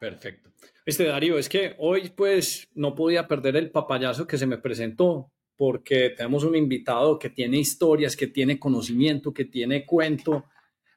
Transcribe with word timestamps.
Perfecto. 0.00 0.50
Este 0.86 1.04
Darío, 1.04 1.36
es 1.38 1.50
que 1.50 1.76
hoy 1.78 2.08
pues 2.08 2.66
no 2.74 2.94
podía 2.94 3.28
perder 3.28 3.56
el 3.56 3.70
papayazo 3.70 4.26
que 4.26 4.38
se 4.38 4.46
me 4.46 4.56
presentó 4.56 5.30
porque 5.56 6.10
tenemos 6.16 6.42
un 6.42 6.56
invitado 6.56 7.18
que 7.18 7.28
tiene 7.28 7.58
historias, 7.58 8.16
que 8.16 8.26
tiene 8.26 8.58
conocimiento, 8.58 9.34
que 9.34 9.44
tiene 9.44 9.84
cuento. 9.84 10.46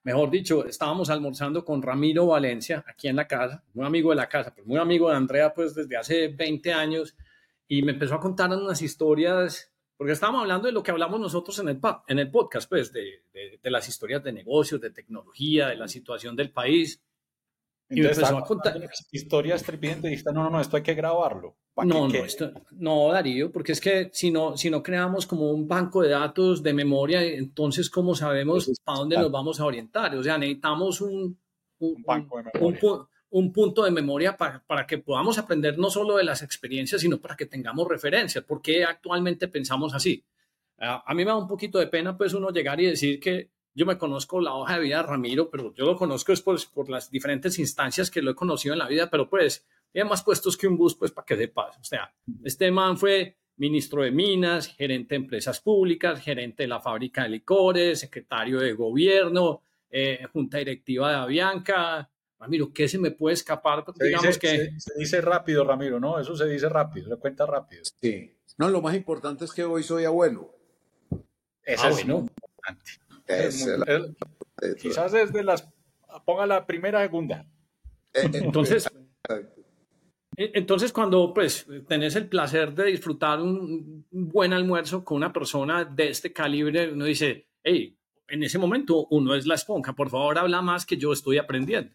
Mejor 0.03 0.31
dicho, 0.31 0.65
estábamos 0.65 1.09
almorzando 1.09 1.65
con 1.65 1.81
Ramiro 1.81 2.27
Valencia 2.27 2.81
aquí 2.87 3.09
en 3.09 3.17
la 3.17 3.27
casa, 3.27 3.61
muy 3.73 3.85
amigo 3.85 4.11
de 4.11 4.15
la 4.15 4.29
casa, 4.29 4.55
pues 4.55 4.65
muy 4.65 4.77
amigo 4.77 5.09
de 5.09 5.17
Andrea 5.17 5.53
pues 5.53 5.75
desde 5.75 5.97
hace 5.97 6.29
20 6.29 6.71
años 6.71 7.13
y 7.67 7.81
me 7.81 7.91
empezó 7.91 8.15
a 8.15 8.21
contar 8.21 8.51
unas 8.51 8.81
historias 8.81 9.69
porque 9.97 10.13
estábamos 10.13 10.43
hablando 10.43 10.67
de 10.67 10.73
lo 10.73 10.81
que 10.81 10.91
hablamos 10.91 11.19
nosotros 11.19 11.59
en 11.59 11.67
el, 11.67 11.79
en 12.07 12.19
el 12.19 12.31
podcast, 12.31 12.69
pues, 12.69 12.91
de, 12.91 13.23
de, 13.33 13.71
las 13.71 13.87
historias 13.87 14.23
de 14.23 14.33
negocios, 14.33 14.81
de 14.81 14.89
tecnología, 14.89 15.67
de 15.67 15.75
la 15.75 15.87
situación 15.87 16.35
del 16.35 16.51
país. 16.51 17.01
Y 17.89 18.01
me 18.01 18.09
empezó 18.09 18.37
a 18.37 18.43
contar. 18.43 18.79
Historias 19.11 19.63
trepidantes. 19.63 20.25
No, 20.25 20.43
no, 20.43 20.49
no, 20.49 20.61
esto 20.61 20.77
hay 20.77 20.83
que 20.83 20.93
grabarlo. 20.93 21.57
No, 21.77 22.07
no, 22.07 22.13
esto, 22.13 22.51
no, 22.71 23.11
Darío, 23.11 23.51
porque 23.51 23.71
es 23.71 23.81
que 23.81 24.09
si 24.13 24.29
no, 24.29 24.55
si 24.55 24.69
no 24.69 24.83
creamos 24.83 25.25
como 25.25 25.51
un 25.51 25.67
banco 25.67 26.01
de 26.01 26.09
datos 26.09 26.61
de 26.61 26.73
memoria, 26.73 27.23
entonces, 27.23 27.89
¿cómo 27.89 28.13
sabemos 28.13 28.71
para 28.83 28.99
dónde 28.99 29.17
nos 29.17 29.31
vamos 29.31 29.59
a 29.59 29.65
orientar? 29.65 30.15
O 30.15 30.23
sea, 30.23 30.37
necesitamos 30.37 31.01
un, 31.01 31.39
un, 31.79 32.03
banco 32.03 32.37
de 32.37 32.43
memoria 32.53 33.07
un 33.33 33.51
punto 33.51 33.83
de 33.83 33.89
memoria 33.89 34.37
para, 34.37 34.63
para, 34.63 34.85
que 34.85 34.99
podamos 34.99 35.39
aprender 35.39 35.79
no 35.79 35.89
solo 35.89 36.17
de 36.17 36.23
las 36.23 36.43
experiencias, 36.43 37.01
sino 37.01 37.19
para 37.19 37.35
que 37.35 37.47
tengamos 37.47 37.87
referencias. 37.87 38.43
¿Por 38.43 38.61
qué 38.61 38.83
actualmente 38.83 39.47
pensamos 39.47 39.95
así? 39.95 40.23
A, 40.77 41.13
mí 41.15 41.23
me 41.23 41.31
da 41.31 41.37
un 41.37 41.47
poquito 41.47 41.79
de 41.79 41.87
pena 41.87 42.15
pues 42.15 42.33
uno 42.33 42.51
llegar 42.51 42.79
y 42.79 42.85
decir 42.85 43.19
que 43.19 43.49
yo 43.75 43.85
me 43.85 43.97
conozco 43.97 44.39
la 44.39 44.53
hoja 44.53 44.75
de 44.75 44.81
vida 44.81 44.97
de 44.97 45.03
Ramiro, 45.03 45.49
pero 45.49 45.73
yo 45.73 45.85
lo 45.85 45.95
conozco 45.95 46.31
es 46.31 46.41
por, 46.41 46.59
por 46.73 46.89
las 46.89 47.09
diferentes 47.09 47.59
instancias 47.59 48.11
que 48.11 48.21
lo 48.21 48.31
he 48.31 48.35
conocido 48.35 48.73
en 48.73 48.79
la 48.79 48.87
vida, 48.87 49.09
pero 49.09 49.29
pues 49.29 49.65
tiene 49.91 50.09
más 50.09 50.23
puestos 50.23 50.57
que 50.57 50.67
un 50.67 50.77
bus, 50.77 50.95
pues 50.95 51.11
para 51.11 51.25
que 51.25 51.37
sepas. 51.37 51.77
O 51.77 51.83
sea, 51.83 52.13
este 52.43 52.71
man 52.71 52.97
fue 52.97 53.37
ministro 53.57 54.03
de 54.03 54.11
Minas, 54.11 54.67
gerente 54.67 55.15
de 55.15 55.21
empresas 55.21 55.59
públicas, 55.61 56.19
gerente 56.19 56.63
de 56.63 56.67
la 56.67 56.79
fábrica 56.79 57.23
de 57.23 57.29
licores, 57.29 57.99
secretario 57.99 58.59
de 58.59 58.73
gobierno, 58.73 59.61
eh, 59.89 60.25
junta 60.31 60.57
directiva 60.57 61.09
de 61.09 61.15
Avianca, 61.17 62.09
Ramiro, 62.43 62.73
¿qué 62.73 62.89
se 62.89 62.99
me 62.99 63.11
puede 63.11 63.35
escapar? 63.35 63.85
Se 63.97 64.05
Digamos 64.05 64.27
dice, 64.27 64.39
que... 64.39 64.79
Se, 64.79 64.91
dice 64.97 65.21
rápido, 65.21 65.63
Ramiro, 65.63 65.97
¿no? 65.97 66.19
Eso 66.19 66.35
se 66.35 66.45
dice 66.45 66.67
rápido, 66.67 67.07
se 67.07 67.15
cuenta 67.15 67.45
rápido. 67.45 67.83
Sí. 68.01 68.35
No, 68.57 68.69
lo 68.69 68.81
más 68.81 68.95
importante 68.95 69.45
es 69.45 69.53
que 69.53 69.63
hoy 69.63 69.81
soy 69.81 70.03
abuelo. 70.03 70.53
Eso 71.63 71.83
ah, 71.85 71.89
es 71.89 72.01
importante. 72.01 72.91
Es 73.27 73.67
quizás 74.81 75.11
desde 75.11 75.43
las... 75.43 75.67
Ponga 76.25 76.45
la 76.45 76.65
primera, 76.65 77.01
segunda. 77.01 77.45
Eh, 78.13 78.21
eh, 78.25 78.29
entonces... 78.33 78.87
Eh, 79.29 80.51
entonces, 80.55 80.91
cuando 80.91 81.31
pues 81.33 81.67
tenés 81.87 82.15
el 82.15 82.27
placer 82.27 82.73
de 82.73 82.85
disfrutar 82.85 83.39
un 83.39 84.05
buen 84.09 84.51
almuerzo 84.51 85.03
con 85.03 85.17
una 85.17 85.31
persona 85.31 85.85
de 85.85 86.09
este 86.09 86.33
calibre, 86.33 86.91
uno 86.91 87.05
dice, 87.05 87.45
hey, 87.63 87.95
en 88.27 88.43
ese 88.43 88.57
momento 88.57 89.05
uno 89.11 89.35
es 89.35 89.45
la 89.45 89.55
esponja, 89.55 89.93
por 89.93 90.09
favor 90.09 90.39
habla 90.39 90.61
más 90.61 90.87
que 90.87 90.97
yo 90.97 91.13
estoy 91.13 91.37
aprendiendo 91.37 91.93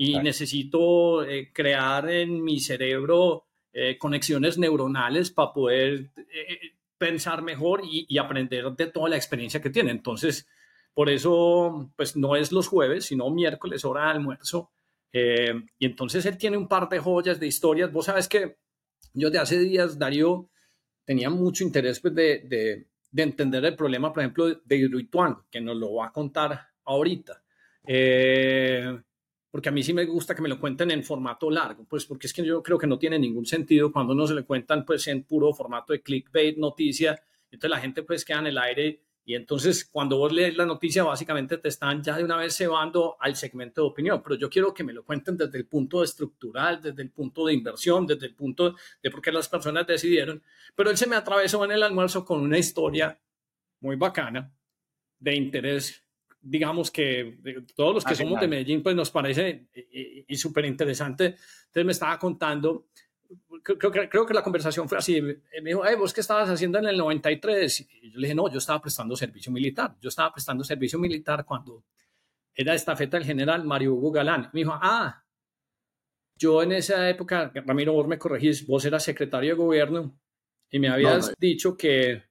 y 0.00 0.16
necesito 0.20 1.24
eh, 1.24 1.50
crear 1.52 2.08
en 2.08 2.44
mi 2.44 2.60
cerebro 2.60 3.46
eh, 3.72 3.98
conexiones 3.98 4.56
neuronales 4.56 5.32
para 5.32 5.52
poder 5.52 6.12
eh, 6.16 6.60
pensar 6.96 7.42
mejor 7.42 7.82
y, 7.84 8.16
aprender 8.16 8.70
de 8.76 8.86
toda 8.86 9.08
la 9.08 9.16
experiencia 9.16 9.60
que 9.60 9.70
tiene. 9.70 9.90
Entonces, 9.90 10.46
por 10.98 11.10
eso, 11.10 11.92
pues 11.94 12.16
no 12.16 12.34
es 12.34 12.50
los 12.50 12.66
jueves, 12.66 13.04
sino 13.04 13.30
miércoles, 13.30 13.84
hora 13.84 14.06
de 14.06 14.10
almuerzo. 14.10 14.72
y 15.12 15.86
entonces 15.86 16.26
él 16.26 16.36
tiene 16.36 16.56
un 16.56 16.66
par 16.66 16.88
de 16.88 16.98
joyas 16.98 17.38
de 17.38 17.46
historias. 17.46 17.92
Vos 17.92 18.06
sabes 18.06 18.26
que 18.26 18.56
yo 19.14 19.30
de 19.30 19.38
hace 19.38 19.60
días, 19.60 19.96
Darío, 19.96 20.50
tenía 21.04 21.30
mucho 21.30 21.62
interés 21.62 22.00
pues, 22.00 22.16
de, 22.16 22.40
de, 22.48 22.88
de, 23.12 23.22
entender 23.22 23.64
el 23.64 23.76
problema, 23.76 24.12
por 24.12 24.24
ejemplo, 24.24 24.52
de 24.52 24.76
Hidroituango, 24.76 25.46
que 25.48 25.60
nos 25.60 25.76
lo 25.76 25.94
va 25.94 26.06
a 26.06 26.12
contar 26.12 26.66
ahorita. 26.86 27.44
Eh, 27.86 29.00
porque 29.52 29.68
a 29.68 29.72
mí 29.72 29.84
sí 29.84 29.92
me 29.92 30.04
gusta 30.04 30.34
que 30.34 30.42
me 30.42 30.48
lo 30.48 30.58
cuenten 30.58 30.90
en 30.90 31.04
formato 31.04 31.48
largo, 31.48 31.84
pues 31.88 32.06
porque 32.06 32.26
es 32.26 32.32
que 32.32 32.44
yo 32.44 32.60
creo 32.60 32.76
que 32.76 32.88
no 32.88 32.98
tiene 32.98 33.20
ningún 33.20 33.46
sentido 33.46 33.92
cuando 33.92 34.16
no 34.16 34.26
se 34.26 34.34
le 34.34 34.42
cuentan 34.42 34.84
pues 34.84 35.06
en 35.06 35.22
puro 35.22 35.54
formato 35.54 35.92
de 35.92 36.02
clickbait, 36.02 36.58
noticia, 36.58 37.22
entonces 37.52 37.70
la 37.70 37.80
gente 37.80 38.02
pues 38.02 38.24
queda 38.24 38.40
en 38.40 38.48
el 38.48 38.58
aire 38.58 39.07
y 39.28 39.34
entonces 39.34 39.84
cuando 39.84 40.16
vos 40.16 40.32
lees 40.32 40.56
la 40.56 40.64
noticia 40.64 41.04
básicamente 41.04 41.58
te 41.58 41.68
están 41.68 42.02
ya 42.02 42.16
de 42.16 42.24
una 42.24 42.38
vez 42.38 42.56
cebando 42.56 43.18
al 43.20 43.36
segmento 43.36 43.82
de 43.82 43.88
opinión, 43.88 44.22
pero 44.22 44.36
yo 44.36 44.48
quiero 44.48 44.72
que 44.72 44.82
me 44.82 44.94
lo 44.94 45.04
cuenten 45.04 45.36
desde 45.36 45.58
el 45.58 45.66
punto 45.66 46.02
estructural, 46.02 46.80
desde 46.80 47.02
el 47.02 47.10
punto 47.10 47.44
de 47.44 47.52
inversión, 47.52 48.06
desde 48.06 48.24
el 48.24 48.34
punto 48.34 48.74
de 49.02 49.10
por 49.10 49.20
qué 49.20 49.30
las 49.30 49.46
personas 49.46 49.86
decidieron, 49.86 50.42
pero 50.74 50.88
él 50.88 50.96
se 50.96 51.06
me 51.06 51.14
atravesó 51.14 51.62
en 51.66 51.72
el 51.72 51.82
almuerzo 51.82 52.24
con 52.24 52.40
una 52.40 52.56
historia 52.56 53.20
muy 53.80 53.96
bacana 53.96 54.50
de 55.18 55.34
interés. 55.34 56.02
Digamos 56.40 56.90
que 56.90 57.36
todos 57.76 57.96
los 57.96 58.04
que 58.06 58.14
somos 58.14 58.40
de 58.40 58.48
Medellín, 58.48 58.82
pues 58.82 58.96
nos 58.96 59.10
parece 59.10 59.68
y, 60.26 60.36
súper 60.38 60.64
interesante. 60.64 61.36
Entonces 61.66 61.84
me 61.84 61.92
estaba 61.92 62.18
contando, 62.18 62.86
creo, 63.62 63.92
creo, 63.92 64.26
que 64.26 64.34
la 64.34 64.42
conversación 64.42 64.88
fue 64.88 64.98
así, 64.98 65.20
me 65.20 65.36
dijo, 65.62 65.82
¿vos 65.98 66.12
qué 66.12 66.20
estabas 66.20 66.48
haciendo 66.48 66.78
en 66.78 66.86
el 66.86 66.96
93? 66.96 67.80
Y 67.80 68.10
yo 68.10 68.18
le 68.18 68.26
dije, 68.26 68.34
no, 68.34 68.50
yo 68.50 68.58
estaba 68.58 68.80
prestando 68.80 69.16
servicio 69.16 69.52
militar, 69.52 69.96
yo 70.00 70.08
estaba 70.08 70.32
prestando 70.32 70.64
servicio 70.64 70.98
militar 70.98 71.44
cuando 71.44 71.84
era 72.54 72.74
esta 72.74 72.96
feta 72.96 73.16
del 73.16 73.26
general 73.26 73.64
Mario 73.64 73.94
Hugo 73.94 74.10
Galán. 74.10 74.50
Me 74.52 74.60
dijo, 74.60 74.72
ah, 74.74 75.24
yo 76.36 76.62
en 76.62 76.72
esa 76.72 77.08
época, 77.08 77.52
Ramiro, 77.54 77.92
vos 77.92 78.06
me 78.06 78.18
corregís, 78.18 78.66
vos 78.66 78.84
eras 78.84 79.02
secretario 79.04 79.50
de 79.50 79.56
gobierno 79.56 80.18
y 80.70 80.78
me 80.78 80.88
habías 80.88 81.34
dicho 81.38 81.76
que... 81.76 82.24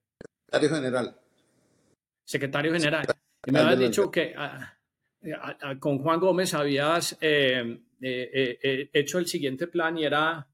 Secretario 0.50 0.70
general. 0.76 1.20
Secretario 2.26 2.74
general. 2.74 3.06
Y 3.46 3.52
me 3.52 3.60
habías 3.60 3.80
dicho 3.80 4.10
que 4.10 4.34
ah, 4.38 4.78
con 5.80 6.00
Juan 6.00 6.20
Gómez 6.20 6.54
habías 6.54 7.18
eh, 7.22 7.82
eh, 8.02 8.60
eh, 8.62 8.90
hecho 8.94 9.20
el 9.20 9.28
siguiente 9.28 9.68
plan 9.68 9.98
y 9.98 10.06
era 10.06 10.48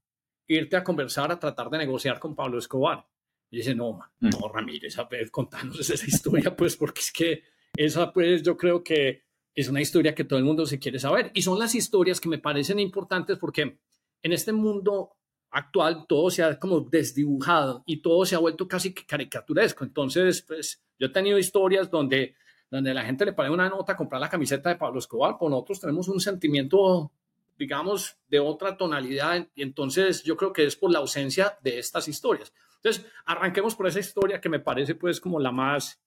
irte 0.46 0.76
a 0.76 0.84
conversar, 0.84 1.30
a 1.30 1.38
tratar 1.38 1.70
de 1.70 1.78
negociar 1.78 2.18
con 2.18 2.34
Pablo 2.34 2.58
Escobar. 2.58 3.06
Y 3.50 3.58
dice, 3.58 3.74
no, 3.74 4.00
mm. 4.20 4.28
no, 4.28 4.48
Ramírez, 4.48 4.98
a 4.98 5.04
ver, 5.04 5.30
contanos 5.30 5.88
esa 5.88 6.06
historia, 6.06 6.56
pues, 6.56 6.76
porque 6.76 7.00
es 7.00 7.12
que 7.12 7.42
esa, 7.76 8.12
pues, 8.12 8.42
yo 8.42 8.56
creo 8.56 8.82
que 8.82 9.22
es 9.54 9.68
una 9.68 9.80
historia 9.80 10.14
que 10.14 10.24
todo 10.24 10.38
el 10.38 10.44
mundo 10.44 10.66
se 10.66 10.78
quiere 10.78 10.98
saber. 10.98 11.30
Y 11.34 11.42
son 11.42 11.58
las 11.58 11.74
historias 11.74 12.20
que 12.20 12.28
me 12.28 12.38
parecen 12.38 12.80
importantes 12.80 13.38
porque 13.38 13.78
en 14.22 14.32
este 14.32 14.52
mundo 14.52 15.16
actual 15.50 16.06
todo 16.08 16.30
se 16.30 16.42
ha 16.42 16.58
como 16.58 16.80
desdibujado 16.80 17.84
y 17.86 18.02
todo 18.02 18.24
se 18.24 18.34
ha 18.34 18.38
vuelto 18.38 18.66
casi 18.66 18.92
caricaturesco. 18.92 19.84
Entonces, 19.84 20.42
pues, 20.42 20.82
yo 20.98 21.06
he 21.06 21.10
tenido 21.10 21.38
historias 21.38 21.90
donde 21.90 22.34
donde 22.74 22.92
la 22.92 23.04
gente 23.04 23.24
le 23.24 23.32
pone 23.32 23.50
una 23.50 23.68
nota 23.68 23.92
a 23.92 23.96
comprar 23.96 24.20
la 24.20 24.28
camiseta 24.28 24.68
de 24.68 24.76
Pablo 24.76 24.98
Escobar, 24.98 25.38
por 25.38 25.48
nosotros 25.48 25.80
tenemos 25.80 26.08
un 26.08 26.18
sentimiento, 26.18 27.12
digamos, 27.56 28.18
de 28.28 28.40
otra 28.40 28.76
tonalidad, 28.76 29.48
y 29.54 29.62
entonces 29.62 30.22
yo 30.22 30.36
creo 30.36 30.52
que 30.52 30.64
es 30.64 30.76
por 30.76 30.90
la 30.90 30.98
ausencia 30.98 31.58
de 31.62 31.78
estas 31.78 32.08
historias. 32.08 32.52
Entonces, 32.76 33.06
arranquemos 33.24 33.74
por 33.74 33.86
esa 33.86 34.00
historia 34.00 34.40
que 34.40 34.48
me 34.48 34.60
parece 34.60 34.94
pues 34.94 35.20
como 35.20 35.40
la 35.40 35.50
más, 35.50 36.00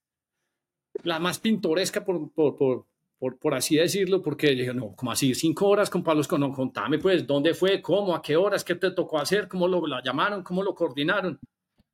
la 1.04 1.20
más 1.20 1.40
pintoresca, 1.40 2.06
por, 2.06 2.32
por, 2.32 2.86
por, 3.18 3.40
por, 3.40 3.54
así 3.56 3.78
decirlo, 3.78 4.22
porque 4.22 4.52
dije, 4.52 4.74
no, 4.74 4.96
como 4.96 5.12
así, 5.12 5.34
cinco 5.34 5.68
horas 5.68 5.90
con 5.90 6.04
Pablo 6.04 6.22
Escobar, 6.22 6.42
no, 6.42 6.54
contame 6.54 7.00
pues, 7.00 7.26
¿dónde 7.26 7.54
fue? 7.54 7.82
¿Cómo? 7.82 8.16
¿A 8.16 8.22
qué 8.22 8.38
horas? 8.38 8.64
¿Qué 8.64 8.76
te 8.76 8.92
tocó 8.92 9.18
hacer? 9.18 9.48
¿Cómo 9.48 9.68
lo, 9.68 9.86
lo 9.88 10.02
llamaron? 10.04 10.44
¿Cómo 10.44 10.62
lo 10.62 10.76
coordinaron? 10.76 11.40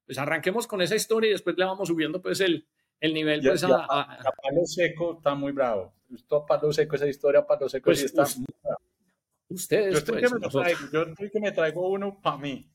Pues 0.06 0.18
arranquemos 0.18 0.68
con 0.68 0.82
esa 0.82 0.96
historia 0.96 1.30
y 1.30 1.34
después 1.34 1.58
le 1.58 1.64
vamos 1.66 1.88
subiendo 1.88 2.22
pues 2.22 2.42
el, 2.42 2.68
el 3.00 3.14
nivel 3.14 3.42
pues 3.42 3.64
a, 3.64 3.68
Palo 3.68 4.66
Seco 4.66 5.16
está 5.18 5.36
muy 5.36 5.52
bravo. 5.52 5.94
Esto 6.14 6.46
Palo 6.46 6.72
Seco, 6.72 6.96
esa 6.96 7.08
historia 7.08 7.46
Palo 7.46 7.68
Seco 7.70 7.86
pues, 7.86 8.04
está 8.04 8.24
muy 8.38 8.46
bravo. 8.62 8.63
Ustedes, 9.54 9.94
yo 9.94 9.98
estoy, 10.00 10.20
pues, 10.20 10.32
que 10.32 10.40
me 10.40 10.50
traigo, 10.50 10.80
yo 10.92 11.02
estoy 11.04 11.30
que 11.30 11.40
me 11.40 11.52
traigo 11.52 11.90
uno 11.90 12.20
para 12.22 12.38
mí. 12.38 12.70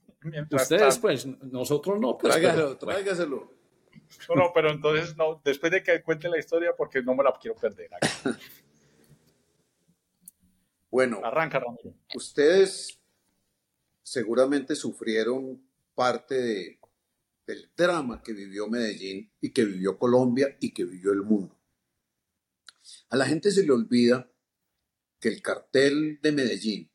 Ustedes, 0.51 0.99
pues, 0.99 1.27
nosotros 1.27 2.01
no. 2.01 2.17
Pues, 2.17 2.33
Tráigaselo, 2.33 2.79
tráigaselo. 2.79 3.59
No, 4.29 4.35
no, 4.37 4.53
pero 4.55 4.71
entonces 4.71 5.17
no, 5.17 5.41
después 5.45 5.73
de 5.73 5.83
que 5.83 6.03
cuente 6.03 6.29
la 6.29 6.39
historia, 6.39 6.75
porque 6.77 7.03
no 7.03 7.15
me 7.15 7.25
la 7.25 7.33
quiero 7.41 7.57
perder. 7.57 7.91
bueno, 10.91 11.21
arranca, 11.23 11.59
Ramiro. 11.59 11.95
Ustedes 12.15 12.99
seguramente 14.03 14.75
sufrieron 14.75 15.63
parte 15.95 16.35
de 16.41 16.79
del 17.49 17.71
drama 17.75 18.23
que 18.23 18.35
vivió 18.35 18.69
Medellín 18.69 19.33
y 19.41 19.51
que 19.51 19.65
vivió 19.65 19.99
Colombia 19.99 20.55
y 20.61 20.71
que 20.73 20.85
vivió 20.85 21.13
el 21.13 21.23
mundo. 21.23 21.59
A 23.09 23.17
la 23.17 23.25
gente 23.25 23.51
se 23.51 23.65
le 23.65 23.73
olvida 23.73 24.31
que 25.19 25.29
el 25.29 25.43
cartel 25.43 26.21
de 26.21 26.33
Medellín 26.33 26.91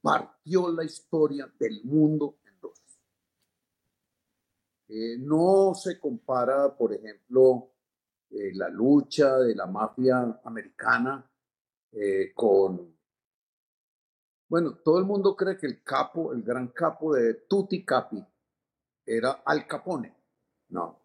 partió 0.00 0.70
la 0.70 0.84
historia 0.84 1.52
del 1.58 1.82
mundo 1.84 2.38
en 2.44 2.60
dos. 2.60 2.80
Eh, 4.88 5.16
no 5.18 5.74
se 5.74 5.98
compara, 5.98 6.76
por 6.76 6.92
ejemplo, 6.92 7.72
eh, 8.30 8.52
la 8.54 8.68
lucha 8.68 9.38
de 9.38 9.54
la 9.54 9.66
mafia 9.66 10.40
americana 10.44 11.28
eh, 11.92 12.32
con 12.34 12.94
Bueno, 14.48 14.76
todo 14.76 14.98
el 14.98 15.04
mundo 15.04 15.34
cree 15.34 15.56
que 15.56 15.66
el 15.66 15.82
capo, 15.82 16.32
el 16.32 16.42
gran 16.42 16.68
capo 16.68 17.14
de 17.14 17.34
Tutti 17.48 17.84
Capi, 17.84 18.24
era 19.04 19.42
Al 19.44 19.66
Capone. 19.66 20.14
No. 20.68 21.02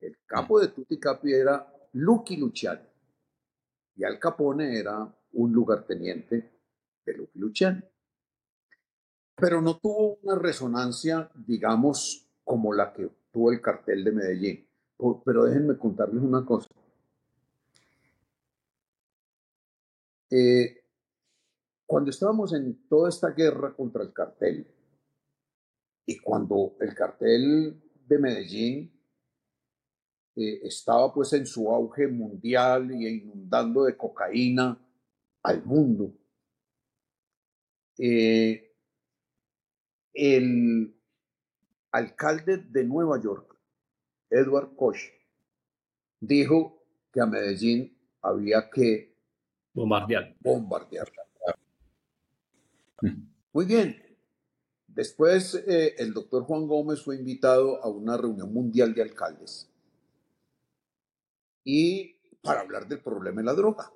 El 0.00 0.16
capo 0.24 0.58
de 0.58 0.68
Tutti 0.68 0.98
Capi 0.98 1.34
era 1.34 1.70
Lucky 1.92 2.36
Luciani. 2.36 2.89
Y 3.96 4.04
Al 4.04 4.18
Capone 4.18 4.78
era 4.78 5.06
un 5.32 5.52
lugarteniente 5.52 6.50
de 7.04 7.12
Lucky 7.14 7.38
Luciani. 7.38 7.82
Pero 9.36 9.60
no 9.60 9.78
tuvo 9.78 10.18
una 10.22 10.36
resonancia, 10.36 11.30
digamos, 11.34 12.28
como 12.44 12.72
la 12.72 12.92
que 12.92 13.10
tuvo 13.32 13.52
el 13.52 13.60
cartel 13.60 14.04
de 14.04 14.12
Medellín. 14.12 14.68
Pero 15.24 15.44
déjenme 15.44 15.78
contarles 15.78 16.22
una 16.22 16.44
cosa. 16.44 16.68
Eh, 20.30 20.84
cuando 21.86 22.10
estábamos 22.10 22.52
en 22.52 22.86
toda 22.88 23.08
esta 23.08 23.30
guerra 23.30 23.74
contra 23.74 24.02
el 24.04 24.12
cartel 24.12 24.64
y 26.06 26.18
cuando 26.18 26.76
el 26.80 26.94
cartel 26.94 27.82
de 28.06 28.18
Medellín 28.18 28.99
eh, 30.36 30.60
estaba 30.62 31.12
pues 31.12 31.32
en 31.32 31.44
su 31.44 31.68
auge 31.70 32.06
mundial 32.06 32.92
y 32.92 33.06
inundando 33.08 33.84
de 33.84 33.96
cocaína 33.96 34.78
al 35.42 35.64
mundo, 35.64 36.12
eh, 37.98 38.72
el 40.12 40.94
alcalde 41.90 42.58
de 42.58 42.84
Nueva 42.84 43.20
York, 43.20 43.56
Edward 44.28 44.76
Koch, 44.76 44.98
dijo 46.20 46.84
que 47.12 47.20
a 47.20 47.26
Medellín 47.26 47.96
había 48.22 48.70
que 48.70 49.16
bombardear. 49.72 50.36
bombardearla. 50.40 51.22
Muy 53.52 53.64
bien. 53.64 53.96
Después 54.86 55.54
eh, 55.66 55.94
el 55.98 56.12
doctor 56.12 56.44
Juan 56.44 56.66
Gómez 56.66 57.02
fue 57.02 57.16
invitado 57.16 57.82
a 57.82 57.88
una 57.88 58.16
reunión 58.16 58.52
mundial 58.52 58.94
de 58.94 59.02
alcaldes 59.02 59.70
y 61.64 62.14
para 62.42 62.60
hablar 62.60 62.88
del 62.88 63.00
problema 63.00 63.40
de 63.40 63.46
la 63.46 63.54
droga. 63.54 63.92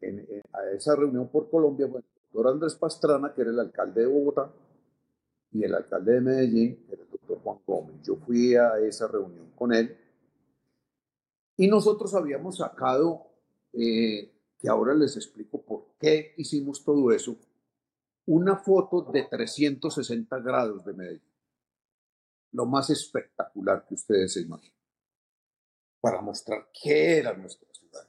En, 0.00 0.26
a 0.52 0.70
esa 0.74 0.96
reunión 0.96 1.28
por 1.28 1.50
Colombia 1.50 1.88
fue 1.88 2.00
el 2.00 2.06
doctor 2.32 2.52
Andrés 2.52 2.74
Pastrana, 2.74 3.34
que 3.34 3.42
era 3.42 3.50
el 3.50 3.60
alcalde 3.60 4.00
de 4.02 4.06
Bogotá, 4.06 4.50
y 5.52 5.64
el 5.64 5.74
alcalde 5.74 6.12
de 6.12 6.20
Medellín, 6.20 6.86
era 6.90 7.02
el 7.02 7.10
doctor 7.10 7.38
Juan 7.42 7.58
Gómez. 7.66 7.96
Yo 8.02 8.16
fui 8.16 8.54
a 8.54 8.78
esa 8.78 9.08
reunión 9.08 9.50
con 9.56 9.74
él 9.74 9.96
y 11.60 11.68
nosotros 11.68 12.14
habíamos 12.14 12.56
sacado, 12.56 13.26
eh, 13.74 14.32
que 14.58 14.68
ahora 14.70 14.94
les 14.94 15.16
explico 15.16 15.60
por 15.60 15.88
qué 15.98 16.32
hicimos 16.38 16.82
todo 16.82 17.12
eso, 17.12 17.36
una 18.24 18.56
foto 18.56 19.02
de 19.12 19.24
360 19.24 20.38
grados 20.38 20.82
de 20.86 20.94
Medellín. 20.94 21.30
Lo 22.52 22.64
más 22.64 22.88
espectacular 22.88 23.84
que 23.86 23.92
ustedes 23.92 24.32
se 24.32 24.40
imaginan. 24.40 24.79
Para 26.00 26.20
mostrar 26.20 26.70
qué 26.72 27.18
era 27.18 27.36
nuestra 27.36 27.68
ciudad. 27.72 28.08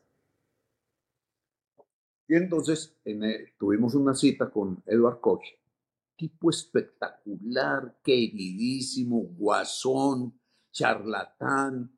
Y 2.28 2.36
entonces 2.36 2.98
tuvimos 3.58 3.94
una 3.96 4.14
cita 4.14 4.50
con 4.50 4.82
Edward 4.86 5.20
Koch, 5.20 5.44
tipo 6.16 6.50
espectacular, 6.50 8.00
queridísimo, 8.04 9.20
guasón, 9.38 10.40
charlatán. 10.72 11.98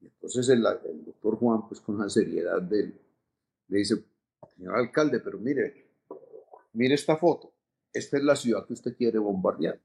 Y 0.00 0.06
entonces 0.06 0.48
el, 0.48 0.62
doctor 0.62 1.36
Juan, 1.36 1.68
pues 1.68 1.80
con 1.80 1.98
la 1.98 2.08
seriedad 2.08 2.62
de 2.62 2.80
él, 2.80 3.00
le 3.68 3.78
dice, 3.78 4.04
señor 4.56 4.76
alcalde, 4.76 5.20
pero 5.20 5.38
mire, 5.38 5.90
mire 6.72 6.94
esta 6.94 7.16
foto, 7.16 7.52
esta 7.92 8.16
es 8.16 8.24
la 8.24 8.36
ciudad 8.36 8.66
que 8.66 8.72
usted 8.72 8.96
quiere 8.96 9.18
bombardear. 9.18 9.80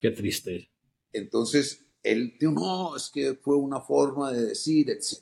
Qué 0.00 0.10
triste. 0.10 0.70
Entonces, 1.12 1.81
él 2.02 2.36
dijo, 2.38 2.52
no, 2.52 2.96
es 2.96 3.10
que 3.10 3.34
fue 3.34 3.56
una 3.56 3.80
forma 3.80 4.32
de 4.32 4.46
decir, 4.46 4.90
etc. 4.90 5.18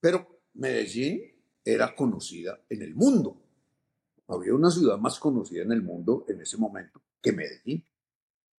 Pero 0.00 0.40
Medellín 0.54 1.22
era 1.64 1.94
conocida 1.94 2.60
en 2.68 2.82
el 2.82 2.94
mundo. 2.94 3.36
Había 4.28 4.54
una 4.54 4.70
ciudad 4.70 4.98
más 4.98 5.18
conocida 5.18 5.62
en 5.62 5.72
el 5.72 5.82
mundo 5.82 6.24
en 6.28 6.40
ese 6.40 6.56
momento 6.56 7.02
que 7.20 7.32
Medellín. 7.32 7.84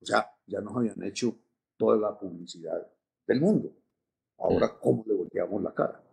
O 0.02 0.06
sea, 0.06 0.30
ya 0.46 0.60
nos 0.60 0.76
habían 0.76 1.02
hecho 1.04 1.38
toda 1.78 1.98
la 1.98 2.18
publicidad 2.18 2.88
del 3.26 3.40
mundo. 3.40 3.74
Ahora, 4.38 4.68
mm. 4.68 4.80
¿cómo 4.82 5.04
le 5.08 5.14
volteamos 5.14 5.62
la 5.62 5.74
cara? 5.74 6.04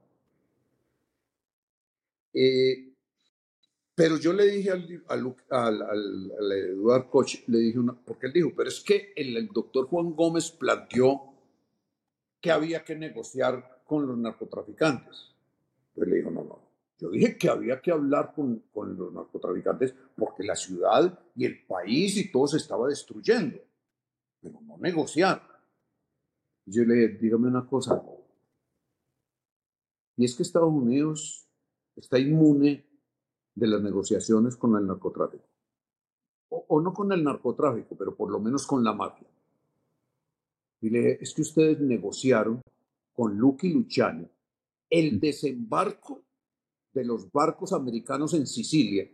Eh, 2.33 2.88
pero 3.99 4.17
yo 4.17 4.33
le 4.33 4.47
dije 4.47 4.71
al, 4.71 5.35
al, 5.51 5.83
al, 5.83 6.53
Eduard 6.53 7.11
Koch, 7.11 7.43
le 7.49 7.59
dije 7.59 7.81
una, 7.81 7.95
porque 7.95 8.29
él 8.29 8.33
dijo, 8.33 8.53
pero 8.57 8.69
es 8.69 8.81
que 8.81 9.13
el, 9.17 9.49
doctor 9.49 9.89
Juan 9.89 10.15
Gómez 10.15 10.53
planteó 10.53 11.35
que 12.41 12.53
había 12.53 12.85
que 12.85 12.95
negociar 12.95 13.83
con 13.85 14.07
los 14.07 14.17
narcotraficantes. 14.17 15.35
Entonces 15.89 16.13
le 16.13 16.17
dijo, 16.19 16.31
no, 16.31 16.45
no, 16.45 16.61
yo 16.97 17.11
dije 17.11 17.37
que 17.37 17.49
había 17.49 17.81
que 17.81 17.91
hablar 17.91 18.35
con, 18.37 18.67
con 18.73 18.97
los 18.97 19.13
narcotraficantes 19.13 19.93
porque 20.17 20.45
la 20.45 20.55
ciudad 20.55 21.19
y 21.35 21.45
el 21.45 21.67
país 21.67 22.19
y 22.19 22.31
todo 22.31 22.47
se 22.47 22.59
estaba 22.59 22.87
destruyendo, 22.87 23.59
pero 24.41 24.61
no 24.61 24.79
negociar. 24.79 25.43
Yo 26.67 26.85
le 26.85 26.95
dije, 26.95 27.19
dígame 27.21 27.49
una 27.49 27.67
cosa, 27.67 28.01
y 30.17 30.25
es 30.25 30.37
que 30.37 30.45
Estados 30.45 30.73
Unidos 30.73 31.49
está 31.97 32.17
inmune 32.21 32.88
de 33.59 33.67
las 33.67 33.83
negociaciones 33.83 34.57
con 34.57 34.77
el 34.77 34.87
narcotráfico. 34.87 35.45
O, 36.51 36.81
no 36.81 36.93
con 36.93 37.13
el 37.13 37.23
narcotráfico, 37.23 37.97
pero 37.97 38.17
por 38.17 38.31
lo 38.31 38.41
menos 38.41 38.67
con 38.67 38.83
la 38.83 38.93
mafia. 38.93 39.29
Y 40.81 40.91
le 40.91 40.99
dije, 40.99 41.19
es 41.21 41.35
que 41.35 41.43
ustedes 41.43 41.81
negociaron 41.81 42.63
con 43.13 43.37
Lucky 43.37 43.73
Luciani 43.73 44.27
el 44.89 45.21
desembarco 45.21 46.23
de 46.95 47.05
los 47.05 47.31
barcos 47.31 47.73
americanos 47.73 48.33
en 48.35 48.47
Sicilia 48.47 49.11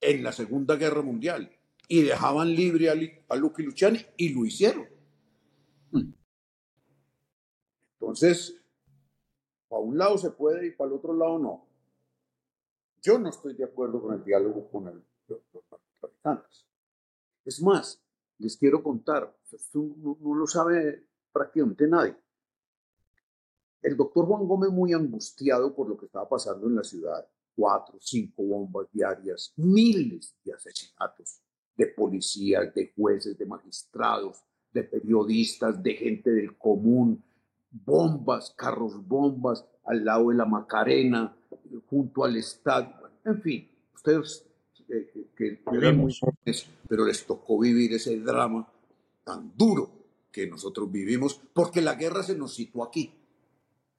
en 0.00 0.22
la 0.22 0.32
Segunda 0.32 0.76
Guerra 0.76 1.02
Mundial 1.02 1.50
y 1.88 2.02
dejaban 2.02 2.54
libre 2.54 2.90
a, 2.90 2.94
a 3.28 3.36
Lucky 3.36 3.62
Luciani 3.62 3.98
y 4.16 4.30
lo 4.30 4.44
hicieron. 4.44 4.86
Mm. 5.90 6.12
Entonces, 8.00 8.60
para 9.68 9.82
un 9.82 9.98
lado 9.98 10.18
se 10.18 10.30
puede 10.30 10.66
y 10.66 10.70
para 10.72 10.88
el 10.88 10.96
otro 10.96 11.14
lado 11.14 11.38
no. 11.38 11.63
Yo 13.04 13.18
no 13.18 13.28
estoy 13.28 13.52
de 13.52 13.64
acuerdo 13.64 14.00
con 14.00 14.14
el 14.14 14.24
diálogo 14.24 14.66
con 14.70 14.86
los 15.28 15.42
narcotraficantes. 15.52 16.66
Es 17.44 17.62
más, 17.62 18.02
les 18.38 18.56
quiero 18.56 18.82
contar, 18.82 19.36
esto 19.52 19.78
no, 19.98 20.16
no 20.18 20.34
lo 20.34 20.46
sabe 20.46 21.06
prácticamente 21.30 21.86
nadie. 21.86 22.16
El 23.82 23.94
doctor 23.98 24.24
Juan 24.24 24.48
Gómez 24.48 24.70
muy 24.70 24.94
angustiado 24.94 25.74
por 25.74 25.86
lo 25.86 25.98
que 25.98 26.06
estaba 26.06 26.26
pasando 26.26 26.66
en 26.66 26.76
la 26.76 26.82
ciudad, 26.82 27.28
cuatro, 27.54 27.98
cinco 28.00 28.42
bombas 28.42 28.86
diarias, 28.90 29.52
miles 29.56 30.34
de 30.42 30.54
asesinatos 30.54 31.42
de 31.76 31.88
policías, 31.88 32.72
de 32.72 32.94
jueces, 32.96 33.36
de 33.36 33.44
magistrados, 33.44 34.42
de 34.72 34.82
periodistas, 34.82 35.82
de 35.82 35.92
gente 35.92 36.30
del 36.30 36.56
común, 36.56 37.22
bombas, 37.70 38.54
carros 38.56 39.06
bombas 39.06 39.66
al 39.84 40.06
lado 40.06 40.30
de 40.30 40.36
la 40.36 40.46
Macarena, 40.46 41.36
junto 41.88 42.24
al 42.24 42.36
estadio, 42.36 42.94
en 43.24 43.42
fin, 43.42 43.70
ustedes 43.94 44.46
eh, 44.88 45.28
que, 45.36 45.60
pero 46.88 47.04
les 47.06 47.26
tocó 47.26 47.58
vivir 47.58 47.94
ese 47.94 48.18
drama 48.20 48.70
tan 49.24 49.56
duro 49.56 49.90
que 50.30 50.46
nosotros 50.46 50.90
vivimos, 50.90 51.40
porque 51.52 51.80
la 51.80 51.94
guerra 51.94 52.22
se 52.22 52.36
nos 52.36 52.54
situó 52.54 52.84
aquí, 52.84 53.12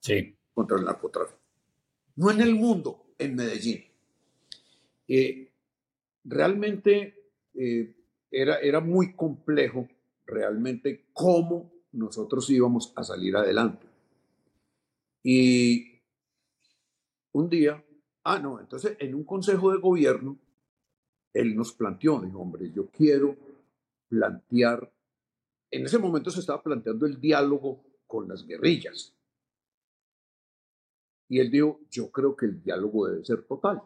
sí. 0.00 0.34
contra 0.54 0.78
el 0.78 0.84
narcotráfico. 0.84 1.40
No 2.16 2.30
en 2.30 2.40
el 2.40 2.54
mundo, 2.54 3.14
en 3.18 3.34
Medellín. 3.34 3.84
Eh, 5.08 5.50
realmente 6.24 7.30
eh, 7.54 7.94
era, 8.30 8.56
era 8.58 8.80
muy 8.80 9.14
complejo, 9.14 9.88
realmente, 10.26 11.06
cómo 11.12 11.72
nosotros 11.92 12.48
íbamos 12.50 12.92
a 12.96 13.02
salir 13.02 13.36
adelante. 13.36 13.86
Y 15.22 15.95
un 17.36 17.48
día 17.48 17.82
Ah, 18.28 18.40
no, 18.40 18.58
entonces 18.58 18.96
en 18.98 19.14
un 19.14 19.22
consejo 19.22 19.70
de 19.70 19.78
gobierno, 19.78 20.36
él 21.32 21.54
nos 21.54 21.72
planteó, 21.72 22.20
dijo, 22.20 22.40
hombre, 22.40 22.72
yo 22.72 22.90
quiero 22.90 23.36
plantear, 24.08 24.92
en 25.70 25.84
ese 25.86 25.98
momento 25.98 26.32
se 26.32 26.40
estaba 26.40 26.60
planteando 26.60 27.06
el 27.06 27.20
diálogo 27.20 27.84
con 28.04 28.26
las 28.26 28.44
guerrillas. 28.44 29.16
Y 31.28 31.38
él 31.38 31.52
dijo, 31.52 31.82
yo 31.88 32.10
creo 32.10 32.34
que 32.34 32.46
el 32.46 32.60
diálogo 32.60 33.06
debe 33.06 33.24
ser 33.24 33.44
total. 33.44 33.80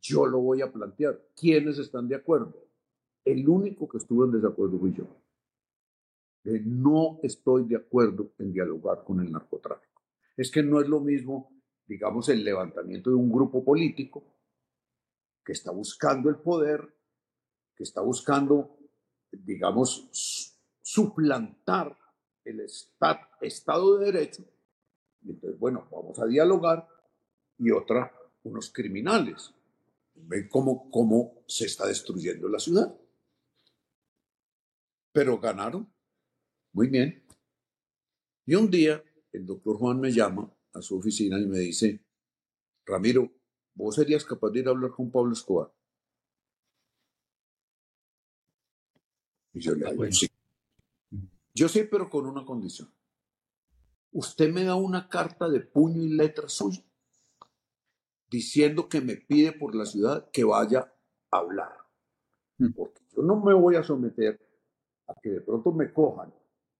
Yo 0.00 0.24
lo 0.24 0.40
voy 0.40 0.62
a 0.62 0.72
plantear. 0.72 1.20
¿Quiénes 1.36 1.78
están 1.78 2.08
de 2.08 2.14
acuerdo? 2.14 2.66
El 3.26 3.46
único 3.46 3.86
que 3.86 3.98
estuvo 3.98 4.24
en 4.24 4.32
desacuerdo 4.32 4.78
fui 4.78 4.94
yo. 4.94 5.04
no 6.44 7.20
estoy 7.22 7.64
de 7.64 7.76
acuerdo 7.76 8.32
en 8.38 8.54
dialogar 8.54 9.04
con 9.04 9.20
el 9.20 9.30
narcotráfico. 9.30 10.00
Es 10.34 10.50
que 10.50 10.62
no 10.62 10.80
es 10.80 10.88
lo 10.88 11.00
mismo 11.00 11.53
digamos, 11.86 12.28
el 12.28 12.44
levantamiento 12.44 13.10
de 13.10 13.16
un 13.16 13.30
grupo 13.30 13.64
político 13.64 14.24
que 15.44 15.52
está 15.52 15.70
buscando 15.70 16.30
el 16.30 16.36
poder, 16.36 16.80
que 17.76 17.82
está 17.84 18.00
buscando, 18.00 18.78
digamos, 19.30 20.08
suplantar 20.80 21.96
el 22.44 22.66
Estado 23.40 23.98
de 23.98 24.06
Derecho. 24.06 24.44
Y 25.22 25.30
entonces, 25.30 25.58
bueno, 25.58 25.88
vamos 25.90 26.18
a 26.18 26.26
dialogar. 26.26 26.88
Y 27.58 27.70
otra, 27.70 28.12
unos 28.44 28.72
criminales. 28.72 29.52
Ven 30.14 30.48
cómo, 30.48 30.90
cómo 30.90 31.44
se 31.46 31.66
está 31.66 31.86
destruyendo 31.86 32.48
la 32.48 32.58
ciudad. 32.58 32.94
Pero 35.12 35.38
ganaron. 35.38 35.90
Muy 36.72 36.88
bien. 36.88 37.22
Y 38.46 38.54
un 38.54 38.70
día 38.70 39.02
el 39.32 39.46
doctor 39.46 39.78
Juan 39.78 40.00
me 40.00 40.12
llama 40.12 40.53
a 40.74 40.82
su 40.82 40.98
oficina 40.98 41.38
y 41.38 41.46
me 41.46 41.58
dice, 41.58 42.00
Ramiro, 42.84 43.30
¿vos 43.74 43.94
serías 43.94 44.24
capaz 44.24 44.50
de 44.50 44.60
ir 44.60 44.68
a 44.68 44.70
hablar 44.70 44.90
con 44.90 45.10
Pablo 45.10 45.32
Escobar? 45.32 45.72
Y 49.52 49.60
yo 49.60 49.74
le 49.74 49.90
digo, 49.90 50.04
sí. 50.10 50.28
Yo 51.54 51.68
sé, 51.68 51.84
pero 51.84 52.10
con 52.10 52.26
una 52.26 52.44
condición. 52.44 52.92
Usted 54.10 54.52
me 54.52 54.64
da 54.64 54.74
una 54.74 55.08
carta 55.08 55.48
de 55.48 55.60
puño 55.60 56.02
y 56.02 56.08
letra 56.08 56.48
suya 56.48 56.84
diciendo 58.28 58.88
que 58.88 59.00
me 59.00 59.16
pide 59.16 59.52
por 59.52 59.76
la 59.76 59.86
ciudad 59.86 60.28
que 60.32 60.42
vaya 60.42 60.92
a 61.30 61.36
hablar. 61.36 61.72
Mm. 62.58 62.72
Porque 62.72 63.00
yo 63.14 63.22
no 63.22 63.36
me 63.36 63.54
voy 63.54 63.76
a 63.76 63.84
someter 63.84 64.40
a 65.06 65.14
que 65.20 65.30
de 65.30 65.40
pronto 65.40 65.72
me 65.72 65.92
cojan 65.92 66.34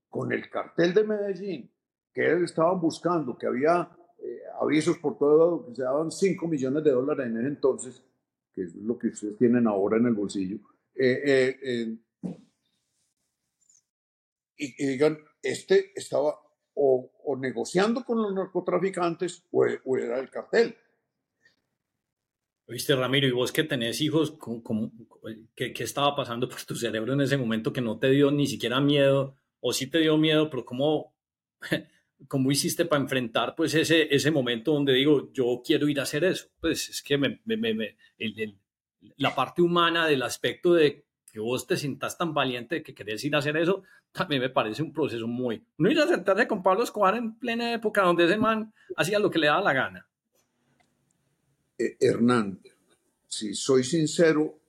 con 0.08 0.32
el 0.32 0.50
cartel 0.50 0.94
de 0.94 1.04
Medellín 1.04 1.74
que 2.14 2.44
estaban 2.44 2.80
buscando, 2.80 3.37
que 3.37 3.47
había 3.47 3.90
eh, 4.18 4.42
avisos 4.61 4.99
por 4.99 5.18
todo 5.18 5.66
que 5.66 5.75
se 5.75 5.83
daban 5.83 6.11
5 6.11 6.47
millones 6.47 6.85
de 6.85 6.92
dólares 6.92 7.26
en 7.26 7.38
ese 7.38 7.49
entonces, 7.49 8.02
que 8.54 8.62
es 8.62 8.75
lo 8.76 8.97
que 8.97 9.09
ustedes 9.09 9.37
tienen 9.37 9.66
ahora 9.66 9.99
en 9.99 10.06
el 10.06 10.14
bolsillo. 10.14 10.59
Eh, 10.94 11.59
eh, 11.61 11.99
y, 14.56 14.87
digan, 14.87 15.18
este 15.42 15.92
estaba 15.97 16.38
o, 16.75 17.11
negociando 17.38 18.04
con 18.04 18.23
los 18.23 18.33
narcotraficantes 18.33 19.44
o, 19.50 19.66
era 19.97 20.21
el 20.21 20.30
cartel. 20.30 20.76
Viste, 22.66 22.94
Ramiro, 22.94 23.26
y 23.26 23.33
vos 23.33 23.52
que 23.52 23.64
tenés 23.64 24.00
hijos, 24.00 24.38
¿qué, 25.54 25.73
¿qué, 25.75 25.85
estaba 25.85 26.16
pasando 26.16 26.49
por 26.49 26.62
tu 26.62 26.76
cerebro 26.76 27.12
en 27.12 27.21
ese 27.21 27.37
momento 27.37 27.73
que 27.73 27.83
no 27.83 27.99
te 27.99 28.09
dio 28.09 28.30
ni 28.30 28.47
siquiera 28.47 28.80
miedo, 28.80 29.37
o 29.61 29.73
sí 29.73 29.90
te 29.90 29.99
dio 29.99 30.16
miedo, 30.16 30.49
pero 30.49 30.64
cómo, 30.64 31.14
cómo 32.28 32.50
hiciste 32.50 32.85
para 32.85 33.02
enfrentar 33.02 33.54
pues 33.54 33.75
ese, 33.75 34.14
ese 34.14 34.30
momento 34.30 34.73
donde 34.73 34.92
digo, 34.92 35.33
yo 35.33 35.62
quiero 35.64 35.88
ir 35.88 36.00
a 36.00 36.04
hacer 36.04 36.25
eso? 36.25 36.49
Pues 36.61 36.88
es 36.88 37.02
que 37.02 37.18
me, 37.18 37.40
me, 37.44 37.97
la 39.16 39.35
parte 39.35 39.62
humana 39.62 40.06
del 40.06 40.23
aspecto 40.23 40.75
de 40.75 41.04
que 41.30 41.40
vos 41.40 41.66
te 41.66 41.76
sientas 41.76 42.16
tan 42.16 42.33
valiente 42.33 42.76
de 42.76 42.83
que 42.83 42.94
querés 42.94 43.25
ir 43.25 43.35
a 43.35 43.38
hacer 43.38 43.56
eso, 43.56 43.83
también 44.12 44.40
me 44.40 44.50
parece 44.50 44.83
un 44.83 44.92
proceso 44.92 45.26
muy... 45.26 45.64
No 45.78 45.90
ir 45.90 45.99
a 45.99 46.06
sentarse 46.06 46.47
con 46.47 46.62
Pablo 46.62 46.85
Escobar 46.85 47.16
en 47.16 47.37
plena 47.37 47.75
época 47.75 48.02
donde 48.02 48.26
ese 48.26 48.37
man 48.37 48.73
hacía 48.97 49.18
lo 49.18 49.30
que 49.30 49.40
le 49.40 49.49
daba 49.49 49.61
la 49.61 49.73
gana. 49.73 50.09
Eh, 51.76 51.97
Hernán, 52.00 52.61
si 53.26 53.52
soy 53.54 53.83
sincero, 53.83 54.61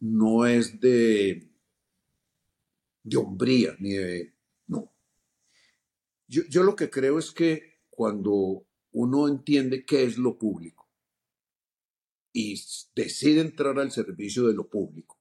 no 0.00 0.46
es 0.46 0.80
de, 0.80 1.46
de 3.02 3.16
hombría, 3.18 3.76
ni 3.78 3.90
de... 3.90 4.32
Yo 6.32 6.62
lo 6.62 6.74
que 6.74 6.88
creo 6.88 7.18
es 7.18 7.30
que 7.30 7.82
cuando 7.90 8.66
uno 8.92 9.28
entiende 9.28 9.84
qué 9.84 10.04
es 10.04 10.16
lo 10.16 10.38
público 10.38 10.88
y 12.32 12.54
decide 12.96 13.42
entrar 13.42 13.78
al 13.78 13.90
servicio 13.90 14.46
de 14.46 14.54
lo 14.54 14.70
público, 14.70 15.20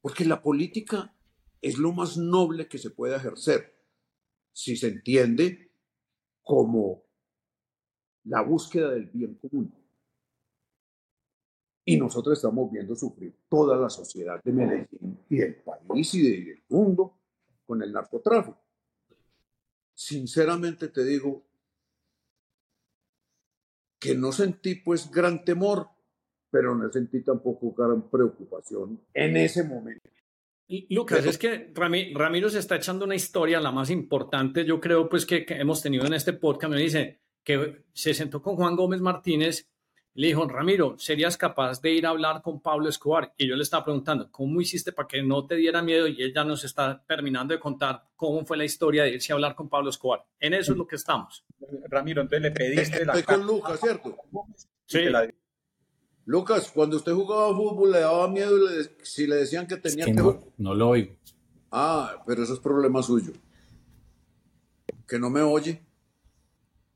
porque 0.00 0.24
la 0.24 0.40
política 0.40 1.14
es 1.60 1.76
lo 1.76 1.92
más 1.92 2.16
noble 2.16 2.66
que 2.66 2.78
se 2.78 2.88
puede 2.88 3.16
ejercer 3.16 3.76
si 4.52 4.74
se 4.76 4.88
entiende 4.88 5.70
como 6.40 7.04
la 8.24 8.40
búsqueda 8.40 8.90
del 8.90 9.06
bien 9.06 9.34
común. 9.34 9.74
Y 11.84 11.98
nosotros 11.98 12.38
estamos 12.38 12.70
viendo 12.72 12.96
sufrir 12.96 13.34
toda 13.50 13.76
la 13.76 13.90
sociedad 13.90 14.42
de 14.42 14.52
Medellín 14.52 15.18
y 15.28 15.36
del 15.36 15.56
país 15.56 16.14
y 16.14 16.22
del 16.22 16.62
mundo 16.70 17.18
con 17.66 17.82
el 17.82 17.92
narcotráfico. 17.92 18.69
Sinceramente 20.00 20.88
te 20.88 21.04
digo 21.04 21.46
que 23.98 24.14
no 24.14 24.32
sentí 24.32 24.76
pues 24.76 25.10
gran 25.10 25.44
temor 25.44 25.88
pero 26.50 26.74
no 26.74 26.90
sentí 26.90 27.22
tampoco 27.22 27.74
gran 27.74 28.08
preocupación 28.10 29.00
en 29.14 29.36
ese 29.36 29.62
momento. 29.62 30.08
Lucas, 30.88 31.26
es 31.26 31.36
que 31.36 31.70
Ramiro 31.74 32.48
se 32.48 32.60
está 32.60 32.76
echando 32.76 33.04
una 33.04 33.14
historia, 33.14 33.60
la 33.60 33.72
más 33.72 33.90
importante, 33.90 34.64
yo 34.64 34.80
creo, 34.80 35.08
pues 35.08 35.26
que, 35.26 35.44
hemos 35.48 35.82
tenido 35.82 36.06
en 36.06 36.14
este 36.14 36.32
podcast. 36.32 36.72
Me 36.72 36.80
dice 36.80 37.20
que 37.44 37.84
se 37.92 38.14
sentó 38.14 38.40
con 38.40 38.56
Juan 38.56 38.76
Gómez 38.76 39.00
Martínez 39.00 39.68
le 40.14 40.26
dijo, 40.26 40.46
Ramiro, 40.46 40.96
¿serías 40.98 41.36
capaz 41.36 41.80
de 41.80 41.92
ir 41.92 42.04
a 42.04 42.10
hablar 42.10 42.42
con 42.42 42.60
Pablo 42.60 42.88
Escobar? 42.88 43.32
Y 43.36 43.48
yo 43.48 43.54
le 43.54 43.62
estaba 43.62 43.84
preguntando, 43.84 44.30
¿cómo 44.30 44.60
hiciste 44.60 44.92
para 44.92 45.06
que 45.06 45.22
no 45.22 45.46
te 45.46 45.54
diera 45.54 45.82
miedo? 45.82 46.08
Y 46.08 46.20
él 46.22 46.32
ya 46.34 46.44
nos 46.44 46.64
está 46.64 47.02
terminando 47.06 47.54
de 47.54 47.60
contar 47.60 48.08
cómo 48.16 48.44
fue 48.44 48.56
la 48.56 48.64
historia 48.64 49.04
de 49.04 49.14
irse 49.14 49.32
a 49.32 49.36
hablar 49.36 49.54
con 49.54 49.68
Pablo 49.68 49.90
Escobar. 49.90 50.26
En 50.40 50.54
eso 50.54 50.72
es 50.72 50.78
lo 50.78 50.86
que 50.86 50.96
estamos. 50.96 51.44
Ramiro, 51.88 52.22
entonces 52.22 52.42
le 52.42 52.50
pediste 52.50 53.04
la... 53.04 53.12
Estoy 53.14 53.36
con 53.36 53.46
Lucas, 53.46 53.80
¿cierto? 53.80 54.16
Sí. 54.86 55.00
Lucas, 56.24 56.70
cuando 56.74 56.96
usted 56.96 57.12
jugaba 57.12 57.54
fútbol, 57.54 57.92
¿le 57.92 58.00
daba 58.00 58.28
miedo 58.28 58.56
si 59.02 59.26
le 59.26 59.36
decían 59.36 59.66
que 59.66 59.76
tenía 59.76 60.04
que... 60.04 60.12
No, 60.12 60.40
no 60.58 60.74
lo 60.74 60.88
oigo. 60.88 61.14
Ah, 61.70 62.22
pero 62.26 62.42
eso 62.42 62.54
es 62.54 62.60
problema 62.60 63.02
suyo. 63.02 63.32
¿Que 65.06 65.18
no 65.18 65.30
me 65.30 65.40
oye? 65.40 65.82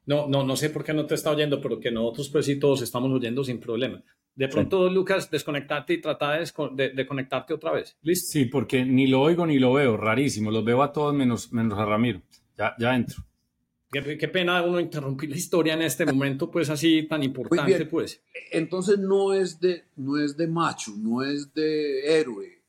No, 0.06 0.28
no, 0.28 0.44
no 0.44 0.56
sé 0.56 0.70
por 0.70 0.84
qué 0.84 0.92
no 0.92 1.06
te 1.06 1.14
está 1.14 1.30
oyendo, 1.30 1.60
pero 1.60 1.80
que 1.80 1.90
nosotros 1.90 2.28
pues 2.28 2.46
sí 2.46 2.58
todos 2.58 2.82
estamos 2.82 3.10
oyendo 3.10 3.42
sin 3.42 3.58
problema. 3.58 4.02
De 4.34 4.48
pronto, 4.48 4.90
Lucas, 4.90 5.30
desconectarte 5.30 5.94
y 5.94 6.00
trata 6.00 6.38
de, 6.38 7.06
conectarte 7.06 7.54
otra 7.54 7.70
vez. 7.70 7.96
¿Listo? 8.02 8.32
Sí, 8.32 8.46
porque 8.46 8.84
ni 8.84 9.06
lo 9.06 9.22
oigo 9.22 9.46
ni 9.46 9.58
lo 9.58 9.72
veo, 9.72 9.96
rarísimo. 9.96 10.50
Los 10.50 10.64
veo 10.64 10.82
a 10.82 10.92
todos 10.92 11.14
menos, 11.14 11.52
menos 11.52 11.78
a 11.78 11.84
Ramiro. 11.84 12.20
Ya, 12.58 12.74
ya 12.78 12.96
entro. 12.96 13.24
Qué, 14.02 14.28
pena 14.28 14.60
uno 14.62 14.80
interrumpir 14.80 15.30
la 15.30 15.36
historia 15.36 15.74
en 15.74 15.82
este 15.82 16.04
momento, 16.04 16.50
pues 16.50 16.68
así 16.68 17.04
tan 17.04 17.22
importante, 17.22 17.86
pues. 17.86 18.20
Entonces 18.50 18.98
no 18.98 19.32
es 19.32 19.60
de, 19.60 19.84
no 19.94 20.18
es 20.20 20.36
de 20.36 20.48
macho, 20.48 20.92
no 20.98 21.22
es 21.22 21.54
de 21.54 22.18
héroe, 22.18 22.60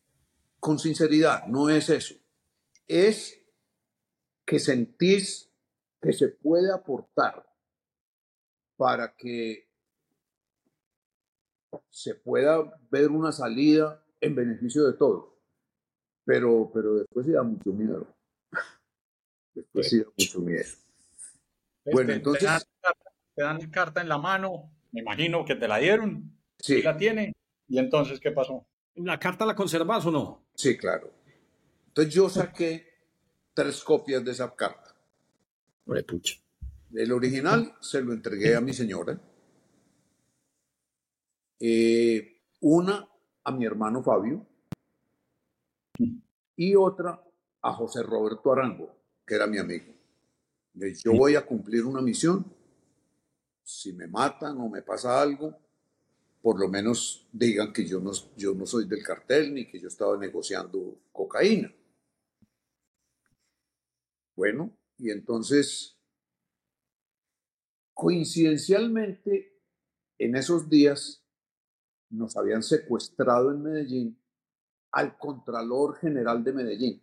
con 0.59 0.77
sinceridad, 0.77 1.47
no 1.47 1.67
es 1.67 1.89
eso. 1.89 2.13
Es 2.87 3.41
que 4.45 4.59
sentís 4.59 5.49
que 6.05 6.13
se 6.13 6.29
puede 6.29 6.71
aportar 6.71 7.45
para 8.77 9.15
que 9.15 9.67
se 11.89 12.15
pueda 12.15 12.79
ver 12.91 13.09
una 13.09 13.31
salida 13.31 14.05
en 14.21 14.35
beneficio 14.35 14.85
de 14.85 14.93
todos. 14.93 15.33
Pero, 16.23 16.69
pero 16.73 16.95
después 16.95 17.25
sí 17.25 17.31
da 17.31 17.43
mucho 17.43 17.71
miedo. 17.71 18.07
Después 19.53 19.89
sí 19.89 19.99
da 19.99 20.09
mucho 20.17 20.39
miedo. 20.41 20.69
Bueno, 21.85 22.13
entonces. 22.13 22.67
Te 23.35 23.43
dan, 23.43 23.59
la 23.59 23.69
carta 23.69 24.01
en 24.01 24.09
la 24.09 24.17
mano, 24.17 24.71
me 24.91 25.01
imagino 25.01 25.43
que 25.43 25.55
te 25.55 25.67
la 25.67 25.77
dieron. 25.77 26.31
Sí. 26.59 26.81
la 26.81 26.97
tiene. 26.97 27.33
¿Y 27.67 27.79
entonces 27.79 28.19
qué 28.19 28.31
pasó? 28.31 28.65
¿La 28.95 29.19
carta 29.19 29.45
la 29.45 29.55
conservas 29.55 30.05
o 30.05 30.11
no? 30.11 30.47
Sí, 30.55 30.77
claro. 30.77 31.11
Entonces 31.87 32.13
yo 32.13 32.29
saqué 32.29 32.93
tres 33.53 33.83
copias 33.83 34.23
de 34.23 34.31
esa 34.31 34.55
carta. 34.55 34.84
Pucha. 36.07 36.35
El 36.93 37.11
original 37.11 37.75
se 37.79 38.01
lo 38.01 38.13
entregué 38.13 38.55
a 38.55 38.61
mi 38.61 38.73
señora. 38.73 39.19
Eh, 41.59 42.41
una 42.61 43.07
a 43.43 43.51
mi 43.51 43.65
hermano 43.65 44.03
Fabio 44.03 44.45
y 46.55 46.75
otra 46.75 47.23
a 47.61 47.73
José 47.73 48.03
Roberto 48.03 48.51
Arango, 48.51 48.95
que 49.25 49.35
era 49.35 49.47
mi 49.47 49.57
amigo. 49.57 49.93
Yo 50.73 51.13
voy 51.13 51.35
a 51.35 51.45
cumplir 51.45 51.85
una 51.85 52.01
misión. 52.01 52.45
Si 53.63 53.93
me 53.93 54.07
matan 54.07 54.59
o 54.59 54.69
me 54.69 54.81
pasa 54.81 55.21
algo, 55.21 55.57
por 56.41 56.59
lo 56.59 56.67
menos 56.67 57.27
digan 57.31 57.73
que 57.73 57.85
yo 57.85 57.99
no, 57.99 58.11
yo 58.35 58.53
no 58.53 58.65
soy 58.65 58.87
del 58.87 59.03
cartel 59.03 59.53
ni 59.53 59.65
que 59.65 59.79
yo 59.79 59.87
estaba 59.87 60.17
negociando 60.17 60.99
cocaína. 61.11 61.73
Bueno, 64.35 64.71
y 64.97 65.11
entonces, 65.11 65.97
coincidencialmente, 67.93 69.61
en 70.17 70.35
esos 70.35 70.69
días 70.69 71.23
nos 72.09 72.37
habían 72.37 72.63
secuestrado 72.63 73.51
en 73.51 73.63
Medellín 73.63 74.21
al 74.91 75.17
Contralor 75.17 75.97
General 75.97 76.43
de 76.43 76.53
Medellín. 76.53 77.01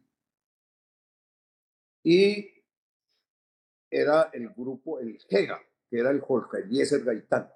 Y 2.03 2.49
era 3.91 4.31
el 4.33 4.49
grupo, 4.51 4.99
el 4.99 5.19
GEGA, 5.29 5.61
que 5.91 5.99
era 5.99 6.11
el 6.11 6.21
Jorge 6.21 6.61
Eliezer 6.61 7.05
Gaitán. 7.05 7.53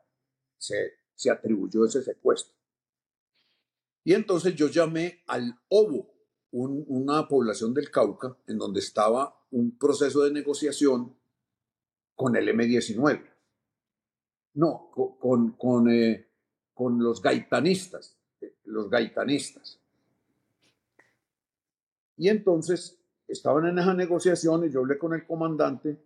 Se 0.59 1.07
se 1.17 1.31
atribuyó 1.31 1.85
ese 1.85 2.03
secuestro. 2.03 2.55
Y 4.05 4.15
entonces 4.15 4.55
yo 4.55 4.69
llamé 4.69 5.25
al 5.27 5.59
OBO, 5.69 6.15
una 6.53 7.27
población 7.27 7.75
del 7.75 7.91
Cauca, 7.91 8.37
en 8.47 8.59
donde 8.59 8.81
estaba 8.81 9.36
un 9.51 9.79
proceso 9.79 10.23
de 10.23 10.33
negociación 10.33 11.15
con 12.15 12.37
el 12.37 12.49
M-19. 12.49 13.23
No, 14.55 14.91
con, 14.91 15.53
con, 15.53 15.91
eh, 15.91 16.29
con 16.73 17.03
los 17.03 17.21
gaitanistas, 17.21 18.17
eh, 18.41 18.55
los 18.65 18.89
gaitanistas. 18.89 19.79
Y 22.17 22.29
entonces 22.29 22.99
estaban 23.29 23.67
en 23.67 23.79
esa 23.79 23.93
negociación 23.93 24.65
y 24.65 24.71
yo 24.71 24.81
hablé 24.81 24.99
con 24.99 25.13
el 25.13 25.27
comandante 25.27 25.99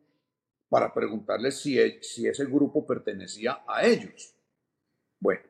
para 0.69 0.93
preguntarle 0.93 1.51
si, 1.53 1.79
e, 1.79 2.03
si 2.03 2.27
ese 2.27 2.47
grupo 2.47 2.87
pertenecía 2.87 3.63
a 3.67 3.85
ellos. 3.85 4.35
Bueno, 5.19 5.43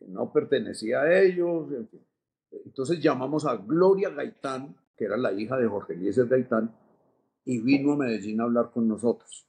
no 0.00 0.32
pertenecía 0.32 1.02
a 1.02 1.20
ellos. 1.20 1.68
Entonces 2.50 3.00
llamamos 3.00 3.46
a 3.46 3.56
Gloria 3.56 4.10
Gaitán, 4.10 4.76
que 5.00 5.06
era 5.06 5.16
la 5.16 5.32
hija 5.32 5.56
de 5.56 5.66
Jorge 5.66 5.94
Eliezer 5.94 6.28
Gaitán, 6.28 6.76
y 7.46 7.58
vino 7.62 7.94
a 7.94 7.96
Medellín 7.96 8.38
a 8.38 8.44
hablar 8.44 8.70
con 8.70 8.86
nosotros. 8.86 9.48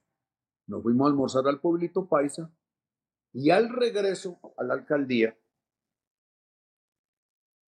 Nos 0.65 0.81
fuimos 0.81 1.05
a 1.05 1.09
almorzar 1.09 1.45
al 1.45 1.59
pueblito 1.59 2.07
Paisa 2.07 2.49
y 3.33 3.49
al 3.49 3.67
regreso 3.67 4.39
a 4.55 4.63
la 4.63 4.75
alcaldía, 4.75 5.37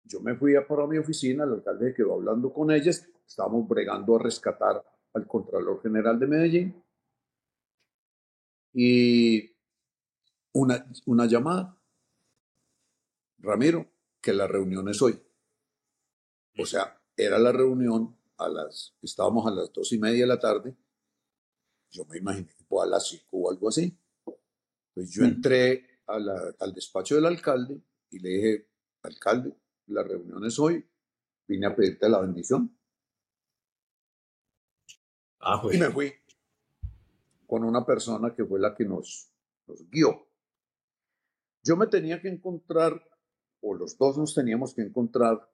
yo 0.03 0.21
me 0.21 0.35
fui 0.35 0.55
a 0.55 0.67
para 0.67 0.85
mi 0.85 0.99
oficina, 0.99 1.43
el 1.43 1.53
alcalde 1.53 1.95
quedó 1.95 2.13
hablando 2.13 2.53
con 2.53 2.69
ellas, 2.69 3.09
estábamos 3.25 3.67
bregando 3.67 4.15
a 4.15 4.19
rescatar 4.21 4.85
al 5.15 5.25
Contralor 5.25 5.81
General 5.81 6.19
de 6.19 6.27
Medellín 6.27 6.83
y 8.73 9.55
una, 10.53 10.85
una 11.07 11.25
llamada. 11.25 11.75
Ramiro, 13.39 13.87
que 14.21 14.33
la 14.33 14.45
reunión 14.45 14.87
es 14.87 15.01
hoy. 15.01 15.19
O 16.59 16.65
sea, 16.67 17.00
era 17.15 17.37
la 17.39 17.51
reunión 17.51 18.17
a 18.37 18.49
las, 18.49 18.95
estábamos 19.01 19.45
a 19.47 19.51
las 19.51 19.71
dos 19.71 19.91
y 19.91 19.99
media 19.99 20.21
de 20.21 20.27
la 20.27 20.39
tarde. 20.39 20.75
Yo 21.91 22.05
me 22.05 22.17
imaginé 22.17 22.53
que 22.55 22.63
fue 22.63 22.83
a 22.83 22.87
las 22.87 23.07
cinco 23.07 23.37
o 23.37 23.51
algo 23.51 23.69
así. 23.69 23.97
Pues 24.93 25.11
yo 25.11 25.23
entré 25.23 26.01
al 26.07 26.73
despacho 26.73 27.15
del 27.15 27.25
alcalde 27.25 27.81
y 28.09 28.19
le 28.19 28.29
dije, 28.29 28.67
alcalde, 29.03 29.55
la 29.87 30.03
reunión 30.03 30.45
es 30.45 30.59
hoy, 30.59 30.85
vine 31.47 31.67
a 31.67 31.75
pedirte 31.75 32.09
la 32.09 32.19
bendición. 32.19 32.77
Ah, 35.39 35.59
pues. 35.61 35.75
Y 35.75 35.79
me 35.79 35.89
fui 35.89 36.13
con 37.47 37.63
una 37.63 37.85
persona 37.85 38.33
que 38.33 38.45
fue 38.45 38.59
la 38.59 38.73
que 38.73 38.85
nos, 38.85 39.29
nos 39.67 39.89
guió. 39.89 40.27
Yo 41.63 41.75
me 41.75 41.87
tenía 41.87 42.21
que 42.21 42.29
encontrar, 42.29 43.05
o 43.61 43.73
los 43.73 43.97
dos 43.97 44.17
nos 44.17 44.33
teníamos 44.33 44.73
que 44.73 44.81
encontrar, 44.81 45.49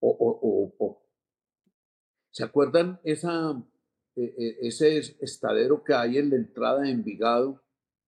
o, 0.00 1.02
¿se 2.30 2.44
acuerdan 2.44 3.00
esa, 3.04 3.62
e, 4.14 4.22
e, 4.22 4.68
ese 4.68 4.98
estadero 5.20 5.82
que 5.82 5.94
hay 5.94 6.18
en 6.18 6.30
la 6.30 6.36
entrada 6.36 6.82
de 6.82 6.90
Envigado, 6.90 7.62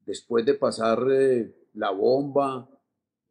después 0.05 0.45
de 0.45 0.55
pasar 0.55 1.07
eh, 1.11 1.55
la 1.75 1.91
bomba? 1.91 2.69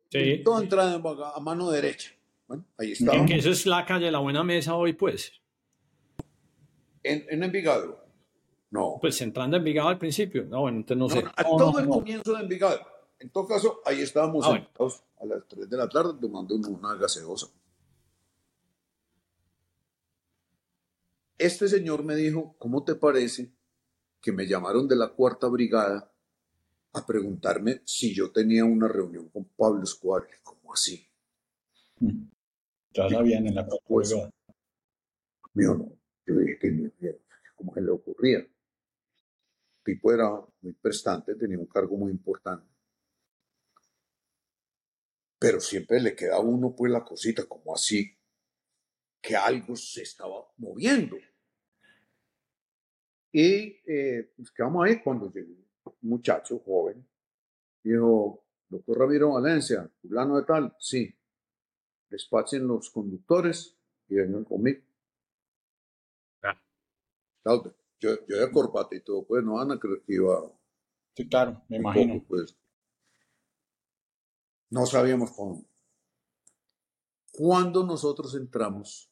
Sí. 0.09 0.41
Toda 0.43 0.63
entrada 0.63 1.01
a 1.35 1.39
mano 1.39 1.69
derecha. 1.69 2.11
Bueno, 2.47 2.65
ahí 2.77 2.93
está. 2.93 3.25
Que 3.25 3.35
eso 3.35 3.49
es 3.49 3.65
la 3.65 3.85
calle 3.85 4.09
La 4.09 4.19
Buena 4.19 4.43
Mesa 4.43 4.75
hoy, 4.75 4.93
pues. 4.93 5.33
En, 7.03 7.25
en 7.29 7.43
Envigado. 7.43 8.05
No. 8.69 8.97
Pues 8.99 9.21
entrando 9.21 9.57
a 9.57 9.59
Envigado 9.59 9.89
al 9.89 9.97
principio. 9.97 10.45
No, 10.45 10.61
bueno, 10.61 10.77
entonces 10.77 11.23
no, 11.23 11.29
sé. 11.29 11.33
a 11.35 11.43
todo 11.43 11.79
el 11.79 11.87
comienzo 11.87 12.33
de 12.33 12.41
Envigado. 12.41 12.79
En 13.19 13.29
todo 13.29 13.47
caso, 13.47 13.81
ahí 13.85 14.01
estábamos 14.01 14.45
ah, 14.45 14.53
sentados 14.53 15.03
a 15.19 15.25
las 15.25 15.47
3 15.47 15.69
de 15.69 15.77
la 15.77 15.89
tarde 15.89 16.13
tomando 16.21 16.55
una 16.55 16.95
gaseosa. 16.95 17.47
Este 21.38 21.67
señor 21.67 22.04
me 22.04 22.15
dijo, 22.15 22.56
¿cómo 22.58 22.84
te 22.84 22.95
parece 22.95 23.54
que 24.19 24.32
me 24.32 24.47
llamaron 24.47 24.88
de 24.88 24.95
la 24.95 25.10
cuarta 25.10 25.47
brigada 25.47 26.12
a 26.93 27.06
preguntarme 27.06 27.82
si 27.86 28.13
yo 28.13 28.32
tenía 28.32 28.65
una 28.65 28.88
reunión 28.88 29.30
con 29.30 29.45
Pablo 29.45 29.84
Escobar? 29.84 30.28
¿Cómo 30.41 30.73
así? 30.73 31.08
Ya 32.91 33.08
sabían 33.10 33.45
en 33.45 33.56
la 33.56 33.67
propuesta. 33.67 34.30
Mío 35.54 35.76
no. 35.76 35.91
Yo 36.26 36.39
dije 36.39 36.58
que 36.60 37.19
como 37.56 37.73
que 37.73 37.82
le 37.82 37.91
ocurría. 37.91 38.39
El 38.39 38.50
tipo 39.84 40.12
era 40.12 40.30
muy 40.62 40.73
prestante, 40.73 41.36
tenía 41.36 41.60
un 41.60 41.67
cargo 41.67 41.97
muy 41.97 42.12
importante. 42.12 42.67
Pero 45.39 45.60
siempre 45.60 46.02
le 46.02 46.15
queda 46.15 46.38
a 46.38 46.39
uno 46.39 46.76
pues 46.76 46.91
la 46.91 47.06
cosita 47.06 47.45
como 47.45 47.76
así, 47.76 48.16
que 49.21 49.36
algo 49.36 49.75
se 49.75 50.03
estaba 50.03 50.45
moviendo. 50.58 51.17
Y 53.32 53.80
eh, 53.86 54.34
pues 54.36 54.51
quedamos 54.51 54.86
ahí 54.86 55.01
cuando 55.01 55.32
llegó 55.32 55.53
un 55.84 56.10
muchacho 56.10 56.60
joven, 56.60 57.06
dijo, 57.84 58.45
doctor 58.69 58.99
Ramiro 58.99 59.34
Valencia, 59.34 59.89
fulano 60.01 60.38
de 60.38 60.45
tal, 60.45 60.75
sí, 60.80 61.13
despachen 62.10 62.67
los 62.67 62.89
conductores 62.89 63.77
y 64.08 64.15
vengan 64.15 64.43
conmigo. 64.43 64.82
Yo, 67.99 68.25
yo 68.27 68.38
de 68.38 68.51
corbata 68.51 68.95
y 68.95 69.01
todo, 69.01 69.25
pues 69.25 69.43
no 69.43 69.56
van 69.56 69.71
a 69.71 69.80
creer 69.80 70.03
que 70.06 70.13
iba. 70.13 70.51
Sí, 71.15 71.27
claro, 71.27 71.63
me 71.67 71.77
imagino. 71.77 72.23
pues. 72.27 72.56
No 74.69 74.86
sabíamos 74.86 75.32
cómo. 75.32 75.65
Cuando 77.38 77.84
nosotros 77.84 78.34
entramos 78.34 79.12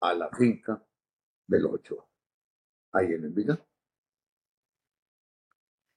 a 0.00 0.14
la 0.14 0.30
finca 0.30 0.80
del 1.44 1.66
8, 1.66 2.08
ahí 2.92 3.06
en 3.06 3.12
el 3.14 3.24
Envigado. 3.24 3.66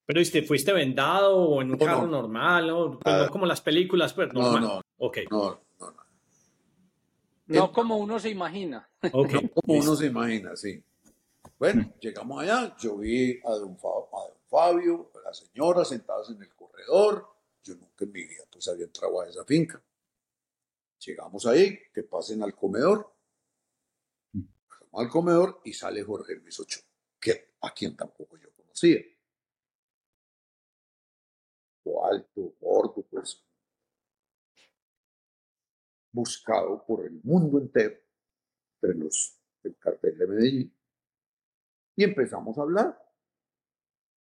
Pero 0.08 0.20
¿y 0.20 0.26
fuiste 0.26 0.74
vendado 0.74 1.38
o 1.38 1.62
en 1.62 1.70
un 1.70 1.78
carro 1.78 2.08
normal? 2.08 2.68
¿no? 2.70 3.00
Pues 3.00 3.16
ah. 3.16 3.28
como 3.32 3.46
las 3.46 3.62
películas, 3.62 4.16
pues 4.16 4.34
normal. 4.34 4.62
No, 4.64 4.76
no. 4.78 4.82
Okay. 4.98 5.28
No, 5.30 5.62
no, 5.80 5.92
no. 5.92 6.04
No 7.46 7.72
como 7.72 7.98
uno 7.98 8.20
se 8.20 8.32
imagina. 8.32 8.90
Okay. 9.12 9.42
No 9.44 9.62
como 9.62 9.80
uno 9.80 9.96
se 9.96 10.08
imagina, 10.08 10.56
sí. 10.56 10.84
Bueno, 11.60 11.84
mm. 11.84 12.00
llegamos 12.00 12.42
allá, 12.42 12.76
yo 12.78 12.98
vi 12.98 13.40
a 13.46 13.52
don, 13.52 13.78
Fabio, 14.50 15.12
a, 15.14 15.28
las 15.28 15.38
señoras 15.38 15.90
sentadas 15.90 16.32
en 16.32 16.42
el 16.42 16.50
corredor, 16.56 17.28
yo 17.64 17.76
nunca 17.76 18.06
en 18.06 18.12
mi 18.12 18.24
vida 18.24 18.44
pues 18.52 18.68
había 18.68 18.86
entrado 18.86 19.22
a 19.22 19.28
esa 19.28 19.46
finca. 19.46 19.80
Llegamos 21.06 21.46
ahí, 21.46 21.80
que 21.94 22.04
pasen 22.04 22.44
al 22.44 22.56
comedor. 22.56 23.14
Vamos 24.34 25.06
al 25.06 25.10
comedor 25.10 25.62
y 25.64 25.74
sale 25.74 26.04
Jorge 26.04 26.36
Luis 26.36 26.60
Ochoa, 26.60 26.84
que 27.20 27.54
a 27.62 27.74
quien 27.74 27.96
tampoco 27.96 28.38
yo 28.38 28.52
conocía. 28.56 29.00
O 31.84 32.06
alto, 32.06 32.56
gordo, 32.60 33.06
pues 33.10 33.44
buscado 36.12 36.84
por 36.86 37.06
el 37.06 37.22
mundo 37.24 37.60
entero, 37.60 37.96
entre 38.82 38.98
los 39.00 39.38
del 39.62 39.78
cartel 39.78 40.18
de 40.18 40.28
Medellín, 40.28 40.78
y 41.96 42.04
empezamos 42.04 42.58
a 42.58 42.62
hablar. 42.62 43.06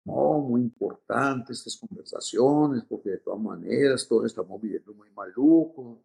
No, 0.04 0.40
muy 0.40 0.62
importante 0.62 1.52
estas 1.52 1.76
conversaciones, 1.76 2.84
porque 2.84 3.10
de 3.10 3.18
todas 3.18 3.40
maneras 3.40 4.06
todos 4.08 4.26
estamos 4.26 4.60
viviendo 4.60 4.92
muy 4.94 5.10
maluco. 5.10 6.04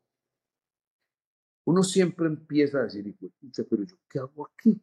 Uno 1.66 1.84
siempre 1.84 2.28
empieza 2.28 2.80
a 2.80 2.84
decir, 2.84 3.08
escucha, 3.08 3.64
pero 3.70 3.84
yo 3.84 3.98
qué 4.08 4.20
hago 4.20 4.48
aquí? 4.48 4.80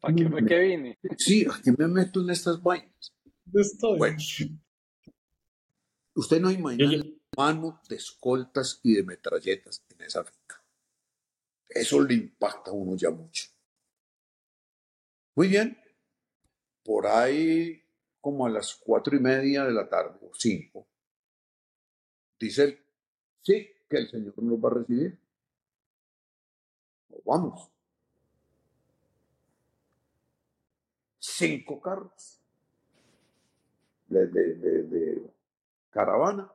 ¿Para 0.00 0.14
qué, 0.14 0.28
me, 0.28 0.44
qué 0.44 0.58
vine? 0.58 0.98
Sí, 1.16 1.46
¿a 1.46 1.60
qué 1.62 1.72
me 1.72 1.88
meto 1.88 2.20
en 2.20 2.30
estas 2.30 2.62
vainas? 2.62 3.14
Bueno, 3.98 4.18
usted 6.14 6.40
no 6.40 6.50
imagina 6.50 6.94
el 6.94 7.20
mano 7.36 7.80
de 7.88 7.96
escoltas 7.96 8.80
y 8.82 8.94
de 8.94 9.02
metralletas 9.02 9.82
en 9.88 10.02
esa 10.02 10.24
finca. 10.24 10.62
Eso 11.68 12.02
le 12.02 12.14
impacta 12.14 12.70
a 12.70 12.74
uno 12.74 12.96
ya 12.96 13.10
mucho. 13.10 13.46
Muy 15.34 15.48
bien. 15.48 15.78
Por 16.84 17.06
ahí, 17.06 17.82
como 18.20 18.46
a 18.46 18.50
las 18.50 18.74
cuatro 18.74 19.16
y 19.16 19.20
media 19.20 19.64
de 19.64 19.72
la 19.72 19.88
tarde, 19.88 20.18
o 20.20 20.34
cinco, 20.34 20.88
dice 22.38 22.64
él, 22.64 22.78
sí, 23.40 23.68
que 23.92 23.98
el 23.98 24.08
Señor 24.08 24.42
nos 24.42 24.58
va 24.58 24.70
a 24.70 24.74
recibir. 24.74 25.18
vamos. 27.26 27.70
Cinco 31.18 31.80
carros 31.80 32.40
de, 34.08 34.26
de, 34.26 35.30
caravana. 35.90 36.50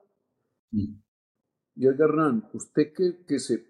Mm. 0.72 0.96
Y 1.76 1.86
el 1.86 2.02
Hernán, 2.02 2.50
usted 2.54 2.92
que, 2.92 3.24
que 3.26 3.40
se 3.40 3.68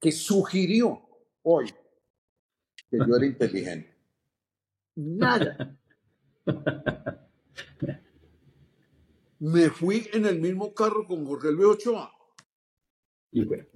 que 0.00 0.12
sugirió 0.12 1.02
hoy 1.42 1.66
que 2.88 2.98
yo 2.98 3.16
era 3.16 3.26
inteligente. 3.34 3.96
Nada. 4.94 5.76
me 9.38 9.70
fui 9.70 10.08
en 10.12 10.26
el 10.26 10.40
mismo 10.40 10.74
carro 10.74 11.06
con 11.06 11.24
Jorge 11.26 11.50
Luis 11.50 11.68
Ochoa. 11.68 12.12
Y 13.30 13.44
bueno, 13.44 13.66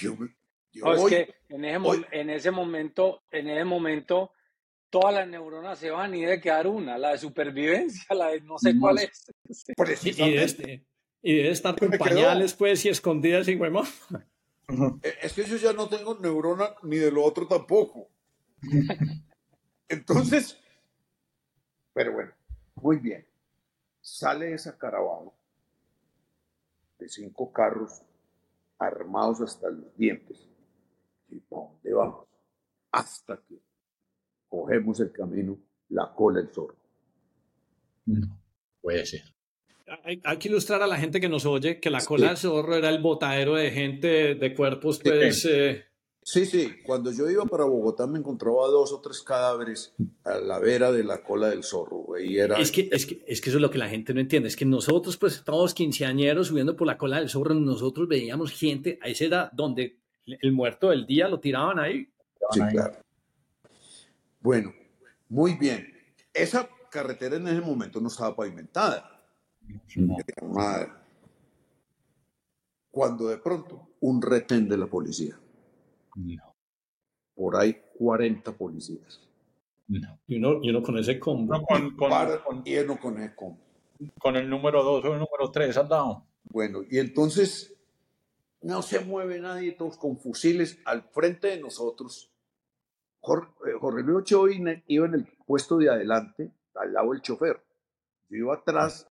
yo, 0.00 0.94
es 0.94 1.04
que 1.04 1.34
en 1.48 1.64
ese, 1.64 2.06
en 2.12 2.30
ese, 2.30 2.50
momento, 2.50 3.22
en 3.30 3.48
ese 3.48 3.64
momento, 3.64 4.32
todas 4.90 5.14
las 5.14 5.28
neuronas 5.28 5.78
se 5.78 5.90
van 5.90 6.14
y 6.14 6.22
debe 6.22 6.40
quedar 6.40 6.66
una, 6.66 6.98
la 6.98 7.12
de 7.12 7.18
supervivencia, 7.18 8.04
la 8.14 8.28
de 8.28 8.40
no 8.40 8.58
sé 8.58 8.78
cuál 8.78 8.98
es. 8.98 9.26
Y 10.04 10.12
debe, 10.12 10.84
y 11.22 11.36
debe 11.36 11.50
estar 11.50 11.78
con 11.78 11.90
pañales, 11.92 12.54
pues, 12.54 12.84
y 12.84 12.88
escondidas 12.88 13.48
y 13.48 13.56
huevón. 13.56 13.86
Es 15.20 15.34
que 15.34 15.44
yo 15.44 15.56
ya 15.56 15.74
no 15.74 15.88
tengo 15.88 16.18
neurona 16.18 16.70
ni 16.82 16.96
de 16.96 17.10
lo 17.10 17.22
otro 17.24 17.46
tampoco. 17.46 18.08
Entonces, 19.88 20.58
pero 21.92 22.12
bueno, 22.12 22.32
muy 22.82 22.98
bien. 22.98 23.24
Sale 24.00 24.52
esa 24.52 24.76
caravana 24.76 25.30
de 26.98 27.08
cinco 27.08 27.52
carros 27.52 28.02
armados 28.78 29.40
hasta 29.40 29.70
los 29.70 29.96
dientes. 29.96 30.48
¿Y 31.28 31.40
dónde 31.48 31.94
vamos? 31.94 32.26
Hasta 32.90 33.36
que 33.48 33.58
cogemos 34.48 35.00
el 35.00 35.12
camino, 35.12 35.56
la 35.88 36.12
cola 36.12 36.40
del 36.40 36.48
zorro. 36.50 36.76
No, 38.06 38.38
puede 38.80 39.06
ser. 39.06 39.22
Hay, 40.04 40.38
que 40.38 40.48
ilustrar 40.48 40.82
a 40.82 40.86
la 40.86 40.96
gente 40.96 41.20
que 41.20 41.28
nos 41.28 41.44
oye 41.44 41.78
que 41.78 41.90
la 41.90 42.04
cola 42.04 42.28
del 42.28 42.36
zorro 42.36 42.76
era 42.76 42.88
el 42.88 43.00
botadero 43.00 43.54
de 43.54 43.70
gente, 43.70 44.34
de 44.34 44.54
cuerpos, 44.54 45.00
pues... 45.02 45.44
Eh, 45.44 45.84
Sí, 46.24 46.46
sí, 46.46 46.76
cuando 46.84 47.10
yo 47.10 47.28
iba 47.28 47.44
para 47.46 47.64
Bogotá 47.64 48.06
me 48.06 48.18
encontraba 48.18 48.68
dos 48.68 48.92
o 48.92 49.00
tres 49.00 49.22
cadáveres 49.22 49.92
a 50.22 50.36
la 50.36 50.60
vera 50.60 50.92
de 50.92 51.02
la 51.02 51.24
cola 51.24 51.48
del 51.48 51.64
zorro, 51.64 51.96
güey. 51.98 52.38
Era... 52.38 52.58
Es, 52.58 52.70
que, 52.70 52.88
es, 52.92 53.06
que, 53.06 53.24
es 53.26 53.40
que 53.40 53.50
eso 53.50 53.58
es 53.58 53.62
lo 53.62 53.70
que 53.70 53.78
la 53.78 53.88
gente 53.88 54.14
no 54.14 54.20
entiende, 54.20 54.48
es 54.48 54.54
que 54.54 54.64
nosotros, 54.64 55.16
pues, 55.16 55.42
todos 55.42 55.74
quinceañeros 55.74 56.46
subiendo 56.48 56.76
por 56.76 56.86
la 56.86 56.96
cola 56.96 57.18
del 57.18 57.28
zorro, 57.28 57.54
nosotros 57.54 58.06
veíamos 58.06 58.52
gente, 58.52 59.00
a 59.02 59.08
esa 59.08 59.24
edad 59.24 59.52
donde 59.52 59.98
el 60.24 60.52
muerto 60.52 60.90
del 60.90 61.06
día 61.06 61.26
lo 61.26 61.40
tiraban 61.40 61.80
ahí. 61.80 62.08
Sí, 62.52 62.60
claro. 62.70 62.98
Bueno, 64.40 64.72
muy 65.28 65.54
bien. 65.54 65.92
Esa 66.32 66.68
carretera 66.88 67.36
en 67.36 67.48
ese 67.48 67.60
momento 67.60 68.00
no 68.00 68.06
estaba 68.06 68.36
pavimentada. 68.36 69.20
Cuando 72.92 73.28
de 73.28 73.38
pronto 73.38 73.88
un 74.00 74.22
retén 74.22 74.68
de 74.68 74.76
la 74.76 74.86
policía 74.86 75.36
no. 76.16 76.54
Por 77.34 77.56
ahí 77.56 77.76
40 77.98 78.52
policías. 78.52 79.20
No. 79.88 80.18
Y 80.26 80.36
uno, 80.36 80.60
y 80.62 80.70
uno 80.70 80.82
con 80.82 80.98
ese 80.98 81.18
combo. 81.18 81.54
con, 81.66 81.96
con, 81.96 82.10
con 82.10 83.18
ese 83.18 83.34
combo. 83.34 83.58
Con 84.18 84.36
el 84.36 84.48
número 84.48 84.82
2 84.82 85.04
o 85.04 85.12
el 85.14 85.18
número 85.20 85.50
3 85.52 85.76
al 85.76 85.88
lado. 85.88 86.26
Bueno, 86.44 86.80
y 86.88 86.98
entonces 86.98 87.74
no 88.62 88.82
se 88.82 89.00
mueve 89.00 89.40
nadie, 89.40 89.72
todos 89.72 89.96
con 89.96 90.18
fusiles 90.18 90.78
al 90.84 91.02
frente 91.02 91.48
de 91.48 91.60
nosotros. 91.60 92.30
Jorge, 93.20 93.50
eh, 93.66 93.74
Jorge 93.80 94.02
Luis 94.02 94.18
Ochoa 94.18 94.50
iba 94.86 95.06
en 95.06 95.14
el 95.14 95.26
puesto 95.46 95.78
de 95.78 95.90
adelante, 95.90 96.52
al 96.74 96.92
lado 96.92 97.12
del 97.12 97.22
chofer. 97.22 97.60
Yo 98.28 98.36
iba 98.36 98.54
atrás, 98.54 99.08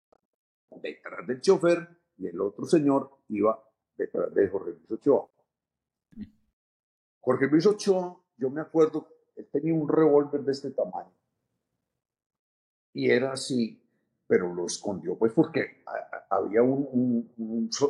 detrás 0.82 1.28
del 1.28 1.42
chofer, 1.42 1.88
y 2.18 2.28
el 2.28 2.40
otro 2.42 2.66
señor 2.66 3.12
iba 3.30 3.64
detrás 3.98 4.34
de 4.34 4.48
Jorge 4.50 4.72
Luis 4.72 4.92
Ochoa. 4.92 5.28
Jorge 7.22 7.48
Luis 7.48 7.66
Ochoa, 7.66 8.18
yo 8.38 8.50
me 8.50 8.62
acuerdo, 8.62 9.08
él 9.36 9.48
tenía 9.52 9.74
un 9.74 9.88
revólver 9.88 10.42
de 10.42 10.52
este 10.52 10.72
tamaño. 10.72 11.14
Y 12.94 13.10
era 13.10 13.34
así, 13.34 13.82
pero 14.28 14.54
lo 14.54 14.66
escondió, 14.66 15.18
pues 15.18 15.34
porque 15.34 15.84
había 16.30 16.62
un, 16.62 17.32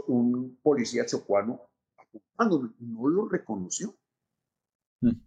un, 0.07 0.59
policía 0.61 1.05
chocuano 1.05 1.69
apuntándolo, 1.97 2.73
no 2.79 3.07
lo 3.07 3.27
reconoció. 3.27 3.93
Mm. 5.01 5.21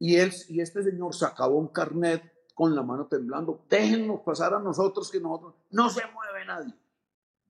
Y, 0.00 0.16
él, 0.16 0.32
y 0.48 0.60
este 0.60 0.82
señor 0.82 1.14
sacaba 1.14 1.54
un 1.54 1.68
carnet 1.68 2.22
con 2.54 2.74
la 2.74 2.82
mano 2.82 3.06
temblando, 3.06 3.64
déjennos 3.68 4.20
pasar 4.20 4.54
a 4.54 4.58
nosotros 4.58 5.10
que 5.10 5.20
nosotros, 5.20 5.54
no 5.70 5.88
se 5.90 6.02
mueve 6.12 6.44
nadie. 6.44 6.74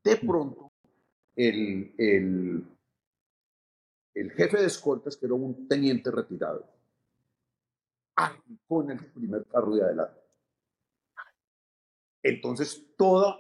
De 0.05 0.17
mm. 0.17 0.27
pronto, 0.27 0.73
el, 1.35 1.95
el, 1.99 2.78
el 4.21 4.33
jefe 4.33 4.59
de 4.59 4.67
escoltas, 4.67 5.17
que 5.17 5.27
era 5.27 5.35
un 5.35 5.69
teniente 5.69 6.11
retirado, 6.11 6.67
con 8.67 8.91
el 8.91 8.99
primer 9.13 9.47
carro 9.47 9.77
de 9.77 9.85
adelante. 9.85 10.21
Entonces, 12.23 12.85
toda 12.97 13.39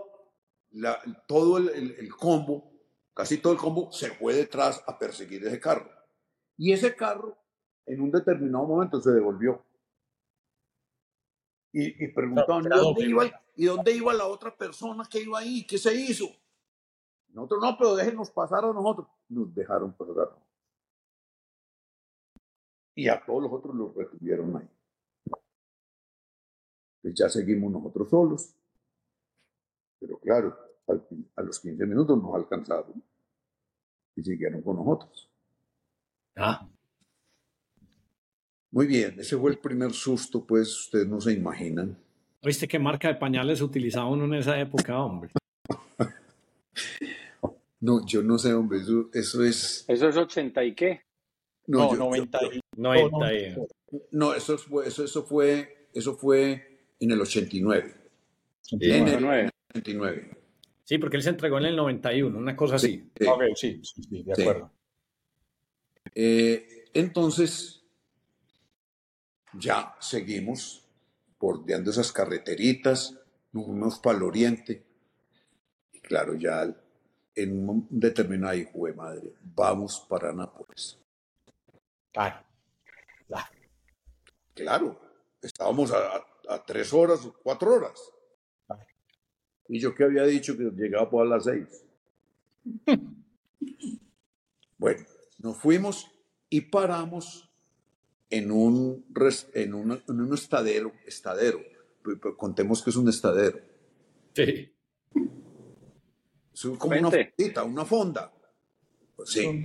la, 0.71 1.01
todo 1.27 1.59
el, 1.59 2.09
combo, 2.17 2.71
casi 3.13 3.39
todo 3.39 3.53
el 3.53 3.59
combo, 3.59 3.91
se 3.91 4.11
fue 4.13 4.35
detrás 4.35 4.83
a 4.87 4.97
perseguir 4.99 5.45
ese 5.45 5.59
carro. 5.59 5.91
Y 6.57 6.73
ese 6.73 6.95
carro, 6.95 7.37
en 7.87 8.01
un 8.01 8.11
determinado 8.13 8.67
momento, 8.67 9.01
se 9.01 9.11
devolvió. 9.11 9.65
Y, 11.73 12.05
y 12.05 12.09
preguntaban, 12.13 12.65
¿y, 12.65 12.69
dónde 12.69 13.05
iba, 13.05 13.43
¿y 13.57 13.65
dónde 13.67 13.93
iba 13.93 14.15
la 14.15 14.27
otra 14.27 14.57
persona 14.57 15.05
que 15.11 15.23
iba 15.23 15.41
ahí? 15.41 15.67
¿Qué 15.67 15.77
se 15.77 15.93
hizo? 15.93 16.27
Nosotros 17.31 17.61
no, 17.63 17.77
pero 17.77 17.97
déjenos 17.97 18.31
pasar 18.31 18.65
a 18.65 18.73
nosotros. 18.73 19.09
Nos 19.29 19.55
dejaron 19.55 19.93
pasar 19.93 20.31
y 22.99 23.09
a 23.09 23.25
todos 23.25 23.45
los 23.45 23.53
otros 23.53 23.77
los 23.77 23.95
retuvieron 23.95 24.57
ahí. 24.57 24.69
Pues 27.01 27.15
ya 27.15 27.29
seguimos 27.29 27.71
nosotros 27.71 28.11
solos. 28.11 28.53
Pero 30.01 30.19
claro, 30.19 30.59
a 31.37 31.43
los 31.43 31.61
15 31.61 31.87
minutos 31.87 32.21
nos 32.21 32.35
alcanzaron 32.35 33.01
y 34.17 34.23
siguieron 34.25 34.63
con 34.63 34.79
nosotros. 34.79 35.31
Ah. 36.35 36.69
Muy 38.73 38.89
bien, 38.89 39.15
ese 39.21 39.37
fue 39.37 39.53
el 39.53 39.59
primer 39.59 39.93
susto, 39.93 40.45
pues 40.45 40.87
ustedes 40.87 41.07
no 41.07 41.21
se 41.21 41.35
imaginan. 41.35 41.97
¿Viste 42.43 42.67
qué 42.67 42.81
marca 42.81 43.07
de 43.07 43.15
pañales 43.15 43.63
utilizaban 43.63 44.23
en 44.23 44.35
esa 44.35 44.59
época, 44.59 45.01
hombre? 45.01 45.31
no, 47.81 48.05
yo 48.05 48.25
no 48.25 48.39
sé, 48.39 48.55
hombre, 48.55 48.81
eso, 48.81 49.09
eso 49.13 49.45
es... 49.45 49.85
¿Eso 49.87 50.09
es 50.09 50.17
80 50.17 50.65
y 50.65 50.75
qué? 50.75 51.08
No, 51.69 51.95
90, 51.95 52.41
no, 52.77 54.35
eso 54.35 54.57
fue, 54.57 54.89
eso, 54.89 55.05
eso, 55.05 55.25
fue, 55.25 55.89
eso 55.93 56.17
fue 56.17 56.81
en 56.99 57.11
el 57.11 57.21
89. 57.21 57.95
En 58.71 59.09
el 59.09 59.51
89. 59.75 60.31
Sí, 60.85 60.97
porque 60.97 61.19
él 61.19 61.23
se 61.23 61.29
entregó 61.29 61.59
en 61.59 61.67
el 61.67 61.77
91, 61.77 62.39
una 62.39 62.57
cosa 62.57 62.77
así. 62.77 63.11
Sí, 63.55 63.81
sí, 63.83 64.03
sí, 64.03 64.23
de 64.23 64.33
acuerdo. 64.33 64.73
Eh, 66.15 66.87
entonces, 66.95 67.85
ya 69.53 69.95
seguimos 70.01 70.87
bordeando 71.39 71.91
esas 71.91 72.11
carreteritas, 72.13 73.15
unos 73.53 73.99
para 73.99 74.17
el 74.17 74.23
oriente. 74.25 74.87
Y 75.93 76.01
claro, 76.01 76.35
ya 76.35 76.75
en 77.35 77.69
un 77.69 77.87
determinado 77.91 78.55
hijo 78.55 78.87
de 78.87 78.95
madre, 78.95 79.33
vamos 79.55 80.07
para 80.09 80.33
Nápoles. 80.33 80.99
Claro. 82.19 83.49
Claro. 84.55 85.01
Estábamos 85.41 85.93
a, 85.93 86.65
tres 86.67 86.93
horas, 86.93 87.21
cuatro 87.45 87.75
horas. 87.75 88.13
Y 89.69 89.79
yo 89.79 89.95
que 89.95 90.03
había 90.03 90.25
dicho 90.25 90.57
que 90.57 90.65
llegaba 90.65 91.09
por 91.09 91.27
las 91.27 91.45
seis. 91.45 91.85
bueno, 94.79 95.05
nos 95.39 95.57
fuimos 95.59 96.11
y 96.51 96.63
paramos 96.63 97.49
en 98.31 98.51
un, 98.51 99.07
en, 99.55 99.75
un 99.75 100.35
estadero, 100.35 100.93
estadero. 101.07 101.61
Contemos 102.37 102.83
que 102.83 102.91
es 102.91 102.97
un 102.97 103.09
estadero. 103.09 103.61
Sí. 104.35 104.75
Es 106.53 106.67
como 106.79 106.99
una 106.99 107.11
fondita, 107.11 107.63
una 107.63 107.85
fonda. 107.85 108.33
Sí. 109.25 109.63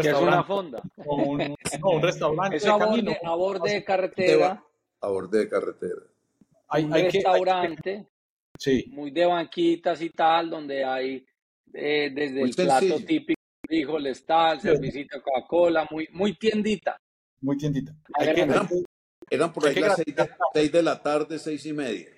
¿Qué 0.00 0.08
es 0.08 0.16
una 0.16 0.42
fonda? 0.44 0.82
Un, 1.06 1.38
no, 1.80 1.90
un 1.90 2.02
restaurante. 2.02 2.56
Es 2.56 2.66
a, 2.66 2.76
borde, 2.76 3.18
a 3.22 3.34
borde 3.34 3.72
de 3.72 3.84
carretera. 3.84 4.64
A 5.00 5.08
borde 5.08 5.38
de 5.38 5.48
carretera. 5.48 6.02
Hay, 6.68 6.84
un 6.84 6.92
restaurante. 6.92 8.06
sí. 8.58 8.86
Muy 8.88 9.10
de 9.10 9.26
banquitas 9.26 10.00
y 10.00 10.10
tal, 10.10 10.50
donde 10.50 10.84
hay 10.84 11.24
eh, 11.72 12.10
desde 12.12 12.42
el 12.42 12.54
plato 12.54 13.00
típico, 13.06 13.40
frijoles 13.66 14.24
tal, 14.24 14.60
servicio 14.60 15.02
de 15.02 15.20
Coca-Cola, 15.20 15.86
muy, 15.90 16.08
muy 16.12 16.34
tiendita. 16.34 16.96
Muy 17.40 17.56
tiendita. 17.56 17.94
eran, 19.28 19.52
por 19.52 19.66
ahí 19.66 19.74
las 19.76 20.02
seis 20.54 20.72
de, 20.72 20.82
la 20.82 21.02
tarde, 21.02 21.38
seis 21.38 21.66
y 21.66 21.72
media 21.72 22.08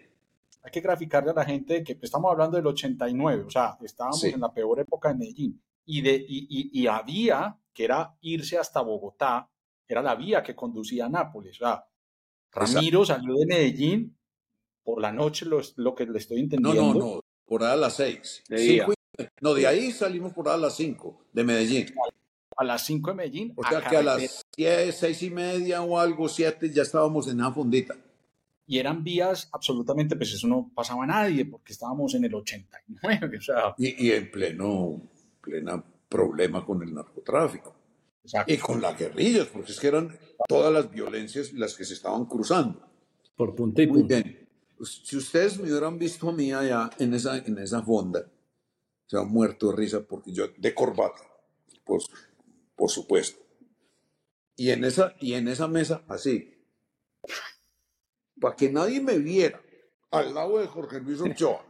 hay 0.63 0.71
que 0.71 0.81
graficarle 0.81 1.31
a 1.31 1.35
la 1.35 1.45
gente 1.45 1.83
que 1.83 1.97
estamos 2.03 2.31
hablando 2.31 2.57
del 2.57 2.67
89, 2.67 3.45
o 3.47 3.51
sea, 3.51 3.79
estábamos 3.81 4.23
en 4.25 4.41
la 4.41 4.53
peor 4.53 4.81
época 4.81 5.09
de 5.09 5.15
Medellín 5.15 5.63
y, 5.91 6.03
de, 6.03 6.23
y, 6.29 6.87
había, 6.87 7.57
que 7.73 7.85
era 7.85 8.15
irse 8.21 8.59
hasta 8.59 8.83
Bogotá, 8.83 9.49
era 9.89 10.03
la 10.03 10.15
vía 10.15 10.43
que 10.43 10.55
conducía 10.55 11.07
a 11.07 11.09
Nápoles. 11.09 11.57
O 11.57 11.65
sea, 11.65 11.87
Ramiro 12.53 13.07
salió 13.07 13.35
de 13.37 13.47
Medellín 13.47 14.15
por 14.85 15.01
la 15.01 15.11
noche 15.13 15.47
lo, 15.47 15.63
lo 15.77 15.95
que 15.95 16.05
le 16.05 16.19
estoy 16.19 16.41
entendiendo. 16.41 16.83
No, 16.83 16.93
no, 16.93 17.01
no, 17.01 17.21
por 17.47 17.65
ahí 17.65 17.73
a 17.73 17.77
las 17.77 17.97
seis. 17.97 18.43
no, 19.41 19.55
de 19.55 19.67
ahí 19.67 19.91
salimos 19.91 20.35
por 20.35 20.49
ahí 20.49 20.57
a 20.57 20.59
las 20.59 20.77
cinco 20.77 21.25
de 21.33 21.43
Medellín. 21.43 21.87
A 22.55 22.65
las 22.65 22.85
cinco 22.85 23.09
de 23.09 23.17
Medellín. 23.17 23.55
O 23.57 23.67
sea 23.67 23.81
que 23.81 23.97
a 23.97 24.03
las 24.03 24.45
diez, 24.55 24.95
seis 24.95 25.23
y 25.23 25.31
media 25.31 25.81
o 25.81 25.99
algo, 25.99 26.29
siete, 26.29 26.71
ya 26.71 26.83
estábamos 26.83 27.29
en 27.29 27.39
la 27.39 27.51
fundita. 27.51 27.97
Y 28.67 28.79
eran 28.79 29.03
vías 29.03 29.49
absolutamente, 29.53 30.17
pues 30.17 30.35
eso 30.35 30.47
no 30.47 30.71
pasaba 30.75 31.05
a 31.05 31.07
nadie, 31.07 31.47
porque 31.47 31.73
estábamos 31.73 32.15
en 32.15 32.27
el 32.27 32.35
89, 32.35 33.39
o 33.39 33.41
sea. 33.41 33.75
Y, 33.79 34.07
y 34.07 34.13
en 34.13 34.31
pleno, 34.31 35.01
plena 35.49 35.83
problema 36.09 36.65
con 36.65 36.83
el 36.83 36.95
narcotráfico. 36.95 37.75
Y 38.47 38.59
con 38.59 38.83
las 38.83 38.99
guerrillas, 38.99 39.47
porque 39.47 39.73
es 39.73 39.81
que 39.81 39.89
eran 39.89 40.19
todas 40.47 40.71
las 40.71 40.91
violencias 40.91 41.53
las 41.55 41.75
que 41.75 41.85
se 41.85 41.95
estaban 41.95 42.27
cruzando. 42.27 42.87
Por 43.35 43.55
punto 43.55 43.81
y 43.81 43.87
punto. 43.87 44.15
Muy 44.15 44.23
bien. 44.23 44.49
Si 44.83 45.17
ustedes 45.17 45.59
me 45.59 45.71
hubieran 45.71 45.99
visto 45.99 46.29
a 46.29 46.33
mí 46.33 46.53
allá 46.53 46.91
en 46.99 47.15
esa, 47.15 47.39
en 47.39 47.57
esa 47.59 47.83
fonda, 47.83 48.31
se 49.07 49.17
han 49.17 49.29
muerto 49.29 49.71
de 49.71 49.77
risa 49.77 50.03
porque 50.03 50.31
yo, 50.31 50.49
de 50.57 50.75
corbata, 50.75 51.23
por, 51.85 52.03
por 52.77 52.91
supuesto. 52.91 53.41
Y 54.57 54.71
en, 54.71 54.85
esa, 54.85 55.15
y 55.21 55.33
en 55.35 55.49
esa 55.49 55.67
mesa, 55.67 56.03
así, 56.09 56.55
para 58.39 58.55
que 58.55 58.71
nadie 58.71 59.01
me 59.01 59.19
viera, 59.19 59.61
al 60.11 60.35
lado 60.35 60.59
de 60.59 60.67
Jorge 60.67 61.01
Luis 61.01 61.21
Ochoa. 61.21 61.65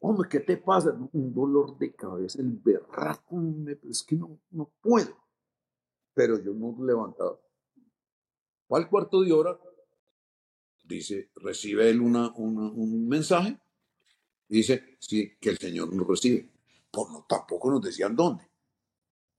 Hombre, 0.00 0.28
¿qué 0.28 0.40
te 0.40 0.56
pasa? 0.56 0.96
Un 1.12 1.34
dolor 1.34 1.78
de 1.78 1.94
cabeza, 1.94 2.40
el 2.40 2.52
berraco, 2.52 3.40
es 3.88 4.02
que 4.02 4.16
no, 4.16 4.38
no 4.50 4.70
puedo. 4.80 5.16
Pero 6.14 6.42
yo 6.42 6.52
no 6.54 6.76
levantaba. 6.84 7.38
Fue 8.66 8.78
al 8.80 8.88
cuarto 8.88 9.20
de 9.20 9.32
hora, 9.32 9.58
dice, 10.84 11.30
recibe 11.36 11.88
él 11.88 12.00
una, 12.00 12.32
un 12.34 13.08
mensaje, 13.08 13.58
dice, 14.48 14.96
sí, 14.98 15.36
que 15.40 15.50
el 15.50 15.58
Señor 15.58 15.94
nos 15.94 16.06
recibe. 16.06 16.50
Pues 16.90 17.10
no, 17.10 17.26
tampoco 17.28 17.70
nos 17.70 17.82
decían 17.82 18.16
dónde, 18.16 18.48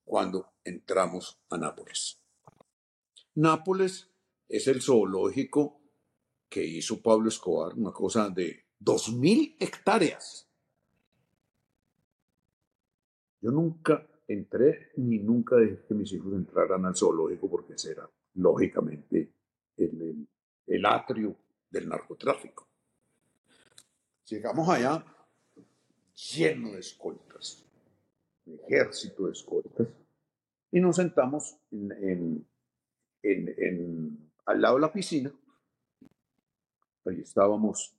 cuando 0.05 0.53
entramos 0.63 1.39
a 1.49 1.57
Nápoles. 1.57 2.21
Nápoles 3.35 4.09
es 4.47 4.67
el 4.67 4.81
zoológico 4.81 5.81
que 6.49 6.63
hizo 6.63 7.01
Pablo 7.01 7.29
Escobar, 7.29 7.73
una 7.73 7.91
cosa 7.91 8.29
de 8.29 8.66
dos 8.79 9.13
mil 9.13 9.55
hectáreas. 9.59 10.47
Yo 13.41 13.51
nunca 13.51 14.05
entré 14.27 14.91
ni 14.97 15.19
nunca 15.19 15.55
dejé 15.55 15.85
que 15.87 15.93
mis 15.93 16.11
hijos 16.13 16.33
entraran 16.33 16.85
al 16.85 16.95
zoológico 16.95 17.49
porque 17.49 17.73
ese 17.73 17.91
era, 17.91 18.09
lógicamente, 18.35 19.31
el, 19.77 20.27
el, 20.65 20.85
atrio 20.85 21.35
del 21.69 21.87
narcotráfico. 21.87 22.67
Llegamos 24.25 24.67
allá 24.67 25.05
lleno 26.33 26.71
de 26.71 26.79
escoltas, 26.79 27.63
ejército 28.45 29.27
de 29.27 29.31
escoltas, 29.31 29.87
y 30.71 30.79
nos 30.81 30.95
sentamos 30.97 31.57
en, 31.71 32.45
en, 33.23 34.31
al 34.45 34.61
lado 34.61 34.75
de 34.75 34.81
la 34.81 34.91
piscina. 34.91 35.31
Ahí 37.05 37.21
estábamos 37.21 37.96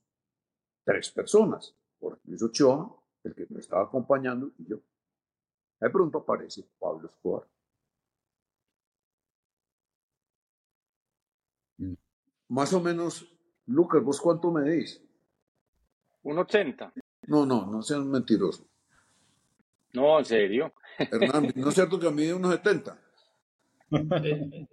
tres 0.89 1.11
personas, 1.11 1.77
por 2.01 2.19
Luis 2.25 2.43
Ochoa, 2.43 2.91
el 3.23 3.35
que 3.35 3.47
me 3.51 3.61
estaba 3.61 3.83
acompañando, 3.83 4.53
y 4.57 4.71
yo. 4.71 4.81
De 5.79 5.91
pronto 5.91 6.17
aparece 6.17 6.67
Pablo 6.79 7.11
Escobar. 7.11 7.47
Mm. 11.77 11.93
Más 12.49 12.73
o 12.73 12.81
menos, 12.81 13.31
Lucas, 13.67 14.03
¿vos 14.03 14.19
cuánto 14.19 14.51
me 14.51 14.63
medís? 14.63 15.05
Un 16.23 16.39
80. 16.39 16.95
No, 17.27 17.45
no, 17.45 17.67
no 17.67 17.83
seas 17.83 18.03
mentiroso. 18.07 18.67
No, 19.93 20.19
en 20.19 20.25
serio. 20.25 20.73
Hernán, 20.99 21.53
¿no 21.55 21.69
es 21.69 21.75
cierto 21.75 22.01
que 22.01 22.09
a 22.09 22.11
mí 22.11 22.25
de 22.25 22.33
unos 22.33 22.51
70? 22.53 22.99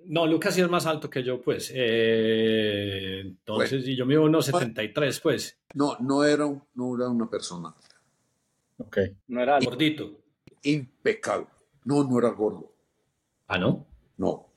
No, 0.06 0.28
Lucas 0.28 0.56
sí 0.56 0.62
es 0.62 0.69
más 0.69 0.86
alto 0.86 1.10
que 1.10 1.23
yo, 1.23 1.41
pues. 1.41 1.71
Eh, 1.73 3.21
entonces, 3.21 3.88
y 3.88 3.95
yo 3.95 4.06
mido 4.06 4.23
unos 4.23 4.45
73, 4.45 5.19
pues. 5.19 5.60
No, 5.73 5.97
no 5.99 6.23
era, 6.23 6.45
no 6.73 6.95
era 6.95 7.10
una 7.10 7.30
persona. 7.30 7.73
Ok. 8.78 8.97
No 9.28 9.41
era 9.41 9.60
gordito 9.60 10.25
impecable. 10.65 11.47
No, 11.86 12.04
no 12.04 12.19
era 12.19 12.30
gordo. 12.30 12.73
¿Ah, 13.47 13.58
no? 13.58 13.86
No, 14.17 14.47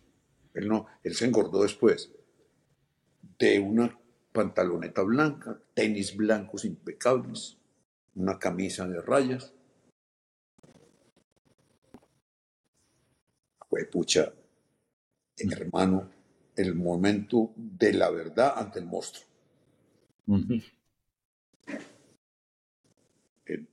él 0.54 0.68
no, 0.68 0.86
él 1.02 1.14
se 1.14 1.26
engordó 1.26 1.62
después. 1.62 2.10
De 3.38 3.60
una 3.60 3.96
pantaloneta 4.32 5.02
blanca, 5.02 5.60
tenis 5.74 6.16
blancos 6.16 6.64
impecables, 6.64 7.58
una 8.14 8.38
camisa 8.38 8.86
de 8.88 9.00
rayas. 9.00 9.52
Fue 13.68 13.84
pucha, 13.84 14.32
hermano, 15.40 16.10
el 16.56 16.74
momento 16.74 17.52
de 17.56 17.92
la 17.92 18.10
verdad 18.10 18.54
ante 18.56 18.80
el 18.80 18.86
monstruo. 18.86 19.26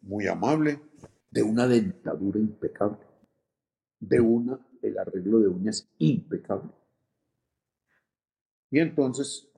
Muy 0.01 0.27
amable, 0.27 0.79
de 1.31 1.43
una 1.43 1.67
dentadura 1.67 2.39
impecable, 2.39 3.05
de 3.99 4.21
una, 4.21 4.59
el 4.81 4.97
arreglo 4.97 5.39
de 5.39 5.47
uñas 5.47 5.89
impecable. 5.97 6.71
Y 8.71 8.79
entonces 8.79 9.49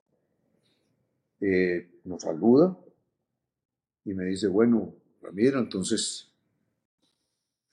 eh, 1.40 2.00
nos 2.04 2.22
saluda 2.22 2.76
y 4.04 4.14
me 4.14 4.24
dice, 4.24 4.48
bueno, 4.48 4.94
Ramiro, 5.20 5.60
entonces 5.60 6.32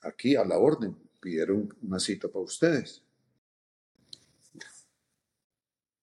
aquí 0.02 0.36
a 0.36 0.44
la 0.44 0.58
orden, 0.58 0.96
pidieron 1.20 1.74
una 1.82 1.98
cita 1.98 2.28
para 2.28 2.44
ustedes. 2.44 3.02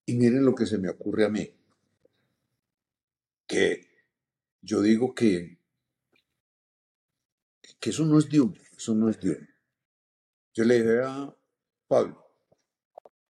Y 0.06 0.16
miren 0.16 0.46
lo 0.46 0.54
que 0.54 0.66
se 0.66 0.78
me 0.78 0.90
ocurre 0.90 1.26
a 1.26 1.30
mí, 1.30 1.50
que 3.48 3.88
yo 4.62 4.82
digo 4.82 5.14
que 5.14 5.58
que 7.80 7.90
eso 7.90 8.06
no 8.06 8.18
es 8.18 8.30
Dios, 8.30 8.50
eso 8.78 8.96
no 8.96 9.10
es 9.10 9.20
Dios. 9.20 9.38
Yo 10.54 10.64
le 10.64 10.76
dije 10.76 11.02
a 11.04 11.36
Pablo, 11.86 12.26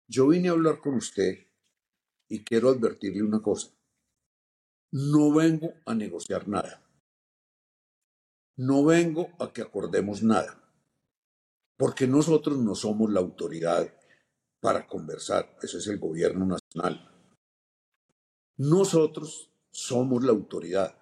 yo 0.07 0.27
vine 0.27 0.49
a 0.49 0.53
hablar 0.53 0.79
con 0.79 0.95
usted 0.95 1.45
y 2.27 2.43
quiero 2.43 2.69
advertirle 2.69 3.21
una 3.21 3.43
cosa. 3.43 3.69
No 4.91 5.31
vengo 5.31 5.73
a 5.85 5.93
negociar 5.93 6.47
nada. 6.47 6.83
No 8.57 8.83
vengo 8.83 9.29
a 9.39 9.53
que 9.53 9.61
acordemos 9.61 10.23
nada. 10.23 10.63
Porque 11.77 12.07
nosotros 12.07 12.57
no 12.57 12.73
somos 12.73 13.11
la 13.11 13.19
autoridad 13.19 13.93
para 14.59 14.87
conversar. 14.87 15.57
Eso 15.61 15.77
es 15.77 15.85
el 15.85 15.99
gobierno 15.99 16.39
nacional. 16.39 16.58
Nosotros 18.57 19.51
somos 19.71 20.23
la 20.23 20.31
autoridad. 20.31 20.97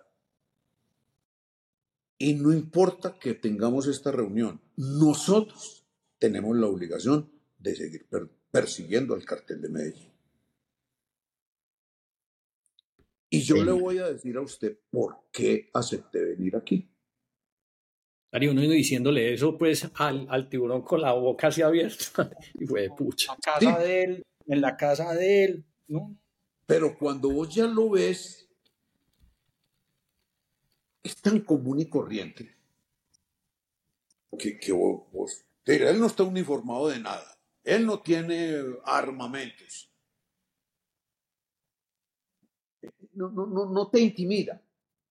Y 2.17 2.34
no 2.34 2.51
importa 2.51 3.19
que 3.19 3.36
tengamos 3.36 3.88
esta 3.88 4.12
reunión, 4.12 4.60
nosotros 4.75 5.86
tenemos 6.17 6.56
la 6.58 6.67
obligación 6.67 7.32
de 7.60 7.75
seguir 7.75 8.08
persiguiendo 8.51 9.13
al 9.13 9.23
cartel 9.23 9.62
de 9.62 9.69
Medellín. 9.69 10.12
Y 13.30 13.41
yo 13.41 13.63
le 13.63 13.71
voy 13.71 13.97
a 13.97 14.08
decir 14.08 14.38
a 14.38 14.41
usted 14.41 14.80
por 14.89 15.17
qué 15.32 15.69
acepté 15.73 16.23
venir 16.23 16.56
aquí. 16.56 16.89
Darío, 18.32 18.51
uno 18.51 18.62
diciéndole 18.62 19.34
eso 19.34 19.58
pues 19.58 19.89
al, 19.95 20.27
al, 20.30 20.49
tiburón 20.49 20.82
con 20.82 21.01
la 21.01 21.13
boca 21.13 21.47
así 21.47 21.62
abierta 21.62 22.30
y 22.53 22.65
fue 22.65 22.84
de 22.84 22.89
pucha. 22.89 23.34
La 23.34 23.39
casa 23.39 23.80
de 23.80 24.03
él, 24.03 24.23
en 24.47 24.62
la 24.62 24.75
casa 24.75 25.13
de 25.13 25.43
él, 25.43 25.65
¿no? 25.88 26.17
Pero 26.65 26.97
cuando 26.97 27.29
vos 27.29 27.53
ya 27.53 27.65
lo 27.65 27.91
ves 27.91 28.49
es 31.03 31.15
tan 31.21 31.39
común 31.39 31.79
y 31.79 31.89
corriente 31.89 32.57
que, 34.38 34.71
vos, 34.71 35.45
él 35.65 35.99
no 35.99 36.07
está 36.07 36.23
uniformado 36.23 36.89
de 36.89 36.99
nada, 36.99 37.38
él 37.63 37.86
no 37.86 38.01
tiene 38.01 38.62
armamentos. 38.86 39.91
No, 43.13 43.29
no, 43.29 43.47
no, 43.47 43.65
no 43.65 43.89
te 43.89 43.99
intimida, 43.99 44.62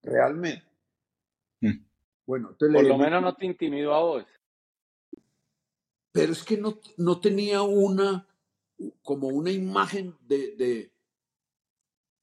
realmente. 0.02 0.64
Hmm. 1.60 1.84
Bueno, 2.24 2.56
Por 2.56 2.84
lo 2.84 2.98
menos 2.98 3.22
no 3.22 3.34
te 3.34 3.46
intimido 3.46 3.94
a 3.94 4.00
vos. 4.00 4.24
Pero 6.12 6.32
es 6.32 6.44
que 6.44 6.56
no, 6.56 6.78
no 6.96 7.20
tenía 7.20 7.62
una, 7.62 8.26
como 9.02 9.28
una 9.28 9.50
imagen 9.50 10.16
de, 10.20 10.56
de 10.56 10.92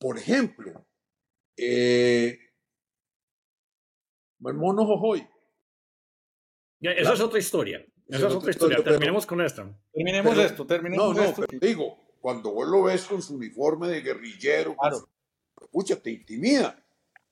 por 0.04 0.18
ejemplo, 0.18 0.86
eh, 1.56 2.38
el 4.46 4.54
mono 4.54 4.86
Jojoy. 4.86 5.26
Eso 6.82 7.14
es 7.14 7.22
otra 7.22 7.40
historia. 7.40 7.86
Eso 8.08 8.28
es 8.28 8.34
otra 8.34 8.52
historia. 8.52 8.84
Terminemos 8.84 9.26
con 9.26 9.40
esto. 9.40 9.74
Terminemos 9.94 10.38
esto. 10.38 10.68
Terminemos 10.68 11.16
no, 11.16 11.24
no, 11.24 11.34
Pero 11.34 11.60
digo, 11.60 11.98
cuando 12.20 12.52
vos 12.52 12.68
lo 12.68 12.84
ves 12.84 13.06
con 13.06 13.22
su 13.22 13.36
uniforme 13.36 13.88
de 13.88 14.02
guerrillero, 14.02 14.76
claro. 14.76 15.10
pucha, 15.72 15.96
te 15.96 16.12
intimida. 16.12 16.78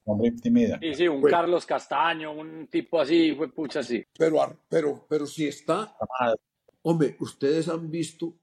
Hombre, 0.06 0.30
intimida. 0.30 0.80
Sí, 0.80 0.94
sí, 0.96 1.08
un 1.08 1.22
Carlos 1.22 1.66
Castaño, 1.66 2.32
un 2.32 2.68
tipo 2.68 3.00
así, 3.00 3.36
fue 3.36 3.52
pucha, 3.52 3.84
sí. 3.84 4.04
Pero, 4.18 4.38
pero, 4.68 5.06
pero 5.08 5.28
si 5.28 5.48
está, 5.48 5.96
hombre, 6.84 7.18
ustedes 7.20 7.68
han 7.68 7.92
visto 7.92 8.41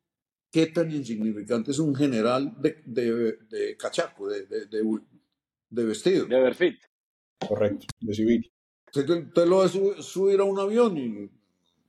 qué 0.50 0.66
tan 0.66 0.90
insignificante 0.90 1.70
es 1.70 1.78
un 1.78 1.94
general 1.94 2.54
de, 2.60 2.82
de, 2.84 3.38
de 3.48 3.76
cachaco, 3.76 4.28
de, 4.28 4.46
de, 4.46 4.66
de, 4.66 5.84
vestido. 5.84 6.26
De 6.26 6.40
Berfit. 6.40 6.78
Correcto, 7.46 7.86
de 8.00 8.14
civil. 8.14 8.52
Usted 8.94 9.46
lo 9.46 9.58
va 9.58 9.64
a 9.66 9.68
subir 10.02 10.40
a 10.40 10.44
un 10.44 10.58
avión 10.58 10.96
y 10.96 11.30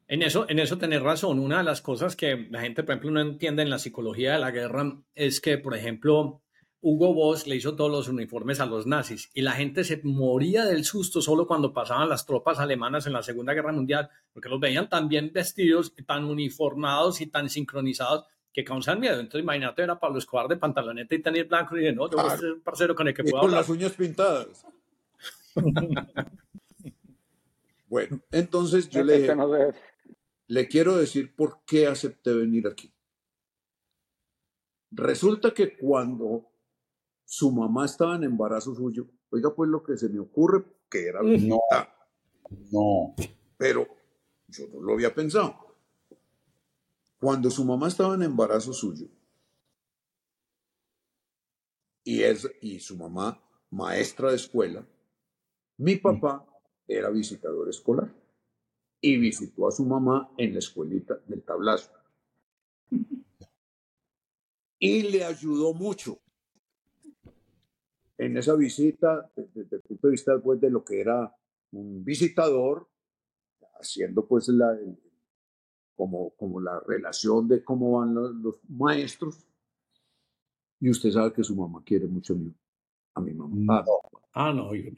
en 0.10 0.24
eso, 0.24 0.48
en 0.50 0.58
eso 0.58 0.80
tenés 0.80 1.04
razón. 1.04 1.38
Una 1.38 1.60
de 1.60 1.63
las 1.63 1.82
cosas 1.82 2.15
que 2.15 2.48
la 2.50 2.62
gente, 2.62 2.82
por 2.82 2.93
ejemplo, 2.93 3.12
no 3.12 3.22
entiende 3.22 3.62
en 3.62 3.69
la 3.69 3.78
psicología 3.78 4.34
de 4.34 4.39
la 4.39 4.50
guerra 4.50 5.00
es 5.13 5.39
que, 5.39 5.60
por 5.60 5.76
ejemplo, 5.76 6.41
Hugo 6.82 7.13
Boss 7.13 7.45
le 7.45 7.58
hizo 7.58 7.76
todos 7.76 7.91
los 7.91 8.08
uniformes 8.08 8.60
a 8.60 8.65
los 8.65 8.88
nazis 8.88 9.30
y 9.36 9.43
la 9.43 9.52
gente 9.52 9.84
se 9.84 10.02
moría 10.04 10.65
del 10.65 10.84
susto 10.84 11.22
solo 11.22 11.45
cuando 11.45 11.74
pasaban 11.74 12.10
las 12.10 12.26
tropas 12.26 12.58
alemanas 12.58 13.06
en 13.06 13.13
la 13.13 13.22
Segunda 13.22 13.54
Guerra 13.54 13.72
Mundial, 13.72 14.10
porque 14.34 14.50
los 14.50 14.60
veían 14.60 14.89
tan 14.89 15.10
bien 15.10 15.32
vestidos, 15.32 15.93
tan 16.08 16.26
uniformados 16.26 17.22
y 17.22 17.28
tan 17.28 17.48
sincronizados 17.48 18.26
que 18.53 18.63
causan 18.63 18.99
miedo. 18.99 19.19
Entonces, 19.19 19.41
imagínate, 19.41 19.83
era 19.83 19.99
Pablo 19.99 20.19
Escobar 20.19 20.47
de 20.47 20.57
pantaloneta 20.57 21.15
y 21.15 21.21
tenis 21.21 21.47
blanco 21.47 21.75
y 21.75 21.81
dije, 21.81 21.93
no, 21.93 22.09
yo 22.09 22.17
voy 22.17 22.31
a 22.31 22.38
ser 22.38 22.53
un 22.53 22.62
parcero 22.62 22.95
con 22.95 23.07
el 23.07 23.13
que 23.13 23.23
puedo 23.23 23.41
con 23.41 23.51
las 23.51 23.69
uñas 23.69 23.93
pintadas. 23.93 24.65
bueno, 27.88 28.19
entonces 28.31 28.89
yo 28.89 29.03
le 29.03 29.27
le 30.49 30.67
quiero 30.67 30.97
decir 30.97 31.35
por 31.35 31.59
qué 31.65 31.88
acepté 31.88 32.33
venir 32.33 32.67
aquí. 32.67 32.91
Resulta 34.91 35.53
que 35.53 35.77
cuando 35.77 36.47
su 37.23 37.51
mamá 37.51 37.85
estaba 37.85 38.15
en 38.15 38.23
embarazo 38.23 38.73
suyo, 38.73 39.07
oiga 39.29 39.53
pues 39.55 39.69
lo 39.69 39.83
que 39.83 39.95
se 39.95 40.09
me 40.09 40.19
ocurre, 40.19 40.65
que 40.89 41.05
era 41.05 41.21
no, 41.21 41.59
no, 42.71 43.15
pero 43.57 43.88
yo 44.47 44.65
no 44.73 44.81
lo 44.81 44.93
había 44.93 45.13
pensado. 45.13 45.68
Cuando 47.19 47.51
su 47.51 47.65
mamá 47.65 47.89
estaba 47.89 48.15
en 48.15 48.23
embarazo 48.23 48.71
suyo 48.71 49.08
y 52.03 52.23
es 52.23 52.49
y 52.62 52.79
su 52.79 52.95
mamá 52.95 53.43
maestra 53.71 54.29
de 54.29 54.38
escuela, 54.38 54.88
mi 55.77 55.97
papá 55.97 56.45
era 56.88 57.10
visitador 57.10 57.67
escolar 57.69 58.13
y 59.01 59.17
visitó 59.17 59.67
a 59.67 59.71
su 59.71 59.86
mamá 59.86 60.32
en 60.38 60.53
la 60.53 60.60
escuelita 60.60 61.19
del 61.27 61.43
tablazo. 61.43 61.91
Y 64.79 65.03
le 65.03 65.25
ayudó 65.25 65.73
mucho 65.73 66.21
en 68.17 68.38
esa 68.38 68.55
visita, 68.55 69.29
desde, 69.36 69.75
el 69.75 69.82
punto 69.82 70.08
de 70.08 70.12
vista 70.12 70.39
pues, 70.41 70.60
de 70.60 70.69
lo 70.69 70.84
que 70.86 71.01
era 71.01 71.36
un 71.71 72.03
visitador, 72.03 72.89
haciendo 73.79 74.25
pues 74.25 74.47
la, 74.49 74.77
como, 75.99 76.29
como 76.38 76.62
la 76.62 76.79
relación 76.88 77.45
de 77.49 77.62
cómo 77.62 77.99
van 77.99 78.13
los, 78.15 78.62
maestros. 78.69 79.45
Y 80.79 80.89
usted 80.89 81.12
sabe 81.12 81.33
que 81.33 81.43
su 81.43 81.53
mamá 81.57 81.83
quiere 81.85 82.07
mucho 82.07 82.38
a 83.15 83.19
mi, 83.19 83.33
mamá. 83.33 83.83
Ah, 84.31 84.53
no, 84.53 84.73
y 84.73 84.95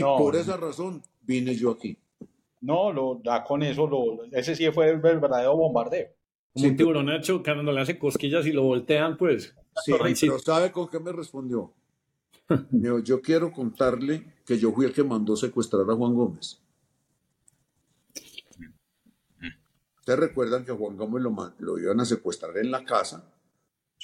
por 0.00 0.34
esa 0.34 0.56
razón 0.56 1.02
vine 1.20 1.54
yo 1.54 1.72
aquí. 1.72 1.98
No, 2.62 2.90
lo 2.90 3.20
da 3.22 3.44
con 3.44 3.62
eso, 3.62 3.86
lo, 3.86 4.24
ese 4.32 4.56
sí 4.56 4.64
fue 4.70 4.88
el 4.88 5.00
verdadero 5.00 5.54
bombardeo. 5.54 6.08
Como 6.54 6.66
un 6.66 6.76
tiburón 6.76 7.10
hecho 7.10 7.42
cuando 7.42 7.70
le 7.70 7.82
hace 7.82 7.98
cosquillas 7.98 8.46
y 8.46 8.52
lo 8.52 8.62
voltean, 8.62 9.18
pues. 9.18 9.54
Sí, 9.84 9.92
pero 10.18 10.38
¿sabe 10.38 10.72
con 10.72 10.88
qué 10.88 10.98
me 10.98 11.12
respondió? 11.12 11.74
yo 13.04 13.20
quiero 13.20 13.52
contarle 13.52 14.24
que 14.46 14.58
yo 14.58 14.72
fui 14.72 14.86
el 14.86 14.94
que 14.94 15.04
mandó 15.04 15.36
secuestrar 15.36 15.82
a 15.90 15.94
Juan 15.94 16.14
Gómez. 16.14 16.61
Ustedes 20.02 20.18
recuerdan 20.18 20.64
que 20.64 20.72
a 20.72 20.74
Juan 20.74 20.96
Gómez 20.96 21.22
lo, 21.22 21.54
lo 21.60 21.78
iban 21.78 22.00
a 22.00 22.04
secuestrar 22.04 22.58
en 22.58 22.72
la 22.72 22.84
casa. 22.84 23.32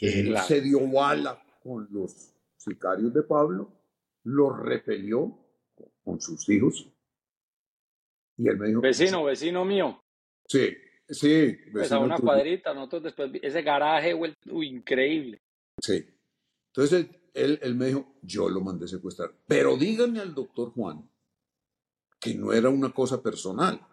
Él 0.01 0.33
se 0.47 0.61
dio 0.61 0.89
bala 0.89 1.43
con 1.61 1.89
los 1.91 2.37
sicarios 2.57 3.13
de 3.13 3.25
Pablo, 3.25 3.73
lo 4.23 4.51
repelió 4.55 5.37
con 6.05 6.21
sus 6.21 6.49
hijos 6.51 6.89
y 8.37 8.47
él 8.47 8.59
me 8.59 8.69
dijo... 8.69 8.81
Vecino, 8.81 9.25
vecino 9.25 9.65
mío. 9.65 10.01
Sí, 10.47 10.73
sí. 11.09 11.59
Pues 11.73 11.91
a 11.91 11.99
una 11.99 12.17
cuadrita, 12.17 12.73
nosotros 12.73 13.03
después, 13.03 13.33
ese 13.43 13.63
garaje, 13.63 14.15
uy, 14.15 14.69
increíble. 14.69 15.43
Sí. 15.83 16.09
Entonces 16.73 17.09
él, 17.35 17.59
él 17.61 17.75
me 17.75 17.87
dijo, 17.87 18.15
yo 18.23 18.49
lo 18.49 18.61
mandé 18.61 18.87
secuestrar. 18.87 19.33
Pero 19.49 19.77
díganme 19.77 20.21
al 20.21 20.33
doctor 20.33 20.71
Juan 20.71 21.11
que 22.21 22.37
no 22.37 22.53
era 22.53 22.69
una 22.69 22.93
cosa 22.93 23.21
personal. 23.21 23.85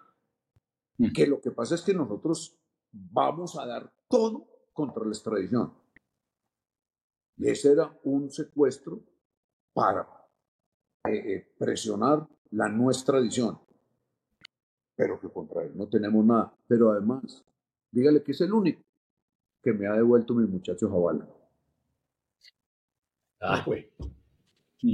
Mm. 0.98 1.12
Que 1.14 1.28
lo 1.28 1.42
que 1.42 1.52
pasa 1.52 1.76
es 1.76 1.82
que 1.82 1.94
nosotros 1.94 2.58
vamos 2.92 3.58
a 3.58 3.66
dar 3.66 3.92
todo 4.08 4.48
contra 4.74 5.04
la 5.04 5.12
extradición. 5.12 5.74
Y 7.38 7.50
ese 7.50 7.74
era 7.74 7.98
un 8.04 8.30
secuestro 8.30 9.02
para 9.74 10.08
eh, 11.08 11.16
eh, 11.16 11.54
presionar 11.58 12.28
la 12.52 12.70
no 12.70 12.90
extradición 12.90 13.60
pero 14.96 15.20
que 15.20 15.30
contra 15.30 15.64
él 15.64 15.72
no 15.76 15.88
tenemos 15.88 16.26
nada. 16.26 16.54
Pero 16.68 16.92
además, 16.92 17.44
dígale 17.92 18.24
que 18.24 18.32
es 18.32 18.42
el 18.42 18.54
único 18.54 18.82
que 19.62 19.74
me 19.74 19.88
ha 19.88 19.94
devuelto 19.94 20.34
mi 20.34 20.48
muchacho 20.48 20.90
Jabala. 20.90 21.28
Ah, 23.42 23.64
güey. 23.66 23.92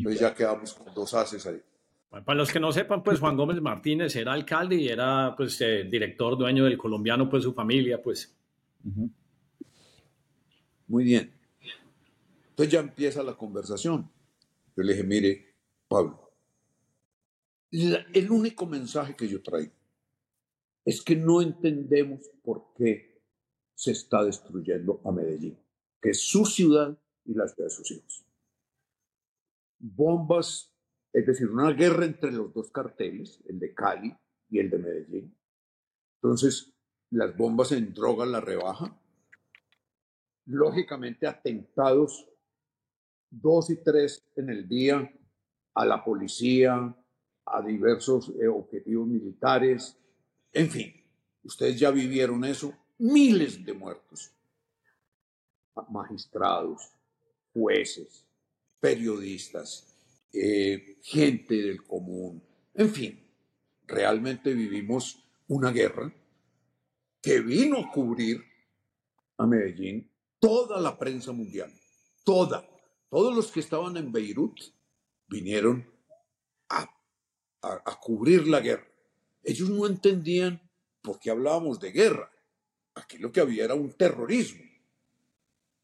Pues 0.04 0.20
ya 0.20 0.34
quedamos 0.34 0.74
con 0.74 0.94
dos 0.94 1.14
haces 1.14 1.46
ahí. 1.46 1.62
Para 2.12 2.36
los 2.36 2.52
que 2.52 2.60
no 2.60 2.74
sepan, 2.74 3.04
pues 3.04 3.22
Juan 3.22 3.38
Gómez 3.38 3.62
Martínez 3.62 4.14
era 4.18 4.34
alcalde 4.34 4.76
y 4.76 4.90
era 4.90 5.34
pues 5.36 5.60
eh, 5.62 5.86
director, 5.90 6.38
dueño 6.38 6.66
del 6.66 6.78
colombiano, 6.78 7.30
pues 7.30 7.44
su 7.44 7.54
familia, 7.54 8.02
pues. 8.04 8.38
Muy 10.88 11.06
bien. 11.06 11.34
Entonces 12.50 12.74
ya 12.74 12.82
empieza 12.82 13.24
la 13.24 13.36
conversación. 13.36 14.12
Yo 14.76 14.84
le 14.84 14.92
dije, 14.92 15.06
mire, 15.06 15.56
Pablo, 15.88 16.34
el 17.72 18.30
único 18.30 18.66
mensaje 18.66 19.16
que 19.16 19.30
yo 19.30 19.42
traigo 19.42 19.72
es 20.84 21.02
que 21.02 21.16
no 21.16 21.42
entendemos 21.42 22.30
por 22.44 22.74
qué 22.76 23.22
se 23.74 23.92
está 23.92 24.24
destruyendo 24.26 25.02
a 25.06 25.12
Medellín, 25.14 25.58
que 26.02 26.10
es 26.10 26.22
su 26.22 26.46
ciudad 26.46 26.98
y 27.24 27.34
la 27.34 27.48
ciudad 27.48 27.70
de 27.70 27.76
sus 27.76 27.90
hijos. 27.92 28.26
Bombas, 29.80 30.71
es 31.14 31.26
decir, 31.26 31.50
una 31.50 31.72
guerra 31.72 32.06
entre 32.06 32.32
los 32.32 32.54
dos 32.54 32.72
carteles, 32.72 33.40
el 33.48 33.60
de 33.60 33.74
Cali 33.74 34.16
y 34.50 34.60
el 34.60 34.70
de 34.70 34.78
Medellín. 34.78 35.36
Entonces, 36.16 36.74
las 37.10 37.36
bombas 37.36 37.72
en 37.72 37.94
droga 37.94 38.26
la 38.26 38.40
rebaja. 38.40 38.98
Lógicamente, 40.46 41.28
atentados 41.28 42.28
dos 43.30 43.70
y 43.70 43.78
tres 43.78 44.24
en 44.36 44.50
el 44.50 44.68
día 44.68 45.12
a 45.74 45.86
la 45.86 46.04
policía, 46.04 46.96
a 47.46 47.62
diversos 47.62 48.32
eh, 48.42 48.48
objetivos 48.48 49.08
militares, 49.08 49.98
en 50.54 50.70
fin, 50.70 50.94
ustedes 51.44 51.80
ya 51.80 51.92
vivieron 51.92 52.44
eso, 52.44 52.74
miles 52.98 53.64
de 53.66 53.74
muertos, 53.74 54.34
magistrados, 55.90 56.92
jueces, 57.54 58.26
periodistas, 58.80 59.91
eh, 60.34 60.98
gente 61.02 61.56
del 61.56 61.84
común, 61.84 62.44
en 62.74 62.90
fin, 62.90 63.28
realmente 63.86 64.54
vivimos 64.54 65.24
una 65.48 65.72
guerra 65.72 66.14
que 67.22 67.42
vino 67.42 67.80
a 67.80 67.92
cubrir 67.92 68.44
a 69.38 69.46
Medellín 69.46 70.10
toda 70.40 70.80
la 70.80 70.98
prensa 70.98 71.32
mundial, 71.32 71.72
toda, 72.24 72.68
todos 73.10 73.36
los 73.36 73.52
que 73.52 73.60
estaban 73.60 73.98
en 73.98 74.12
Beirut 74.12 74.60
vinieron 75.28 75.90
a 77.60 78.00
cubrir 78.00 78.48
la 78.48 78.60
guerra. 78.60 78.88
Ellos 79.44 79.70
no 79.70 79.86
entendían 79.86 80.62
por 81.02 81.20
qué 81.20 81.32
hablábamos 81.32 81.80
de 81.80 81.92
guerra. 81.92 82.32
Aquí 82.96 83.18
lo 83.18 83.32
que 83.32 83.40
había 83.40 83.66
era 83.66 83.74
un 83.74 83.92
terrorismo, 83.94 84.64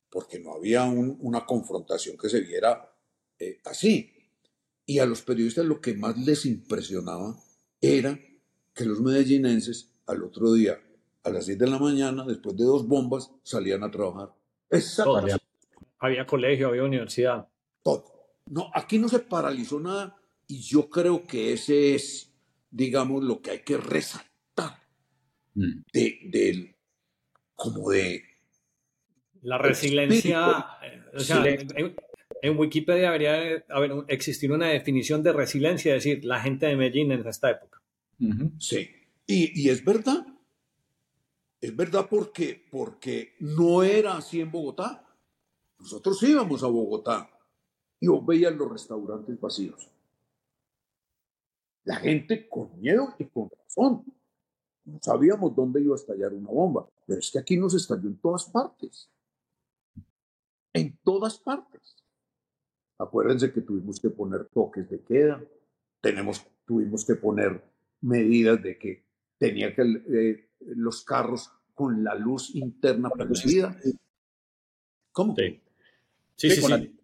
porque 0.09 0.39
no 0.39 0.53
había 0.53 0.83
una 0.85 1.45
confrontación 1.45 2.17
que 2.17 2.29
se 2.29 2.41
viera 2.41 2.93
eh, 3.39 3.59
así. 3.65 4.13
Y 4.87 4.97
a 4.97 5.05
los 5.05 5.21
periodistas 5.21 5.65
lo 5.65 5.79
que 5.79 5.93
más 5.93 6.17
les 6.17 6.47
impresionaba 6.47 7.35
era 7.79 8.19
que 8.73 8.85
los 8.85 9.01
medellinenses 9.01 9.93
al 10.07 10.23
otro 10.23 10.53
día, 10.53 10.79
a 11.23 11.29
las 11.29 11.45
6 11.45 11.59
de 11.59 11.67
la 11.67 11.77
mañana, 11.77 12.25
después 12.25 12.57
de 12.57 12.63
dos 12.63 12.87
bombas, 12.87 13.31
salían 13.43 13.83
a 13.83 13.91
trabajar. 13.91 14.33
Exactamente. 14.71 15.43
Había 15.99 16.25
colegio, 16.25 16.69
había 16.69 16.83
universidad. 16.83 17.47
Todo. 17.83 18.05
No, 18.47 18.71
aquí 18.73 18.97
no 18.97 19.09
se 19.09 19.19
paralizó 19.19 19.79
nada 19.79 20.15
y 20.47 20.61
yo 20.61 20.89
creo 20.89 21.27
que 21.27 21.53
ese 21.53 21.93
es 21.93 22.27
digamos, 22.69 23.23
lo 23.23 23.41
que 23.41 23.51
hay 23.51 23.59
que 23.59 23.77
resaltar 23.77 24.83
mm. 25.55 25.81
de, 25.93 26.75
como 27.55 27.89
de... 27.89 28.23
La 29.41 29.57
resiliencia, 29.57 30.65
eh, 30.83 31.95
en 32.41 32.57
Wikipedia 32.57 33.11
debería 33.11 33.63
haber, 33.69 33.91
existir 34.07 34.51
una 34.51 34.67
definición 34.67 35.23
de 35.23 35.33
resiliencia, 35.33 35.95
es 35.95 36.03
decir, 36.03 36.25
la 36.25 36.39
gente 36.39 36.65
de 36.65 36.75
Medellín 36.75 37.11
en 37.11 37.27
esta 37.27 37.51
época. 37.51 37.81
Sí, 38.59 38.89
y, 39.25 39.61
y, 39.61 39.69
es 39.69 39.83
verdad. 39.83 40.25
Es 41.59 41.75
verdad 41.75 42.07
porque, 42.09 42.67
porque 42.71 43.35
no 43.39 43.83
era 43.83 44.17
así 44.17 44.41
en 44.41 44.51
Bogotá. 44.51 45.07
Nosotros 45.79 46.21
íbamos 46.23 46.63
a 46.63 46.67
Bogotá 46.67 47.29
y 47.99 48.07
vos 48.07 48.25
veías 48.25 48.55
los 48.55 48.71
restaurantes 48.71 49.39
vacíos. 49.39 49.89
La 51.83 51.97
gente 51.97 52.47
con 52.49 52.79
miedo 52.79 53.15
y 53.17 53.25
con 53.25 53.49
razón. 53.49 54.03
No 54.85 54.99
sabíamos 55.01 55.55
dónde 55.55 55.81
iba 55.81 55.95
a 55.95 55.97
estallar 55.97 56.33
una 56.33 56.49
bomba, 56.49 56.87
pero 57.05 57.19
es 57.19 57.31
que 57.31 57.39
aquí 57.39 57.57
nos 57.57 57.73
estalló 57.73 58.07
en 58.07 58.17
todas 58.17 58.45
partes. 58.45 59.09
En 60.73 60.97
todas 61.03 61.37
partes. 61.39 61.96
Acuérdense 62.99 63.53
que 63.53 63.61
tuvimos 63.61 63.99
que 63.99 64.09
poner 64.09 64.45
toques 64.45 64.89
de 64.89 65.03
queda, 65.03 65.43
tenemos, 66.01 66.45
tuvimos 66.65 67.05
que 67.05 67.15
poner 67.15 67.63
medidas 68.01 68.61
de 68.61 68.77
que 68.77 69.05
tenía 69.37 69.75
que 69.75 69.81
eh, 69.81 70.49
los 70.59 71.03
carros 71.03 71.51
con 71.73 72.03
la 72.03 72.15
luz 72.15 72.55
interna 72.55 73.09
perdida. 73.09 73.77
¿Cómo? 75.11 75.35
Sí, 75.35 75.61
sí, 76.35 76.51
sí, 76.51 76.61
con, 76.61 76.97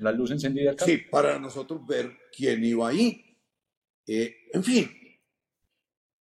La, 0.00 0.12
luz 0.12 0.32
encendida. 0.32 0.74
Sí, 0.78 0.98
para 1.10 1.38
nosotros 1.38 1.86
ver 1.86 2.10
quién 2.36 2.62
iba 2.64 2.88
ahí. 2.88 3.38
Eh, 4.06 4.34
en 4.52 4.62
fin, 4.62 4.90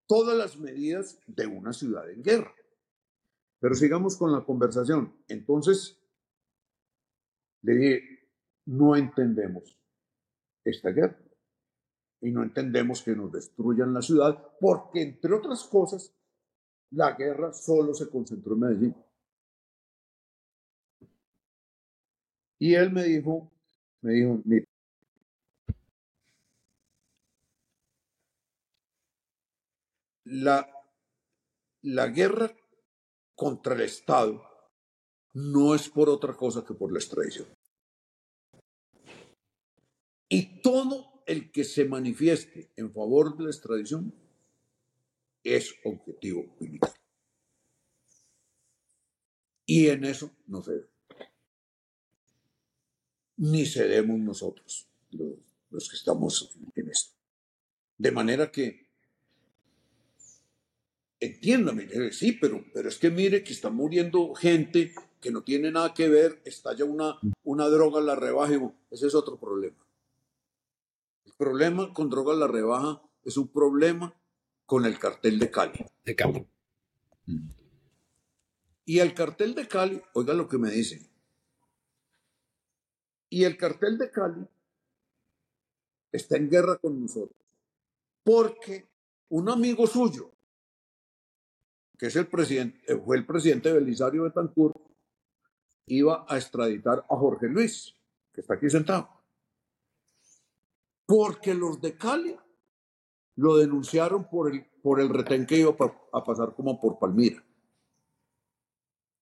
todas 0.07 0.37
las 0.37 0.57
medidas 0.57 1.19
de 1.27 1.47
una 1.47 1.73
ciudad 1.73 2.09
en 2.09 2.23
guerra. 2.23 2.53
Pero 3.59 3.75
sigamos 3.75 4.15
con 4.17 4.31
la 4.31 4.43
conversación. 4.43 5.13
Entonces, 5.27 5.99
le 7.61 7.75
dije, 7.75 8.20
no 8.65 8.95
entendemos 8.95 9.77
esta 10.63 10.91
guerra 10.91 11.19
y 12.21 12.31
no 12.31 12.43
entendemos 12.43 13.01
que 13.01 13.15
nos 13.15 13.31
destruyan 13.31 13.93
la 13.93 14.01
ciudad 14.01 14.51
porque, 14.59 15.01
entre 15.01 15.33
otras 15.33 15.63
cosas, 15.63 16.13
la 16.91 17.13
guerra 17.13 17.51
solo 17.53 17.93
se 17.93 18.09
concentró 18.09 18.53
en 18.53 18.59
Medellín. 18.59 18.95
Y 22.59 22.75
él 22.75 22.91
me 22.91 23.03
dijo, 23.03 23.51
me 24.01 24.13
dijo, 24.13 24.39
mira, 24.45 24.65
la, 30.25 30.67
la 31.81 32.07
guerra 32.07 32.51
contra 33.35 33.73
el 33.73 33.81
Estado 33.81 34.43
no 35.33 35.73
es 35.73 35.89
por 35.89 36.07
otra 36.09 36.35
cosa 36.35 36.63
que 36.63 36.75
por 36.75 36.91
la 36.91 36.99
extradición. 36.99 37.47
Y 40.33 40.61
todo 40.61 41.23
el 41.25 41.51
que 41.51 41.65
se 41.65 41.83
manifieste 41.83 42.71
en 42.77 42.93
favor 42.93 43.35
de 43.35 43.43
la 43.43 43.49
extradición 43.49 44.13
es 45.43 45.75
objetivo 45.83 46.55
militar. 46.57 46.93
Y 49.65 49.89
en 49.89 50.05
eso 50.05 50.31
no 50.47 50.63
cede. 50.63 50.87
Ni 53.35 53.65
cedemos 53.65 54.19
nosotros, 54.19 54.87
los, 55.09 55.33
los 55.69 55.89
que 55.89 55.97
estamos 55.97 56.57
en 56.75 56.89
esto. 56.89 57.13
De 57.97 58.11
manera 58.13 58.49
que, 58.53 58.87
entiéndame, 61.19 62.13
sí, 62.13 62.31
pero, 62.31 62.63
pero 62.73 62.87
es 62.87 62.97
que 62.97 63.09
mire 63.09 63.43
que 63.43 63.51
está 63.51 63.69
muriendo 63.69 64.33
gente 64.33 64.95
que 65.19 65.29
no 65.29 65.43
tiene 65.43 65.71
nada 65.71 65.93
que 65.93 66.07
ver, 66.07 66.41
estalla 66.45 66.85
una, 66.85 67.19
una 67.43 67.67
droga, 67.67 67.99
la 67.99 68.15
rebaja, 68.15 68.53
ese 68.89 69.07
es 69.07 69.13
otro 69.13 69.37
problema. 69.37 69.80
Problema 71.41 71.91
con 71.91 72.07
drogas 72.07 72.37
la 72.37 72.45
rebaja 72.45 73.01
es 73.23 73.35
un 73.35 73.47
problema 73.47 74.15
con 74.67 74.85
el 74.85 74.99
cartel 74.99 75.39
de 75.39 75.49
Cali. 75.49 75.83
De 76.05 76.15
Cali. 76.15 76.47
Y 78.85 78.99
el 78.99 79.15
cartel 79.15 79.55
de 79.55 79.67
Cali, 79.67 79.99
oiga 80.13 80.35
lo 80.35 80.47
que 80.47 80.59
me 80.59 80.69
dicen. 80.69 81.09
Y 83.27 83.43
el 83.43 83.57
cartel 83.57 83.97
de 83.97 84.11
Cali 84.11 84.45
está 86.11 86.37
en 86.37 86.47
guerra 86.47 86.77
con 86.77 87.01
nosotros. 87.01 87.43
Porque 88.23 88.87
un 89.29 89.49
amigo 89.49 89.87
suyo, 89.87 90.29
que 91.97 92.05
es 92.05 92.15
el 92.17 92.27
presidente, 92.27 92.79
eh, 92.85 93.01
fue 93.03 93.17
el 93.17 93.25
presidente 93.25 93.73
Belisario 93.73 94.25
Betancourt, 94.25 94.75
iba 95.87 96.23
a 96.29 96.37
extraditar 96.37 97.03
a 97.09 97.15
Jorge 97.15 97.47
Luis, 97.47 97.95
que 98.31 98.41
está 98.41 98.53
aquí 98.53 98.69
sentado. 98.69 99.20
Porque 101.11 101.53
los 101.53 101.81
de 101.81 101.97
Cali 101.97 102.37
lo 103.35 103.57
denunciaron 103.57 104.29
por 104.29 104.49
el, 104.49 104.63
por 104.81 105.01
el 105.01 105.09
retén 105.09 105.45
que 105.45 105.57
iba 105.57 105.75
a 106.13 106.23
pasar 106.23 106.55
como 106.55 106.79
por 106.79 106.99
Palmira. 106.99 107.43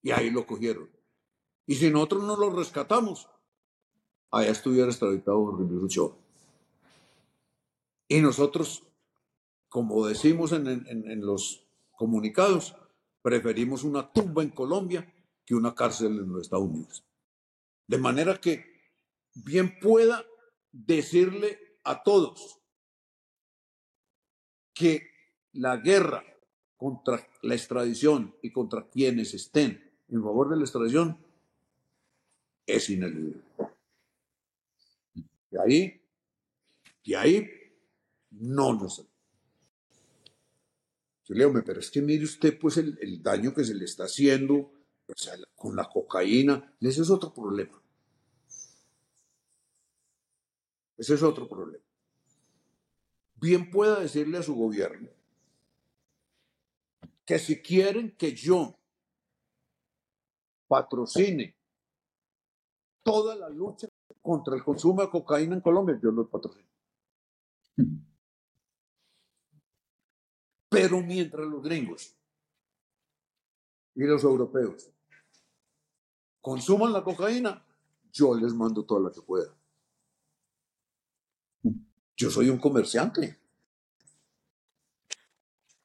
Y 0.04 0.12
ahí 0.12 0.30
lo 0.30 0.46
cogieron. 0.46 0.88
Y 1.66 1.74
si 1.74 1.90
nosotros 1.90 2.26
no 2.26 2.38
lo 2.38 2.52
rescatamos, 2.52 3.28
allá 4.30 4.52
estuviera 4.52 4.86
extraditado 4.86 5.44
Jorge 5.44 5.64
Luis 5.64 6.00
Y 8.08 8.22
nosotros, 8.22 8.84
como 9.68 10.06
decimos 10.06 10.52
en, 10.52 10.68
en 10.68 11.26
los 11.26 11.66
comunicados, 11.98 12.76
preferimos 13.24 13.84
una 13.84 14.14
tumba 14.14 14.44
en 14.44 14.52
Colombia 14.52 15.12
que 15.44 15.56
una 15.56 15.74
cárcel 15.74 16.20
en 16.20 16.34
los 16.34 16.44
Estados 16.44 16.70
Unidos. 16.70 17.04
De 17.88 17.98
manera 17.98 18.40
que 18.40 18.64
bien 19.34 19.80
pueda 19.80 20.24
decirle 20.72 21.69
a 21.90 22.04
todos 22.04 22.60
que 24.76 25.10
la 25.54 25.78
guerra 25.78 26.24
contra 26.78 27.28
la 27.42 27.56
extradición 27.56 28.36
y 28.44 28.52
contra 28.52 28.88
quienes 28.88 29.34
estén 29.34 29.92
en 30.08 30.24
favor 30.24 30.50
de 30.50 30.58
la 30.58 30.62
extradición 30.62 31.18
es 32.68 32.90
ineludible. 32.92 33.42
Y 35.52 35.58
ahí, 35.58 36.02
y 37.04 37.14
ahí 37.16 37.50
no 38.32 38.74
nos. 38.76 39.04
Yo 41.26 41.36
le 41.36 41.62
pero 41.64 41.80
es 41.80 41.90
que 41.90 42.04
mire 42.04 42.24
usted 42.24 42.58
pues 42.60 42.78
el, 42.78 43.00
el 43.02 43.24
daño 43.24 43.52
que 43.52 43.64
se 43.64 43.74
le 43.74 43.86
está 43.86 44.04
haciendo 44.04 44.72
con 45.56 45.76
la 45.76 45.90
cocaína, 45.90 46.72
ese 46.80 47.02
es 47.02 47.10
otro 47.10 47.34
problema. 47.34 47.82
Ese 51.00 51.14
es 51.14 51.24
otro 51.24 51.48
problema. 51.48 51.84
Bien 53.36 53.72
pueda 53.72 54.02
decirle 54.02 54.38
a 54.38 54.44
su 54.44 54.54
gobierno 54.54 55.10
que 57.26 57.40
si 57.40 57.62
quieren 57.62 58.18
que 58.18 58.36
yo 58.36 58.78
patrocine 60.68 61.56
toda 63.02 63.34
la 63.38 63.48
lucha 63.48 63.88
contra 64.22 64.56
el 64.56 64.64
consumo 64.64 65.02
de 65.02 65.10
cocaína 65.10 65.56
en 65.56 65.62
Colombia, 65.62 65.98
yo 66.04 66.12
lo 66.12 66.30
patrocino. 66.30 66.68
Pero 70.68 71.02
mientras 71.02 71.48
los 71.48 71.64
gringos 71.64 72.14
y 73.96 74.04
los 74.04 74.22
europeos 74.22 74.92
consuman 76.42 76.92
la 76.92 77.06
cocaína, 77.06 77.66
yo 78.12 78.36
les 78.36 78.54
mando 78.54 78.84
toda 78.84 79.00
la 79.00 79.12
que 79.12 79.22
pueda. 79.22 79.59
Yo 82.20 82.30
soy 82.30 82.50
un 82.50 82.60
comerciante. 82.60 83.40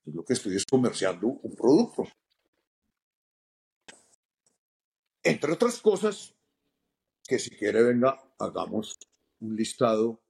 lo 0.07 0.25
que 0.25 0.33
estoy 0.33 0.57
es 0.57 0.67
comerciando 0.67 1.29
un 1.29 1.55
producto. 1.55 2.09
Entre 5.23 5.53
otras 5.53 5.81
cosas, 5.81 6.35
que 7.23 7.39
si 7.39 7.51
quiere 7.51 7.85
venga, 7.85 8.21
hagamos 8.41 8.99
un 9.39 9.55
listado 9.55 10.21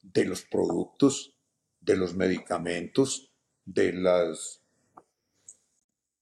de 0.00 0.24
los 0.24 0.46
productos, 0.46 1.36
de 1.78 1.98
los 1.98 2.14
medicamentos, 2.14 3.30
de 3.66 3.92
las 3.92 4.62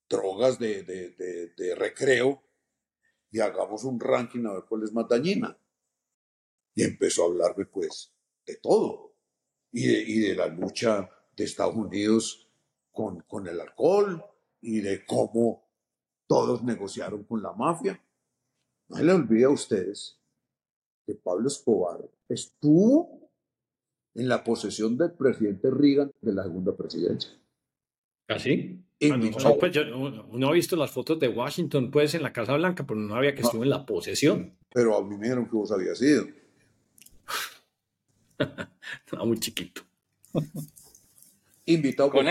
drogas 0.08 0.58
de, 0.58 0.82
de 0.82 1.74
recreo 1.76 2.42
y 3.30 3.38
hagamos 3.38 3.84
un 3.84 4.00
ranking 4.00 4.44
a 4.46 4.54
ver 4.54 4.64
cuál 4.68 4.82
es 4.82 4.92
más 4.92 5.08
dañina. 5.08 5.56
Y 6.74 6.82
empezó 6.82 7.22
a 7.22 7.26
hablarme 7.26 7.66
pues 7.66 8.12
de 8.44 8.56
todo 8.56 9.11
y 9.72 10.20
de, 10.20 10.34
la 10.34 10.48
lucha 10.48 11.08
de 11.36 11.44
Estados 11.44 11.74
Unidos 11.74 12.48
con, 12.90 13.20
con 13.22 13.46
el 13.46 13.60
alcohol 13.60 14.22
y 14.60 14.80
de 14.80 15.04
cómo 15.04 15.68
todos 16.26 16.62
negociaron 16.62 17.24
con 17.24 17.42
la 17.42 17.52
mafia. 17.52 18.00
No 18.88 18.96
se 18.96 19.04
le 19.04 19.12
olvide 19.12 19.44
a 19.44 19.50
ustedes 19.50 20.20
que 21.06 21.14
Pablo 21.14 21.48
Escobar 21.48 21.98
estuvo 22.28 23.30
en 24.14 24.28
la 24.28 24.44
posesión 24.44 24.96
del 24.98 25.12
presidente 25.12 25.70
Reagan 25.70 26.12
de 26.20 26.32
la 26.32 26.42
segunda 26.42 26.76
presidencia. 26.76 27.32
¿Así? 28.28 28.78
¿Ah, 28.78 29.18
Ah, 29.44 29.54
pues 29.58 29.76
uno 30.30 30.48
ha 30.48 30.52
visto 30.52 30.76
las 30.76 30.90
fotos 30.92 31.18
de 31.18 31.28
Washington, 31.28 31.90
pues 31.90 32.14
en 32.14 32.22
la 32.22 32.32
Casa 32.32 32.54
Blanca, 32.54 32.86
pero 32.86 33.00
no 33.00 33.16
había 33.16 33.34
que 33.34 33.42
estuvo 33.42 33.64
en 33.64 33.70
la 33.70 33.84
posesión. 33.84 34.56
Pero 34.72 34.96
a 34.96 35.02
mí 35.02 35.16
me 35.16 35.24
dijeron 35.24 35.46
que 35.46 35.56
vos 35.56 35.72
habías 35.72 36.00
ido. 36.00 36.26
Estaba 39.04 39.24
muy 39.24 39.38
chiquito. 39.38 39.82
Invitado 41.66 42.10
por, 42.10 42.24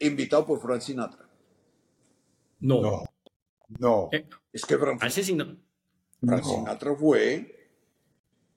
invitado 0.00 0.46
por 0.46 0.60
Frank 0.60 0.80
Sinatra. 0.80 1.28
No. 2.60 3.04
No. 3.78 4.08
Eh, 4.12 4.26
es 4.52 4.64
que 4.64 4.76
Frank, 4.76 4.98
Frank 4.98 5.12
Sinatra 6.44 6.94
fue 6.96 7.60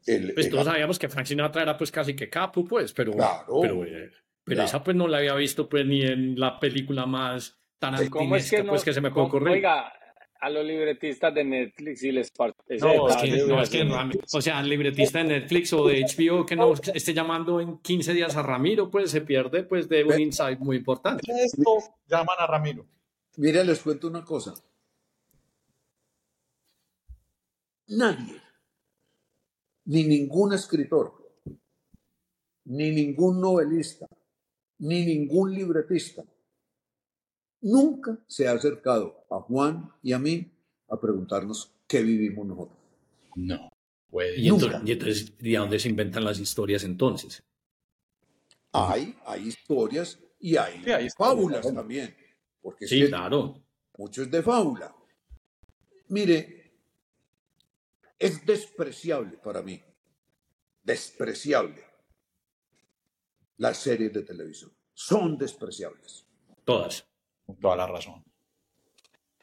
el, 0.05 0.33
pues 0.33 0.49
todos 0.49 0.65
sabíamos 0.65 0.99
que 0.99 1.07
Frank 1.07 1.25
Sinatra 1.25 1.61
era 1.61 1.77
pues 1.77 1.91
casi 1.91 2.15
que 2.15 2.29
capo, 2.29 2.65
pues, 2.65 2.93
pero, 2.93 3.13
pero, 3.61 3.85
eh, 3.85 4.11
pero 4.43 4.63
esa 4.63 4.83
pues 4.83 4.97
no 4.97 5.07
la 5.07 5.19
había 5.19 5.35
visto 5.35 5.69
pues 5.69 5.85
ni 5.85 6.01
en 6.01 6.39
la 6.39 6.59
película 6.59 7.05
más 7.05 7.57
tan 7.79 8.09
¿Cómo 8.09 8.35
es 8.35 8.49
que 8.49 8.63
pues 8.63 8.83
que 8.83 8.93
se 8.93 9.01
me 9.01 9.11
puede 9.11 9.27
ocurrir. 9.27 9.53
Oiga, 9.53 9.93
a 10.43 10.49
los 10.49 10.65
libretistas 10.65 11.33
de 11.33 11.45
Netflix 11.45 12.03
y 12.03 12.11
les 12.11 12.29
parece. 12.29 12.77
No, 12.77 13.07
es 13.07 13.15
que, 13.15 13.45
no, 13.45 13.61
es 13.61 13.69
que 13.69 13.89
o 14.33 14.41
sea, 14.41 14.59
el 14.59 14.67
libretista 14.67 15.19
de 15.19 15.23
Netflix 15.23 15.71
o 15.71 15.87
de 15.87 16.01
HBO 16.01 16.45
que 16.45 16.57
no 16.57 16.73
esté 16.73 17.13
llamando 17.13 17.61
en 17.61 17.77
15 17.77 18.13
días 18.13 18.35
a 18.35 18.43
Ramiro, 18.43 18.91
pues 18.91 19.09
se 19.09 19.21
pierde 19.21 19.63
pues 19.63 19.87
de 19.87 20.03
un 20.03 20.19
insight 20.19 20.59
muy 20.59 20.75
importante. 20.75 21.23
Esto 21.45 21.77
llaman 22.07 22.35
a 22.39 22.47
Ramiro. 22.47 22.85
Mire, 23.37 23.63
les 23.63 23.79
cuento 23.79 24.09
una 24.09 24.25
cosa. 24.25 24.53
Nadie, 27.87 28.41
ni 29.85 30.03
ningún 30.03 30.53
escritor, 30.53 31.13
ni 32.65 32.91
ningún 32.91 33.39
novelista, 33.39 34.07
ni 34.79 35.05
ningún 35.05 35.53
libretista 35.53 36.21
nunca 37.63 38.19
se 38.27 38.47
ha 38.47 38.51
acercado 38.51 39.25
a 39.31 39.39
Juan 39.39 39.91
y 40.03 40.13
a 40.13 40.19
mí 40.19 40.51
a 40.89 40.99
preguntarnos 40.99 41.71
qué 41.87 42.03
vivimos 42.03 42.45
nosotros. 42.45 42.77
No. 43.35 43.69
¿Y, 44.37 44.47
entonces, 44.47 45.33
¿y 45.39 45.53
dónde 45.55 45.79
se 45.79 45.89
inventan 45.89 46.23
las 46.23 46.39
historias 46.39 46.83
entonces? 46.83 47.41
Hay, 48.71 49.15
hay 49.25 49.47
historias 49.47 50.19
y 50.39 50.55
hay, 50.57 51.09
fábulas 51.17 51.73
también. 51.73 52.15
Porque 52.61 52.87
sí, 52.87 53.07
claro. 53.07 53.55
Mucho 53.97 54.21
es 54.21 54.29
de 54.29 54.43
fábula. 54.43 54.93
Mire, 56.09 56.73
es 58.19 58.45
despreciable 58.45 59.37
para 59.37 59.61
mí, 59.61 59.81
despreciable, 60.83 61.83
las 63.57 63.77
series 63.77 64.13
de 64.13 64.21
televisión. 64.21 64.71
Son 64.93 65.37
despreciables. 65.37 66.25
Todas. 66.63 67.05
Con 67.45 67.55
toda 67.57 67.75
la 67.75 67.87
razón. 67.87 68.23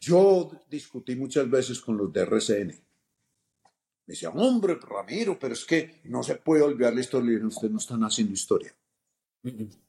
Yo 0.00 0.50
discutí 0.68 1.14
muchas 1.14 1.48
veces 1.48 1.80
con 1.80 1.96
los 1.96 2.12
de 2.12 2.22
RCN. 2.22 2.68
Me 2.68 4.14
decían, 4.14 4.32
hombre, 4.36 4.78
Ramiro, 4.80 5.38
pero 5.38 5.52
es 5.52 5.64
que 5.64 6.00
no 6.04 6.22
se 6.22 6.36
puede 6.36 6.62
olvidar 6.62 6.94
la 6.94 7.00
historia. 7.00 7.38
Ustedes 7.46 7.70
no 7.70 7.78
están 7.78 8.02
haciendo 8.02 8.32
historia. 8.32 8.74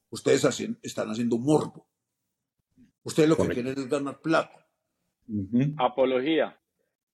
Ustedes 0.09 0.43
están 0.83 1.09
haciendo 1.09 1.37
morbo. 1.37 1.87
Ustedes 3.03 3.29
lo 3.29 3.37
que 3.37 3.47
quieren 3.47 3.77
es 3.77 3.87
ganar 3.87 4.21
plata. 4.21 4.67
Apología. 5.77 6.59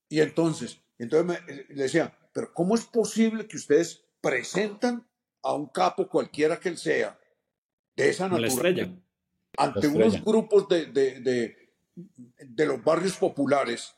Y 0.08 0.20
entonces, 0.20 0.80
entonces 0.98 1.26
me, 1.26 1.54
le 1.74 1.82
decía, 1.84 2.12
pero 2.32 2.52
¿cómo 2.52 2.74
es 2.74 2.84
posible 2.84 3.46
que 3.46 3.56
ustedes 3.56 4.04
presentan 4.20 5.06
a 5.42 5.54
un 5.54 5.66
capo 5.68 6.08
cualquiera 6.08 6.58
que 6.58 6.68
él 6.68 6.76
sea 6.76 7.18
de 7.96 8.08
esa 8.08 8.28
naturaleza 8.28 8.90
ante 9.58 9.88
unos 9.88 10.22
grupos 10.24 10.68
de, 10.68 10.86
de, 10.86 12.66
los 12.66 12.82
barrios 12.82 13.16
populares 13.16 13.94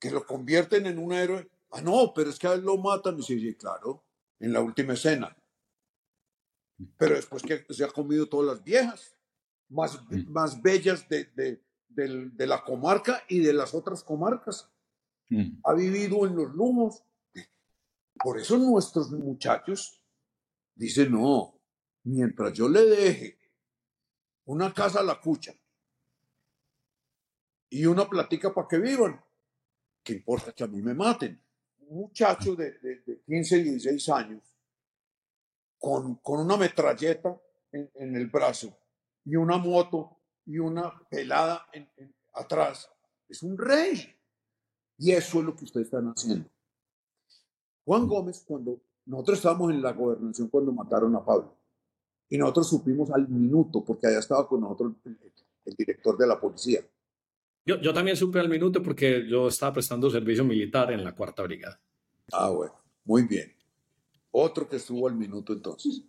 que 0.00 0.10
lo 0.10 0.26
convierten 0.26 0.86
en 0.86 0.98
un 0.98 1.12
héroe? 1.12 1.48
Ah, 1.70 1.80
no, 1.80 2.12
pero 2.14 2.30
es 2.30 2.38
que 2.38 2.46
a 2.46 2.54
él 2.54 2.62
lo 2.62 2.78
matan. 2.78 3.18
Y 3.18 3.22
sí, 3.22 3.54
claro, 3.54 4.04
en 4.40 4.52
la 4.52 4.60
última 4.60 4.94
escena. 4.94 5.36
Pero 6.96 7.14
después 7.14 7.42
que 7.42 7.64
se 7.68 7.84
ha 7.84 7.88
comido 7.88 8.26
todas 8.26 8.56
las 8.56 8.64
viejas 8.64 9.16
más, 9.68 10.00
mm. 10.10 10.30
más 10.30 10.60
bellas 10.60 11.08
de, 11.08 11.30
de, 11.88 12.46
la 12.46 12.64
comarca 12.64 13.22
y 13.28 13.40
de 13.40 13.52
las 13.52 13.74
otras 13.74 14.02
comarcas. 14.02 14.70
Mm. 15.28 15.58
Ha 15.64 15.74
vivido 15.74 16.26
en 16.26 16.36
los 16.36 16.54
lujos. 16.54 17.02
Por 18.16 18.38
eso 18.38 18.56
nuestros 18.56 19.10
muchachos 19.10 20.00
dicen, 20.74 21.12
no, 21.12 21.60
mientras 22.04 22.52
yo 22.52 22.68
le 22.68 22.84
deje 22.84 23.43
una 24.46 24.72
casa 24.72 25.00
a 25.00 25.02
la 25.02 25.20
cucha 25.20 25.54
y 27.70 27.86
una 27.86 28.08
platica 28.08 28.52
para 28.52 28.68
que 28.68 28.78
vivan, 28.78 29.20
¿qué 30.02 30.14
importa 30.14 30.52
que 30.52 30.64
a 30.64 30.68
mí 30.68 30.80
me 30.80 30.94
maten? 30.94 31.40
Un 31.88 31.98
muchacho 31.98 32.54
de, 32.54 32.78
de, 32.78 33.22
15, 33.26 33.62
16 33.62 34.08
años 34.10 34.42
con, 35.78 36.16
con 36.16 36.40
una 36.40 36.56
metralleta 36.56 37.40
en, 37.72 37.90
en 37.94 38.16
el 38.16 38.28
brazo 38.28 38.76
y 39.24 39.36
una 39.36 39.58
moto 39.58 40.18
y 40.46 40.58
una 40.58 40.92
pelada 41.08 41.66
atrás. 42.34 42.90
Es 43.28 43.42
un 43.42 43.56
rey. 43.56 44.14
Y 44.98 45.12
eso 45.12 45.40
es 45.40 45.44
lo 45.44 45.56
que 45.56 45.64
ustedes 45.64 45.86
están 45.86 46.06
haciendo. 46.08 46.48
Juan 47.84 48.06
Gómez, 48.06 48.44
cuando 48.46 48.80
nosotros 49.06 49.38
estábamos 49.38 49.70
en 49.72 49.82
la 49.82 49.92
gobernación 49.92 50.48
cuando 50.48 50.72
mataron 50.72 51.14
a 51.16 51.24
Pablo, 51.24 51.56
y 52.28 52.38
nosotros 52.38 52.68
supimos 52.68 53.10
al 53.10 53.28
minuto, 53.28 53.84
porque 53.84 54.06
allá 54.06 54.18
estaba 54.18 54.48
con 54.48 54.60
nosotros 54.60 54.94
el, 55.04 55.74
director 55.76 56.16
de 56.16 56.26
la 56.26 56.40
policía. 56.40 56.80
Yo, 57.66 57.80
yo, 57.80 57.94
también 57.94 58.16
supe 58.16 58.38
al 58.38 58.48
minuto 58.48 58.82
porque 58.82 59.26
yo 59.26 59.48
estaba 59.48 59.74
prestando 59.74 60.10
servicio 60.10 60.44
militar 60.44 60.92
en 60.92 61.02
la 61.02 61.14
cuarta 61.14 61.42
brigada. 61.42 61.80
Ah, 62.32 62.50
bueno, 62.50 62.74
muy 63.04 63.22
bien. 63.22 63.54
Otro 64.30 64.68
que 64.68 64.76
estuvo 64.76 65.08
al 65.08 65.14
minuto 65.14 65.52
entonces. 65.52 66.02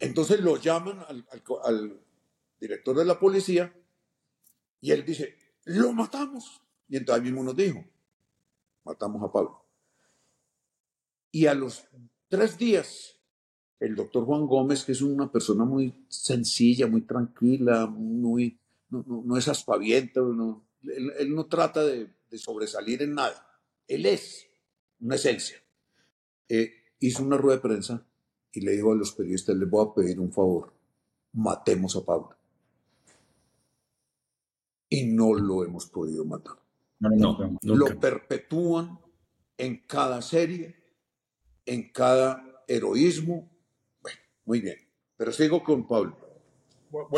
Entonces 0.00 0.40
lo 0.40 0.56
llaman 0.56 0.98
al, 1.06 1.24
al 1.64 2.00
director 2.58 2.96
de 2.96 3.04
la 3.04 3.18
policía, 3.18 3.72
y 4.82 4.90
él 4.90 5.04
dice, 5.04 5.36
lo 5.64 5.92
matamos. 5.92 6.60
Y 6.88 6.96
entonces 6.96 7.22
mismo 7.24 7.42
nos 7.42 7.56
dijo, 7.56 7.82
matamos 8.84 9.22
a 9.22 9.32
Pablo. 9.32 9.64
Y 11.30 11.46
a 11.46 11.54
los 11.54 11.84
tres 12.28 12.58
días, 12.58 13.16
el 13.82 13.96
doctor 13.96 14.24
Juan 14.24 14.46
Gómez, 14.46 14.84
que 14.84 14.92
es 14.92 15.02
una 15.02 15.30
persona 15.30 15.64
muy 15.64 15.92
sencilla, 16.08 16.86
muy 16.86 17.02
tranquila, 17.02 17.86
muy, 17.86 18.58
no, 18.90 19.36
es 19.36 19.48
aspaviento, 19.48 20.32
no, 20.32 20.64
él, 20.84 21.34
no 21.34 21.46
trata 21.46 21.84
de, 21.84 22.08
sobresalir 22.36 23.02
en 23.02 23.14
nada. 23.14 23.60
Él 23.86 24.06
es 24.06 24.46
una 25.00 25.16
esencia. 25.16 25.56
Eh, 26.48 26.72
hizo 27.00 27.22
una 27.22 27.36
rueda 27.36 27.56
de 27.56 27.62
prensa 27.62 28.06
y 28.52 28.60
le 28.60 28.72
dijo 28.72 28.92
a 28.92 28.96
los 28.96 29.12
periodistas, 29.12 29.56
les 29.56 29.68
voy 29.68 29.86
a 29.86 29.94
pedir 29.94 30.20
un 30.20 30.32
favor, 30.32 30.72
matemos 31.32 31.96
a 31.96 32.04
Pablo 32.04 32.36
y 34.92 35.06
no 35.06 35.32
lo 35.32 35.64
hemos 35.64 35.86
podido 35.86 36.24
matar. 36.24 36.56
No, 37.00 37.58
lo 37.62 37.98
perpetúan 37.98 39.00
en 39.56 39.78
cada 39.86 40.20
serie, 40.20 40.76
en 41.64 41.90
cada 41.90 42.62
heroísmo. 42.68 43.50
Muy 44.44 44.60
bien. 44.60 44.76
Pero 45.16 45.32
sigo 45.32 45.62
con 45.62 45.86
Pablo. 45.86 46.16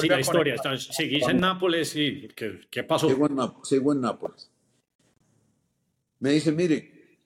Sí, 0.00 0.08
la 0.08 0.20
historia. 0.20 0.56
Seguís 0.78 1.26
en 1.28 1.40
Nápoles 1.40 1.96
y 1.96 2.28
¿qué, 2.28 2.84
pasó? 2.84 3.08
Sigo 3.08 3.26
en, 3.26 3.36
sigo 3.64 3.92
en 3.92 4.00
Nápoles. 4.00 4.50
Me 6.20 6.30
dice, 6.30 6.52
mire, 6.52 7.18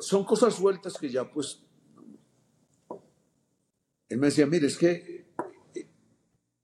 son 0.00 0.24
cosas 0.24 0.54
sueltas 0.54 0.96
que 0.98 1.08
ya 1.08 1.30
pues... 1.30 1.62
Él 4.08 4.18
me 4.18 4.28
decía, 4.28 4.46
mire, 4.46 4.66
es 4.66 4.78
que 4.78 5.26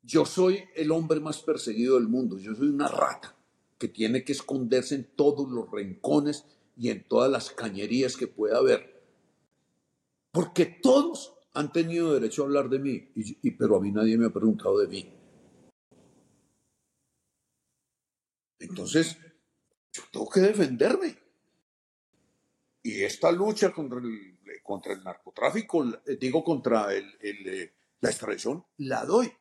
yo 0.03 0.25
soy 0.25 0.65
el 0.75 0.91
hombre 0.91 1.21
más 1.21 1.41
perseguido 1.41 1.97
del 1.97 2.09
mundo, 2.09 2.39
yo 2.39 2.55
soy 2.55 2.69
una 2.69 2.89
rata 2.89 3.37
que 3.79 3.89
tiene 3.89 4.25
que 4.25 4.33
esconderse 4.33 4.95
en 4.95 5.05
todos 5.15 5.51
los 5.51 5.71
rincones 5.71 6.47
y 6.77 6.91
en 6.91 7.05
todas 7.05 7.31
las 7.31 7.51
cañerías 7.51 8.17
que 8.17 8.27
pueda 8.27 8.59
haber. 8.59 9.03
Porque 10.31 10.67
todos 10.67 11.34
han 11.55 11.73
tenido 11.73 12.13
derecho 12.13 12.43
a 12.43 12.47
hablar 12.47 12.69
de 12.69 12.79
mí, 12.79 13.11
y, 13.15 13.51
pero 13.53 13.77
a 13.77 13.81
mí 13.81 13.91
nadie 13.91 14.19
me 14.19 14.27
ha 14.27 14.31
preguntado 14.31 14.79
de 14.79 14.89
mí. 14.89 15.13
Entonces, 18.59 19.17
yo 19.93 20.03
tengo 20.13 20.29
que 20.29 20.41
defenderme. 20.41 21.17
Y 22.83 23.03
esta 23.03 23.33
lucha 23.33 23.73
contra 23.73 23.99
el, 23.99 24.39
el 24.45 25.05
narcotráfico, 25.05 25.85
digo, 26.21 26.45
contra 26.45 26.89
la 26.89 28.11
extradición, 28.11 28.65
la 28.77 29.05
doy 29.05 29.33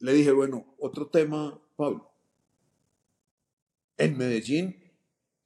le 0.00 0.12
dije, 0.12 0.32
bueno, 0.32 0.74
otro 0.78 1.08
tema, 1.08 1.58
Pablo. 1.76 2.10
En 3.96 4.16
Medellín 4.18 4.92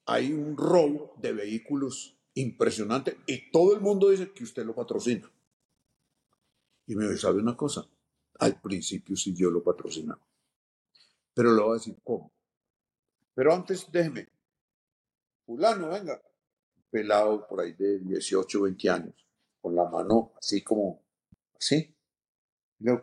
hay 0.06 0.32
un 0.32 0.56
robo 0.56 1.14
de 1.18 1.32
vehículos 1.32 2.19
impresionante 2.40 3.18
y 3.26 3.50
todo 3.50 3.74
el 3.74 3.80
mundo 3.80 4.10
dice 4.10 4.32
que 4.32 4.44
usted 4.44 4.64
lo 4.64 4.74
patrocina. 4.74 5.30
Y 6.86 6.96
me 6.96 7.04
dice, 7.04 7.18
¿sabe 7.18 7.40
una 7.40 7.56
cosa? 7.56 7.86
Al 8.38 8.60
principio 8.60 9.16
sí 9.16 9.34
yo 9.34 9.50
lo 9.50 9.62
patrocinaba. 9.62 10.20
Pero 11.34 11.52
lo 11.52 11.64
voy 11.64 11.72
a 11.72 11.74
decir 11.74 11.96
cómo. 12.02 12.32
Pero 13.34 13.54
antes 13.54 13.90
déjeme. 13.90 14.28
Fulano, 15.46 15.88
venga. 15.88 16.20
Pelado 16.90 17.46
por 17.46 17.60
ahí 17.60 17.72
de 17.74 18.00
18, 18.00 18.62
20 18.62 18.90
años. 18.90 19.26
Con 19.60 19.74
la 19.76 19.88
mano 19.88 20.32
así 20.38 20.62
como 20.62 21.02
así. 21.56 21.94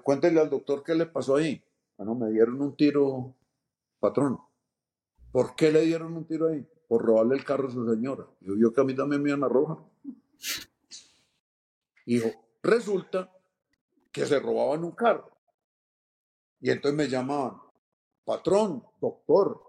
cuéntele 0.04 0.40
al 0.40 0.50
doctor 0.50 0.84
qué 0.84 0.96
le 0.96 1.06
pasó 1.06 1.36
ahí. 1.36 1.64
Bueno, 1.96 2.16
me 2.16 2.30
dieron 2.32 2.62
un 2.62 2.76
tiro, 2.76 3.36
patrón. 4.00 4.40
¿Por 5.32 5.56
qué 5.56 5.72
le 5.72 5.82
dieron 5.82 6.16
un 6.16 6.26
tiro 6.26 6.48
ahí? 6.48 6.68
Por 6.88 7.04
robarle 7.04 7.36
el 7.36 7.44
carro 7.44 7.68
a 7.68 7.72
su 7.72 7.86
señora. 7.90 8.26
Yo 8.42 8.56
vio 8.56 8.72
que 8.72 8.82
a 8.82 8.84
mí 8.84 8.96
también 8.96 9.22
me 9.22 9.30
iban 9.30 9.44
a 9.44 9.50
roja. 9.50 9.78
Dijo, 12.06 12.30
resulta 12.64 13.32
que 14.12 14.26
se 14.26 14.40
robaban 14.40 14.84
un 14.84 14.92
carro. 14.92 15.30
Y 16.60 16.72
entonces 16.72 16.98
me 16.98 17.08
llamaban, 17.08 17.62
patrón, 18.26 18.84
doctor, 19.00 19.62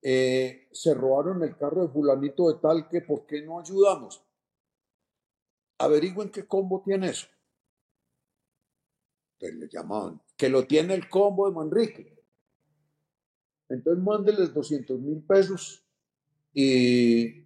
eh, 0.00 0.68
se 0.72 0.94
robaron 0.94 1.42
el 1.42 1.56
carro 1.56 1.82
de 1.82 1.88
fulanito 1.88 2.48
de 2.48 2.60
tal 2.60 2.88
que 2.88 3.02
¿por 3.02 3.26
qué 3.26 3.42
no 3.42 3.60
ayudamos? 3.60 4.22
Averigüen 5.78 6.30
qué 6.30 6.46
combo 6.46 6.82
tiene 6.84 7.10
eso. 7.10 7.26
Entonces 9.34 9.58
le 9.58 9.68
llamaban, 9.68 10.20
que 10.36 10.48
lo 10.48 10.66
tiene 10.66 10.94
el 10.94 11.08
combo 11.08 11.48
de 11.48 11.54
Manrique. 11.54 12.17
Entonces 13.68 14.02
mándeles 14.02 14.54
200 14.54 15.00
mil 15.00 15.22
pesos 15.22 15.84
y, 16.54 17.44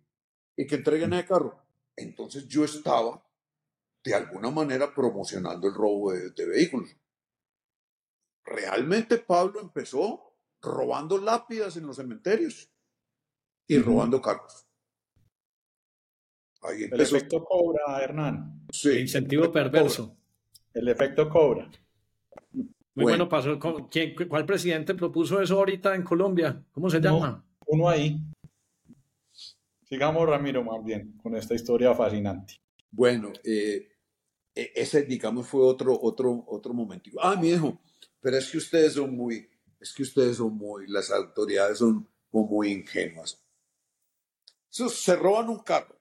y 0.56 0.66
que 0.66 0.76
entreguen 0.76 1.12
el 1.12 1.26
carro. 1.26 1.62
Entonces 1.96 2.46
yo 2.48 2.64
estaba 2.64 3.22
de 4.04 4.14
alguna 4.14 4.50
manera 4.50 4.92
promocionando 4.94 5.68
el 5.68 5.74
robo 5.74 6.12
de, 6.12 6.46
vehículos. 6.46 6.90
Realmente 8.44 9.18
Pablo 9.18 9.60
empezó 9.60 10.34
robando 10.60 11.18
lápidas 11.18 11.76
en 11.76 11.86
los 11.86 11.96
cementerios 11.96 12.70
y 13.66 13.78
robando 13.78 14.20
carros. 14.20 14.66
El 16.62 17.00
efecto 17.00 17.44
cobra, 17.44 18.00
Hernán. 18.00 18.66
Sí. 18.72 18.98
incentivo 18.98 19.50
perverso. 19.50 20.16
El 20.74 20.88
efecto 20.88 21.28
cobra. 21.28 21.70
Muy 22.94 23.04
bueno, 23.04 23.28
pasó. 23.28 23.58
¿quién, 23.90 24.14
¿Cuál 24.28 24.44
presidente 24.44 24.94
propuso 24.94 25.40
eso 25.40 25.58
ahorita 25.58 25.94
en 25.94 26.02
Colombia? 26.02 26.62
¿Cómo 26.72 26.90
se 26.90 27.00
llama? 27.00 27.44
Uno 27.66 27.88
ahí. 27.88 28.18
Sigamos, 29.84 30.28
Ramiro, 30.28 30.62
más 30.62 30.84
bien, 30.84 31.16
con 31.22 31.34
esta 31.36 31.54
historia 31.54 31.94
fascinante. 31.94 32.60
Bueno, 32.90 33.32
eh, 33.44 33.88
e, 34.54 34.72
ese, 34.74 35.02
digamos, 35.02 35.46
fue 35.46 35.62
otro, 35.62 35.98
otro, 36.00 36.44
otro 36.48 36.74
momento. 36.74 37.10
Ah, 37.20 37.36
mi 37.36 37.50
hijo, 37.50 37.80
pero 38.20 38.36
es 38.36 38.50
que 38.50 38.58
ustedes 38.58 38.94
son 38.94 39.16
muy, 39.16 39.48
es 39.80 39.92
que 39.92 40.02
ustedes 40.02 40.36
son 40.36 40.56
muy, 40.56 40.86
las 40.86 41.10
autoridades 41.10 41.78
son 41.78 42.08
muy 42.30 42.72
ingenuas. 42.72 43.42
se 44.68 45.16
roban 45.16 45.48
un 45.48 45.60
carro 45.60 45.98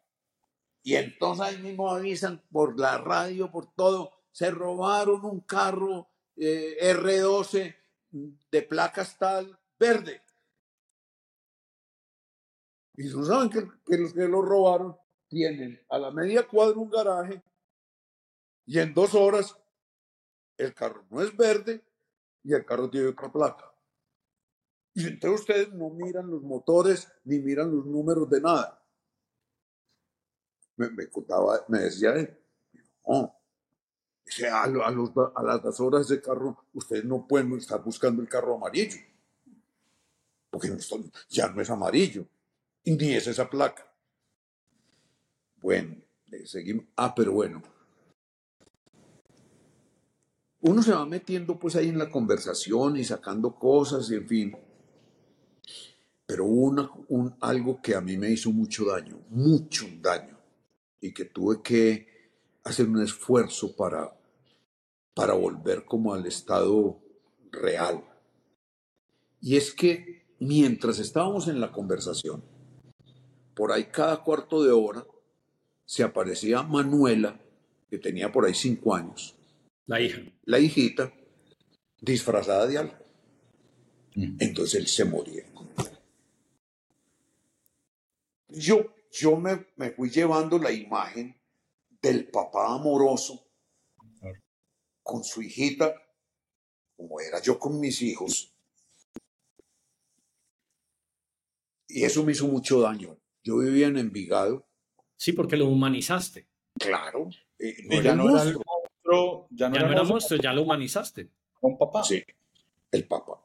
y 0.84 0.96
entonces 0.96 1.46
ahí 1.46 1.58
mismo 1.58 1.90
avisan 1.90 2.42
por 2.52 2.80
la 2.80 2.98
radio, 2.98 3.52
por 3.52 3.74
todo, 3.74 4.12
se 4.32 4.52
robaron 4.52 5.26
un 5.26 5.42
carro 5.42 6.11
eh, 6.44 6.96
R12 6.96 7.76
de 8.50 8.62
placas 8.64 9.16
tal 9.16 9.56
verde. 9.80 10.24
Y 12.98 13.04
no 13.04 13.24
saben 13.24 13.50
que, 13.50 13.98
los 13.98 14.12
que 14.12 14.28
lo 14.28 14.42
robaron 14.42 14.98
tienen 15.28 15.80
a 15.88 16.00
la 16.00 16.10
media 16.10 16.48
cuadra 16.48 16.80
un 16.80 16.90
garaje 16.90 17.44
y 18.66 18.80
en 18.80 18.92
dos 18.92 19.14
horas 19.14 19.56
el 20.58 20.74
carro 20.74 21.06
no 21.12 21.22
es 21.22 21.36
verde 21.38 21.86
y 22.44 22.54
el 22.54 22.66
carro 22.66 22.90
tiene 22.90 23.10
otra 23.10 23.32
placa. 23.32 23.72
Y 24.96 25.08
entonces 25.08 25.42
ustedes 25.42 25.74
no 25.74 25.92
miran 25.92 26.30
los 26.30 26.42
motores 26.42 27.08
ni 27.24 27.38
miran 27.38 27.74
los 27.74 27.86
números 27.86 28.28
de 28.30 28.42
nada. 28.42 28.84
Me, 30.76 31.08
contaba, 31.08 31.64
me 31.68 31.82
decía 31.82 32.16
él, 32.16 32.36
no, 33.06 33.41
a, 34.52 34.64
a, 34.64 35.62
las 35.64 35.80
horas 35.80 36.08
de 36.08 36.22
carro 36.22 36.66
ustedes 36.74 37.06
no 37.06 37.28
pueden 37.28 37.54
estar 37.58 37.84
buscando 37.84 38.22
el 38.22 38.30
carro 38.30 38.56
amarillo, 38.56 38.98
porque 40.50 40.70
ya 41.30 41.48
no 41.50 41.62
es 41.62 41.70
amarillo, 41.70 42.26
ni 42.86 43.14
es 43.14 43.28
esa 43.28 43.50
placa. 43.50 43.88
Bueno, 45.62 45.96
seguimos. 46.46 46.86
Ah, 46.96 47.14
pero 47.16 47.34
bueno, 47.34 47.62
uno 50.62 50.84
se 50.84 50.92
va 50.92 51.06
metiendo 51.06 51.58
pues 51.58 51.76
ahí 51.76 51.90
en 51.90 51.98
la 51.98 52.10
conversación 52.10 52.98
y 52.98 53.04
sacando 53.04 53.56
cosas 53.56 54.10
y 54.12 54.16
en 54.16 54.28
fin. 54.28 54.58
Pero 56.26 56.46
hubo 56.46 57.06
un, 57.10 57.36
algo 57.42 57.82
que 57.82 57.96
a 57.96 58.02
mí 58.02 58.18
me 58.18 58.30
hizo 58.30 58.52
mucho 58.52 58.86
daño, 58.86 59.20
mucho 59.30 59.86
daño, 60.02 60.38
y 61.02 61.14
que 61.14 61.26
tuve 61.26 61.62
que 61.62 62.08
hacer 62.64 62.88
un 62.88 63.02
esfuerzo 63.02 63.76
para, 63.76 64.16
para 65.14 65.34
volver 65.34 65.86
como 65.86 66.14
al 66.14 66.26
estado 66.26 67.00
real. 67.52 68.04
Y 69.40 69.58
es 69.58 69.74
que 69.74 70.26
mientras 70.40 71.00
estábamos 71.00 71.48
en 71.48 71.60
la 71.60 71.72
conversación, 71.72 72.44
por 73.56 73.72
ahí 73.72 73.86
cada 73.86 74.24
cuarto 74.24 74.64
de 74.64 74.72
hora 74.72 75.06
se 75.86 76.04
aparecía 76.04 76.64
Manuela, 76.64 77.40
que 77.90 77.98
tenía 77.98 78.32
por 78.32 78.46
ahí 78.46 78.54
cinco 78.54 78.96
años, 78.96 79.36
la 79.86 80.00
hija. 80.00 80.22
La 80.46 80.60
hijita, 80.60 81.12
disfrazada 82.00 82.66
de 82.68 82.78
algo. 82.78 82.96
Mm. 84.16 84.38
Entonces 84.40 84.80
él 84.80 84.88
se 84.88 85.06
moría. 85.06 85.44
Yo, 88.48 88.94
yo 89.12 89.38
me, 89.38 89.68
me 89.76 89.92
fui 89.92 90.10
llevando 90.10 90.58
la 90.58 90.72
imagen 90.72 91.36
del 92.02 92.30
papá 92.30 92.74
amoroso 92.74 93.51
con 95.04 95.24
su 95.24 95.42
hijita, 95.42 95.96
como 96.96 97.20
era 97.20 97.42
yo 97.42 97.58
con 97.60 97.80
mis 97.80 98.02
hijos. 98.02 98.54
Y 101.88 102.04
eso 102.04 102.24
me 102.24 102.32
hizo 102.32 102.48
mucho 102.48 102.80
daño. 102.80 103.18
Yo 103.44 103.58
vivía 103.58 103.88
en 103.88 103.98
Envigado. 103.98 104.66
Sí, 105.18 105.34
porque 105.34 105.58
lo 105.58 105.68
humanizaste. 105.68 106.48
Claro. 106.80 107.30
Eh, 107.60 107.76
no, 107.86 107.96
era 107.96 108.04
ya 108.04 108.16
no, 108.16 109.76
era, 109.76 110.04
monstruo, 110.04 110.42
ya 110.42 110.54
lo 110.54 110.62
humanizaste. 110.64 111.30
Con 111.60 111.78
papá. 111.78 112.04
Sí, 112.04 112.24
el 112.92 113.08
papá. 113.08 113.44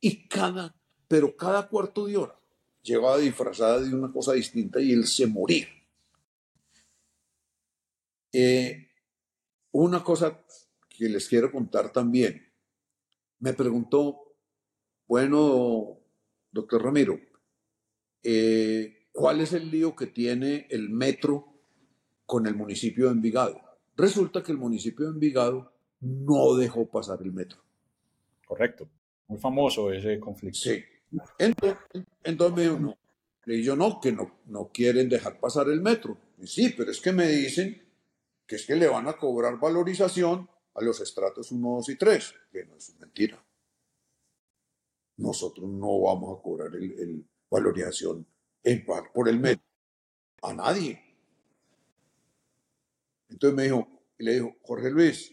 Y 0.00 0.28
cada, 0.28 0.74
pero 1.08 1.36
cada 1.36 1.68
cuarto 1.68 2.06
de 2.06 2.16
hora 2.16 2.38
llevaba 2.82 3.18
disfrazada 3.18 3.80
de 3.80 3.94
una 3.94 4.12
cosa 4.12 4.32
distinta 4.32 4.80
y 4.80 4.92
él 4.92 5.06
se 5.06 5.26
moría. 5.26 5.68
Eh, 8.32 8.88
una 9.72 10.02
cosa 10.02 10.40
que 11.02 11.08
les 11.08 11.28
quiero 11.28 11.50
contar 11.50 11.90
también. 11.90 12.46
Me 13.40 13.54
preguntó, 13.54 14.36
bueno, 15.08 15.98
doctor 16.52 16.84
Ramiro, 16.84 17.18
eh, 18.22 19.08
¿cuál 19.10 19.40
es 19.40 19.52
el 19.52 19.68
lío 19.68 19.96
que 19.96 20.06
tiene 20.06 20.68
el 20.70 20.90
metro 20.90 21.60
con 22.24 22.46
el 22.46 22.54
municipio 22.54 23.06
de 23.06 23.14
Envigado? 23.14 23.60
Resulta 23.96 24.44
que 24.44 24.52
el 24.52 24.58
municipio 24.58 25.06
de 25.06 25.12
Envigado 25.14 25.72
no 25.98 26.54
dejó 26.54 26.88
pasar 26.88 27.18
el 27.20 27.32
metro. 27.32 27.58
Correcto. 28.46 28.88
Muy 29.26 29.40
famoso 29.40 29.90
ese 29.90 30.20
conflicto. 30.20 30.60
Sí. 30.60 30.84
Entonces, 31.36 31.78
entonces 32.22 32.56
me 32.56 32.62
dijo, 32.62 32.78
no. 32.78 32.96
Le 33.44 33.54
dije 33.54 33.66
yo, 33.66 33.74
no, 33.74 33.98
que 34.00 34.12
no, 34.12 34.38
no 34.46 34.70
quieren 34.72 35.08
dejar 35.08 35.40
pasar 35.40 35.68
el 35.68 35.80
metro. 35.80 36.16
Y 36.38 36.46
sí, 36.46 36.72
pero 36.76 36.92
es 36.92 37.00
que 37.00 37.10
me 37.10 37.26
dicen 37.26 37.82
que 38.46 38.54
es 38.54 38.64
que 38.64 38.76
le 38.76 38.86
van 38.86 39.08
a 39.08 39.14
cobrar 39.14 39.58
valorización 39.58 40.48
a 40.74 40.82
los 40.82 41.00
estratos 41.00 41.52
1, 41.52 41.76
2 41.76 41.88
y 41.90 41.96
3. 41.96 42.34
Que 42.50 42.64
no 42.64 42.76
es 42.76 42.94
mentira. 42.98 43.44
Nosotros 45.16 45.68
no 45.68 46.00
vamos 46.00 46.38
a 46.38 46.42
cobrar 46.42 46.74
el, 46.74 47.26
valorización 47.50 48.26
en, 48.62 48.84
por 49.12 49.28
el 49.28 49.38
metro. 49.38 49.64
A 50.42 50.54
nadie. 50.54 51.00
Entonces 53.28 53.56
me 53.56 53.64
dijo, 53.64 53.88
y 54.18 54.24
le 54.24 54.34
dijo, 54.34 54.56
Jorge 54.62 54.90
Luis, 54.90 55.32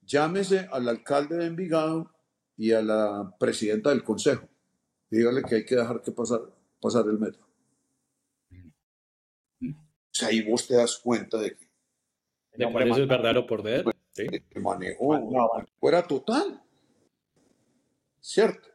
llámese 0.00 0.68
al 0.70 0.88
alcalde 0.88 1.36
de 1.36 1.46
Envigado 1.46 2.10
y 2.56 2.72
a 2.72 2.82
la 2.82 3.34
presidenta 3.38 3.90
del 3.90 4.04
consejo. 4.04 4.48
Dígale 5.10 5.42
que 5.42 5.56
hay 5.56 5.64
que 5.64 5.76
dejar 5.76 6.00
que 6.00 6.12
pasar, 6.12 6.40
pasar 6.80 7.06
el 7.06 7.18
metro. 7.18 7.46
O 9.60 10.14
sea, 10.14 10.28
ahí 10.28 10.42
vos 10.42 10.66
te 10.66 10.74
das 10.74 10.98
cuenta 10.98 11.38
de 11.38 11.56
que... 11.56 11.68
¿De 12.54 12.70
cuál 12.70 12.90
es 12.90 12.96
el 12.98 13.06
verdadero 13.06 13.46
poder? 13.46 13.84
¿Sí? 14.12 14.26
El 14.50 14.62
manejo 14.62 15.10
fuera 15.80 16.06
total. 16.06 16.62
¿Cierto? 18.20 18.68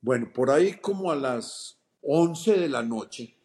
Bueno, 0.00 0.30
por 0.32 0.50
ahí 0.50 0.74
como 0.74 1.10
a 1.10 1.16
las 1.16 1.78
11 2.02 2.60
de 2.60 2.68
la 2.68 2.82
noche, 2.82 3.36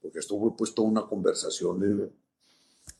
porque 0.00 0.18
esto 0.18 0.38
fue 0.38 0.56
puesto 0.56 0.82
una 0.82 1.06
conversación 1.06 1.80
de 1.80 2.10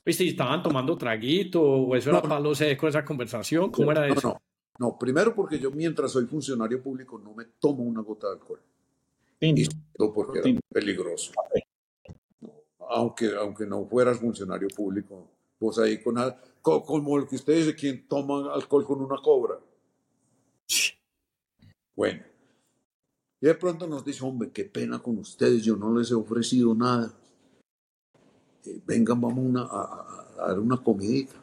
¿Viste? 0.04 0.26
¿Estaban 0.26 0.62
tomando 0.62 0.96
traguito 0.96 1.62
o 1.62 1.96
eso 1.96 2.10
era 2.10 2.22
palo 2.22 2.54
seco 2.54 2.88
esa 2.88 3.04
conversación? 3.04 3.70
¿Cómo 3.70 3.90
era 3.90 4.06
eso? 4.06 4.28
No, 4.28 4.42
no, 4.78 4.98
primero 4.98 5.34
porque 5.34 5.58
yo 5.58 5.70
mientras 5.70 6.12
soy 6.12 6.26
funcionario 6.26 6.82
público 6.82 7.18
no 7.18 7.34
me 7.34 7.44
tomo 7.58 7.82
una 7.84 8.00
gota 8.02 8.28
de 8.28 8.32
alcohol. 8.34 8.60
Y 9.40 9.66
porque 10.14 10.38
era 10.38 10.60
peligroso. 10.70 11.32
Aunque, 12.90 13.34
aunque 13.34 13.66
no 13.66 13.84
fueras 13.86 14.18
funcionario 14.18 14.68
público, 14.68 15.30
pues 15.64 15.78
ahí 15.78 16.02
con, 16.02 16.16
como 16.60 17.16
el 17.16 17.26
que 17.26 17.36
usted 17.36 17.56
dice, 17.56 17.74
quien 17.74 18.06
toma 18.06 18.52
alcohol 18.52 18.84
con 18.84 19.00
una 19.00 19.16
cobra. 19.22 19.58
Bueno. 21.96 22.22
Y 23.40 23.46
de 23.46 23.54
pronto 23.54 23.86
nos 23.86 24.04
dice, 24.04 24.24
hombre, 24.24 24.50
qué 24.52 24.66
pena 24.66 24.98
con 24.98 25.16
ustedes, 25.18 25.62
yo 25.62 25.76
no 25.76 25.96
les 25.96 26.10
he 26.10 26.14
ofrecido 26.14 26.74
nada. 26.74 27.14
Eh, 28.66 28.82
vengan, 28.84 29.20
vamos 29.20 29.54
a, 29.70 30.34
dar 30.36 30.58
una 30.58 30.82
comidita. 30.82 31.34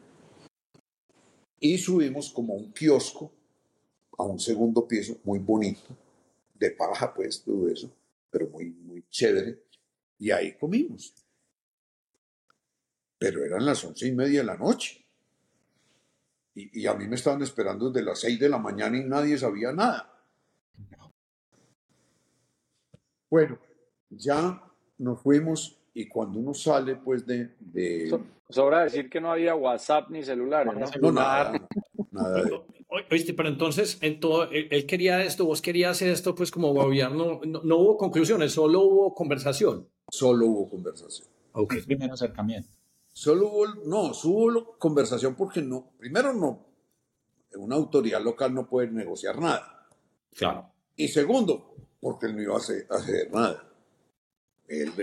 Y 1.60 1.80
subimos 1.80 2.30
como 2.32 2.54
a 2.54 2.58
un 2.58 2.72
kiosco, 2.72 3.32
a 4.20 4.24
un 4.24 4.40
segundo 4.40 4.88
piso, 4.88 5.18
muy 5.24 5.40
bonito, 5.40 5.98
de 6.54 6.72
paja, 6.72 7.12
pues, 7.12 7.42
todo 7.42 7.68
eso, 7.70 7.92
pero 8.30 8.48
muy, 8.50 8.70
muy 8.70 9.04
chévere. 9.10 9.64
Y 10.20 10.30
ahí 10.30 10.56
comimos. 10.60 11.16
Pero 13.22 13.46
eran 13.46 13.64
las 13.64 13.86
once 13.86 14.08
y 14.08 14.12
media 14.14 14.40
de 14.40 14.46
la 14.48 14.58
noche. 14.58 15.06
Y, 16.56 16.82
y, 16.82 16.88
a 16.88 16.96
mí 16.96 17.08
me 17.08 17.16
estaban 17.16 17.44
esperando 17.44 17.92
desde 17.92 18.04
las 18.04 18.20
seis 18.20 18.40
de 18.40 18.50
la 18.50 18.58
mañana 18.58 18.98
y 18.98 19.04
nadie 19.04 19.38
sabía 19.38 19.72
nada. 19.72 20.12
Bueno, 23.30 23.60
ya 24.10 24.60
nos 24.98 25.22
fuimos 25.22 25.78
y 25.94 26.08
cuando 26.08 26.40
uno 26.40 26.56
sale 26.56 26.96
pues 26.96 27.24
de... 27.28 27.56
de... 27.60 28.20
sobra 28.50 28.86
decir 28.86 29.08
que 29.08 29.22
no 29.22 29.32
había 29.32 29.54
WhatsApp 29.54 30.10
ni 30.10 30.24
celulares, 30.24 30.74
¿no? 30.74 31.12
No, 31.12 31.12
nada, 31.12 31.54
nada 32.10 32.44
Oíste, 33.10 33.36
pero 33.36 33.50
entonces, 33.50 34.00
en 34.02 34.20
todo, 34.20 34.50
él, 34.50 34.86
quería 34.88 35.24
esto, 35.24 35.46
vos 35.46 35.62
querías 35.62 36.02
esto, 36.02 36.34
pues 36.34 36.50
como 36.50 36.74
gobierno, 36.74 37.40
no, 37.46 37.78
hubo 37.78 37.98
conclusiones, 37.98 38.52
solo 38.52 38.82
hubo 38.82 39.14
conversación. 39.14 39.88
Solo 40.10 40.48
hubo 40.48 40.70
conversación. 40.70 41.30
Ok. 41.52 41.76
Primero 41.86 42.16
acercamiento. 42.16 42.81
Solo 43.14 43.49
hubo, 43.49 43.66
no, 43.86 44.12
hubo 44.24 44.78
conversación 44.78 45.36
porque 45.36 45.62
no, 45.62 45.91
primero 45.97 46.34
no, 46.34 46.66
una 47.55 47.76
autoridad 47.76 48.22
local 48.22 48.53
no 48.53 48.68
puede 48.68 48.89
negociar 48.89 49.39
nada. 49.39 49.88
Claro. 50.36 50.72
Y 50.95 51.07
segundo, 51.07 51.76
porque 51.99 52.28
él 52.28 52.36
no 52.36 52.41
iba 52.41 52.55
a 52.55 52.57
hacer, 52.57 53.32
nada. 53.32 53.68
Él, 54.68 54.93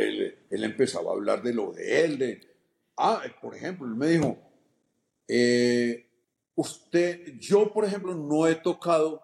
él, 0.49 0.65
empezaba 0.65 1.11
a 1.11 1.15
hablar 1.15 1.43
de 1.43 1.53
lo 1.53 1.73
de 1.73 2.05
él, 2.05 2.19
de, 2.19 2.41
ah, 2.97 3.23
por 3.43 3.55
ejemplo, 3.55 3.87
él 3.87 3.95
me 3.95 4.09
dijo, 4.09 4.39
eh, 5.29 6.09
usted, 6.55 7.35
yo, 7.39 7.73
por 7.73 7.85
ejemplo, 7.85 8.15
no 8.15 8.47
he 8.47 8.55
tocado, 8.55 9.23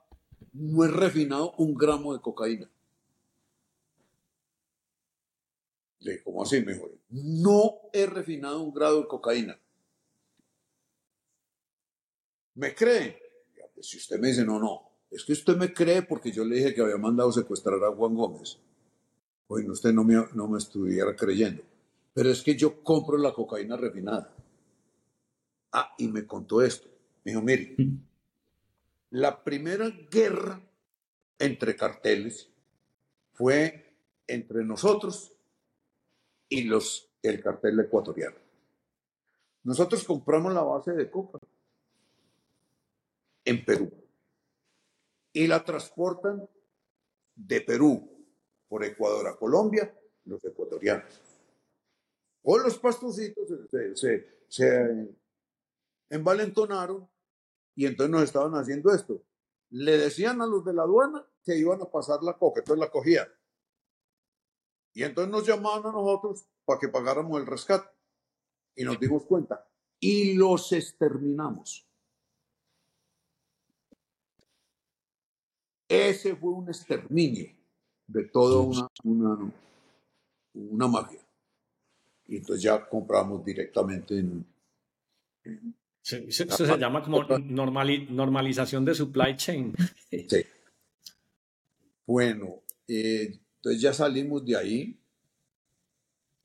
no 0.52 0.84
he 0.84 0.88
refinado 0.88 1.54
un 1.56 1.74
gramo 1.74 2.12
de 2.12 2.20
cocaína. 2.20 2.70
Le 6.04 6.12
dije, 6.12 6.24
¿cómo 6.24 6.42
así? 6.42 6.60
Me 6.60 6.78
no 7.08 7.80
he 7.92 8.04
refinado 8.04 8.62
un 8.62 8.74
grado 8.74 9.00
de 9.00 9.08
cocaína. 9.08 9.58
¿Me 12.56 12.74
cree? 12.74 13.18
Pues, 13.74 13.88
si 13.88 13.96
usted 13.96 14.18
me 14.20 14.28
dice, 14.28 14.44
no, 14.44 14.58
no, 14.58 14.82
es 15.10 15.24
que 15.24 15.32
usted 15.32 15.56
me 15.56 15.72
cree 15.72 16.02
porque 16.02 16.30
yo 16.30 16.44
le 16.44 16.56
dije 16.56 16.74
que 16.74 16.82
había 16.82 16.98
mandado 16.98 17.32
secuestrar 17.32 17.82
a 17.82 17.94
Juan 17.94 18.14
Gómez. 18.14 18.58
Bueno, 19.48 19.72
usted 19.72 19.94
no 19.94 20.04
me, 20.04 20.14
no 20.34 20.46
me 20.46 20.58
estuviera 20.58 21.16
creyendo. 21.16 21.62
Pero 22.12 22.30
es 22.30 22.42
que 22.42 22.54
yo 22.54 22.82
compro 22.82 23.16
la 23.16 23.32
cocaína 23.32 23.76
refinada. 23.76 24.30
Ah, 25.72 25.94
y 25.96 26.08
me 26.08 26.26
contó 26.26 26.60
esto. 26.60 26.86
Me 27.24 27.32
dijo, 27.32 27.42
mire, 27.42 27.76
la 29.10 29.42
primera 29.42 29.88
guerra 30.10 30.60
entre 31.38 31.74
carteles 31.74 32.50
fue 33.32 33.96
entre 34.26 34.64
nosotros 34.64 35.33
y 36.48 36.64
los, 36.64 37.10
el 37.22 37.42
cartel 37.42 37.80
ecuatoriano. 37.80 38.36
Nosotros 39.62 40.04
compramos 40.04 40.52
la 40.52 40.62
base 40.62 40.92
de 40.92 41.10
coca 41.10 41.38
en 43.44 43.64
Perú 43.64 43.90
y 45.32 45.46
la 45.46 45.64
transportan 45.64 46.48
de 47.34 47.60
Perú 47.60 48.26
por 48.68 48.84
Ecuador 48.84 49.28
a 49.28 49.36
Colombia 49.36 49.92
los 50.24 50.44
ecuatorianos. 50.44 51.20
O 52.42 52.58
los 52.58 52.78
pastositos 52.78 53.48
se, 53.70 54.26
se, 54.48 55.16
envalentonaron 56.10 57.08
y 57.74 57.86
entonces 57.86 58.10
nos 58.10 58.22
estaban 58.22 58.52
haciendo 58.54 58.92
esto. 58.94 59.22
Le 59.70 59.98
decían 59.98 60.40
a 60.42 60.46
los 60.46 60.64
de 60.64 60.74
la 60.74 60.82
aduana 60.82 61.26
que 61.42 61.56
iban 61.56 61.80
a 61.80 61.90
pasar 61.90 62.22
la 62.22 62.34
coca, 62.34 62.60
entonces 62.60 62.80
la 62.80 62.90
cogían. 62.90 63.28
Y 64.94 65.02
entonces 65.02 65.30
nos 65.30 65.46
llamaban 65.46 65.86
a 65.86 65.92
nosotros 65.92 66.46
para 66.64 66.78
que 66.78 66.88
pagáramos 66.88 67.40
el 67.40 67.46
rescate. 67.46 67.88
Y 68.76 68.84
nos 68.84 68.98
dimos 68.98 69.24
cuenta. 69.24 69.68
Y 70.00 70.34
los 70.34 70.72
exterminamos. 70.72 71.86
Ese 75.88 76.34
fue 76.36 76.50
un 76.50 76.68
exterminio 76.68 77.54
de 78.06 78.24
toda 78.24 78.60
una, 78.60 78.88
una, 79.04 79.52
una 80.54 80.88
magia. 80.88 81.20
Y 82.26 82.36
entonces 82.36 82.62
ya 82.62 82.88
compramos 82.88 83.44
directamente 83.44 84.18
en... 84.18 84.46
eso 86.02 86.66
se 86.66 86.78
llama 86.78 87.02
como 87.02 87.22
normalización 87.22 88.84
de 88.84 88.94
supply 88.94 89.36
chain. 89.36 89.74
Sí. 90.10 90.44
Bueno, 92.06 92.62
eh, 92.88 93.40
entonces 93.64 93.80
ya 93.80 93.94
salimos 93.94 94.44
de 94.44 94.56
ahí. 94.58 95.00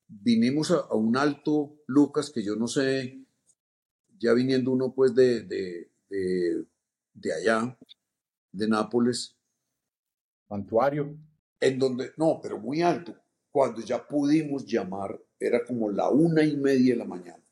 Vinimos 0.08 0.72
a, 0.72 0.94
un 0.94 1.18
alto, 1.18 1.76
Lucas, 1.86 2.32
que 2.32 2.42
yo 2.42 2.56
no 2.56 2.66
sé, 2.66 3.26
ya 4.18 4.32
viniendo 4.34 4.72
uno 4.72 4.94
pues 4.94 5.14
de, 5.14 5.44
de, 5.44 6.66
de 7.14 7.34
allá, 7.34 7.78
de 8.54 8.68
Nápoles. 8.70 9.36
Santuario. 10.48 11.14
En 11.60 11.78
donde, 11.78 12.14
no, 12.16 12.40
pero 12.42 12.58
muy 12.58 12.82
alto. 12.82 13.14
Cuando 13.52 13.82
ya 13.82 14.08
pudimos 14.08 14.66
llamar, 14.66 15.22
era 15.38 15.66
como 15.66 15.92
la 15.92 16.10
una 16.10 16.42
y 16.42 16.56
media 16.56 16.94
de 16.94 17.00
la 17.00 17.06
mañana. 17.06 17.44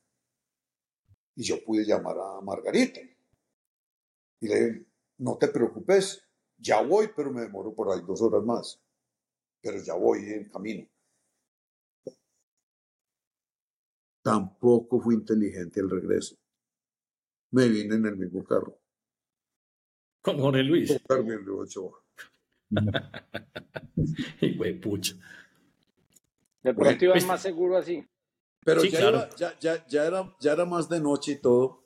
Y 1.35 1.43
yo 1.43 1.61
pude 1.65 1.83
llamar 1.83 2.15
a 2.17 2.39
Margarita. 2.39 3.01
Y 4.39 4.47
le 4.47 4.55
dije, 4.55 4.85
no 5.17 5.37
te 5.37 5.49
preocupes, 5.49 6.23
ya 6.57 6.81
voy, 6.81 7.09
pero 7.13 7.33
me 7.33 7.41
demoro 7.41 7.75
por 7.75 7.91
ahí 7.91 8.01
dos 8.07 8.21
horas 8.21 8.45
más. 8.45 8.81
Pero 9.61 9.81
ya 9.81 9.93
voy 9.95 10.19
en 10.31 10.49
camino. 10.49 10.87
Tampoco 14.21 14.99
fui 14.99 15.15
inteligente 15.15 15.79
el 15.79 15.89
regreso. 15.89 16.35
Me 17.51 17.67
vine 17.69 17.95
en 17.95 18.05
el 18.05 18.17
mismo 18.17 18.43
carro. 18.43 18.77
Con 20.21 20.39
Jorge 20.39 20.63
Luis. 20.63 20.89
Con 20.89 20.99
Carmen 20.99 21.49
Ochoa. 21.49 22.03
y 24.41 24.57
güey, 24.57 24.79
pucho. 24.79 25.15
De 26.61 26.73
pronto 26.73 27.05
iba 27.05 27.15
más 27.25 27.41
seguro 27.41 27.77
así. 27.77 28.05
Pero 28.65 28.83
ya, 28.83 28.99
era, 28.99 29.29
ya, 29.37 29.57
ya, 29.59 29.87
ya, 29.87 30.05
era, 30.05 30.35
ya 30.41 30.51
era 30.51 30.65
más 30.65 30.89
de 30.89 30.99
noche 30.99 31.31
y 31.33 31.41
todo. 31.41 31.85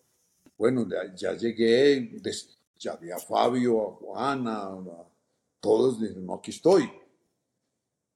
Bueno, 0.57 0.87
ya, 1.15 1.33
llegué, 1.33 2.11
ya 2.77 2.95
vi 2.95 3.11
a 3.11 3.19
Fabio, 3.19 3.87
a 3.87 3.93
Juana, 3.93 4.63
a 4.63 5.07
todos, 5.59 6.01
dicen, 6.01 6.25
no, 6.25 6.33
aquí 6.33 6.49
estoy. 6.49 6.89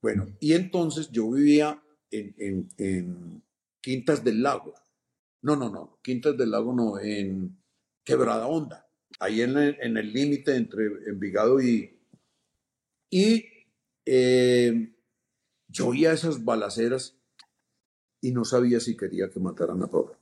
Bueno, 0.05 0.27
y 0.39 0.53
entonces 0.53 1.09
yo 1.09 1.31
vivía 1.31 1.83
en, 2.11 3.41
Quintas 3.81 4.23
del 4.23 4.43
Lago. 4.43 4.75
No, 5.41 5.55
no, 5.55 5.71
no, 5.71 5.99
Quintas 6.03 6.37
del 6.37 6.51
Lago 6.51 6.73
no, 6.73 6.99
en 6.99 7.57
Quebrada 8.03 8.45
Honda 8.45 8.87
ahí 9.19 9.41
en 9.41 9.57
el 9.57 10.13
límite 10.13 10.57
entre 10.57 10.85
Envigado 11.07 11.59
y... 11.59 11.99
Y 13.09 13.45
eh, 14.05 14.95
yo 15.69 15.87
oía 15.87 16.13
esas 16.13 16.45
balaceras 16.45 17.17
y 18.21 18.31
no 18.31 18.45
sabía 18.45 18.79
si 18.79 18.95
quería 18.95 19.31
que 19.31 19.39
mataran 19.39 19.81
a 19.81 19.87
Pablo, 19.87 20.19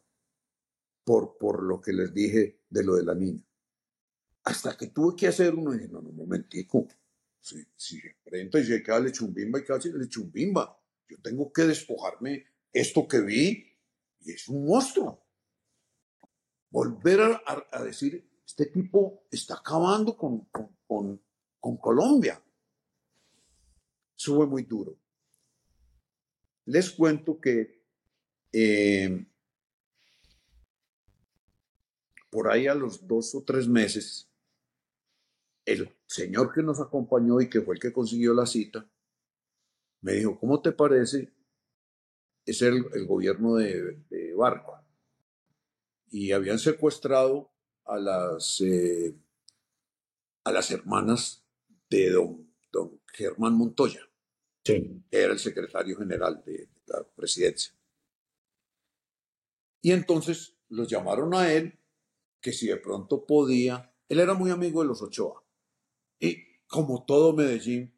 por, 1.04 1.38
por 1.38 1.62
lo 1.62 1.82
que 1.82 1.92
les 1.92 2.14
dije 2.14 2.62
de 2.70 2.86
lo 2.86 2.96
de 2.96 3.04
la 3.04 3.16
niña. 3.16 3.44
Hasta 4.46 4.78
que 4.78 4.88
tuve 4.88 5.18
que 5.18 5.28
hacer 5.28 5.54
uno 5.54 5.74
y 5.74 5.80
dije, 5.80 5.92
no, 5.92 6.02
no, 6.02 6.12
un 6.12 6.16
momentico, 6.16 6.88
si, 7.44 7.64
si 7.76 8.00
enfrenta 8.00 8.60
y 8.60 8.66
si 8.66 8.74
hay 8.74 8.82
que 8.82 8.92
darle 8.92 9.12
chumbimba, 9.12 9.60
hay 9.60 9.66
que 9.66 9.74
darle 9.74 10.08
chumbimba. 10.08 10.80
Yo 11.10 11.18
tengo 11.22 11.52
que 11.52 11.64
despojarme 11.64 12.48
esto 12.72 13.08
que 13.08 13.20
vi 13.22 13.78
y 14.22 14.32
es 14.32 14.48
un 14.48 14.66
monstruo. 14.66 15.22
Volver 16.70 17.42
a 17.46 17.84
decir, 17.84 18.28
este 18.54 18.68
tipo 18.68 19.26
está 19.32 19.56
acabando 19.56 20.16
con, 20.16 20.48
con, 20.88 21.20
Colombia. 21.80 22.42
Sube 24.16 24.46
muy 24.46 24.64
duro. 24.64 24.98
Les 26.66 26.92
cuento 26.92 27.40
que 27.40 27.84
eh, 28.52 29.26
por 32.30 32.50
ahí 32.50 32.68
a 32.68 32.76
los 32.76 33.08
dos 33.08 33.34
o 33.36 33.44
tres 33.44 33.68
meses, 33.68 34.30
el 35.66 35.90
señor 36.14 36.54
que 36.54 36.62
nos 36.62 36.80
acompañó 36.80 37.42
y 37.42 37.50
que 37.50 37.62
fue 37.62 37.74
el 37.74 37.82
que 37.82 37.92
consiguió 37.92 38.36
la 38.36 38.46
cita, 38.46 38.88
me 40.02 40.14
dijo, 40.14 40.40
¿cómo 40.40 40.62
te 40.62 40.72
parece? 40.72 41.34
Es 42.46 42.62
el, 42.62 42.84
gobierno 43.08 43.56
de, 43.56 44.34
Barco. 44.38 44.80
Y 46.12 46.32
habían 46.32 46.60
secuestrado 46.60 47.52
a 47.86 47.98
las, 47.98 48.62
eh, 48.62 49.16
a 50.44 50.52
las 50.52 50.70
hermanas 50.70 51.44
de 51.90 52.12
don, 52.12 52.54
don 52.72 53.02
Germán 53.14 53.54
Montoya, 53.54 54.08
que 54.64 55.02
era 55.10 55.34
el 55.34 55.40
secretario 55.40 55.98
general 55.98 56.44
de 56.46 56.70
la 56.86 57.04
presidencia. 57.16 57.74
Y 59.82 59.92
entonces 59.92 60.56
los 60.70 60.88
llamaron 60.88 61.34
a 61.34 61.52
él, 61.52 61.80
que 62.40 62.54
si 62.54 62.68
de 62.68 62.78
pronto 62.78 63.26
podía, 63.26 63.92
él 64.10 64.20
era 64.20 64.36
muy 64.36 64.52
amigo 64.52 64.82
de 64.82 64.88
los 64.88 65.02
Ochoa. 65.02 65.43
Y 66.24 66.38
como 66.68 67.04
todo 67.04 67.34
Medellín, 67.34 67.94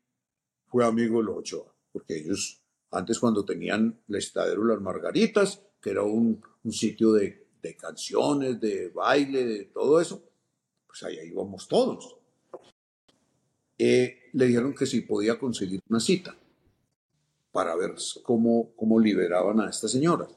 fue 0.66 0.84
amigo 0.84 1.20
de 1.20 1.26
los 1.26 1.38
Ochoa 1.38 1.76
porque 1.96 2.18
ellos 2.18 2.62
antes 2.92 3.20
cuando 3.20 3.46
tenían 3.46 4.02
el 4.10 4.16
estadero 4.16 4.66
Las 4.66 4.82
Margaritas, 4.82 5.62
que 5.80 5.92
era 5.92 6.04
un, 6.04 6.44
sitio 6.70 7.14
de, 7.14 7.48
canciones, 7.80 8.60
de 8.60 8.90
baile, 8.90 9.46
de 9.46 9.66
todo 9.66 10.02
eso, 10.02 10.28
pues 10.86 11.04
allá 11.04 11.24
íbamos 11.24 11.70
todos. 11.70 12.18
Eh, 13.78 14.30
le 14.34 14.46
dijeron 14.48 14.76
que 14.76 14.86
si 14.86 15.02
podía 15.02 15.40
conseguir 15.40 15.80
una 15.88 16.02
cita 16.02 16.36
para 17.52 17.76
ver 17.76 17.96
cómo, 18.24 18.74
cómo 18.76 19.00
liberaban 19.00 19.62
a 19.62 19.70
esta 19.70 19.88
señora. 19.88 20.28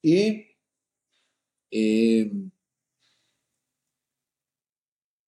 Y 0.00 0.46
eh, 1.70 2.32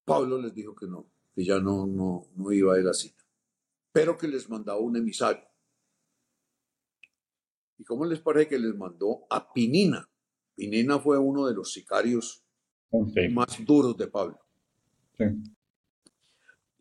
Pablo 0.06 0.40
les 0.40 0.54
dijo 0.54 0.74
que 0.74 0.86
no, 0.86 1.11
que 1.34 1.44
ya 1.44 1.58
no, 1.58 1.86
no, 1.86 2.26
no 2.36 2.52
iba 2.52 2.74
a 2.74 2.78
ir 2.78 2.84
a 2.84 2.88
la 2.88 2.94
cita 2.94 3.22
pero 3.92 4.16
que 4.16 4.26
les 4.26 4.48
mandaba 4.48 4.80
un 4.80 4.96
emisario. 4.96 5.44
¿Y 7.78 7.84
cómo 7.84 8.06
les 8.06 8.20
parece 8.20 8.48
que 8.48 8.58
les 8.58 8.74
mandó 8.74 9.26
a 9.30 9.52
Pinina? 9.52 10.08
Pinina 10.54 10.98
fue 10.98 11.18
uno 11.18 11.46
de 11.46 11.54
los 11.54 11.72
sicarios 11.72 12.44
más 13.32 13.64
duros 13.64 13.96
de 13.96 14.06
Pablo. 14.06 14.38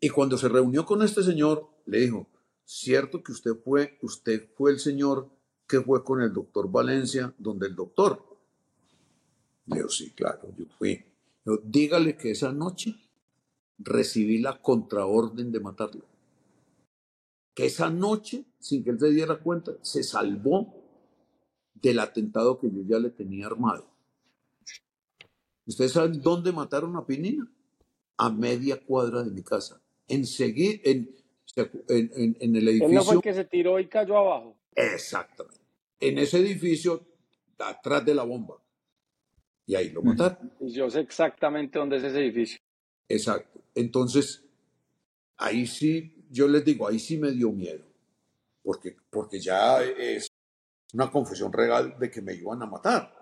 Y 0.00 0.08
cuando 0.08 0.36
se 0.36 0.48
reunió 0.48 0.84
con 0.84 1.02
este 1.02 1.22
señor, 1.22 1.68
le 1.86 2.00
dijo, 2.00 2.28
cierto 2.64 3.22
que 3.22 3.32
usted 3.32 3.52
fue, 3.62 3.98
usted 4.02 4.50
fue 4.54 4.72
el 4.72 4.78
señor 4.78 5.30
que 5.66 5.80
fue 5.80 6.02
con 6.04 6.20
el 6.20 6.32
doctor 6.32 6.70
Valencia, 6.70 7.34
donde 7.38 7.66
el 7.66 7.74
doctor. 7.74 8.38
Le 9.66 9.76
dijo, 9.76 9.88
sí, 9.88 10.12
claro, 10.12 10.52
yo 10.56 10.66
fui. 10.78 11.04
dígale 11.64 12.16
que 12.16 12.30
esa 12.30 12.52
noche 12.52 12.94
recibí 13.84 14.38
la 14.38 14.60
contraorden 14.60 15.52
de 15.52 15.60
matarlo 15.60 16.12
que 17.54 17.66
esa 17.66 17.90
noche, 17.90 18.44
sin 18.58 18.82
que 18.82 18.90
él 18.90 18.98
se 18.98 19.10
diera 19.10 19.36
cuenta, 19.36 19.72
se 19.82 20.02
salvó 20.02 20.74
del 21.74 21.98
atentado 21.98 22.58
que 22.58 22.70
yo 22.70 22.82
ya 22.86 22.98
le 22.98 23.10
tenía 23.10 23.46
armado. 23.46 23.90
¿Ustedes 25.66 25.92
saben 25.92 26.20
dónde 26.20 26.52
mataron 26.52 26.96
a 26.96 27.06
Pinina? 27.06 27.50
A 28.16 28.30
media 28.30 28.80
cuadra 28.80 29.22
de 29.22 29.30
mi 29.30 29.42
casa. 29.42 29.82
Enseguida, 30.08 30.80
en, 30.84 31.10
en, 31.88 32.36
en, 32.40 32.56
el 32.56 32.68
edificio. 32.68 32.88
Él 32.88 32.94
no 32.94 33.04
fue 33.04 33.14
el 33.16 33.20
que 33.20 33.34
se 33.34 33.44
tiró 33.44 33.78
y 33.78 33.88
cayó 33.88 34.16
abajo. 34.16 34.56
Exactamente. 34.74 35.60
En 36.00 36.18
ese 36.18 36.38
edificio, 36.38 37.06
atrás 37.58 38.04
de 38.04 38.14
la 38.14 38.24
bomba. 38.24 38.56
Y 39.66 39.74
ahí 39.74 39.90
lo 39.90 40.02
mataron. 40.02 40.52
Y 40.60 40.72
yo 40.72 40.90
sé 40.90 41.00
exactamente 41.00 41.78
dónde 41.78 41.96
es 41.96 42.04
ese 42.04 42.18
edificio. 42.18 42.60
Exacto. 43.08 43.51
Entonces, 43.74 44.44
ahí 45.36 45.66
sí 45.66 46.22
yo 46.32 46.48
les 46.48 46.64
digo, 46.64 46.88
ahí 46.88 46.98
sí 46.98 47.18
me 47.18 47.30
dio 47.30 47.52
miedo, 47.52 47.84
porque, 48.62 48.96
porque 49.10 49.38
ya 49.38 49.82
es 49.82 50.28
una 50.94 51.10
confesión 51.10 51.52
real 51.52 51.96
de 51.98 52.10
que 52.10 52.22
me 52.22 52.34
iban 52.34 52.62
a 52.62 52.66
matar. 52.66 53.14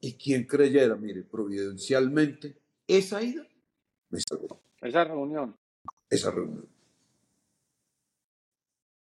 Y 0.00 0.14
quien 0.14 0.44
creyera, 0.44 0.94
mire, 0.94 1.22
providencialmente, 1.22 2.60
esa 2.86 3.22
ida 3.22 3.46
me 4.10 4.20
salvó. 4.20 4.60
Esa 4.82 5.04
reunión. 5.04 5.56
Esa 6.10 6.30
reunión. 6.30 6.68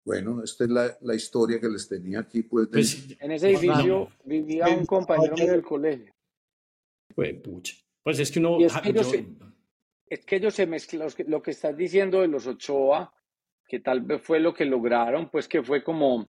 Bueno, 0.03 0.43
esta 0.43 0.63
es 0.63 0.69
la, 1.01 1.15
historia 1.15 1.59
que 1.59 1.69
les 1.69 1.87
tenía 1.87 2.21
aquí. 2.21 2.41
Pues, 2.41 2.67
pues 2.71 3.15
en 3.19 3.31
ese 3.31 3.51
edificio 3.51 4.09
vivía 4.25 4.67
un 4.67 4.87
compañero 4.87 5.35
del 5.35 5.61
colegio. 5.61 6.11
Pues, 7.13 7.35
pucha. 7.35 7.75
Pues 8.01 8.17
es 8.17 8.31
que 8.31 8.39
uno 8.39 8.57
es 8.59 8.73
que 8.73 8.91
ellos 10.09 10.55
se 10.55 10.65
mezclan, 10.65 11.09
lo 11.27 11.41
que 11.41 11.51
estás 11.51 11.75
diciendo 11.77 12.21
de 12.21 12.27
los 12.27 12.47
Ochoa, 12.47 13.13
que 13.67 13.79
tal 13.79 14.01
vez 14.01 14.21
fue 14.21 14.39
lo 14.39 14.53
que 14.53 14.65
lograron, 14.65 15.29
pues 15.29 15.47
que 15.47 15.61
fue 15.61 15.83
como 15.83 16.27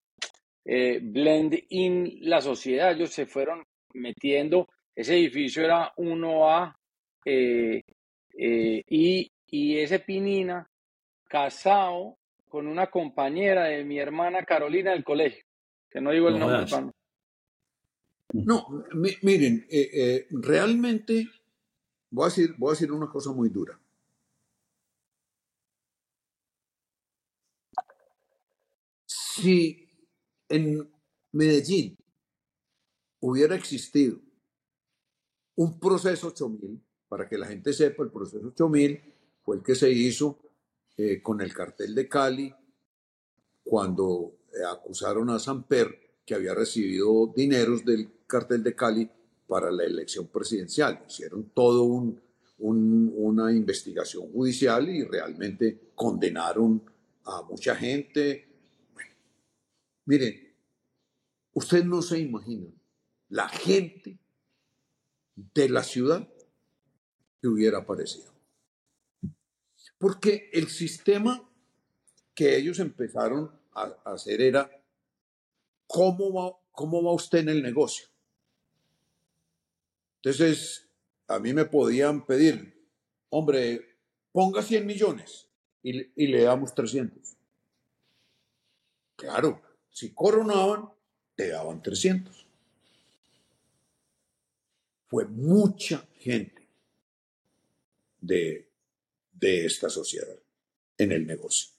eh, 0.63 0.99
blend 1.01 1.57
in 1.69 2.19
la 2.21 2.39
sociedad, 2.39 2.91
ellos 2.91 3.11
se 3.11 3.25
fueron 3.25 3.63
metiendo, 3.93 4.69
ese 4.95 5.15
edificio 5.15 5.63
era 5.63 5.91
1A 5.95 6.75
eh, 7.25 7.81
eh, 8.37 8.83
y, 8.87 9.31
ese 9.53 9.99
Pinina 9.99 10.69
casado 11.27 12.17
con 12.47 12.67
una 12.67 12.87
compañera 12.87 13.65
de 13.65 13.83
mi 13.83 13.99
hermana 13.99 14.43
Carolina 14.43 14.91
del 14.91 15.03
colegio, 15.03 15.43
que 15.89 15.99
no 15.99 16.11
digo 16.11 16.29
el 16.29 16.39
nombre. 16.39 16.65
No, 18.33 18.85
miren, 19.21 19.65
realmente 20.29 21.27
Voy 22.11 22.25
a 22.25 22.27
decir, 22.27 22.55
voy 22.57 22.69
a 22.69 22.73
decir 22.73 22.91
una 22.91 23.09
cosa 23.09 23.31
muy 23.31 23.49
dura. 23.49 23.79
Si 29.05 29.87
en 30.49 30.91
Medellín 31.31 31.97
hubiera 33.21 33.55
existido 33.55 34.19
un 35.55 35.79
proceso 35.79 36.27
8000, 36.27 36.83
para 37.07 37.29
que 37.29 37.37
la 37.37 37.47
gente 37.47 37.71
sepa, 37.71 38.03
el 38.03 38.11
proceso 38.11 38.47
8000 38.47 39.01
fue 39.41 39.57
el 39.57 39.63
que 39.63 39.75
se 39.75 39.89
hizo 39.89 40.37
eh, 40.97 41.21
con 41.21 41.39
el 41.39 41.53
cartel 41.53 41.95
de 41.95 42.09
Cali 42.09 42.53
cuando 43.63 44.37
eh, 44.53 44.65
acusaron 44.69 45.29
a 45.29 45.39
Samper 45.39 46.19
que 46.25 46.35
había 46.35 46.53
recibido 46.53 47.31
dineros 47.35 47.85
del 47.85 48.11
cartel 48.27 48.63
de 48.63 48.75
Cali 48.75 49.09
para 49.51 49.69
la 49.69 49.83
elección 49.83 50.27
presidencial. 50.27 51.03
Hicieron 51.05 51.49
todo 51.53 51.83
un, 51.83 52.21
una 52.57 53.51
investigación 53.51 54.31
judicial 54.31 54.87
y 54.87 55.03
realmente 55.03 55.91
condenaron 55.93 56.81
a 57.25 57.41
mucha 57.41 57.75
gente. 57.75 58.47
miren, 60.05 60.53
ustedes 61.51 61.83
no 61.83 62.01
se 62.01 62.19
imaginan 62.19 62.73
la 63.27 63.49
gente 63.49 64.17
de 65.35 65.67
la 65.67 65.83
ciudad 65.83 66.25
que 67.41 67.49
hubiera 67.49 67.79
aparecido. 67.79 68.31
Porque 69.97 70.49
el 70.53 70.69
sistema 70.69 71.45
que 72.33 72.55
ellos 72.55 72.79
empezaron 72.79 73.51
a, 73.73 73.83
hacer 74.05 74.39
era, 74.39 74.71
¿cómo 75.87 76.61
¿cómo 76.71 77.03
va 77.03 77.11
usted 77.11 77.39
en 77.39 77.49
el 77.49 77.61
negocio? 77.61 78.10
Entonces, 80.23 80.87
a 81.27 81.39
mí 81.39 81.51
me 81.51 81.65
podían 81.65 82.25
pedir, 82.25 82.87
hombre, 83.29 83.97
ponga 84.31 84.61
100 84.61 84.85
millones 84.85 85.47
y, 85.81 86.27
le 86.27 86.43
damos 86.43 86.75
300. 86.75 87.35
Claro, 89.15 89.61
si 89.89 90.13
coronaban, 90.13 90.89
te 91.35 91.49
daban 91.49 91.81
300. 91.81 92.45
Fue 95.07 95.25
mucha 95.25 96.05
gente 96.19 96.69
de, 98.19 98.67
esta 99.41 99.89
sociedad 99.89 100.37
en 100.99 101.11
el 101.13 101.25
negocio. 101.25 101.71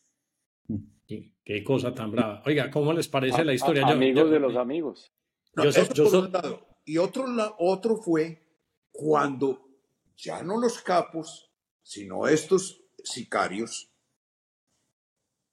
Qué, 1.07 1.62
cosa 1.62 1.95
tan 1.95 2.11
brava. 2.11 2.43
Oiga, 2.45 2.70
¿cómo 2.72 2.93
les 2.93 3.07
parece 3.07 3.45
la 3.45 3.55
historia? 3.55 3.86
amigos 3.86 4.30
de 4.32 4.40
los 4.40 4.57
amigos. 4.57 5.12
yo, 5.55 5.70
yo, 5.70 6.72
y 6.85 6.99
otro, 6.99 7.26
otro 7.59 7.97
fue 7.97 8.43
cuando 8.91 9.68
ya 10.16 10.43
no 10.43 10.61
los 10.61 10.80
capos, 10.83 11.51
sino 11.83 12.26
estos 12.26 12.83
sicarios, 13.03 13.91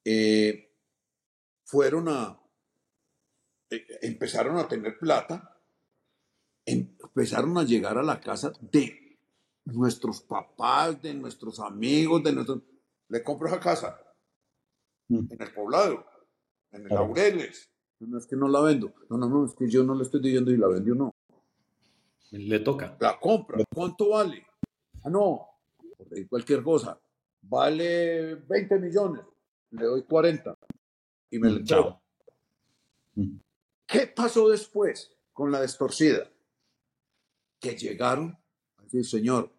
eh, 0.04 0.72
fueron 1.64 2.08
a, 2.08 2.40
eh, 3.70 3.86
empezaron 4.02 4.58
a 4.58 4.68
tener 4.68 4.98
plata, 4.98 5.60
empezaron 6.64 7.56
a 7.58 7.64
llegar 7.64 7.98
a 7.98 8.02
la 8.02 8.20
casa 8.20 8.52
de 8.60 9.18
nuestros 9.64 10.20
papás, 10.20 11.00
de 11.02 11.14
nuestros 11.14 11.60
amigos, 11.60 12.22
de 12.22 12.32
nuestros... 12.32 12.62
Le 13.08 13.22
compro 13.22 13.48
esa 13.48 13.60
casa 13.60 14.00
mm. 15.08 15.32
en 15.32 15.42
el 15.42 15.52
poblado, 15.52 16.06
en 16.72 16.82
el 16.82 16.88
Laureles. 16.88 17.70
No 18.00 18.18
es 18.18 18.26
que 18.26 18.36
no 18.36 18.48
la 18.48 18.60
vendo. 18.60 18.94
No, 19.10 19.18
no, 19.18 19.28
no, 19.28 19.44
es 19.44 19.54
que 19.54 19.68
yo 19.68 19.84
no 19.84 19.94
le 19.94 20.04
estoy 20.04 20.20
diciendo 20.20 20.50
y 20.50 20.56
la 20.56 20.68
vendió 20.68 20.94
no. 20.94 21.09
Le 22.30 22.60
toca. 22.60 22.96
La 23.00 23.18
compra. 23.18 23.64
¿Cuánto 23.74 24.10
vale? 24.10 24.46
Ah, 25.02 25.10
no, 25.10 25.48
cualquier 26.28 26.62
cosa. 26.62 27.00
Vale 27.42 28.36
20 28.36 28.78
millones. 28.78 29.24
Le 29.70 29.84
doy 29.84 30.02
40. 30.02 30.56
Y 31.30 31.38
me 31.38 31.50
lo 31.50 31.64
chao. 31.64 32.00
¿Qué 33.86 34.06
pasó 34.06 34.48
después 34.48 35.16
con 35.32 35.50
la 35.50 35.60
destorcida? 35.60 36.30
Que 37.58 37.76
llegaron 37.76 38.38
a 38.78 38.82
decir, 38.82 39.04
señor, 39.04 39.52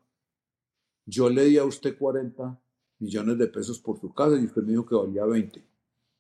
yo 1.06 1.30
le 1.30 1.46
di 1.46 1.58
a 1.58 1.66
usted 1.66 1.98
40 1.98 2.60
millones 3.00 3.38
de 3.38 3.48
pesos 3.48 3.80
por 3.80 4.00
su 4.00 4.14
casa 4.14 4.38
y 4.38 4.46
usted 4.46 4.62
me 4.62 4.72
dijo 4.72 4.86
que 4.86 4.96
valía 4.96 5.26
20. 5.26 5.64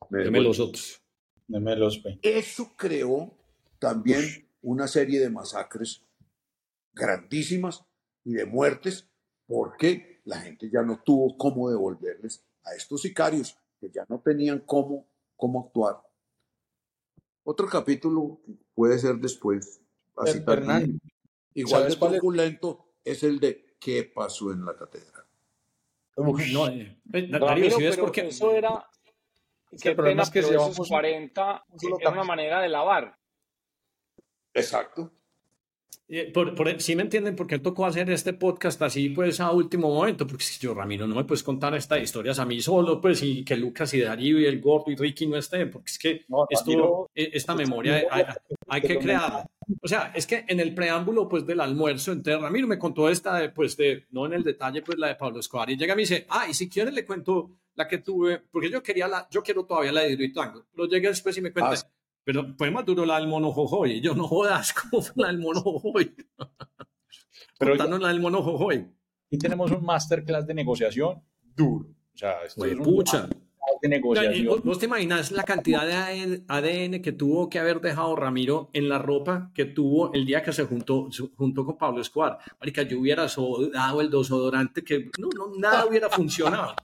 Deme 0.09 0.41
los 0.41 0.59
otros. 0.59 1.01
Deme 1.47 1.75
los 1.75 2.01
20. 2.03 2.37
Eso 2.37 2.73
creó 2.75 3.33
también 3.79 4.47
una 4.61 4.87
serie 4.87 5.19
de 5.19 5.29
masacres 5.29 6.03
grandísimas 6.93 7.85
y 8.23 8.33
de 8.33 8.45
muertes 8.45 9.09
porque 9.47 10.21
la 10.25 10.39
gente 10.39 10.69
ya 10.71 10.81
no 10.81 11.01
tuvo 11.03 11.37
cómo 11.37 11.69
devolverles 11.69 12.45
a 12.63 12.73
estos 12.73 13.01
sicarios 13.01 13.57
que 13.79 13.89
ya 13.89 14.05
no 14.07 14.19
tenían 14.19 14.59
cómo, 14.59 15.07
cómo 15.35 15.65
actuar. 15.65 16.01
Otro 17.43 17.67
capítulo 17.67 18.39
puede 18.75 18.99
ser 18.99 19.15
después. 19.15 19.81
Así 20.15 20.43
igual 21.53 21.89
de 21.89 21.95
truculento 21.95 22.93
es 23.03 23.23
el 23.23 23.39
de 23.39 23.75
qué 23.79 24.03
pasó 24.03 24.51
en 24.51 24.63
la 24.63 24.75
catedral. 24.75 25.25
no, 26.15 26.67
eh, 26.67 26.97
eh 27.13 27.97
porque 27.99 28.27
eso 28.27 28.51
era 28.51 28.85
qué 29.81 29.95
pena, 29.95 30.23
que 30.31 30.41
pero 30.41 30.69
esos 30.69 30.87
40 30.87 31.65
era 31.99 32.09
una 32.11 32.23
manera 32.23 32.61
de 32.61 32.69
lavar. 32.69 33.17
Exacto. 34.53 35.11
Eh, 36.13 36.29
por, 36.33 36.53
por, 36.55 36.81
sí 36.81 36.93
me 36.93 37.03
entienden 37.03 37.37
por 37.37 37.47
qué 37.47 37.57
tocó 37.57 37.85
hacer 37.85 38.09
este 38.09 38.33
podcast 38.33 38.81
así 38.81 39.07
pues 39.11 39.39
a 39.39 39.51
último 39.51 39.87
momento, 39.87 40.27
porque 40.27 40.43
si 40.43 40.59
yo 40.59 40.73
Ramiro 40.73 41.07
no 41.07 41.15
me 41.15 41.23
puedes 41.23 41.41
contar 41.41 41.73
estas 41.73 42.03
historias 42.03 42.37
a 42.37 42.45
mí 42.45 42.59
solo, 42.59 42.99
pues 42.99 43.23
y 43.23 43.45
que 43.45 43.55
Lucas 43.55 43.93
y 43.93 44.01
Darío 44.01 44.37
y 44.37 44.45
el 44.45 44.59
Gordo 44.59 44.91
y 44.91 44.97
Ricky 44.97 45.25
no 45.27 45.37
estén, 45.37 45.71
porque 45.71 45.89
es 45.89 45.97
que 45.97 46.25
esto, 46.49 47.09
e, 47.15 47.29
esta 47.31 47.55
memoria 47.55 48.05
hay, 48.67 48.81
que 48.81 48.99
crearla. 48.99 49.49
O 49.81 49.87
sea, 49.87 50.11
es 50.13 50.27
que 50.27 50.43
en 50.49 50.59
el 50.59 50.75
preámbulo 50.75 51.29
pues 51.29 51.45
del 51.45 51.61
almuerzo, 51.61 52.11
entonces 52.11 52.41
Ramiro 52.41 52.67
me 52.67 52.77
contó 52.77 53.07
esta, 53.07 53.53
pues 53.53 53.77
de, 53.77 54.05
no 54.11 54.25
en 54.25 54.33
el 54.33 54.43
detalle 54.43 54.81
pues 54.81 54.97
la 54.97 55.07
de 55.07 55.15
Pablo 55.15 55.39
Escobar 55.39 55.69
y 55.69 55.77
llega 55.77 55.93
y 55.93 55.95
me 55.95 56.01
dice, 56.01 56.25
ah, 56.27 56.45
y 56.49 56.53
si 56.53 56.67
quieres 56.67 56.93
le 56.93 57.05
cuento 57.05 57.51
la 57.75 57.87
que 57.87 57.99
tuve, 57.99 58.39
porque 58.51 58.69
yo 58.69 58.83
quería 58.83 59.07
la, 59.07 59.29
yo 59.31 59.41
quiero 59.41 59.63
todavía 59.63 59.93
la 59.93 60.01
de 60.01 60.11
Hidroituango, 60.11 60.65
pero 60.75 60.89
llega 60.89 61.07
después 61.07 61.37
y 61.37 61.41
me 61.41 61.53
cuenta, 61.53 61.71
ah, 61.71 61.91
pero 62.23 62.53
fue 62.57 62.71
más 62.71 62.85
duro 62.85 63.05
la 63.05 63.19
del 63.19 63.27
mono 63.27 63.51
jojoy. 63.51 64.01
Yo 64.01 64.13
no 64.13 64.27
jodas, 64.27 64.73
¿cómo 64.91 65.01
fue 65.01 65.13
la 65.17 65.27
del 65.27 65.39
mono 65.39 65.61
jojoy? 65.61 66.15
Pero 67.57 67.71
Contanos 67.71 68.01
la 68.01 68.07
del 68.07 68.19
mono 68.19 68.41
jojoy. 68.41 68.87
Y 69.29 69.37
tenemos 69.37 69.71
un 69.71 69.85
masterclass 69.85 70.47
de 70.47 70.53
negociación 70.55 71.21
duro. 71.55 71.89
O 72.13 72.17
sea, 72.17 72.43
esto 72.43 72.65
es 72.65 72.75
pucha. 72.75 73.29
De 73.81 73.87
negociación. 73.89 74.61
¿Vos 74.63 74.79
te 74.79 74.85
imaginas 74.85 75.31
la 75.31 75.43
cantidad 75.43 75.85
de 75.85 76.43
ADN 76.47 77.01
que 77.01 77.11
tuvo 77.11 77.49
que 77.49 77.59
haber 77.59 77.79
dejado 77.79 78.15
Ramiro 78.15 78.69
en 78.73 78.89
la 78.89 78.97
ropa 78.97 79.51
que 79.53 79.65
tuvo 79.65 80.11
el 80.13 80.25
día 80.25 80.41
que 80.41 80.51
se 80.51 80.65
juntó, 80.65 81.09
junto 81.35 81.65
con 81.65 81.77
Pablo 81.77 82.01
Escobar? 82.01 82.39
Marica, 82.59 82.81
yo 82.81 82.99
hubiera 82.99 83.27
dado 83.73 84.01
el 84.01 84.09
desodorante 84.09 84.83
que 84.83 85.09
no, 85.19 85.29
no, 85.35 85.55
nada 85.57 85.85
hubiera 85.89 86.09
funcionado. 86.09 86.75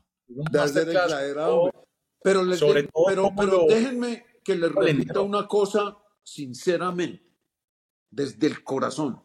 Pero, 2.23 2.43
les 2.43 2.59
Sobre 2.59 2.83
todo 2.83 3.05
pero, 3.07 3.31
pero 3.35 3.65
déjenme, 3.67 4.25
que 4.47 4.55
le 4.55 4.69
repita 4.69 5.19
una 5.19 5.45
cosa 5.45 5.97
sinceramente, 6.23 7.21
desde 8.09 8.47
el 8.47 8.63
corazón. 8.63 9.21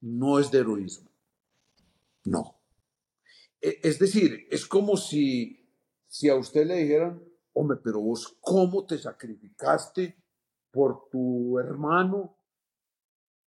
No 0.00 0.40
es 0.40 0.50
de 0.50 0.58
heroísmo. 0.58 1.08
No. 2.24 2.60
E, 3.60 3.78
es 3.80 4.00
decir, 4.00 4.48
es 4.50 4.66
como 4.66 4.96
si, 4.96 5.70
si 6.08 6.28
a 6.28 6.34
usted 6.34 6.66
le 6.66 6.78
dijeran, 6.78 7.22
hombre, 7.52 7.78
pero 7.80 8.00
vos, 8.00 8.36
¿cómo 8.40 8.84
te 8.84 8.98
sacrificaste 8.98 10.20
por 10.72 11.08
tu 11.08 11.60
hermano 11.60 12.36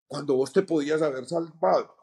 cuando 0.06 0.36
vos 0.36 0.54
te 0.54 0.62
podías 0.62 1.02
haber 1.02 1.26
salvado? 1.26 1.97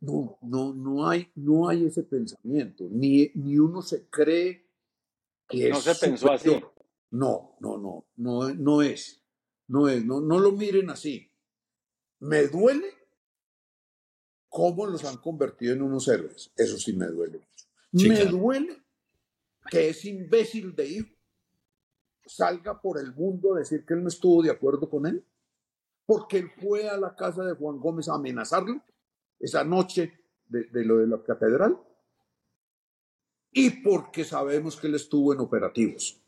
No, 0.00 0.38
no, 0.42 0.72
no 0.74 1.08
hay, 1.08 1.30
no 1.34 1.68
hay 1.68 1.86
ese 1.86 2.04
pensamiento, 2.04 2.88
ni, 2.90 3.30
ni 3.34 3.58
uno 3.58 3.82
se 3.82 4.08
cree 4.08 4.66
que 5.48 5.70
no 5.70 5.80
se 5.80 5.94
pensó 5.94 6.30
así. 6.30 6.50
No, 7.10 7.56
no, 7.60 7.78
no, 7.78 8.06
no, 8.16 8.54
no 8.54 8.82
es, 8.82 9.22
no 9.66 9.88
es, 9.88 10.04
no, 10.04 10.20
no 10.20 10.38
lo 10.38 10.52
miren 10.52 10.90
así. 10.90 11.32
Me 12.20 12.46
duele 12.46 12.86
cómo 14.48 14.86
los 14.86 15.04
han 15.04 15.16
convertido 15.18 15.74
en 15.74 15.82
unos 15.82 16.06
héroes, 16.08 16.52
eso 16.56 16.76
sí 16.76 16.92
me 16.92 17.06
duele 17.06 17.38
mucho. 17.38 18.08
me 18.08 18.24
duele 18.26 18.82
que 19.70 19.88
ese 19.88 20.10
imbécil 20.10 20.74
de 20.74 20.88
hijo 20.88 21.14
salga 22.24 22.80
por 22.80 22.98
el 22.98 23.14
mundo 23.14 23.54
a 23.54 23.58
decir 23.58 23.84
que 23.84 23.94
él 23.94 24.02
no 24.02 24.08
estuvo 24.08 24.42
de 24.42 24.50
acuerdo 24.50 24.88
con 24.88 25.06
él, 25.06 25.24
porque 26.06 26.38
él 26.38 26.50
fue 26.60 26.88
a 26.88 26.96
la 26.96 27.16
casa 27.16 27.44
de 27.44 27.54
Juan 27.54 27.78
Gómez 27.78 28.08
a 28.08 28.14
amenazarlo 28.14 28.82
esa 29.38 29.64
noche 29.64 30.18
de, 30.48 30.84
lo 30.84 30.98
de 30.98 31.06
la 31.06 31.22
catedral 31.22 31.78
y 33.52 33.70
porque 33.82 34.24
sabemos 34.24 34.76
que 34.76 34.86
él 34.86 34.94
estuvo 34.94 35.32
en 35.32 35.40
operativos. 35.40 36.20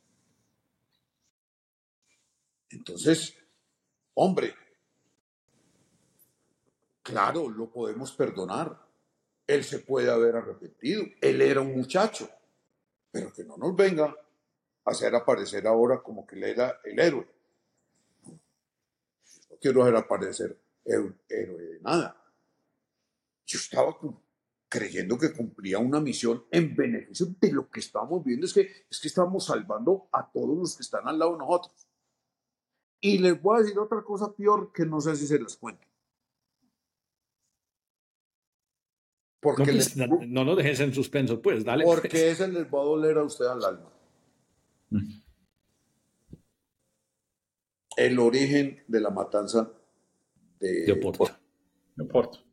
Entonces, 2.71 3.37
hombre, 4.15 4.55
claro, 7.03 7.49
lo 7.49 7.71
podemos 7.71 8.13
perdonar. 8.13 8.79
Él 9.47 9.65
se 9.65 9.81
puede 9.81 10.11
haber 10.11 10.37
arrepentido. 10.37 11.05
Él 11.21 11.43
era 11.43 11.61
un 11.61 11.77
muchacho. 11.77 12.29
Pero 13.11 13.33
que 13.33 13.45
no 13.45 13.57
nos 13.57 13.75
venga 13.75 14.05
a 14.05 14.91
hacer 14.91 15.15
aparecer 15.15 15.67
ahora 15.67 16.01
como 16.01 16.25
que 16.25 16.37
él 16.37 16.45
era 16.45 16.81
el 16.85 16.99
héroe. 16.99 17.29
No 18.25 19.57
quiero 19.61 19.83
hacer 19.83 19.97
aparecer 19.97 20.59
héroe 20.85 21.17
de 21.29 21.81
nada 21.81 22.20
yo 23.51 23.59
estaba 23.59 23.97
creyendo 24.69 25.19
que 25.19 25.33
cumplía 25.33 25.79
una 25.79 26.01
misión 26.01 26.45
en 26.53 26.77
beneficio 26.77 27.35
de 27.41 27.53
lo 27.53 27.69
que 27.69 27.81
estamos 27.81 28.25
viendo, 28.25 28.47
es 28.47 28.55
que, 28.55 28.87
es 28.89 29.01
que 29.01 29.09
estamos 29.09 29.47
salvando 29.47 30.09
a 30.13 30.31
todos 30.31 30.57
los 30.57 30.77
que 30.77 30.83
están 30.83 31.09
al 31.09 31.19
lado 31.19 31.33
de 31.33 31.39
nosotros. 31.39 31.89
Y 33.01 33.19
les 33.19 33.41
voy 33.43 33.59
a 33.59 33.63
decir 33.63 33.79
otra 33.79 34.03
cosa 34.03 34.33
peor 34.33 34.73
que 34.73 34.87
no 34.87 35.01
sé 35.01 35.17
si 35.17 35.27
se 35.27 35.41
las 35.41 35.57
cuento. 35.57 35.87
Porque 39.41 39.73
no, 39.97 40.07
pues, 40.07 40.29
no 40.29 40.45
nos 40.45 40.57
dejes 40.57 40.81
en 40.81 40.95
suspenso, 40.95 41.41
pues, 41.41 41.65
dale. 41.65 41.85
Porque 41.85 42.09
pues. 42.09 42.23
ese 42.23 42.49
les 42.49 42.67
va 42.67 42.83
a 42.83 42.85
doler 42.85 43.17
a 43.17 43.25
usted 43.25 43.47
al 43.47 43.65
alma. 43.65 43.93
Mm. 44.91 45.11
El 47.97 48.19
origen 48.19 48.85
de 48.87 49.01
la 49.01 49.11
matanza 49.11 49.73
de, 50.61 50.85
de 50.85 50.93
Oporto. 50.93 51.29
De 51.97 52.05
Oporto 52.05 52.50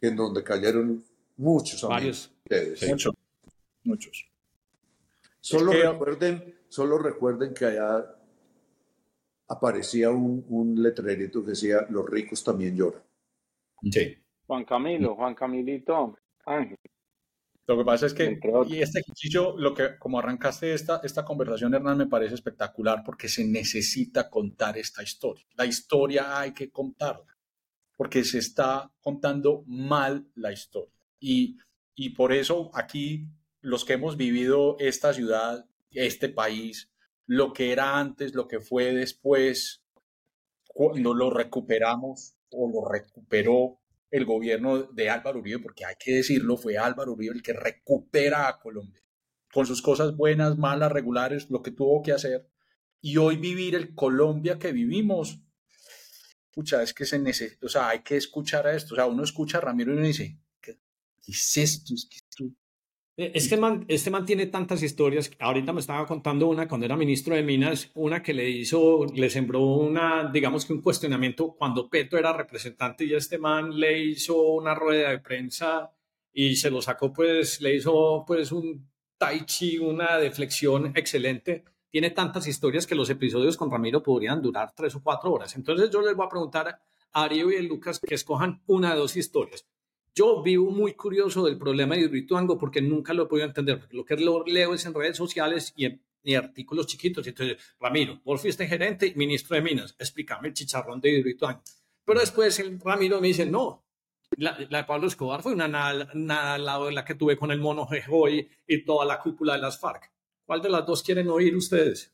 en 0.00 0.16
donde 0.16 0.42
cayeron 0.42 1.04
muchos 1.36 1.82
Varios. 1.82 2.32
Muchos. 2.88 3.14
Muchos. 3.84 4.26
Solo, 5.40 5.72
recuerden, 5.72 6.54
solo 6.68 6.98
recuerden 6.98 7.54
que 7.54 7.66
allá 7.66 8.04
aparecía 9.48 10.10
un, 10.10 10.44
un 10.48 10.82
letrerito 10.82 11.44
que 11.44 11.50
decía, 11.50 11.86
los 11.88 12.08
ricos 12.08 12.42
también 12.42 12.76
lloran. 12.76 13.02
Sí. 13.90 14.16
Juan 14.46 14.64
Camilo, 14.64 15.14
Juan 15.14 15.34
Camilito, 15.34 16.16
Ángel. 16.44 16.78
Lo 17.68 17.76
que 17.76 17.84
pasa 17.84 18.06
es 18.06 18.14
que, 18.14 18.38
y 18.68 18.80
este 18.80 19.00
ejercicio, 19.00 19.56
lo 19.56 19.74
que, 19.74 19.98
como 19.98 20.20
arrancaste 20.20 20.72
esta, 20.72 21.00
esta 21.02 21.24
conversación, 21.24 21.74
Hernán, 21.74 21.98
me 21.98 22.06
parece 22.06 22.34
espectacular 22.34 23.02
porque 23.04 23.28
se 23.28 23.44
necesita 23.44 24.30
contar 24.30 24.78
esta 24.78 25.02
historia. 25.02 25.44
La 25.56 25.66
historia 25.66 26.38
hay 26.38 26.52
que 26.52 26.70
contarla 26.70 27.35
porque 27.96 28.24
se 28.24 28.38
está 28.38 28.92
contando 29.00 29.64
mal 29.66 30.28
la 30.34 30.52
historia. 30.52 30.94
Y, 31.18 31.56
y 31.94 32.10
por 32.10 32.32
eso 32.32 32.70
aquí 32.74 33.28
los 33.60 33.84
que 33.84 33.94
hemos 33.94 34.16
vivido 34.16 34.76
esta 34.78 35.12
ciudad, 35.12 35.66
este 35.90 36.28
país, 36.28 36.90
lo 37.26 37.52
que 37.52 37.72
era 37.72 37.98
antes, 37.98 38.34
lo 38.34 38.46
que 38.46 38.60
fue 38.60 38.94
después, 38.94 39.82
cuando 40.68 41.14
lo 41.14 41.30
recuperamos 41.30 42.36
o 42.50 42.70
lo 42.70 42.88
recuperó 42.88 43.80
el 44.10 44.24
gobierno 44.24 44.84
de 44.84 45.10
Álvaro 45.10 45.40
Uribe, 45.40 45.58
porque 45.58 45.84
hay 45.84 45.94
que 45.98 46.12
decirlo, 46.12 46.56
fue 46.56 46.78
Álvaro 46.78 47.12
Uribe 47.12 47.34
el 47.34 47.42
que 47.42 47.54
recupera 47.54 48.48
a 48.48 48.58
Colombia, 48.58 49.02
con 49.52 49.66
sus 49.66 49.82
cosas 49.82 50.16
buenas, 50.16 50.56
malas, 50.58 50.92
regulares, 50.92 51.50
lo 51.50 51.62
que 51.62 51.72
tuvo 51.72 52.02
que 52.02 52.12
hacer. 52.12 52.48
Y 53.00 53.16
hoy 53.16 53.36
vivir 53.36 53.74
el 53.74 53.94
Colombia 53.94 54.58
que 54.58 54.72
vivimos 54.72 55.40
escucha, 56.56 56.82
es 56.82 56.94
que 56.94 57.04
se 57.04 57.18
necesita, 57.18 57.66
o 57.66 57.68
sea, 57.68 57.88
hay 57.90 58.00
que 58.00 58.16
escuchar 58.16 58.66
a 58.66 58.74
esto. 58.74 58.94
O 58.94 58.96
sea, 58.96 59.06
uno 59.06 59.22
escucha 59.22 59.58
a 59.58 59.60
Ramiro 59.60 59.92
y 59.92 59.96
uno 59.98 60.06
dice, 60.06 60.38
¿qué, 60.60 60.78
es 61.26 61.56
esto? 61.58 61.92
Es 61.94 62.06
que 62.06 62.16
esto, 62.16 62.44
Eh, 63.18 63.32
este 63.34 63.56
man, 63.56 63.84
este 63.88 64.10
man 64.10 64.24
tiene 64.24 64.46
tantas 64.46 64.82
historias. 64.82 65.30
Ahorita 65.38 65.72
me 65.72 65.80
estaba 65.80 66.06
contando 66.06 66.48
una 66.48 66.66
cuando 66.68 66.86
era 66.86 66.96
ministro 66.96 67.34
de 67.34 67.42
Minas, 67.42 67.90
una 67.94 68.22
que 68.22 68.34
le 68.34 68.48
hizo, 68.48 69.06
le 69.14 69.30
sembró 69.30 69.60
una, 69.62 70.30
digamos 70.32 70.64
que 70.64 70.72
un 70.72 70.82
cuestionamiento 70.82 71.54
cuando 71.58 71.88
Petro 71.88 72.18
era 72.18 72.32
representante 72.32 73.04
y 73.04 73.14
este 73.14 73.38
man 73.38 73.78
le 73.78 73.98
hizo 74.02 74.36
una 74.52 74.74
rueda 74.74 75.10
de 75.10 75.18
prensa 75.20 75.92
y 76.32 76.56
se 76.56 76.70
lo 76.70 76.80
sacó, 76.82 77.12
pues 77.12 77.60
le 77.62 77.76
hizo 77.76 78.24
pues 78.26 78.52
un 78.52 78.88
tai 79.18 79.44
chi, 79.46 79.78
una 79.78 80.18
deflexión 80.18 80.92
excelente. 80.96 81.64
Tiene 81.96 82.10
tantas 82.10 82.46
historias 82.46 82.86
que 82.86 82.94
los 82.94 83.08
episodios 83.08 83.56
con 83.56 83.70
Ramiro 83.70 84.02
podrían 84.02 84.42
durar 84.42 84.74
tres 84.76 84.94
o 84.96 85.02
cuatro 85.02 85.32
horas. 85.32 85.56
Entonces 85.56 85.88
yo 85.88 86.02
les 86.02 86.14
voy 86.14 86.26
a 86.26 86.28
preguntar 86.28 86.68
a 86.68 86.78
Ario 87.22 87.50
y 87.50 87.56
a 87.56 87.62
Lucas 87.62 88.00
que 88.00 88.14
escojan 88.14 88.60
una 88.66 88.92
de 88.92 88.98
dos 88.98 89.16
historias. 89.16 89.66
Yo 90.14 90.42
vivo 90.42 90.70
muy 90.70 90.92
curioso 90.92 91.46
del 91.46 91.56
problema 91.56 91.94
de 91.94 92.02
Hidroituango 92.02 92.58
porque 92.58 92.82
nunca 92.82 93.14
lo 93.14 93.22
he 93.22 93.26
podido 93.28 93.46
entender. 93.46 93.88
Lo 93.92 94.04
que 94.04 94.14
leo 94.14 94.74
es 94.74 94.84
en 94.84 94.92
redes 94.92 95.16
sociales 95.16 95.72
y 95.74 95.86
en, 95.86 96.02
artículos 96.36 96.86
chiquitos. 96.86 97.26
Entonces, 97.26 97.56
Ramiro, 97.80 98.20
vos 98.26 98.42
fuiste 98.42 98.68
gerente 98.68 99.06
y 99.06 99.14
ministro 99.14 99.56
de 99.56 99.62
Minas. 99.62 99.96
Explícame 99.98 100.48
el 100.48 100.52
chicharrón 100.52 101.00
de 101.00 101.12
Hidroituango. 101.12 101.62
Pero 102.04 102.20
después 102.20 102.58
el 102.58 102.78
Ramiro 102.78 103.22
me 103.22 103.28
dice, 103.28 103.46
no, 103.46 103.86
la, 104.36 104.52
de 104.52 104.84
Pablo 104.84 105.06
Escobar 105.06 105.40
fue 105.40 105.54
una 105.54 105.66
nada, 105.66 106.52
al 106.52 106.62
lado 106.62 106.88
de 106.88 106.92
la 106.92 107.06
que 107.06 107.14
tuve 107.14 107.38
con 107.38 107.52
el 107.52 107.58
mono 107.58 107.86
Jejoy 107.86 108.50
y 108.66 108.84
toda 108.84 109.06
la 109.06 109.18
cúpula 109.18 109.54
de 109.54 109.60
las 109.60 109.80
FARC. 109.80 110.12
¿Cuál 110.46 110.62
de 110.62 110.70
las 110.70 110.86
dos 110.86 111.02
quieren 111.02 111.28
oír 111.28 111.56
ustedes? 111.56 112.12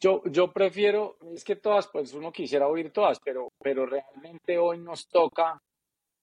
Yo, 0.00 0.22
yo 0.24 0.50
prefiero, 0.50 1.16
es 1.32 1.44
que 1.44 1.56
todas, 1.56 1.86
pues 1.88 2.12
uno 2.14 2.32
quisiera 2.32 2.66
oír 2.66 2.90
todas, 2.90 3.18
pero, 3.24 3.48
pero 3.62 3.86
realmente 3.86 4.58
hoy 4.58 4.78
nos 4.78 5.06
toca 5.08 5.60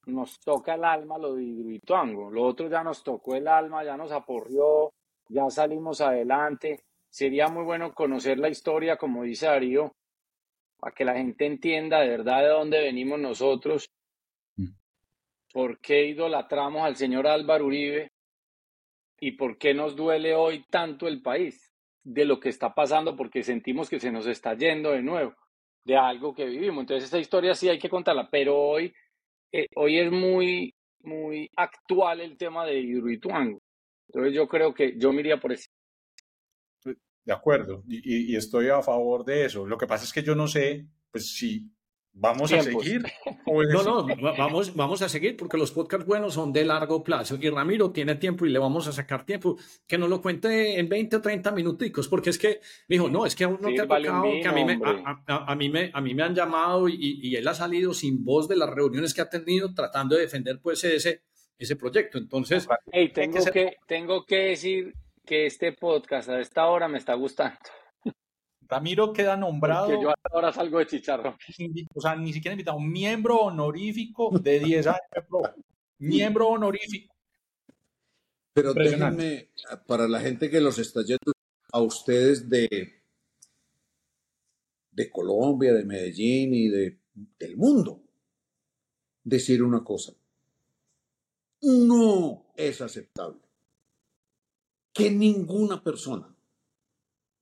nos 0.07 0.39
toca 0.39 0.75
el 0.75 0.85
alma 0.85 1.17
lo 1.17 1.35
de 1.35 1.43
Hidroituango, 1.43 2.31
lo 2.31 2.43
otro 2.43 2.69
ya 2.69 2.81
nos 2.81 3.03
tocó 3.03 3.35
el 3.35 3.47
alma, 3.47 3.83
ya 3.83 3.97
nos 3.97 4.11
aporrió, 4.11 4.93
ya 5.27 5.49
salimos 5.49 5.99
adelante. 5.99 6.79
Sería 7.09 7.49
muy 7.49 7.63
bueno 7.65 7.93
conocer 7.93 8.39
la 8.39 8.47
historia, 8.47 8.95
como 8.95 9.23
dice 9.23 9.47
Darío, 9.47 9.91
para 10.79 10.95
que 10.95 11.03
la 11.03 11.15
gente 11.15 11.45
entienda 11.45 11.99
de 11.99 12.09
verdad 12.09 12.41
de 12.41 12.47
dónde 12.47 12.79
venimos 12.79 13.19
nosotros, 13.19 13.89
mm. 14.55 14.69
por 15.51 15.79
qué 15.79 16.05
idolatramos 16.05 16.83
al 16.83 16.95
señor 16.95 17.27
Álvaro 17.27 17.65
Uribe 17.65 18.11
y 19.19 19.31
por 19.31 19.57
qué 19.57 19.73
nos 19.73 19.95
duele 19.95 20.35
hoy 20.35 20.65
tanto 20.69 21.07
el 21.07 21.21
país 21.21 21.71
de 22.03 22.25
lo 22.25 22.39
que 22.39 22.49
está 22.49 22.73
pasando, 22.73 23.15
porque 23.15 23.43
sentimos 23.43 23.89
que 23.89 23.99
se 23.99 24.11
nos 24.11 24.27
está 24.27 24.55
yendo 24.55 24.91
de 24.91 25.01
nuevo 25.01 25.35
de 25.83 25.95
algo 25.95 26.33
que 26.33 26.45
vivimos. 26.45 26.81
Entonces, 26.81 27.05
esta 27.05 27.19
historia 27.19 27.55
sí 27.55 27.69
hay 27.69 27.79
que 27.79 27.89
contarla, 27.89 28.29
pero 28.29 28.57
hoy 28.57 28.93
eh, 29.51 29.67
hoy 29.75 29.99
es 29.99 30.11
muy, 30.11 30.75
muy 31.01 31.49
actual 31.55 32.21
el 32.21 32.37
tema 32.37 32.65
de 32.65 32.79
Hidroituango. 32.79 33.61
Entonces 34.07 34.33
yo 34.33 34.47
creo 34.47 34.73
que 34.73 34.97
yo 34.97 35.11
me 35.13 35.21
iría 35.21 35.39
por 35.39 35.53
ese. 35.53 35.67
De 37.23 37.33
acuerdo, 37.33 37.83
y, 37.87 38.33
y, 38.33 38.35
estoy 38.37 38.69
a 38.69 38.81
favor 38.81 39.25
de 39.25 39.45
eso. 39.45 39.65
Lo 39.65 39.77
que 39.77 39.87
pasa 39.87 40.05
es 40.05 40.13
que 40.13 40.23
yo 40.23 40.33
no 40.33 40.47
sé, 40.47 40.87
pues 41.11 41.33
si 41.33 41.69
¿Vamos 42.19 42.51
a 42.51 42.63
seguir? 42.63 43.03
no, 43.45 43.83
no, 43.83 44.07
vamos, 44.37 44.75
vamos 44.75 45.01
a 45.03 45.09
seguir 45.09 45.37
porque 45.37 45.55
los 45.57 45.71
podcasts 45.71 46.07
buenos 46.07 46.33
son 46.33 46.51
de 46.51 46.65
largo 46.65 47.03
plazo 47.03 47.37
y 47.39 47.47
Ramiro 47.49 47.91
tiene 47.91 48.15
tiempo 48.15 48.45
y 48.45 48.49
le 48.49 48.57
vamos 48.57 48.87
a 48.87 48.91
sacar 48.91 49.23
tiempo. 49.23 49.57
Que 49.87 49.99
nos 49.99 50.09
lo 50.09 50.19
cuente 50.19 50.79
en 50.79 50.89
20 50.89 51.17
o 51.17 51.21
30 51.21 51.51
minuticos 51.51 52.07
porque 52.07 52.31
es 52.31 52.39
que, 52.39 52.59
dijo, 52.87 53.07
no, 53.07 53.25
es 53.25 53.35
que 53.35 53.43
aún 53.43 53.59
no 53.61 53.69
te 53.69 53.81
ha 53.81 53.87
tocado, 53.87 54.23
que 54.23 54.47
a 54.47 54.51
mí, 54.51 54.65
me, 54.65 54.79
a, 55.27 55.55
mí 55.55 55.69
me, 55.69 55.91
a 55.93 56.01
mí 56.01 56.15
me 56.15 56.23
han 56.23 56.33
llamado 56.33 56.89
y, 56.89 57.19
y, 57.21 57.35
él 57.35 57.47
ha 57.47 57.53
salido 57.53 57.93
sin 57.93 58.25
voz 58.25 58.47
de 58.47 58.55
las 58.55 58.69
reuniones 58.69 59.13
que 59.13 59.21
ha 59.21 59.29
tenido 59.29 59.73
tratando 59.75 60.15
de 60.15 60.21
defender 60.21 60.59
pues 60.59 60.83
ese, 60.85 61.21
ese 61.59 61.75
proyecto. 61.75 62.17
Entonces... 62.17 62.67
Hey, 62.91 63.11
tengo, 63.13 63.45
que, 63.45 63.75
tengo 63.85 64.25
que 64.25 64.37
decir 64.37 64.93
que 65.23 65.45
este 65.45 65.71
podcast 65.71 66.29
a 66.29 66.39
esta 66.39 66.65
hora 66.65 66.87
me 66.87 66.97
está 66.97 67.13
gustando. 67.13 67.57
Ramiro 68.69 69.13
queda 69.13 69.37
nombrado. 69.37 70.01
yo 70.01 70.13
ahora 70.31 70.51
salgo 70.51 70.79
de 70.79 70.87
chicharro. 70.87 71.37
O 71.93 72.01
sea, 72.01 72.15
ni 72.15 72.33
siquiera 72.33 72.53
invitado 72.53 72.77
un 72.77 72.91
miembro 72.91 73.39
honorífico 73.39 74.37
de 74.39 74.59
10 74.59 74.87
años. 74.87 74.99
miembro 75.99 76.49
honorífico. 76.49 77.13
Pero 78.53 78.73
déjenme, 78.73 79.49
para 79.85 80.07
la 80.07 80.19
gente 80.19 80.49
que 80.49 80.59
los 80.59 80.79
está 80.79 81.01
yendo 81.01 81.31
a 81.71 81.81
ustedes 81.81 82.49
de, 82.49 83.01
de 84.91 85.09
Colombia, 85.11 85.73
de 85.73 85.85
Medellín 85.85 86.53
y 86.53 86.67
de, 86.69 86.97
del 87.39 87.55
mundo, 87.55 88.01
decir 89.23 89.61
una 89.61 89.83
cosa. 89.83 90.13
No 91.61 92.47
es 92.55 92.81
aceptable 92.81 93.41
que 94.91 95.11
ninguna 95.11 95.83
persona 95.83 96.36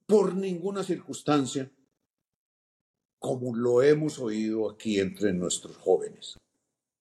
por 0.05 0.35
ninguna 0.35 0.83
circunstancia, 0.83 1.71
como 3.19 3.55
lo 3.55 3.81
hemos 3.81 4.19
oído 4.19 4.69
aquí 4.69 4.99
entre 4.99 5.33
nuestros 5.33 5.77
jóvenes. 5.77 6.37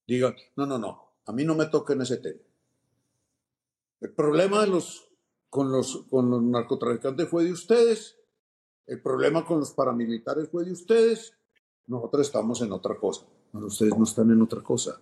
Digan, 0.06 0.34
no, 0.56 0.66
no, 0.66 0.78
no, 0.78 1.12
a 1.26 1.32
mí 1.32 1.44
no 1.44 1.54
me 1.54 1.66
toquen 1.66 2.00
ese 2.00 2.18
tema. 2.18 2.40
El 4.00 4.12
problema 4.12 4.62
de 4.62 4.68
los, 4.68 5.08
con, 5.48 5.70
los, 5.70 6.04
con 6.10 6.30
los 6.30 6.42
narcotraficantes 6.42 7.28
fue 7.28 7.44
de 7.44 7.52
ustedes, 7.52 8.18
el 8.86 9.00
problema 9.00 9.44
con 9.44 9.60
los 9.60 9.72
paramilitares 9.72 10.48
fue 10.50 10.64
de 10.64 10.72
ustedes, 10.72 11.34
nosotros 11.86 12.26
estamos 12.26 12.60
en 12.62 12.72
otra 12.72 12.96
cosa, 12.96 13.26
pero 13.52 13.66
ustedes 13.66 13.96
no 13.96 14.04
están 14.04 14.30
en 14.30 14.42
otra 14.42 14.62
cosa. 14.62 15.00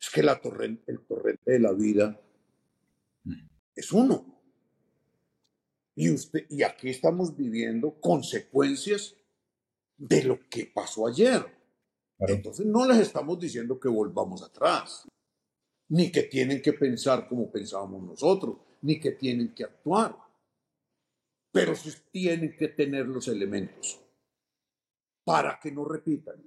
Es 0.00 0.10
que 0.10 0.22
la 0.22 0.40
torrente, 0.40 0.90
el 0.90 1.00
torrente 1.00 1.52
de 1.52 1.60
la 1.60 1.72
vida 1.72 2.20
mm. 3.24 3.32
es 3.74 3.92
uno. 3.92 4.33
Y, 5.94 6.10
usted, 6.10 6.46
y 6.50 6.62
aquí 6.62 6.90
estamos 6.90 7.36
viviendo 7.36 8.00
consecuencias 8.00 9.16
de 9.96 10.24
lo 10.24 10.40
que 10.48 10.66
pasó 10.66 11.06
ayer. 11.06 11.44
Entonces 12.18 12.66
no 12.66 12.86
les 12.86 12.98
estamos 12.98 13.38
diciendo 13.38 13.78
que 13.78 13.88
volvamos 13.88 14.42
atrás, 14.42 15.06
ni 15.88 16.10
que 16.10 16.22
tienen 16.24 16.62
que 16.62 16.72
pensar 16.72 17.28
como 17.28 17.50
pensábamos 17.50 18.02
nosotros, 18.02 18.56
ni 18.82 18.98
que 18.98 19.12
tienen 19.12 19.54
que 19.54 19.64
actuar. 19.64 20.16
Pero 21.52 21.74
sí 21.74 21.90
tienen 22.10 22.56
que 22.56 22.68
tener 22.68 23.06
los 23.06 23.28
elementos 23.28 24.00
para 25.24 25.58
que 25.60 25.70
no 25.70 25.84
repitan. 25.84 26.42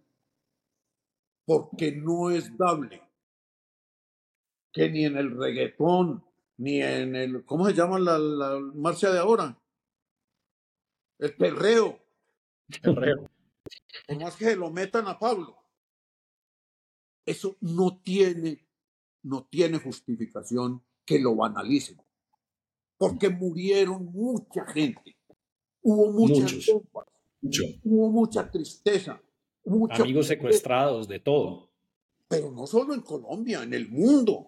Porque 1.45 1.93
no 1.93 2.29
es 2.29 2.57
dable 2.57 3.01
que 4.73 4.89
ni 4.89 5.05
en 5.05 5.17
el 5.17 5.35
reggaetón, 5.35 6.23
ni 6.57 6.81
en 6.81 7.15
el, 7.15 7.45
¿cómo 7.45 7.67
se 7.67 7.73
llama 7.73 7.99
la, 7.99 8.17
la 8.17 8.59
marcha 8.75 9.11
de 9.11 9.19
ahora? 9.19 9.59
El 11.19 11.35
perreo. 11.35 11.99
Perreo. 12.81 13.29
Por 14.07 14.21
más 14.21 14.35
que 14.35 14.55
lo 14.55 14.69
metan 14.71 15.07
a 15.07 15.17
Pablo. 15.17 15.57
Eso 17.25 17.57
no 17.59 17.99
tiene, 18.01 18.67
no 19.23 19.45
tiene 19.49 19.79
justificación 19.79 20.83
que 21.05 21.19
lo 21.19 21.35
banalicen. 21.35 22.01
Porque 22.97 23.29
murieron 23.29 24.05
mucha 24.05 24.65
gente. 24.67 25.17
Hubo 25.81 26.11
muchas 26.11 26.67
hubo 27.83 28.09
mucha 28.09 28.49
tristeza. 28.49 29.21
Amigos 29.91 30.27
secuestrados, 30.27 31.07
de 31.07 31.19
todo. 31.19 31.69
Pero 32.27 32.51
no 32.51 32.65
solo 32.65 32.93
en 32.93 33.01
Colombia, 33.01 33.63
en 33.63 33.73
el 33.73 33.89
mundo. 33.89 34.47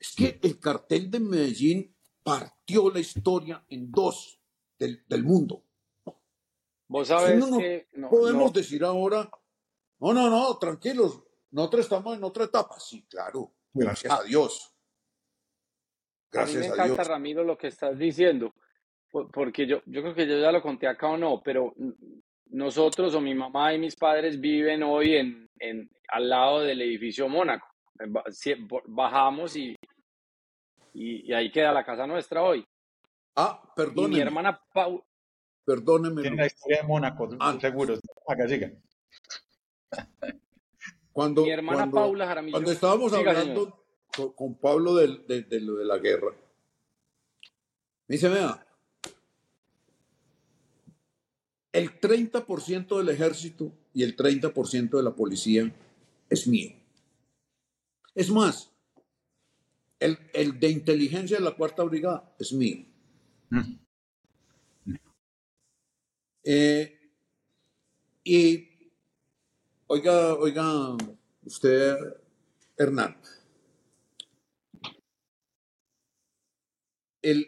Es 0.00 0.14
que 0.16 0.40
el 0.42 0.58
cartel 0.58 1.10
de 1.10 1.20
Medellín 1.20 1.94
partió 2.22 2.90
la 2.90 3.00
historia 3.00 3.62
en 3.68 3.92
dos 3.92 4.40
del, 4.78 5.22
mundo. 5.22 5.62
Vos 6.88 7.08
sabés 7.08 7.44
que 7.44 7.88
no, 7.92 8.08
podemos 8.08 8.50
decir 8.52 8.82
ahora, 8.82 9.30
no, 9.98 10.14
no, 10.14 10.30
no, 10.30 10.56
tranquilos, 10.56 11.22
nosotros 11.50 11.82
estamos 11.82 12.16
en 12.16 12.24
otra 12.24 12.44
etapa. 12.44 12.80
Sí, 12.80 13.04
claro, 13.10 13.52
gracias 13.74 14.12
a 14.12 14.22
Dios. 14.22 14.74
Gracias 16.32 16.56
a 16.56 16.60
mí 16.60 16.66
me 16.66 16.72
encanta, 16.72 17.04
Ramiro, 17.04 17.44
lo 17.44 17.58
que 17.58 17.66
estás 17.66 17.98
diciendo, 17.98 18.54
porque 19.10 19.66
yo, 19.66 19.82
yo 19.84 20.00
creo 20.00 20.14
que 20.14 20.26
yo 20.26 20.38
ya 20.38 20.50
lo 20.50 20.62
conté 20.62 20.88
acá 20.88 21.08
o 21.08 21.18
no, 21.18 21.42
pero 21.42 21.74
nosotros 22.46 23.14
o 23.14 23.20
mi 23.20 23.34
mamá 23.34 23.74
y 23.74 23.78
mis 23.78 23.96
padres 23.96 24.40
viven 24.40 24.82
hoy 24.82 25.16
en, 25.16 25.50
en 25.58 25.90
al 26.08 26.28
lado 26.30 26.60
del 26.60 26.80
edificio 26.80 27.28
Mónaco. 27.28 27.69
Bajamos 28.86 29.56
y, 29.56 29.76
y, 30.94 31.32
ahí 31.32 31.50
queda 31.50 31.72
la 31.72 31.84
casa 31.84 32.06
nuestra 32.06 32.42
hoy. 32.42 32.64
Ah, 33.36 33.62
perdón. 33.76 34.10
Mi 34.10 34.20
hermana 34.20 34.60
Paula. 34.72 35.02
Perdóneme. 35.64 36.22
Tiene 36.22 36.36
la 36.36 36.46
historia 36.46 36.82
de 36.82 36.88
Mónaco, 36.88 37.28
ah. 37.38 37.56
seguro. 37.60 37.98
Acá 38.26 38.48
siga. 38.48 38.72
Cuando, 41.12 41.42
mi 41.42 41.50
hermana 41.50 41.90
Paula 41.90 42.26
Jaramillo. 42.26 42.54
Cuando 42.54 42.72
estábamos 42.72 43.12
hablando 43.12 43.84
con, 44.36 44.54
Pablo 44.56 44.94
de, 44.94 45.18
de, 45.28 45.42
de, 45.42 45.60
lo 45.60 45.74
de 45.76 45.84
la 45.84 45.98
guerra, 45.98 46.30
me 48.06 48.14
dice, 48.14 48.28
vea, 48.28 48.66
el 51.72 52.00
30% 52.00 52.98
del 52.98 53.08
ejército 53.10 53.72
y 53.94 54.02
el 54.02 54.16
30% 54.16 54.90
de 54.90 55.02
la 55.02 55.14
policía 55.14 55.72
es 56.28 56.46
mío. 56.46 56.79
Es 58.14 58.30
más, 58.30 58.70
El, 60.00 60.16
el, 60.32 60.58
de 60.58 60.70
inteligencia 60.70 61.36
de 61.36 61.44
la 61.44 61.54
cuarta 61.54 61.82
brigada 61.84 62.34
es 62.38 62.52
mío. 62.54 62.86
Mm. 63.50 63.76
Eh, 66.42 67.12
y 68.24 68.68
oiga, 69.86 70.34
oiga, 70.36 70.96
usted, 71.44 71.98
Hernán, 72.78 73.14
el, 77.20 77.46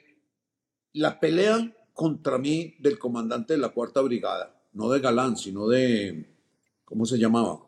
la 0.92 1.18
pelea 1.18 1.74
contra 1.94 2.36
mí 2.36 2.76
del 2.80 2.98
comandante 2.98 3.54
de 3.54 3.60
la 3.60 3.70
cuarta 3.70 4.02
brigada, 4.02 4.62
no 4.74 4.90
de 4.90 5.00
Galán, 5.00 5.38
sino 5.38 5.68
de, 5.68 6.36
¿cómo 6.84 7.06
se 7.06 7.16
llamaba? 7.16 7.66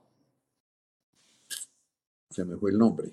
Se 2.34 2.44
me 2.44 2.56
fue 2.56 2.72
el 2.72 2.78
nombre. 2.78 3.12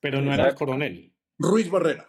Pero 0.00 0.22
no 0.22 0.32
era 0.32 0.48
el 0.48 0.54
coronel. 0.54 1.12
Ruiz 1.38 1.70
Barrera. 1.70 2.08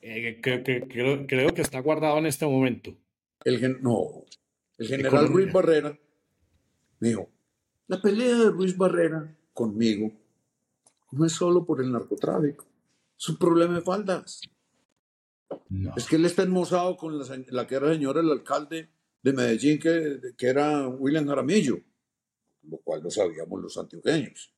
Eh, 0.00 0.40
creo, 0.40 1.54
que 1.54 1.60
está 1.60 1.80
guardado 1.80 2.16
en 2.16 2.24
este 2.24 2.46
momento. 2.46 2.96
El, 3.44 3.82
no, 3.82 4.24
el 4.78 4.86
general 4.86 5.28
Ruiz 5.28 5.52
Barrera 5.52 5.98
me 6.98 7.08
dijo, 7.08 7.28
la 7.88 8.00
pelea 8.00 8.38
de 8.38 8.50
Ruiz 8.50 8.74
Barrera 8.74 9.36
conmigo 9.52 10.12
no 11.10 11.26
es 11.26 11.32
solo 11.32 11.66
por 11.66 11.82
el 11.82 11.92
narcotráfico, 11.92 12.66
es 13.18 13.28
un 13.28 13.36
problema 13.36 13.74
de 13.74 13.82
faldas. 13.82 14.40
Es 15.96 16.06
que 16.06 16.16
él 16.16 16.24
está 16.24 16.44
enmozado 16.44 16.96
con 16.96 17.18
la, 17.18 17.66
que 17.66 17.74
era 17.74 17.92
señora 17.92 18.20
el 18.20 18.30
alcalde 18.30 18.88
de 19.22 19.32
Medellín, 19.34 19.78
que, 19.78 20.20
que 20.38 20.46
era 20.46 20.88
William 20.88 21.26
Jaramillo, 21.26 21.80
lo 22.62 22.78
cual 22.78 23.02
lo 23.02 23.10
sabíamos 23.10 23.60
los 23.60 23.76
antioqueños. 23.78 24.54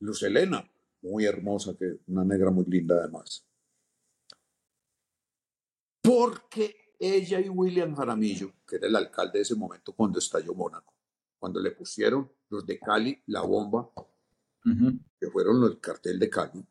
Luz 0.00 0.22
Elena, 0.22 0.68
muy 1.02 1.24
hermosa, 1.24 1.76
que 1.76 2.00
una 2.06 2.24
negra 2.24 2.50
muy 2.50 2.64
linda 2.66 2.96
además. 2.96 3.46
Porque 6.02 6.94
ella 6.98 7.40
y 7.40 7.48
William 7.48 7.94
Jaramillo, 7.94 8.52
que 8.66 8.76
era 8.76 8.88
el 8.88 8.96
alcalde 8.96 9.38
de 9.38 9.42
ese 9.42 9.54
momento 9.54 9.92
cuando 9.92 10.18
estalló 10.18 10.54
Mónaco, 10.54 10.94
cuando 11.38 11.60
le 11.60 11.72
pusieron 11.72 12.30
los 12.48 12.64
de 12.66 12.78
Cali 12.78 13.22
la 13.26 13.42
bomba, 13.42 13.90
que 15.18 15.30
fueron 15.30 15.60
los 15.60 15.70
del 15.70 15.80
cartel 15.80 16.18
de 16.18 16.30
Cali, 16.30 16.64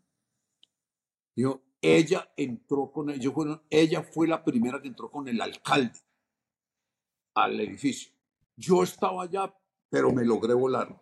dijo, 1.35 1.61
ella 1.81 2.31
entró 2.37 2.91
con 2.91 3.09
ellos, 3.09 3.33
ella 3.69 4.03
fue 4.03 4.27
la 4.27 4.43
primera 4.43 4.81
que 4.81 4.87
entró 4.87 5.09
con 5.09 5.27
el 5.27 5.41
alcalde 5.41 5.99
al 7.33 7.59
edificio. 7.59 8.13
Yo 8.55 8.83
estaba 8.83 9.23
allá, 9.23 9.53
pero 9.91 10.11
me 10.13 10.23
logré 10.25 10.53
volar, 10.53 10.99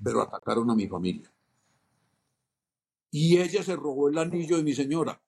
pero 0.00 0.20
atacaron 0.20 0.70
a 0.70 0.74
mi 0.74 0.86
familia. 0.86 1.32
Y 3.10 3.38
ella 3.38 3.62
se 3.62 3.74
robó 3.74 4.08
el 4.08 4.18
anillo 4.18 4.58
de 4.58 4.62
mi 4.62 4.74
señora. 4.74 5.22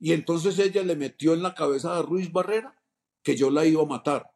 Y 0.00 0.12
entonces 0.12 0.58
ella 0.58 0.82
le 0.82 0.96
metió 0.96 1.34
en 1.34 1.42
la 1.42 1.54
cabeza 1.54 1.96
a 1.96 2.02
Ruiz 2.02 2.32
Barrera 2.32 2.76
que 3.22 3.36
yo 3.36 3.50
la 3.50 3.64
iba 3.64 3.82
a 3.82 3.86
matar. 3.86 4.34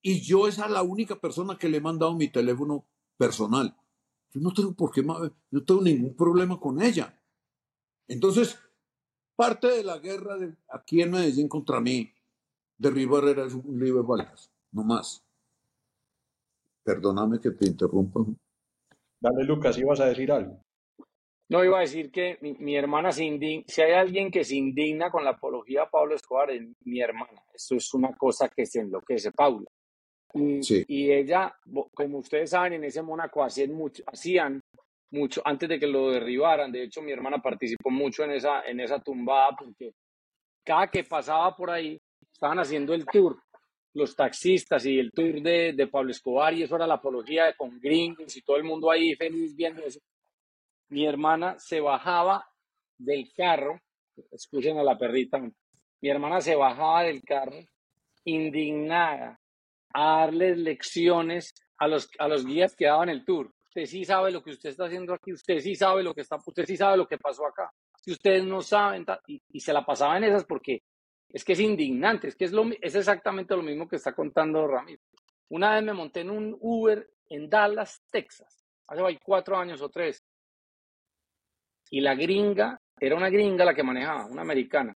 Y 0.00 0.20
yo 0.20 0.46
esa 0.46 0.66
es 0.66 0.70
la 0.70 0.82
única 0.82 1.16
persona 1.16 1.58
que 1.58 1.68
le 1.68 1.78
he 1.78 1.80
mandado 1.80 2.14
mi 2.14 2.28
teléfono 2.28 2.86
personal. 3.18 3.76
Yo 4.32 4.40
no 4.40 4.52
tengo 4.52 4.72
por 4.72 4.92
qué, 4.92 5.02
no 5.02 5.64
tengo 5.64 5.82
ningún 5.82 6.14
problema 6.14 6.60
con 6.60 6.80
ella. 6.80 7.20
Entonces, 8.06 8.56
parte 9.34 9.66
de 9.66 9.82
la 9.82 9.98
guerra 9.98 10.36
de, 10.38 10.54
aquí 10.68 11.02
en 11.02 11.10
Medellín 11.10 11.48
contra 11.48 11.80
mí, 11.80 12.12
de 12.78 12.90
Ruiz 12.90 13.08
Barrera 13.08 13.46
es 13.46 13.54
un 13.54 13.80
libro 13.80 14.02
de 14.02 14.06
balas, 14.06 14.52
no 14.76 14.84
más. 14.84 15.24
Perdóname 16.84 17.40
que 17.40 17.50
te 17.50 17.66
interrumpa. 17.66 18.20
Dale, 19.20 19.44
Lucas, 19.44 19.78
ibas 19.78 20.00
a 20.00 20.06
decir 20.06 20.30
algo. 20.30 20.60
No, 21.48 21.64
iba 21.64 21.78
a 21.78 21.80
decir 21.80 22.10
que 22.10 22.38
mi, 22.40 22.76
hermana 22.76 23.12
se 23.12 23.24
indigna, 23.24 23.64
si 23.68 23.80
hay 23.80 23.92
alguien 23.92 24.30
que 24.30 24.44
se 24.44 24.56
indigna 24.56 25.10
con 25.10 25.24
la 25.24 25.30
apología 25.30 25.82
de 25.82 25.86
Pablo 25.90 26.14
Escobar, 26.14 26.50
es 26.50 26.62
mi 26.84 27.00
hermana. 27.00 27.40
Esto 27.54 27.76
es 27.76 27.94
una 27.94 28.12
cosa 28.16 28.48
que 28.48 28.66
se 28.66 28.80
enloquece, 28.80 29.32
Paula. 29.32 29.66
Y, 30.34 30.60
y 30.88 31.12
ella, 31.12 31.56
como 31.94 32.18
ustedes 32.18 32.50
saben, 32.50 32.74
en 32.74 32.84
ese 32.84 33.00
Mónaco 33.00 33.42
hacían 33.42 33.72
mucho, 33.72 34.02
hacían 34.06 34.60
mucho 35.12 35.40
antes 35.44 35.68
de 35.68 35.78
que 35.78 35.86
lo 35.86 36.10
derribaran. 36.10 36.70
De 36.70 36.82
hecho, 36.82 37.00
mi 37.00 37.12
hermana 37.12 37.40
participó 37.40 37.90
mucho 37.90 38.24
en 38.24 38.32
esa, 38.32 38.62
en 38.62 38.80
esa 38.80 39.00
tumbada 39.00 39.56
porque 39.56 39.92
cada 40.64 40.88
que 40.88 41.04
pasaba 41.04 41.56
por 41.56 41.70
ahí, 41.70 41.98
estaban 42.32 42.58
haciendo 42.58 42.92
el 42.92 43.06
tour 43.06 43.40
los 43.96 44.14
taxistas 44.14 44.84
y 44.84 44.98
el 44.98 45.10
tour 45.10 45.40
de, 45.40 45.72
de 45.72 45.86
Pablo 45.86 46.10
Escobar 46.10 46.52
y 46.52 46.62
eso 46.62 46.76
era 46.76 46.86
la 46.86 46.94
apología 46.94 47.54
con 47.56 47.80
gringos 47.80 48.36
y 48.36 48.42
todo 48.42 48.56
el 48.58 48.64
mundo 48.64 48.90
ahí 48.90 49.14
feliz 49.16 49.56
viendo 49.56 49.82
eso. 49.82 50.00
Mi 50.88 51.06
hermana 51.06 51.58
se 51.58 51.80
bajaba 51.80 52.46
del 52.98 53.32
carro, 53.34 53.80
escuchen 54.30 54.78
a 54.78 54.82
la 54.82 54.98
perrita, 54.98 55.40
mi 55.40 56.08
hermana 56.10 56.42
se 56.42 56.54
bajaba 56.54 57.04
del 57.04 57.22
carro 57.22 57.58
indignada 58.24 59.40
a 59.94 60.20
darles 60.20 60.58
lecciones 60.58 61.54
a 61.78 61.88
los, 61.88 62.10
a 62.18 62.28
los 62.28 62.44
guías 62.44 62.76
que 62.76 62.86
daban 62.86 63.08
el 63.08 63.24
tour. 63.24 63.50
Usted 63.68 63.86
sí 63.86 64.04
sabe 64.04 64.30
lo 64.30 64.42
que 64.42 64.50
usted 64.50 64.70
está 64.70 64.84
haciendo 64.84 65.14
aquí, 65.14 65.32
usted 65.32 65.58
sí 65.60 65.74
sabe 65.74 66.02
lo 66.02 66.14
que 66.14 66.20
está, 66.20 66.36
usted 66.36 66.66
sí 66.66 66.76
sabe 66.76 66.98
lo 66.98 67.06
que 67.06 67.16
pasó 67.16 67.46
acá. 67.46 67.72
Si 68.02 68.12
ustedes 68.12 68.44
no 68.44 68.60
saben, 68.60 69.06
y, 69.26 69.40
y 69.52 69.60
se 69.60 69.72
la 69.72 69.86
pasaba 69.86 70.18
en 70.18 70.24
esas 70.24 70.44
porque 70.44 70.82
es 71.28 71.44
que 71.44 71.52
es 71.52 71.60
indignante, 71.60 72.28
es 72.28 72.36
que 72.36 72.44
es, 72.44 72.52
lo, 72.52 72.64
es 72.80 72.94
exactamente 72.94 73.56
lo 73.56 73.62
mismo 73.62 73.88
que 73.88 73.96
está 73.96 74.14
contando 74.14 74.66
Ramiro. 74.66 75.02
Una 75.48 75.74
vez 75.74 75.84
me 75.84 75.92
monté 75.92 76.20
en 76.20 76.30
un 76.30 76.56
Uber 76.60 77.08
en 77.28 77.48
Dallas, 77.48 78.02
Texas, 78.10 78.64
hace 78.86 79.18
cuatro 79.22 79.56
años 79.56 79.80
o 79.82 79.88
tres. 79.88 80.24
Y 81.90 82.00
la 82.00 82.14
gringa, 82.14 82.80
era 82.98 83.16
una 83.16 83.30
gringa 83.30 83.64
la 83.64 83.74
que 83.74 83.82
manejaba, 83.82 84.26
una 84.26 84.42
americana. 84.42 84.96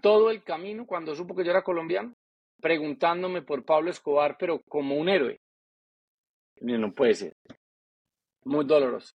Todo 0.00 0.30
el 0.30 0.42
camino, 0.42 0.86
cuando 0.86 1.14
supo 1.14 1.34
que 1.34 1.44
yo 1.44 1.50
era 1.50 1.62
colombiano, 1.62 2.14
preguntándome 2.60 3.42
por 3.42 3.64
Pablo 3.64 3.90
Escobar, 3.90 4.36
pero 4.38 4.62
como 4.62 4.96
un 4.96 5.08
héroe. 5.08 5.40
No 6.60 6.94
puede 6.94 7.14
ser. 7.14 7.36
Muy 8.44 8.64
doloroso. 8.64 9.14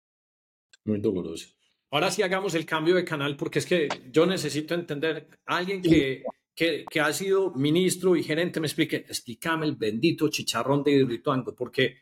Muy 0.83 0.99
doloroso. 0.99 1.54
Ahora 1.91 2.11
sí 2.11 2.23
hagamos 2.23 2.55
el 2.55 2.65
cambio 2.65 2.95
de 2.95 3.05
canal 3.05 3.37
porque 3.37 3.59
es 3.59 3.65
que 3.65 3.87
yo 4.11 4.25
necesito 4.25 4.73
entender 4.73 5.29
alguien 5.45 5.81
que, 5.81 6.23
que, 6.55 6.99
ha 6.99 7.13
sido 7.13 7.51
ministro 7.51 8.15
y 8.15 8.23
gerente 8.23 8.59
me 8.59 8.67
explique, 8.67 8.97
explícame 8.97 9.65
el 9.65 9.75
bendito 9.75 10.29
chicharrón 10.29 10.83
de 10.83 10.91
Hidroituango, 10.91 11.53
porque 11.53 11.97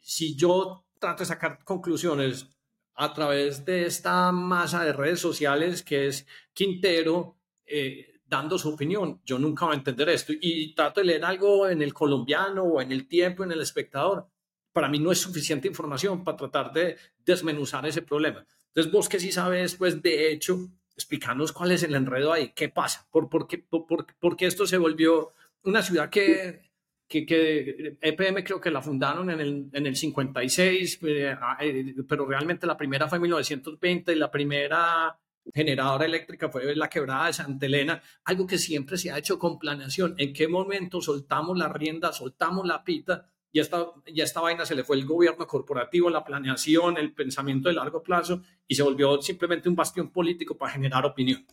si 0.00 0.34
yo 0.36 0.86
trato 0.98 1.22
de 1.22 1.26
sacar 1.26 1.62
conclusiones 1.64 2.48
a 2.94 3.12
través 3.12 3.64
de 3.64 3.86
esta 3.86 4.30
masa 4.32 4.84
de 4.84 4.92
redes 4.92 5.20
sociales 5.20 5.82
que 5.82 6.06
es 6.08 6.26
Quintero 6.52 7.38
eh, 7.66 8.20
dando 8.26 8.58
su 8.58 8.70
opinión, 8.70 9.20
yo 9.24 9.38
nunca 9.38 9.66
voy 9.66 9.74
a 9.74 9.78
entender 9.78 10.08
esto 10.08 10.32
y 10.38 10.74
trato 10.74 11.00
de 11.00 11.06
leer 11.06 11.24
algo 11.24 11.68
en 11.68 11.82
el 11.82 11.92
colombiano 11.92 12.64
o 12.64 12.80
en 12.80 12.92
el 12.92 13.06
tiempo, 13.06 13.44
en 13.44 13.52
el 13.52 13.60
espectador. 13.60 14.28
Para 14.72 14.88
mí 14.88 14.98
no 14.98 15.12
es 15.12 15.20
suficiente 15.20 15.68
información 15.68 16.24
para 16.24 16.36
tratar 16.36 16.72
de 16.72 16.96
desmenuzar 17.24 17.86
ese 17.86 18.02
problema. 18.02 18.44
Entonces, 18.74 18.92
vos 18.92 19.08
que 19.08 19.20
sí 19.20 19.30
sabes, 19.30 19.76
pues 19.76 20.02
de 20.02 20.32
hecho, 20.32 20.68
explicarnos 20.96 21.52
cuál 21.52 21.70
es 21.70 21.84
el 21.84 21.94
enredo 21.94 22.32
ahí, 22.32 22.52
qué 22.54 22.68
pasa, 22.68 23.06
por, 23.12 23.28
por, 23.28 23.46
qué, 23.46 23.58
por, 23.58 24.36
qué 24.36 24.46
esto 24.46 24.66
se 24.66 24.78
volvió 24.78 25.32
una 25.62 25.80
ciudad 25.80 26.10
que, 26.10 26.72
que, 27.06 27.24
que, 27.24 27.98
EPM 28.00 28.42
creo 28.42 28.60
que 28.60 28.72
la 28.72 28.82
fundaron 28.82 29.30
en 29.30 29.40
el, 29.40 29.70
en 29.72 29.86
el 29.86 29.94
56, 29.94 31.00
eh, 31.04 31.36
eh, 31.60 31.94
pero 32.08 32.26
realmente 32.26 32.66
la 32.66 32.76
primera 32.76 33.08
fue 33.08 33.18
en 33.18 33.22
1920 33.22 34.12
y 34.12 34.16
la 34.16 34.30
primera 34.30 35.20
generadora 35.54 36.06
eléctrica 36.06 36.48
fue 36.48 36.74
la 36.74 36.88
quebrada 36.88 37.26
de 37.26 37.32
Santa 37.32 37.66
Elena, 37.66 38.02
algo 38.24 38.44
que 38.44 38.58
siempre 38.58 38.96
se 38.96 39.12
ha 39.12 39.18
hecho 39.18 39.38
con 39.38 39.58
planeación. 39.58 40.16
¿En 40.18 40.32
qué 40.32 40.48
momento 40.48 41.00
soltamos 41.00 41.56
la 41.56 41.68
rienda, 41.68 42.12
soltamos 42.12 42.66
la 42.66 42.82
pita 42.82 43.30
ya 43.54 43.62
esta, 43.62 43.86
ya 44.12 44.24
esta 44.24 44.40
vaina 44.40 44.66
se 44.66 44.74
le 44.74 44.82
fue 44.82 44.96
el 44.96 45.06
gobierno 45.06 45.46
corporativo, 45.46 46.10
la 46.10 46.24
planeación, 46.24 46.98
el 46.98 47.14
pensamiento 47.14 47.68
de 47.68 47.76
largo 47.76 48.02
plazo 48.02 48.42
y 48.66 48.74
se 48.74 48.82
volvió 48.82 49.22
simplemente 49.22 49.68
un 49.68 49.76
bastión 49.76 50.10
político 50.10 50.58
para 50.58 50.72
generar 50.72 51.06
opinión. 51.06 51.46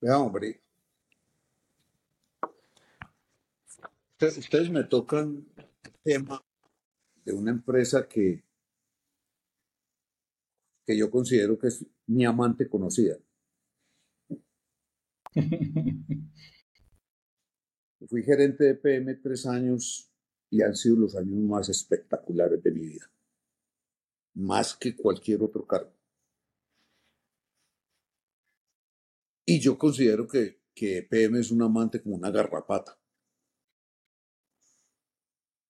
Vea, 0.00 0.18
hombre. 0.18 0.62
Ustedes 4.20 4.70
me 4.70 4.84
tocan 4.84 5.48
el 5.56 5.92
tema 6.04 6.40
de 7.24 7.32
una 7.32 7.50
empresa 7.50 8.06
que, 8.06 8.44
que 10.86 10.96
yo 10.96 11.10
considero 11.10 11.58
que 11.58 11.66
es 11.66 11.84
mi 12.06 12.24
amante 12.24 12.68
conocida. 12.68 13.16
Fui 18.08 18.22
gerente 18.22 18.64
de 18.64 18.74
PM 18.74 19.14
tres 19.16 19.46
años 19.46 20.10
y 20.50 20.62
han 20.62 20.74
sido 20.74 20.96
los 20.96 21.16
años 21.16 21.38
más 21.38 21.68
espectaculares 21.68 22.62
de 22.62 22.70
mi 22.72 22.80
vida, 22.80 23.10
más 24.34 24.76
que 24.76 24.96
cualquier 24.96 25.42
otro 25.42 25.66
cargo. 25.66 25.92
Y 29.44 29.60
yo 29.60 29.78
considero 29.78 30.26
que, 30.26 30.62
que 30.74 31.02
PM 31.02 31.40
es 31.40 31.50
un 31.50 31.62
amante 31.62 32.02
como 32.02 32.16
una 32.16 32.30
garrapata. 32.30 32.98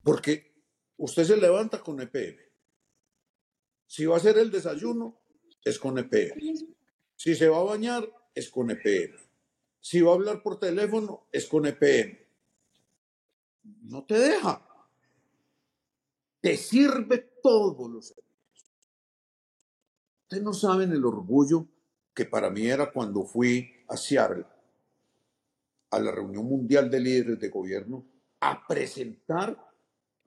Porque 0.02 0.52
usted 0.96 1.24
se 1.24 1.36
levanta 1.36 1.80
con 1.80 2.00
EPM. 2.00 2.38
Si 3.86 4.04
va 4.04 4.14
a 4.14 4.18
hacer 4.18 4.38
el 4.38 4.50
desayuno, 4.50 5.22
es 5.64 5.78
con 5.78 5.98
EPM. 5.98 6.40
Si 7.14 7.34
se 7.34 7.48
va 7.48 7.58
a 7.58 7.64
bañar, 7.64 8.08
es 8.34 8.50
con 8.50 8.70
EPM. 8.70 9.16
Si 9.80 10.00
va 10.00 10.12
a 10.12 10.14
hablar 10.14 10.42
por 10.42 10.58
teléfono, 10.58 11.28
es 11.30 11.46
con 11.46 11.66
EPM. 11.66 12.21
No 13.62 14.04
te 14.04 14.18
deja. 14.18 14.66
Te 16.40 16.56
sirve 16.56 17.18
todos 17.42 17.90
los 17.90 18.06
servicios. 18.08 18.32
Ustedes 20.22 20.42
no 20.42 20.52
saben 20.52 20.92
el 20.92 21.04
orgullo 21.04 21.68
que 22.14 22.24
para 22.24 22.50
mí 22.50 22.66
era 22.66 22.90
cuando 22.90 23.24
fui 23.24 23.70
a 23.88 23.96
Seattle, 23.96 24.46
a 25.90 25.98
la 26.00 26.10
reunión 26.10 26.46
mundial 26.46 26.90
de 26.90 27.00
líderes 27.00 27.38
de 27.38 27.48
gobierno, 27.48 28.06
a 28.40 28.66
presentar 28.66 29.56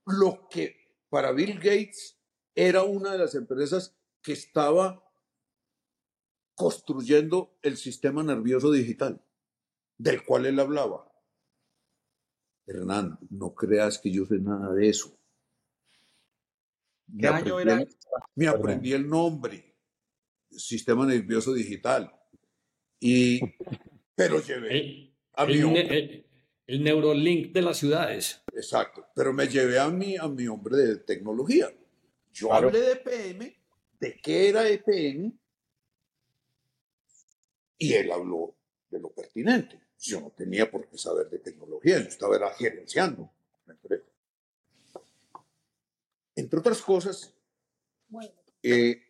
lo 0.05 0.47
que 0.49 0.75
para 1.09 1.31
Bill 1.31 1.55
Gates 1.55 2.17
era 2.53 2.83
una 2.83 3.11
de 3.11 3.17
las 3.17 3.35
empresas 3.35 3.95
que 4.21 4.33
estaba 4.33 5.03
construyendo 6.55 7.57
el 7.61 7.77
sistema 7.77 8.23
nervioso 8.23 8.71
digital, 8.71 9.21
del 9.97 10.23
cual 10.23 10.45
él 10.45 10.59
hablaba. 10.59 11.11
Hernán, 12.67 13.17
no 13.29 13.53
creas 13.53 13.99
que 13.99 14.11
yo 14.11 14.25
sé 14.25 14.39
nada 14.39 14.73
de 14.73 14.89
eso. 14.89 15.17
Me, 17.07 17.27
aprendí, 17.27 17.87
me 18.35 18.47
aprendí 18.47 18.93
el 18.93 19.07
nombre, 19.07 19.75
sistema 20.49 21.05
nervioso 21.05 21.53
digital. 21.53 22.11
Y, 22.99 23.39
pero 24.15 24.41
llevé 24.41 25.13
a 25.33 25.45
mi 25.45 25.61
hombre. 25.61 26.25
El, 26.67 26.83
Neurolink 26.83 27.53
de 27.53 27.61
las 27.61 27.77
ciudades. 27.77 28.43
Exacto, 28.51 29.05
pero 29.15 29.31
me 29.31 29.47
llevé 29.47 29.77
a 29.77 29.87
mi, 29.89 30.17
a 30.17 30.27
mi 30.27 30.47
hombre 30.47 30.77
de 30.77 30.97
tecnología. 30.97 31.71
Yo 32.33 32.51
hablé 32.51 32.81
de 32.81 32.91
EPM, 32.93 33.55
de 33.99 34.17
qué 34.17 34.49
era 34.49 34.67
EPM, 34.67 35.31
y 37.77 37.93
él 37.93 38.11
habló 38.11 38.57
de 38.89 38.99
lo 38.99 39.13
pertinente. 39.13 39.84
Yo 39.99 40.21
no 40.21 40.31
tenía 40.31 40.69
por 40.69 40.87
qué 40.87 40.97
saber 40.97 41.29
de 41.29 41.39
tecnología, 41.39 41.99
yo 41.99 42.07
estaba 42.07 42.53
gerenciando 42.53 43.31
Entre 46.35 46.59
otras 46.59 46.81
cosas, 46.81 47.33
eh, 48.61 49.01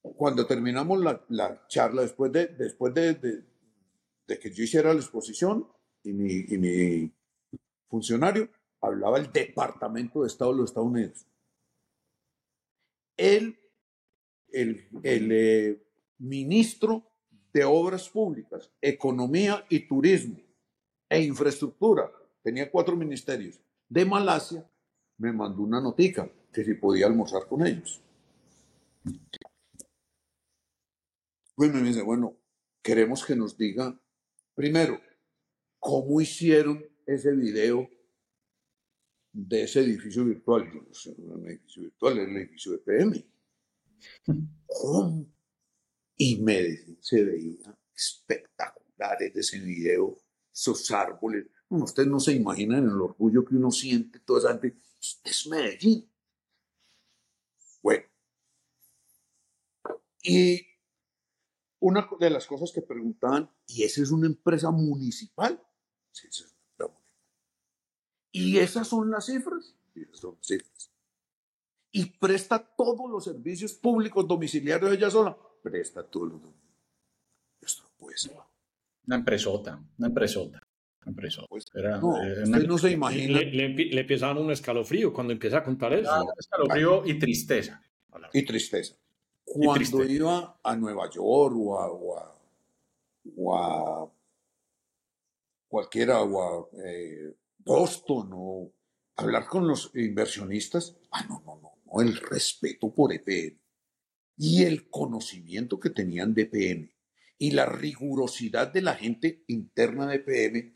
cuando 0.00 0.46
terminamos 0.46 1.00
la, 1.28 1.66
charla, 1.68 2.02
después, 2.02 2.32
de, 2.32 2.46
después 2.48 2.94
de, 2.94 3.44
que 4.26 4.50
yo 4.50 4.64
hiciera 4.64 4.94
la 4.94 5.00
exposición 5.00 5.68
y 6.02 6.12
mi, 6.12 7.12
funcionario, 7.88 8.50
hablaba 8.80 9.18
el 9.18 9.32
Departamento 9.32 10.22
de 10.22 10.28
Estado 10.28 10.52
de 10.52 10.58
los 10.58 10.70
Estados 10.70 10.88
Unidos. 10.88 11.26
Él, 13.16 13.58
el, 14.50 14.88
el 15.02 15.32
eh, 15.32 15.82
ministro 16.18 17.07
de 17.58 17.64
Obras 17.64 18.08
Públicas, 18.08 18.70
Economía 18.80 19.66
y 19.68 19.80
Turismo 19.80 20.40
e 21.08 21.20
Infraestructura, 21.22 22.08
tenía 22.40 22.70
cuatro 22.70 22.94
ministerios, 22.94 23.60
de 23.88 24.04
Malasia, 24.04 24.64
me 25.16 25.32
mandó 25.32 25.62
una 25.62 25.80
notica 25.80 26.30
que 26.52 26.64
si 26.64 26.74
podía 26.74 27.06
almorzar 27.06 27.48
con 27.48 27.66
ellos. 27.66 28.00
Bueno, 31.56 31.80
me 31.80 31.88
dice, 31.88 32.02
bueno, 32.02 32.36
queremos 32.80 33.26
que 33.26 33.34
nos 33.34 33.58
diga, 33.58 34.00
primero, 34.54 35.00
cómo 35.80 36.20
hicieron 36.20 36.84
ese 37.06 37.32
video 37.32 37.90
de 39.32 39.64
ese 39.64 39.80
edificio 39.80 40.24
virtual. 40.24 40.70
Yo 40.72 40.82
no 40.82 40.94
sé, 40.94 41.12
un 41.18 41.48
edificio 41.48 41.82
virtual, 41.82 42.18
es 42.18 42.28
el 42.28 42.36
edificio 42.36 42.72
de 42.72 42.78
PM. 42.78 43.26
¿Cómo? 44.66 45.37
Y 46.20 46.40
me 46.42 46.98
se 47.00 47.24
veía 47.24 47.78
espectacular 47.94 49.22
ese 49.22 49.60
video, 49.60 50.18
esos 50.52 50.90
árboles. 50.90 51.46
ustedes 51.68 52.08
no 52.08 52.18
se 52.18 52.32
imaginan 52.32 52.84
el 52.84 53.00
orgullo 53.00 53.44
que 53.44 53.54
uno 53.54 53.70
siente, 53.70 54.18
toda 54.18 54.40
esa 54.40 54.60
gente. 54.60 54.76
Es 55.24 55.46
Medellín. 55.46 56.10
Bueno. 57.80 58.04
Y 60.24 60.66
una 61.78 62.08
de 62.18 62.30
las 62.30 62.46
cosas 62.46 62.72
que 62.72 62.82
preguntaban, 62.82 63.48
¿y 63.68 63.84
esa 63.84 64.02
es 64.02 64.10
una 64.10 64.26
empresa 64.26 64.72
municipal? 64.72 65.62
Sí, 66.10 66.26
esa 66.26 66.44
es 66.44 66.50
una 66.50 66.60
empresa 66.60 66.88
municipal. 66.88 67.14
¿Y 68.32 68.58
esas 68.58 68.88
son 68.88 69.10
las 69.10 69.26
cifras? 69.26 69.76
Sí, 69.94 70.02
esas 70.02 70.20
son 70.20 70.36
las 70.36 70.46
cifras. 70.46 70.90
¿Y 71.92 72.06
presta 72.18 72.58
todos 72.76 73.08
los 73.08 73.24
servicios 73.24 73.74
públicos 73.74 74.26
domiciliarios 74.26 74.90
de 74.90 74.96
ella 74.96 75.10
sola? 75.10 75.38
Presta 75.62 76.02
todos 76.04 76.32
los 76.32 76.40
Esto 77.60 77.84
no 77.84 77.90
puede 77.96 78.16
ser. 78.16 78.32
Una 79.06 79.16
empresota, 79.16 79.80
una 79.98 80.08
empresota. 80.08 80.60
Pues, 81.48 81.64
no, 81.74 82.22
eh, 82.22 82.42
usted 82.42 82.66
no 82.66 82.76
se 82.76 82.90
imagina. 82.90 83.40
Le, 83.40 83.68
le, 83.68 84.00
empieza 84.00 84.30
un 84.32 84.50
escalofrío 84.50 85.12
cuando 85.12 85.32
empieza 85.32 85.58
a 85.58 85.64
contar 85.64 85.92
eso. 85.94 86.10
un 86.22 86.32
escalofrío 86.38 87.06
y 87.06 87.18
tristeza. 87.18 87.82
Y 88.32 88.44
tristeza. 88.44 88.94
Cuando 89.44 90.04
iba 90.04 90.58
a 90.62 90.76
Nueva 90.76 91.08
York 91.10 91.54
o 91.56 92.18
a, 93.56 94.06
cualquiera, 95.68 96.20
o 96.20 96.42
a 96.42 96.68
eh, 96.84 97.32
Boston, 97.58 98.30
o 98.34 98.70
hablar 99.16 99.46
con 99.46 99.66
los 99.66 99.90
inversionistas, 99.94 100.94
ah, 101.12 101.24
no, 101.26 101.42
no, 101.46 101.56
no, 101.56 101.72
no, 101.86 102.02
el 102.02 102.16
respeto 102.16 102.92
por 102.92 103.14
EPM 103.14 103.56
y 104.38 104.62
el 104.62 104.88
conocimiento 104.88 105.78
que 105.80 105.90
tenían 105.90 106.32
de 106.32 106.42
EPM 106.42 106.90
y 107.38 107.50
la 107.50 107.66
rigurosidad 107.66 108.72
de 108.72 108.82
la 108.82 108.94
gente 108.94 109.44
interna 109.48 110.06
de 110.06 110.16
EPM 110.16 110.72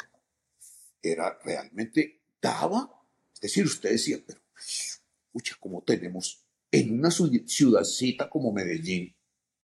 era 1.00 1.38
realmente 1.44 2.20
daba, 2.40 2.90
es 3.32 3.40
decir, 3.40 3.64
usted 3.64 3.90
decía, 3.90 4.18
pero, 4.26 4.40
escucha, 4.56 5.56
¿cómo 5.58 5.82
tenemos 5.82 6.44
en 6.72 6.98
una 6.98 7.10
ciudadcita 7.10 8.28
como 8.28 8.52
Medellín 8.52 9.14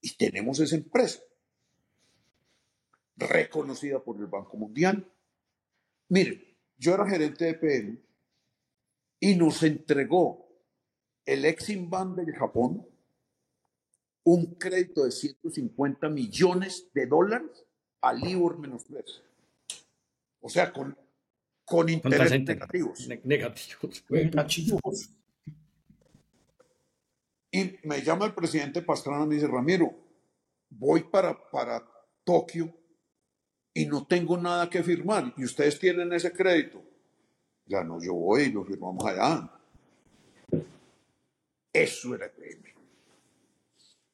y 0.02 0.16
tenemos 0.16 0.60
esa 0.60 0.76
empresa 0.76 1.22
reconocida 3.16 4.03
por 4.03 4.18
el 4.18 4.28
Banco 4.28 4.57
Mundial. 4.57 5.11
Mire, 6.10 6.57
yo 6.78 6.94
era 6.94 7.07
gerente 7.07 7.45
de 7.45 7.53
PM 7.53 7.99
y 9.20 9.36
nos 9.36 9.64
entregó 9.64 10.48
el 11.26 11.45
Exim 11.45 11.90
Bank 11.90 12.16
de 12.16 12.34
Japón 12.34 12.88
un 14.24 14.56
crédito 14.56 15.06
de 15.06 15.12
150 15.12 16.10
millones 16.10 16.88
de 16.94 17.06
dólares 17.06 17.66
a 18.02 18.14
Libor 18.14 18.58
menos 18.60 18.86
3. 18.86 19.24
O 20.41 20.50
sea, 20.50 20.72
con, 20.72 20.98
con 21.66 21.90
intereses 21.90 22.41
negativos. 22.44 23.08
Negativos. 23.24 24.06
Negativos. 24.10 25.10
Y 27.52 27.78
me 27.84 28.02
llama 28.02 28.26
el 28.26 28.34
presidente 28.34 28.82
Pastrana 28.82 29.24
y 29.24 29.28
me 29.28 29.36
dice, 29.36 29.48
Ramiro, 29.48 29.94
voy 30.70 31.04
para, 31.04 31.38
para 31.50 31.84
Tokio 32.24 32.74
y 33.74 33.86
no 33.86 34.06
tengo 34.06 34.38
nada 34.38 34.70
que 34.70 34.84
firmar. 34.84 35.34
Y 35.36 35.46
ustedes 35.46 35.80
tienen 35.80 36.14
ese 36.14 36.32
crédito. 36.32 36.84
Ya 37.66 37.84
no, 37.84 38.02
yo 38.02 38.14
voy 38.14 38.44
y 38.44 38.52
lo 38.52 38.64
firmamos 38.64 39.06
allá. 39.06 39.52
Eso 41.74 42.16
era 42.16 42.26
EPM. 42.26 42.69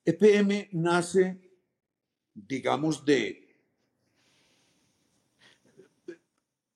EPM 0.06 0.70
nace, 0.74 1.38
digamos, 2.34 3.04
de... 3.04 3.42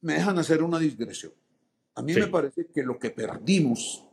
Me 0.01 0.13
dejan 0.13 0.37
hacer 0.39 0.63
una 0.63 0.79
digresión. 0.79 1.33
A 1.95 2.01
mí 2.01 2.13
me 2.13 2.27
parece 2.27 2.67
que 2.67 2.83
lo 2.83 2.97
que 2.97 3.11
perdimos 3.11 4.05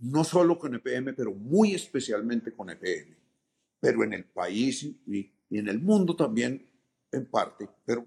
no 0.00 0.24
solo 0.24 0.58
con 0.58 0.74
EPM, 0.74 1.14
pero 1.14 1.32
muy 1.32 1.74
especialmente 1.74 2.52
con 2.52 2.70
EPM, 2.70 3.16
pero 3.78 4.02
en 4.02 4.14
el 4.14 4.24
país 4.24 4.82
y, 5.06 5.32
en 5.50 5.68
el 5.68 5.80
mundo 5.80 6.16
también 6.16 6.66
en 7.12 7.26
parte, 7.26 7.68
pero 7.84 8.06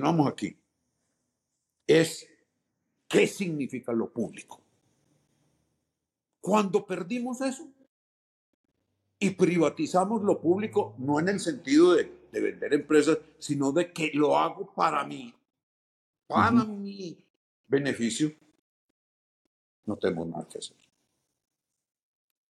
vamos 0.00 0.30
aquí, 0.30 0.56
es 1.86 2.26
qué 3.08 3.26
significa 3.26 3.92
lo 3.92 4.12
público. 4.12 4.62
Cuando 6.40 6.86
perdimos 6.86 7.40
eso 7.40 7.68
y 9.18 9.30
privatizamos 9.30 10.22
lo 10.22 10.40
público, 10.40 10.94
no 10.98 11.18
en 11.18 11.28
el 11.28 11.40
sentido 11.40 11.94
de, 11.94 12.26
vender 12.32 12.74
empresas, 12.74 13.18
sino 13.38 13.72
de 13.72 13.90
que 13.92 14.10
lo 14.12 14.36
hago 14.36 14.74
para 14.74 15.04
mí, 15.04 15.34
para 16.26 16.64
mi 16.64 17.18
beneficio, 17.66 18.30
no 19.86 19.96
tenemos 19.96 20.28
nada 20.28 20.46
que 20.46 20.58
hacer. 20.58 20.76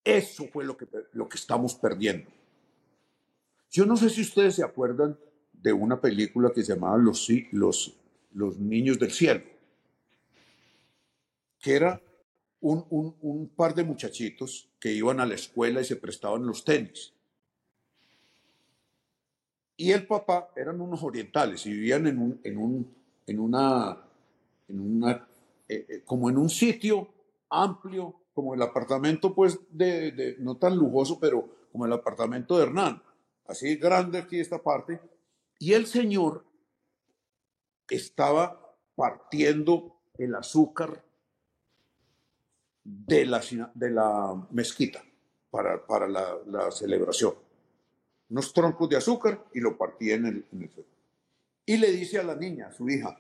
Eso 0.03 0.49
fue 0.53 0.65
lo 0.65 0.77
que, 0.77 0.89
lo 1.13 1.29
que 1.29 1.37
estamos 1.37 1.75
perdiendo. 1.75 2.29
Yo 3.71 3.87
no 3.87 3.97
sé 3.97 4.11
si 4.11 4.23
ustedes 4.23 4.57
se 4.57 4.65
acuerdan 4.65 5.17
de 5.53 5.73
una 5.73 6.01
película 6.01 6.51
que 6.53 6.65
se 6.65 6.75
llamaba 6.75 6.97
Los, 6.97 7.29
los, 7.53 7.97
los 8.33 8.59
Niños 8.59 8.99
del 8.99 9.13
Cielo, 9.13 9.43
que 11.61 11.75
era 11.75 12.01
un, 12.61 13.53
par 13.55 13.75
de 13.75 13.85
muchachitos 13.85 14.69
que 14.81 14.93
iban 14.93 15.21
a 15.21 15.27
la 15.27 15.35
escuela 15.35 15.81
y 15.81 15.85
se 15.85 15.97
prestaban 15.97 16.47
los 16.47 16.65
tenis. 16.65 17.13
Y 19.77 19.93
el 19.93 20.07
papá 20.07 20.51
eran 20.57 20.81
unos 20.81 21.03
orientales 21.03 21.67
y 21.67 21.73
vivían 21.73 22.07
en 22.07 22.19
un, 22.19 22.41
en 22.43 22.57
un, 22.57 22.95
en 23.27 23.41
una, 23.41 24.03
en 24.69 24.81
una 24.81 25.29
eh, 25.69 25.87
eh, 25.89 26.03
como 26.05 26.31
en 26.31 26.39
un 26.39 26.49
sitio 26.49 27.09
amplio, 27.51 28.15
como 28.33 28.55
el 28.55 28.63
apartamento, 28.63 29.35
pues, 29.35 29.59
de, 29.71 30.37
no 30.39 30.57
tan 30.57 30.77
lujoso, 30.77 31.19
pero 31.19 31.49
como 31.73 31.87
el 31.87 31.93
apartamento 31.93 32.57
de 32.57 32.65
Hernán, 32.65 33.03
así 33.47 33.77
grande 33.77 34.19
aquí 34.19 34.39
esta 34.39 34.63
parte. 34.63 35.01
Y 35.59 35.73
el 35.73 35.87
señor 35.87 36.45
estaba 37.89 38.77
partiendo 38.95 39.97
el 40.19 40.35
azúcar 40.35 41.06
de 42.87 43.27
la, 43.27 43.43
de 43.75 43.91
la 43.91 44.47
mezquita 44.53 45.05
para, 45.51 45.85
para 45.85 46.07
la, 46.07 46.71
celebración. 46.71 47.35
Unos 48.29 48.53
troncos 48.53 48.89
de 48.89 48.97
azúcar 48.97 49.45
y 49.53 49.61
lo 49.61 49.77
partía 49.77 50.15
en 50.15 50.27
el, 50.27 50.47
en. 50.53 50.71
Y 51.65 51.77
le 51.79 51.91
dice 51.91 52.19
a 52.19 52.23
la 52.23 52.37
niña, 52.37 52.71
su 52.71 52.89
hija, 52.89 53.19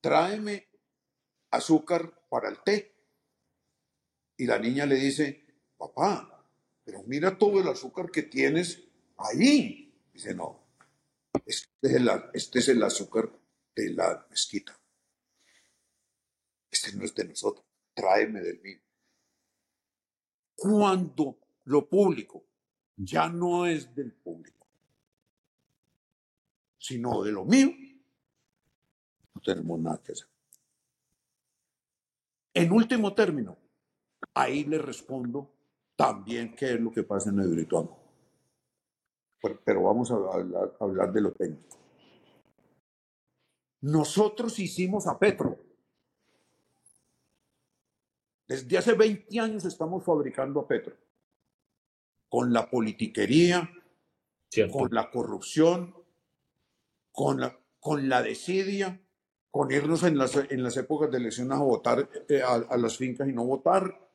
tráeme 0.00 0.68
azúcar 1.50 2.26
para 2.28 2.50
el 2.50 2.62
té. 2.62 2.92
Y 4.36 4.44
la 4.44 4.58
niña 4.58 4.84
le 4.84 4.96
dice, 4.96 5.42
papá, 5.78 6.44
pero 6.84 7.02
mira 7.06 7.38
todo 7.38 7.60
el 7.60 7.68
azúcar 7.68 8.10
que 8.10 8.24
tienes 8.24 8.82
ahí. 9.16 9.94
Dice, 10.12 10.34
no, 10.34 10.60
este 11.46 11.68
es 11.80 11.92
el, 11.94 12.10
este 12.34 12.58
es 12.58 12.68
el 12.68 12.82
azúcar 12.82 13.30
de 13.74 13.90
la 13.90 14.26
mezquita. 14.28 14.78
Este 16.70 16.94
no 16.94 17.04
es 17.04 17.14
de 17.14 17.24
nosotros 17.24 17.65
tráeme 17.96 18.40
del 18.40 18.60
mío. 18.60 18.78
Cuando 20.54 21.38
lo 21.64 21.88
público 21.88 22.44
ya 22.96 23.28
no 23.28 23.66
es 23.66 23.94
del 23.94 24.12
público, 24.12 24.66
sino 26.78 27.22
de 27.22 27.32
lo 27.32 27.44
mío, 27.44 27.70
no 29.34 29.40
tenemos 29.40 29.80
nada 29.80 30.00
que 30.02 30.12
hacer. 30.12 30.28
En 32.54 32.72
último 32.72 33.14
término, 33.14 33.58
ahí 34.34 34.64
le 34.64 34.78
respondo 34.78 35.52
también 35.96 36.54
qué 36.54 36.74
es 36.74 36.80
lo 36.80 36.92
que 36.92 37.02
pasa 37.02 37.30
en 37.30 37.40
el 37.40 37.48
Hidroituango. 37.48 37.98
Pero 39.64 39.82
vamos 39.82 40.10
a 40.10 40.14
hablar, 40.14 40.76
a 40.78 40.84
hablar 40.84 41.12
de 41.12 41.20
lo 41.20 41.32
técnico. 41.32 41.76
Nosotros 43.82 44.58
hicimos 44.58 45.06
a 45.06 45.18
Petro 45.18 45.65
desde 48.48 48.78
hace 48.78 48.92
20 48.94 49.40
años 49.40 49.64
estamos 49.64 50.04
fabricando 50.04 50.60
a 50.60 50.68
Petro. 50.68 50.96
Con 52.28 52.52
la 52.52 52.68
politiquería, 52.70 53.70
con 54.72 54.92
la 54.92 55.10
corrupción, 55.10 55.94
con 57.12 57.40
la, 57.40 57.58
con 57.80 58.08
la 58.08 58.22
desidia, 58.22 59.00
con 59.50 59.72
irnos 59.72 60.02
en 60.02 60.18
las, 60.18 60.36
en 60.36 60.62
las 60.62 60.76
épocas 60.76 61.10
de 61.10 61.18
elecciones 61.18 61.56
a 61.56 61.62
votar 61.62 62.08
eh, 62.28 62.42
a, 62.42 62.76
las 62.76 62.96
fincas 62.96 63.28
y 63.28 63.32
no 63.32 63.44
votar. 63.44 64.08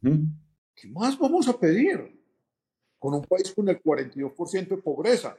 ¿Qué 0.00 0.88
más 0.88 1.18
vamos 1.18 1.48
a 1.48 1.58
pedir? 1.58 2.16
Con 2.98 3.14
un 3.14 3.24
país 3.24 3.52
con 3.54 3.68
el 3.68 3.82
42% 3.82 4.68
de 4.68 4.76
pobreza. 4.78 5.36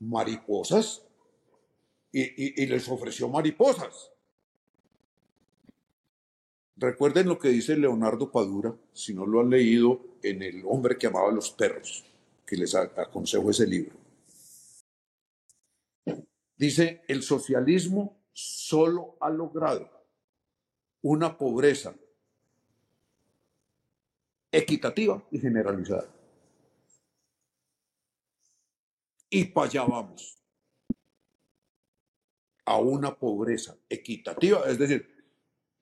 Mariposas. 0.00 1.06
y 2.12 2.66
les 2.66 2.88
ofreció 2.88 3.28
mariposas. 3.28 4.12
Recuerden 6.80 7.28
lo 7.28 7.38
que 7.38 7.50
dice 7.50 7.76
Leonardo 7.76 8.32
Padura, 8.32 8.74
si 8.94 9.12
no 9.12 9.26
lo 9.26 9.40
han 9.40 9.50
leído, 9.50 10.00
en 10.22 10.42
El 10.42 10.62
hombre 10.64 10.96
que 10.96 11.08
amaba 11.08 11.28
a 11.28 11.32
los 11.32 11.50
perros, 11.50 12.06
que 12.46 12.56
les 12.56 12.74
aconsejo 12.74 13.50
ese 13.50 13.66
libro. 13.66 13.94
Dice, 16.56 17.02
el 17.06 17.22
socialismo 17.22 18.22
solo 18.32 19.18
ha 19.20 19.28
logrado 19.28 19.90
una 21.02 21.36
pobreza 21.36 21.94
equitativa 24.50 25.22
y 25.30 25.38
generalizada. 25.38 26.08
Y 29.28 29.44
para 29.44 29.66
allá 29.66 29.84
vamos. 29.84 30.38
A 32.64 32.78
una 32.78 33.14
pobreza 33.14 33.76
equitativa, 33.90 34.62
es 34.66 34.78
decir, 34.78 35.19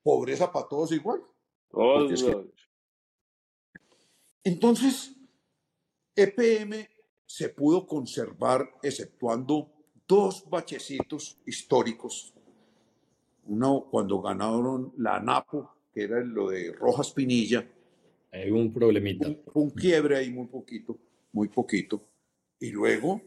pobreza 0.08 0.50
para 0.50 0.66
todos 0.66 0.90
igual. 0.92 1.20
Entonces, 4.42 5.14
EPM 6.16 6.88
se 7.26 7.50
pudo 7.50 7.86
conservar 7.86 8.70
exceptuando 8.82 9.70
dos 10.06 10.48
bachecitos 10.48 11.38
históricos. 11.44 12.32
Uno 13.44 13.86
cuando 13.90 14.22
ganaron 14.22 14.94
la 14.96 15.20
NAPO, 15.20 15.74
que 15.92 16.04
era 16.04 16.20
lo 16.20 16.48
de 16.48 16.72
Rojas 16.72 17.12
Pinilla. 17.12 17.68
Hay 18.32 18.50
un 18.50 18.72
problemita. 18.72 19.28
Un, 19.52 19.68
quiebre 19.68 20.16
ahí 20.16 20.30
muy 20.30 20.46
poquito, 20.46 20.96
muy 21.32 21.48
poquito. 21.48 22.00
Y 22.58 22.70
luego 22.70 23.20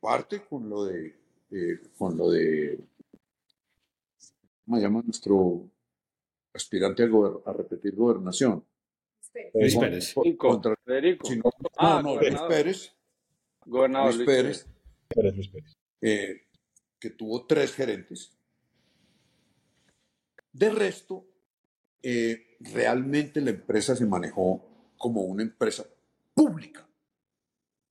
parte 0.00 0.44
con 0.44 0.68
lo 0.68 0.84
de, 0.86 1.14
eh, 1.52 1.80
con 1.96 2.16
lo 2.16 2.30
de 2.32 2.76
¿cómo 4.64 4.78
llama 4.78 5.02
nuestro 5.02 5.70
aspirante 6.52 7.02
a, 7.02 7.52
repetir 7.52 7.94
gobernación? 7.94 8.64
Luis 9.54 9.76
Pérez. 9.76 10.14
Contra, 10.36 10.76
Federico. 10.84 11.28
no, 11.34 11.50
ah, 11.76 12.00
no, 12.02 12.16
Luis 12.16 12.40
Pérez. 12.48 12.92
Gobernador 13.66 14.14
Luis, 14.14 14.26
Pérez. 14.26 14.66
Luis 15.16 15.48
Pérez. 15.48 15.72
Eh, 16.00 16.42
que 16.98 17.10
tuvo 17.10 17.46
tres 17.46 17.74
gerentes. 17.74 18.36
De 20.52 20.70
resto, 20.70 21.26
eh, 22.02 22.56
realmente 22.60 23.40
la 23.40 23.50
empresa 23.50 23.96
se 23.96 24.06
manejó 24.06 24.92
como 24.96 25.22
una 25.22 25.42
empresa 25.42 25.84
pública, 26.32 26.86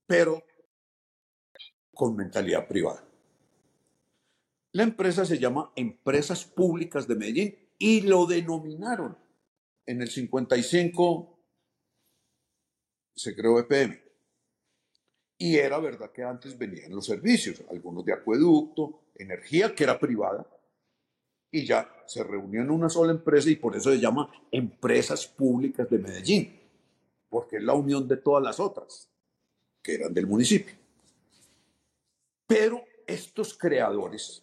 pero 0.08 0.42
con 1.94 2.16
mentalidad 2.16 2.68
privada. 2.68 3.04
La 4.74 4.82
empresa 4.82 5.24
se 5.24 5.38
llama 5.38 5.72
Empresas 5.76 6.46
Públicas 6.46 7.08
de 7.08 7.16
Medellín 7.16 7.56
y 7.78 8.02
lo 8.02 8.26
denominaron. 8.26 9.16
En 9.86 10.02
el 10.02 10.10
55 10.10 11.40
se 13.16 13.36
creó 13.36 13.60
EPM. 13.60 14.02
Y 15.38 15.58
era 15.58 15.78
verdad 15.78 16.12
que 16.12 16.24
antes 16.24 16.58
venían 16.58 16.92
los 16.92 17.06
servicios, 17.06 17.64
algunos 17.70 18.04
de 18.04 18.14
acueducto, 18.14 19.12
energía, 19.14 19.76
que 19.76 19.84
era 19.84 20.00
privada, 20.00 20.48
y 21.52 21.66
ya 21.66 21.88
se 22.08 22.24
reunió 22.24 22.62
en 22.62 22.72
una 22.72 22.90
sola 22.90 23.12
empresa 23.12 23.52
y 23.52 23.58
por 23.58 23.76
eso 23.76 23.92
se 23.92 24.00
llama 24.00 24.32
Empresas 24.52 25.28
Públicas 25.28 25.88
de 25.88 26.00
Medellín, 26.00 26.60
porque 27.30 27.58
es 27.58 27.64
la 27.64 27.74
unión 27.74 28.08
de 28.08 28.18
todas 28.18 28.44
las 28.44 28.60
otras, 28.60 29.08
que 29.84 29.96
eran 29.96 30.16
del 30.16 30.26
municipio. 30.26 30.74
Pero 32.48 32.84
estos 33.06 33.56
creadores 33.56 34.43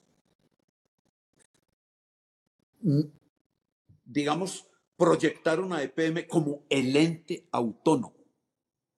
digamos, 4.04 4.66
proyectaron 4.96 5.72
a 5.72 5.82
EPM 5.82 6.26
como 6.26 6.64
el 6.68 6.94
ente 6.96 7.48
autónomo. 7.52 8.16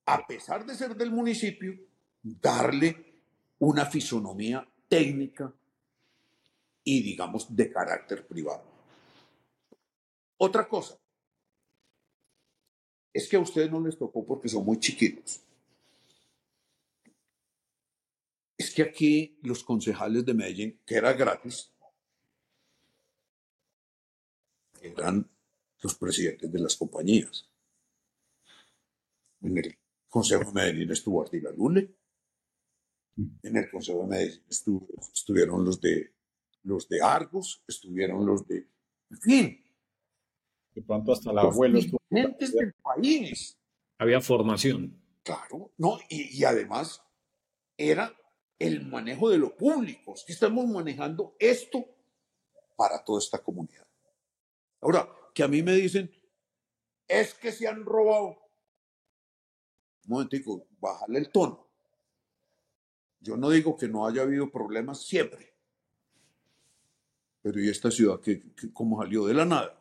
A 0.06 0.26
pesar 0.26 0.66
de 0.66 0.74
ser 0.74 0.96
del 0.96 1.10
municipio, 1.10 1.78
darle 2.22 2.96
una 3.58 3.86
fisonomía 3.86 4.66
técnica 4.88 5.54
y, 6.84 7.02
digamos, 7.02 7.54
de 7.54 7.70
carácter 7.70 8.26
privado. 8.26 8.64
Otra 10.36 10.68
cosa, 10.68 10.98
es 13.12 13.28
que 13.28 13.36
a 13.36 13.40
ustedes 13.40 13.70
no 13.70 13.80
les 13.80 13.96
tocó 13.96 14.24
porque 14.24 14.48
son 14.48 14.64
muy 14.64 14.78
chiquitos. 14.78 15.40
Es 18.56 18.74
que 18.74 18.82
aquí 18.82 19.38
los 19.42 19.62
concejales 19.62 20.24
de 20.24 20.34
Medellín, 20.34 20.80
que 20.86 20.96
era 20.96 21.12
gratis, 21.12 21.71
eran 24.82 25.28
los 25.80 25.94
presidentes 25.94 26.50
de 26.50 26.58
las 26.58 26.76
compañías. 26.76 27.48
En 29.40 29.58
el 29.58 29.78
Consejo 30.08 30.44
de 30.44 30.52
Medellín 30.52 30.90
estuvo 30.90 31.22
Artila 31.22 31.50
Lule. 31.52 31.94
En 33.42 33.56
el 33.56 33.70
Consejo 33.70 34.02
de 34.02 34.06
Medellín 34.08 34.42
estuvieron 34.48 35.64
los 35.64 35.80
de, 35.80 36.14
los 36.64 36.88
de 36.88 37.02
Argos, 37.02 37.62
estuvieron 37.66 38.24
los 38.24 38.46
de... 38.46 38.68
En 39.10 39.20
fin. 39.20 39.64
De 40.74 40.82
pronto 40.82 41.12
hasta 41.12 41.30
el 41.30 41.38
abuelo 41.38 41.78
estuvo... 41.78 42.00
del 42.10 42.74
país. 42.74 43.58
Había 43.98 44.20
formación. 44.20 45.00
Claro, 45.22 45.72
no, 45.76 45.98
y, 46.08 46.38
y 46.38 46.44
además 46.44 47.02
era 47.76 48.12
el 48.58 48.86
manejo 48.86 49.30
de 49.30 49.38
lo 49.38 49.56
público. 49.56 50.14
Es 50.14 50.24
que 50.24 50.32
estamos 50.32 50.66
manejando 50.66 51.36
esto 51.38 51.84
para 52.76 53.04
toda 53.04 53.18
esta 53.18 53.38
comunidad. 53.42 53.86
Ahora, 54.82 55.08
que 55.32 55.42
a 55.42 55.48
mí 55.48 55.62
me 55.62 55.72
dicen, 55.72 56.12
es 57.08 57.34
que 57.34 57.52
se 57.52 57.68
han 57.68 57.84
robado. 57.84 58.36
Un 60.04 60.14
momentico, 60.14 60.66
bájale 60.80 61.20
el 61.20 61.30
tono. 61.30 61.68
Yo 63.20 63.36
no 63.36 63.48
digo 63.50 63.76
que 63.76 63.88
no 63.88 64.06
haya 64.06 64.22
habido 64.22 64.50
problemas 64.50 65.06
siempre. 65.06 65.54
Pero 67.40 67.60
¿y 67.60 67.68
esta 67.68 67.90
ciudad 67.90 68.20
que, 68.20 68.42
cómo 68.72 69.00
salió 69.00 69.26
de 69.26 69.34
la 69.34 69.44
nada? 69.44 69.78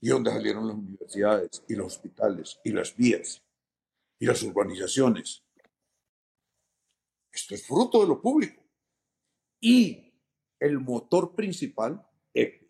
¿Y 0.00 0.08
dónde 0.08 0.32
salieron 0.32 0.66
las 0.66 0.76
universidades 0.76 1.64
y 1.68 1.74
los 1.76 1.86
hospitales 1.86 2.60
y 2.64 2.72
las 2.72 2.96
vías 2.96 3.42
y 4.18 4.26
las 4.26 4.42
urbanizaciones? 4.42 5.44
Esto 7.32 7.54
es 7.54 7.64
fruto 7.64 8.00
de 8.00 8.08
lo 8.08 8.20
público. 8.20 8.62
Y 9.60 10.12
el 10.58 10.80
motor 10.80 11.34
principal 11.34 12.04
es 12.32 12.63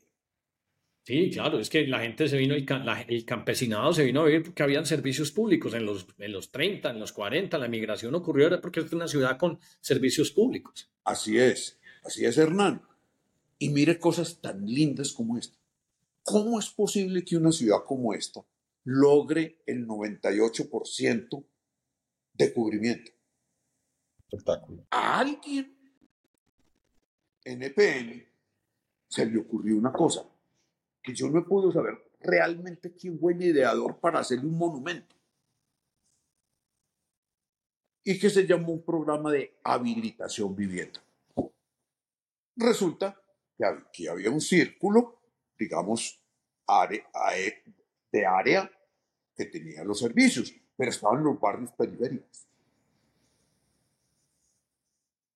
Sí, 1.05 1.31
claro, 1.31 1.59
es 1.59 1.69
que 1.69 1.87
la 1.87 2.01
gente 2.01 2.29
se 2.29 2.39
vino, 2.39 2.55
el, 2.55 2.67
el, 3.09 3.25
campesinado 3.27 3.93
se 3.93 4.05
vino 4.05 4.23
a 4.23 4.25
vivir 4.25 4.43
porque 4.43 4.63
habían 4.63 4.87
servicios 4.87 5.33
públicos 5.33 5.75
en 5.75 5.85
los, 5.85 6.07
en 6.17 6.33
los 6.33 6.51
30, 6.51 6.89
en 6.89 6.99
los 6.99 7.13
40, 7.13 7.59
la 7.59 7.69
migración 7.69 8.15
ocurrió 8.15 8.59
porque 8.63 8.81
es 8.81 8.91
una 8.91 9.07
ciudad 9.07 9.37
con 9.37 9.61
servicios 9.83 10.31
públicos. 10.31 10.91
Así 11.05 11.39
es, 11.39 11.79
así 12.05 12.25
es 12.25 12.39
Hernán. 12.39 12.81
Y 13.59 13.69
mire 13.69 13.99
cosas 13.99 14.41
tan 14.41 14.65
lindas 14.65 15.13
como 15.13 15.37
esta. 15.37 15.59
¿Cómo 16.23 16.59
es 16.59 16.71
posible 16.71 17.23
que 17.23 17.37
una 17.37 17.53
ciudad 17.53 17.85
como 17.87 18.15
esta 18.15 18.41
logre 18.85 19.59
el 19.67 19.87
98% 19.87 21.45
de 22.33 22.53
cubrimiento? 22.55 23.13
Espectáculo. 24.21 24.87
A 24.89 25.19
alguien 25.19 25.77
en 27.45 27.63
EPN 27.63 28.25
se 29.07 29.27
le 29.27 29.39
ocurrió 29.39 29.77
una 29.77 29.93
cosa 29.93 30.27
que 31.05 31.15
yo 31.15 31.29
no 31.29 31.39
he 31.39 31.43
podido 31.43 31.71
saber 31.71 32.03
realmente 32.19 32.95
quién 32.95 33.19
fue 33.21 33.35
el 33.35 33.43
ideador 33.43 34.01
para 34.01 34.21
hacerle 34.21 34.47
un 34.47 34.57
monumento. 34.57 35.15
Y 38.03 38.19
que 38.19 38.31
se 38.31 38.47
llamó 38.47 38.73
un 38.73 38.83
programa 38.83 39.31
de 39.31 39.59
habilitación 39.63 40.57
vivienda. 40.57 41.03
Resulta 42.57 43.21
que 43.93 44.09
había 44.09 44.31
un 44.31 44.41
círculo, 44.41 45.21
digamos, 45.59 46.21
de 48.11 48.27
área 48.27 48.71
que 49.37 49.45
tenía 49.45 49.85
los 49.85 49.99
servicios, 49.99 50.55
pero 50.77 50.91
estaban 50.91 51.23
los 51.23 51.39
barrios 51.39 51.71
periféricos. 51.73 52.47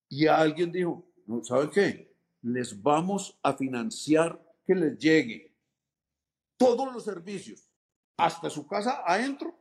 Y 0.09 0.27
alguien 0.27 0.73
dijo, 0.73 1.07
¿no 1.27 1.45
saben 1.45 1.71
qué? 1.71 2.15
Les 2.43 2.83
vamos 2.83 3.39
a 3.43 3.55
financiar 3.55 4.43
que 4.65 4.75
les 4.75 4.99
llegue 4.99 5.48
todos 6.59 6.93
los 6.93 7.05
servicios, 7.05 7.67
hasta 8.19 8.51
su 8.51 8.67
casa 8.67 9.03
adentro, 9.07 9.57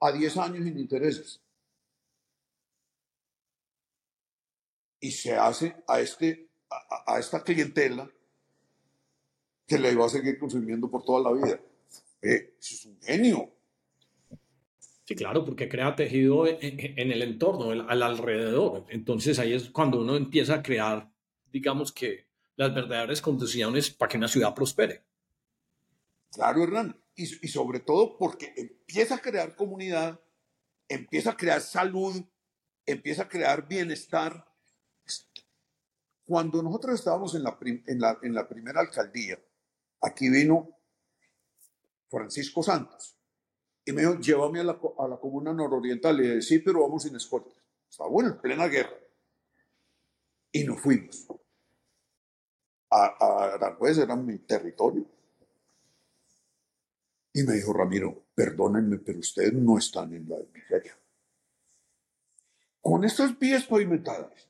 a 0.00 0.12
10 0.12 0.36
años 0.36 0.64
sin 0.64 0.78
intereses. 0.78 1.40
Y 5.00 5.10
se 5.12 5.34
hace 5.34 5.76
a, 5.86 6.00
este, 6.00 6.50
a, 7.06 7.18
esta 7.18 7.42
clientela 7.42 8.10
que 9.66 9.78
le 9.78 9.94
va 9.94 10.06
a 10.06 10.10
seguir 10.10 10.38
consumiendo 10.38 10.90
por 10.90 11.04
toda 11.04 11.30
la 11.30 11.32
vida. 11.32 11.60
Eso 12.20 12.50
es 12.58 12.84
un 12.84 13.00
genio. 13.00 13.50
Sí, 15.04 15.14
claro, 15.14 15.44
porque 15.44 15.68
crea 15.68 15.96
tejido 15.96 16.46
en, 16.46 17.12
el 17.12 17.22
entorno, 17.22 17.70
al 17.70 18.02
alrededor. 18.02 18.84
Entonces 18.90 19.38
ahí 19.38 19.54
es 19.54 19.70
cuando 19.70 20.00
uno 20.00 20.16
empieza 20.16 20.56
a 20.56 20.62
crear, 20.62 21.10
digamos 21.50 21.92
que, 21.92 22.28
las 22.56 22.74
verdaderas 22.74 23.22
condiciones 23.22 23.88
para 23.90 24.10
que 24.10 24.18
una 24.18 24.28
ciudad 24.28 24.54
prospere. 24.54 25.02
Claro, 26.32 26.62
Hernán. 26.62 26.96
Y, 27.14 27.26
sobre 27.26 27.80
todo 27.80 28.16
porque 28.16 28.54
empieza 28.56 29.16
a 29.16 29.20
crear 29.20 29.54
comunidad, 29.54 30.18
empieza 30.88 31.32
a 31.32 31.36
crear 31.36 31.60
salud, 31.60 32.24
empieza 32.86 33.22
a 33.22 33.28
crear 33.28 33.68
bienestar. 33.68 34.46
Cuando 36.24 36.62
nosotros 36.62 36.94
estábamos 36.94 37.34
en 37.34 37.42
la, 37.42 37.58
en 38.22 38.34
la, 38.34 38.48
primera 38.48 38.80
alcaldía, 38.80 39.38
aquí 40.00 40.30
vino 40.30 40.78
Francisco 42.08 42.62
Santos 42.62 43.18
y 43.84 43.92
me 43.92 44.02
dijo, 44.02 44.18
llévame 44.18 44.60
a 44.60 44.64
la, 44.64 44.80
a 44.98 45.08
la 45.08 45.18
comuna 45.18 45.52
nororiental. 45.52 46.18
Y 46.20 46.22
le 46.22 46.28
dije, 46.36 46.42
sí, 46.42 46.58
pero 46.60 46.82
vamos 46.82 47.02
sin 47.02 47.16
escolta. 47.16 47.50
Estaba 47.90 48.08
bueno, 48.08 48.30
en 48.30 48.40
plena 48.40 48.66
guerra. 48.66 48.96
Y 50.52 50.64
nos 50.64 50.80
fuimos. 50.80 51.26
A, 52.88 53.04
a 53.20 53.54
Aranjuez 53.54 53.98
era 53.98 54.16
mi 54.16 54.38
territorio. 54.38 55.19
Y 57.32 57.42
me 57.44 57.54
dijo, 57.54 57.72
Ramiro, 57.72 58.24
perdónenme, 58.34 58.98
pero 58.98 59.20
ustedes 59.20 59.52
no 59.52 59.78
están 59.78 60.12
en 60.14 60.28
la 60.28 60.36
miseria. 60.52 60.96
Con 62.80 63.04
estas 63.04 63.38
vías 63.38 63.64
pavimentadas, 63.64 64.48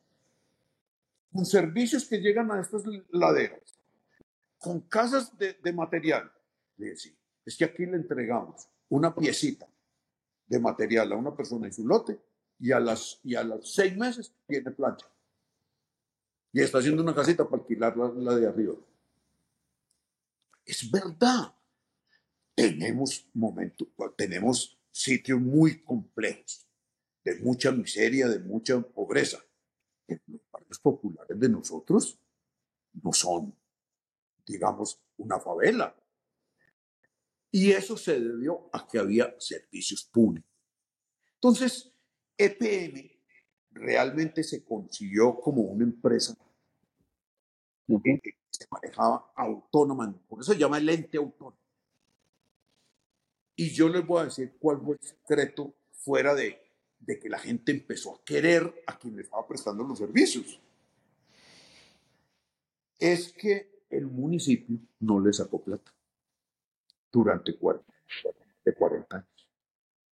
con 1.32 1.44
servicios 1.44 2.06
que 2.06 2.18
llegan 2.18 2.50
a 2.50 2.60
estas 2.60 2.84
laderas, 3.10 3.60
con 4.58 4.80
casas 4.80 5.36
de, 5.36 5.72
material, 5.72 6.30
le 6.76 6.90
decía, 6.90 7.12
es 7.44 7.56
que 7.56 7.64
aquí 7.64 7.86
le 7.86 7.96
entregamos 7.96 8.68
una 8.88 9.14
piecita 9.14 9.66
de 10.46 10.58
material 10.58 11.12
a 11.12 11.16
una 11.16 11.34
persona 11.34 11.66
en 11.66 11.72
su 11.72 11.86
lote 11.86 12.18
y 12.58 12.72
a 12.72 12.80
las, 12.80 13.20
y 13.22 13.34
a 13.34 13.42
los 13.42 13.72
seis 13.72 13.96
meses 13.96 14.32
tiene 14.46 14.70
plancha. 14.70 15.06
Y 16.52 16.60
está 16.60 16.78
haciendo 16.78 17.02
una 17.02 17.14
casita 17.14 17.44
para 17.48 17.62
alquilar 17.62 17.96
la 17.96 18.34
de 18.34 18.46
arriba. 18.46 18.74
Es 20.64 20.90
verdad 20.90 21.54
tenemos 22.60 23.28
momentos, 23.32 23.88
tenemos 24.16 24.78
sitios 24.90 25.40
muy 25.40 25.82
complejos, 25.82 26.68
de 27.24 27.36
mucha 27.40 27.72
miseria, 27.72 28.28
de 28.28 28.38
mucha 28.38 28.80
pobreza. 28.80 29.38
Los 30.08 30.40
barrios 30.50 30.78
populares 30.80 31.38
de 31.38 31.48
nosotros 31.48 32.18
no 33.02 33.12
son, 33.12 33.56
digamos, 34.46 35.00
una 35.16 35.38
favela. 35.38 35.96
Y 37.52 37.72
eso 37.72 37.96
se 37.96 38.18
debió 38.18 38.68
a 38.72 38.86
que 38.86 38.98
había 38.98 39.34
servicios 39.38 40.04
públicos. 40.04 40.50
Entonces, 41.34 41.92
EPM 42.36 43.10
realmente 43.70 44.42
se 44.42 44.64
consiguió 44.64 45.38
como 45.40 45.62
una 45.62 45.84
empresa 45.84 46.36
que 47.98 48.36
se 48.50 48.66
manejaba 48.70 49.32
autónoma, 49.34 50.12
por 50.28 50.40
eso 50.40 50.52
se 50.52 50.58
llama 50.58 50.78
el 50.78 50.88
ente 50.88 51.18
autónomo. 51.18 51.59
Y 53.60 53.72
yo 53.72 53.90
les 53.90 54.06
voy 54.06 54.22
a 54.22 54.24
decir 54.24 54.56
cuál 54.58 54.80
fue 54.80 54.94
el 54.94 55.06
secreto 55.06 55.74
fuera 55.92 56.34
de, 56.34 56.58
de 56.98 57.18
que 57.18 57.28
la 57.28 57.38
gente 57.38 57.72
empezó 57.72 58.14
a 58.14 58.24
querer 58.24 58.82
a 58.86 58.98
quien 58.98 59.16
le 59.16 59.20
estaba 59.20 59.46
prestando 59.46 59.84
los 59.84 59.98
servicios. 59.98 60.58
Es 62.98 63.34
que 63.34 63.84
el 63.90 64.06
municipio 64.06 64.78
no 65.00 65.20
le 65.20 65.34
sacó 65.34 65.62
plata 65.62 65.92
durante 67.12 67.54
40, 67.54 67.84
de 68.64 68.74
40 68.74 69.16
años. 69.18 69.50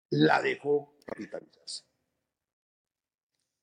La 0.09 0.41
dejó 0.41 0.95
capitalizarse. 1.05 1.83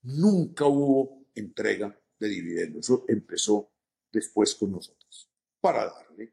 Nunca 0.02 0.64
hubo 0.64 1.24
entrega 1.34 2.00
de 2.20 2.28
dividendos. 2.28 2.84
Eso 2.84 3.04
empezó 3.08 3.72
después 4.12 4.54
con 4.54 4.70
nosotros 4.70 5.28
para 5.60 5.86
darle 5.86 6.32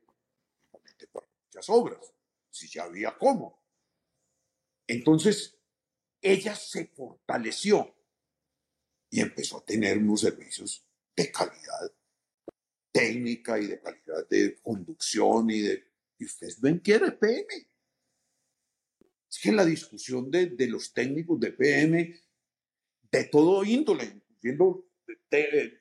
para 1.11 1.25
muchas 1.47 1.67
obras 1.69 2.13
si 2.49 2.67
ya 2.67 2.83
había 2.83 3.17
cómo. 3.17 3.63
Entonces, 4.87 5.57
ella 6.21 6.55
se 6.55 6.87
fortaleció 6.87 7.95
y 9.09 9.21
empezó 9.21 9.57
a 9.57 9.65
tener 9.65 9.97
unos 9.97 10.21
servicios 10.21 10.85
de 11.15 11.31
calidad 11.31 11.93
técnica 12.91 13.59
y 13.59 13.67
de 13.67 13.79
calidad 13.79 14.27
de 14.29 14.59
conducción 14.61 15.49
y 15.49 15.61
de... 15.61 15.89
Ustedes 16.21 16.59
ven 16.59 16.81
que 16.81 16.93
era 16.93 17.17
PM. 17.17 17.45
Es 19.29 19.39
que 19.41 19.53
la 19.53 19.63
discusión 19.63 20.29
de, 20.29 20.53
los 20.67 20.93
técnicos 20.93 21.39
de 21.39 21.53
PM, 21.53 22.19
de 23.09 23.23
todo 23.25 23.63
índole, 23.63 24.21
incluyendo 24.29 24.85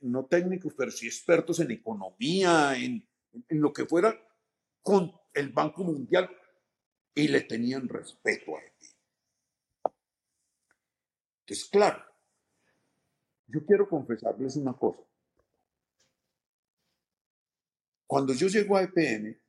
no 0.02 0.26
técnicos, 0.26 0.74
pero 0.76 0.92
sí 0.92 1.06
expertos 1.06 1.58
en 1.58 1.72
economía, 1.72 2.76
en, 2.76 3.04
en 3.48 3.60
lo 3.60 3.72
que 3.72 3.84
fuera, 3.84 4.16
con 4.80 5.12
el 5.34 5.48
Banco 5.48 5.82
Mundial, 5.82 6.30
y 7.14 7.28
le 7.28 7.42
tenían 7.42 7.88
respeto 7.88 8.56
a 8.56 8.60
él. 8.60 8.72
Entonces, 11.40 11.68
claro, 11.70 12.04
yo 13.46 13.64
quiero 13.64 13.88
confesarles 13.88 14.56
una 14.56 14.74
cosa. 14.74 15.02
Cuando 18.06 18.34
yo 18.34 18.48
llego 18.48 18.76
a 18.76 18.82
EPN, 18.82 19.40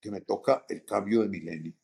que 0.00 0.10
me 0.10 0.20
toca 0.20 0.64
el 0.68 0.84
cambio 0.84 1.22
de 1.22 1.28
milenio, 1.28 1.74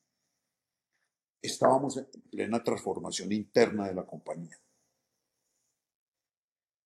estábamos 1.41 1.97
en 1.97 2.07
plena 2.31 2.63
transformación 2.63 3.33
interna 3.33 3.89
de 3.89 3.95
la 3.95 4.05
compañía. 4.05 4.57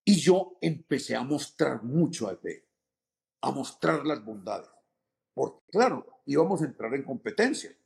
Y 0.04 0.20
yo 0.20 0.56
empecé 0.60 1.16
a 1.16 1.22
mostrar 1.22 1.82
mucho 1.82 2.28
a 2.28 2.32
EPN, 2.32 2.64
a 3.42 3.50
mostrar 3.50 4.06
las 4.06 4.24
bondades. 4.24 4.68
porque 5.34 5.64
claro, 5.70 6.22
íbamos 6.26 6.62
a 6.62 6.66
entrar 6.66 6.94
en 6.94 7.02
competencia. 7.02 7.76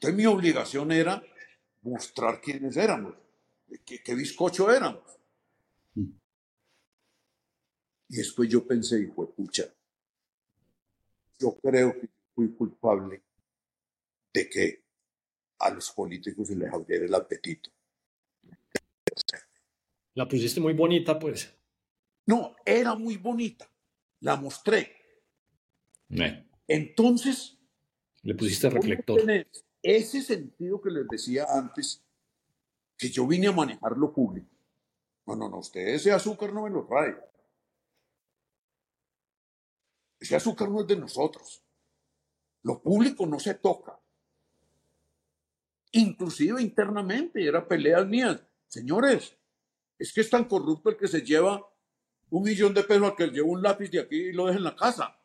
Entonces 0.00 0.16
mi 0.16 0.24
obligación 0.24 0.90
era 0.92 1.22
mostrar 1.82 2.40
quiénes 2.40 2.74
éramos, 2.78 3.14
qué, 3.84 4.02
qué 4.02 4.14
bizcocho 4.14 4.72
éramos. 4.72 5.04
Y 8.08 8.16
después 8.16 8.48
yo 8.48 8.66
pensé, 8.66 9.02
hijo 9.02 9.26
de 9.26 9.32
pucha, 9.34 9.64
yo 11.38 11.54
creo 11.62 11.92
que 12.00 12.08
fui 12.34 12.50
culpable 12.54 13.22
de 14.32 14.48
que 14.48 14.84
a 15.58 15.68
los 15.68 15.90
políticos 15.90 16.48
se 16.48 16.56
les 16.56 16.72
abriera 16.72 17.04
el 17.04 17.14
apetito. 17.14 17.68
La 20.14 20.26
pusiste 20.26 20.60
muy 20.60 20.72
bonita, 20.72 21.18
pues. 21.18 21.54
No, 22.24 22.56
era 22.64 22.94
muy 22.94 23.18
bonita. 23.18 23.70
La 24.20 24.36
mostré. 24.36 24.96
Entonces. 26.66 27.58
Le 28.22 28.34
pusiste 28.34 28.70
reflector. 28.70 29.20
Ese 29.82 30.22
sentido 30.22 30.80
que 30.80 30.90
les 30.90 31.08
decía 31.08 31.46
antes, 31.48 32.02
que 33.00 33.08
yo 33.08 33.26
vine 33.26 33.48
a 33.48 33.52
manejar 33.52 33.96
lo 33.96 34.12
público. 34.12 34.50
No, 35.26 35.34
no, 35.34 35.48
no, 35.48 35.58
usted 35.58 35.80
ese 35.88 36.12
azúcar 36.12 36.52
no 36.52 36.64
me 36.64 36.70
lo 36.70 36.84
trae. 36.84 37.16
Ese 40.18 40.36
azúcar 40.36 40.68
no 40.68 40.80
es 40.80 40.86
de 40.86 40.96
nosotros. 40.96 41.64
Lo 42.62 42.82
público 42.82 43.24
no 43.26 43.40
se 43.40 43.54
toca. 43.54 43.98
Inclusive 45.92 46.60
internamente, 46.60 47.42
era 47.42 47.66
peleas 47.66 48.06
mías. 48.06 48.42
Señores, 48.68 49.34
es 49.98 50.12
que 50.12 50.20
es 50.20 50.30
tan 50.30 50.44
corrupto 50.44 50.90
el 50.90 50.96
que 50.96 51.08
se 51.08 51.22
lleva 51.22 51.66
un 52.28 52.42
millón 52.42 52.74
de 52.74 52.84
pesos 52.84 53.04
al 53.04 53.16
que 53.16 53.28
lleva 53.28 53.48
un 53.48 53.62
lápiz 53.62 53.90
de 53.90 54.00
aquí 54.00 54.16
y 54.16 54.32
lo 54.32 54.46
deja 54.46 54.58
en 54.58 54.64
la 54.64 54.76
casa. 54.76 55.19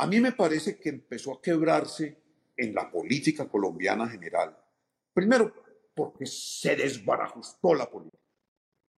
A 0.00 0.06
mí 0.06 0.18
me 0.18 0.32
parece 0.32 0.78
que 0.80 0.88
empezó 0.88 1.34
a 1.34 1.42
quebrarse 1.42 2.16
en 2.56 2.74
la 2.74 2.90
política 2.90 3.46
colombiana 3.50 4.08
general. 4.08 4.56
Primero, 5.12 5.52
porque 5.94 6.24
se 6.24 6.74
desbarajustó 6.74 7.74
la 7.74 7.90
política. 7.90 8.24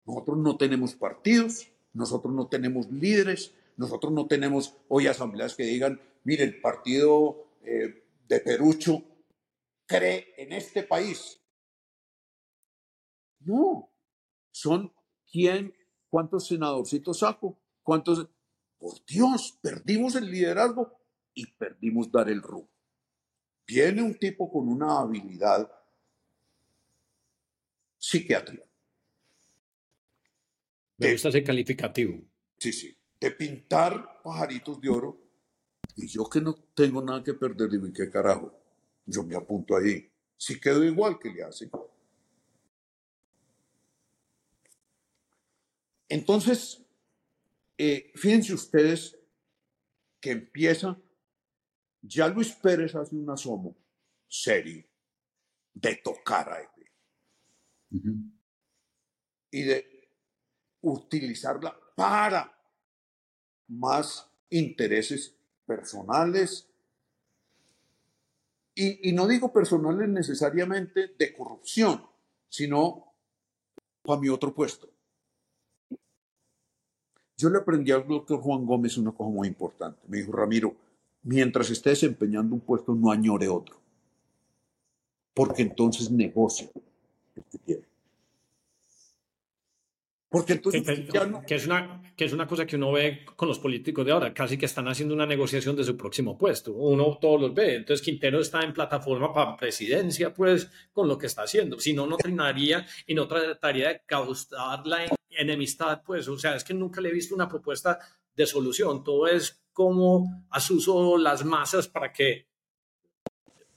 Nosotros 0.05 0.37
no 0.37 0.57
tenemos 0.57 0.93
partidos, 0.93 1.67
nosotros 1.93 2.35
no 2.35 2.49
tenemos 2.49 2.91
líderes, 2.91 3.51
nosotros 3.77 4.13
no 4.13 4.27
tenemos 4.27 4.77
hoy 4.89 5.07
asambleas 5.07 5.55
que 5.55 5.63
digan, 5.63 5.99
mire, 6.23 6.43
el 6.43 6.61
partido 6.61 7.47
eh, 7.63 8.03
de 8.27 8.39
Perucho 8.39 9.03
cree 9.87 10.35
en 10.37 10.51
este 10.51 10.83
país. 10.83 11.41
No, 13.39 13.91
son 14.51 14.93
quién, 15.31 15.73
cuántos 16.09 16.45
senadorcitos 16.45 17.17
saco, 17.17 17.57
cuántos... 17.81 18.29
Por 18.81 19.05
Dios, 19.05 19.57
perdimos 19.61 20.15
el 20.15 20.29
liderazgo 20.29 20.99
y 21.33 21.45
perdimos 21.45 22.11
dar 22.11 22.29
el 22.29 22.41
rumbo. 22.41 22.67
Viene 23.65 24.01
un 24.01 24.15
tipo 24.15 24.51
con 24.51 24.67
una 24.67 24.99
habilidad 24.99 25.71
psiquiátrica 27.97 28.65
me 31.01 31.13
gusta 31.13 31.29
ese 31.29 31.43
calificativo. 31.43 32.21
Sí, 32.59 32.71
sí. 32.71 32.95
De 33.19 33.31
pintar 33.31 34.21
pajaritos 34.23 34.79
de 34.79 34.89
oro. 34.89 35.17
Y 35.95 36.07
yo 36.07 36.29
que 36.29 36.39
no 36.39 36.53
tengo 36.75 37.01
nada 37.01 37.23
que 37.23 37.33
perder, 37.33 37.69
digo, 37.71 37.87
qué 37.93 38.09
carajo? 38.09 38.53
Yo 39.05 39.23
me 39.23 39.35
apunto 39.35 39.75
ahí. 39.75 40.09
Si 40.37 40.59
quedo 40.59 40.83
igual 40.83 41.17
que 41.19 41.29
le 41.29 41.43
hacen. 41.43 41.71
Entonces, 46.07 46.81
eh, 47.83 48.11
fíjense 48.13 48.53
ustedes 48.53 49.17
que 50.19 50.29
empieza, 50.29 51.01
ya 52.03 52.27
Luis 52.27 52.51
Pérez 52.51 52.93
hace 52.93 53.15
un 53.15 53.27
asomo 53.27 53.75
serio 54.27 54.85
de 55.73 55.95
tocar 55.95 56.53
a 56.53 56.61
él. 56.61 56.67
Y 59.49 59.63
de 59.63 60.09
utilizarla 60.81 61.75
para 61.95 62.55
más 63.69 64.29
intereses 64.51 65.35
personales. 65.65 66.69
Y, 68.75 69.11
no 69.11 69.27
digo 69.27 69.51
personales 69.51 70.07
necesariamente 70.07 71.15
de 71.17 71.33
corrupción, 71.33 72.07
sino 72.47 73.15
para 74.03 74.21
mi 74.21 74.29
otro 74.29 74.53
puesto. 74.53 74.90
Yo 77.41 77.49
le 77.49 77.57
aprendí 77.57 77.91
al 77.91 78.07
doctor 78.07 78.39
Juan 78.39 78.67
Gómez 78.67 78.99
una 78.99 79.11
cosa 79.11 79.31
muy 79.31 79.47
importante. 79.47 79.99
Me 80.07 80.17
dijo, 80.17 80.31
Ramiro, 80.31 80.75
mientras 81.23 81.71
esté 81.71 81.89
desempeñando 81.89 82.53
un 82.53 82.61
puesto, 82.61 82.93
no 82.93 83.11
añore 83.11 83.47
otro. 83.47 83.77
Porque 85.33 85.63
entonces 85.63 86.11
negocia 86.11 86.69
el 87.35 87.43
que 87.51 87.57
tiene. 87.57 87.90
Porque 90.31 90.53
entonces 90.53 90.81
que, 91.45 91.55
es 91.55 91.65
una, 91.65 92.01
que 92.15 92.23
es 92.23 92.31
una 92.31 92.47
cosa 92.47 92.65
que 92.65 92.77
uno 92.77 92.93
ve 92.93 93.25
con 93.35 93.49
los 93.49 93.59
políticos 93.59 94.05
de 94.05 94.13
ahora, 94.13 94.33
casi 94.33 94.57
que 94.57 94.65
están 94.65 94.87
haciendo 94.87 95.13
una 95.13 95.25
negociación 95.25 95.75
de 95.75 95.83
su 95.83 95.97
próximo 95.97 96.37
puesto. 96.37 96.71
Uno 96.71 97.17
todos 97.19 97.41
los 97.41 97.53
ve. 97.53 97.75
Entonces 97.75 98.01
Quintero 98.01 98.39
está 98.39 98.61
en 98.61 98.71
plataforma 98.71 99.33
para 99.33 99.57
presidencia, 99.57 100.33
pues, 100.33 100.69
con 100.93 101.09
lo 101.09 101.17
que 101.17 101.27
está 101.27 101.41
haciendo. 101.41 101.77
Si 101.81 101.91
no, 101.91 102.07
no 102.07 102.15
terminaría 102.15 102.85
y 103.05 103.13
no 103.13 103.27
trataría 103.27 103.89
de 103.89 104.01
causar 104.05 104.87
la 104.87 104.99
enemistad, 105.31 106.01
pues. 106.01 106.29
O 106.29 106.39
sea, 106.39 106.55
es 106.55 106.63
que 106.63 106.73
nunca 106.73 107.01
le 107.01 107.09
he 107.09 107.13
visto 107.13 107.35
una 107.35 107.49
propuesta 107.49 107.99
de 108.33 108.45
solución. 108.45 109.03
Todo 109.03 109.27
es 109.27 109.61
como 109.73 110.45
asuso 110.49 111.17
las 111.17 111.43
masas 111.43 111.89
para 111.89 112.13
que, 112.13 112.47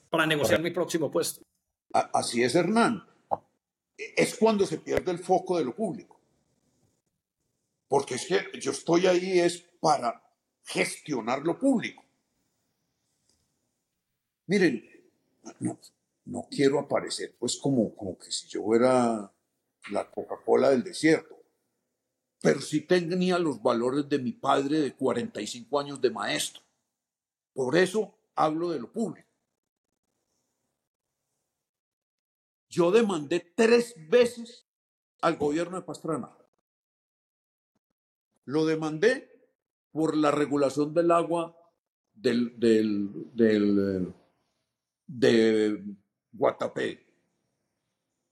para 0.08 0.24
negociar 0.24 0.62
mi 0.62 0.70
próximo 0.70 1.10
puesto. 1.10 1.42
Así 1.92 2.44
es, 2.44 2.54
Hernán. 2.54 3.04
Es 3.96 4.36
cuando 4.36 4.64
se 4.66 4.78
pierde 4.78 5.10
el 5.10 5.18
foco 5.18 5.58
de 5.58 5.64
lo 5.64 5.74
público. 5.74 6.13
Porque 7.94 8.16
es 8.16 8.26
que 8.26 8.58
yo 8.58 8.72
estoy 8.72 9.06
ahí 9.06 9.38
es 9.38 9.62
para 9.80 10.20
gestionar 10.64 11.42
lo 11.42 11.56
público. 11.56 12.02
Miren, 14.46 14.84
no, 15.60 16.48
quiero 16.50 16.80
aparecer 16.80 17.36
pues 17.38 17.56
como, 17.56 17.94
como 17.94 18.18
que 18.18 18.32
si 18.32 18.48
yo 18.48 18.64
fuera 18.64 19.32
la 19.92 20.10
Coca-Cola 20.10 20.70
del 20.70 20.82
desierto, 20.82 21.40
pero 22.40 22.60
sí 22.60 22.80
tenía 22.80 23.38
los 23.38 23.62
valores 23.62 24.08
de 24.08 24.18
mi 24.18 24.32
padre 24.32 24.80
de 24.80 24.96
45 24.96 25.78
años 25.78 26.00
de 26.00 26.10
maestro. 26.10 26.64
Por 27.52 27.76
eso 27.76 28.12
hablo 28.34 28.70
de 28.70 28.80
lo 28.80 28.90
público. 28.90 29.28
Yo 32.68 32.90
demandé 32.90 33.38
tres 33.54 33.94
veces 34.08 34.66
al 35.20 35.36
gobierno 35.36 35.76
de 35.76 35.86
Pastrana 35.86 36.43
lo 38.46 38.64
demandé 38.64 39.30
por 39.92 40.16
la 40.16 40.30
regulación 40.30 40.92
del 40.92 41.10
agua 41.10 41.56
del, 42.14 42.58
del, 42.58 43.10
del 43.32 44.14
de 45.06 45.84
Guatapé, 46.32 47.06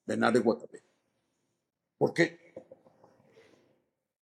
de 0.06 0.16
Nare 0.16 0.40
Guatapé. 0.40 0.82
Porque 1.98 2.55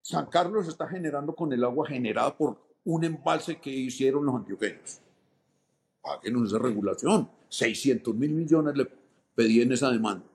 San 0.02 0.26
Carlos 0.26 0.68
está 0.68 0.88
generando 0.88 1.36
con 1.36 1.54
el 1.54 1.64
agua 1.64 1.88
generada 1.88 2.36
por 2.36 2.60
un 2.84 3.04
embalse 3.04 3.60
que 3.60 3.70
hicieron 3.70 4.26
los 4.26 4.36
antioqueños. 4.36 5.00
Paguen 6.02 6.44
esa 6.44 6.58
regulación. 6.58 7.30
600 7.50 8.16
mil 8.16 8.32
millones 8.32 8.76
le 8.76 8.88
pedí 9.36 9.62
en 9.62 9.72
esa 9.72 9.92
demanda. 9.92 10.26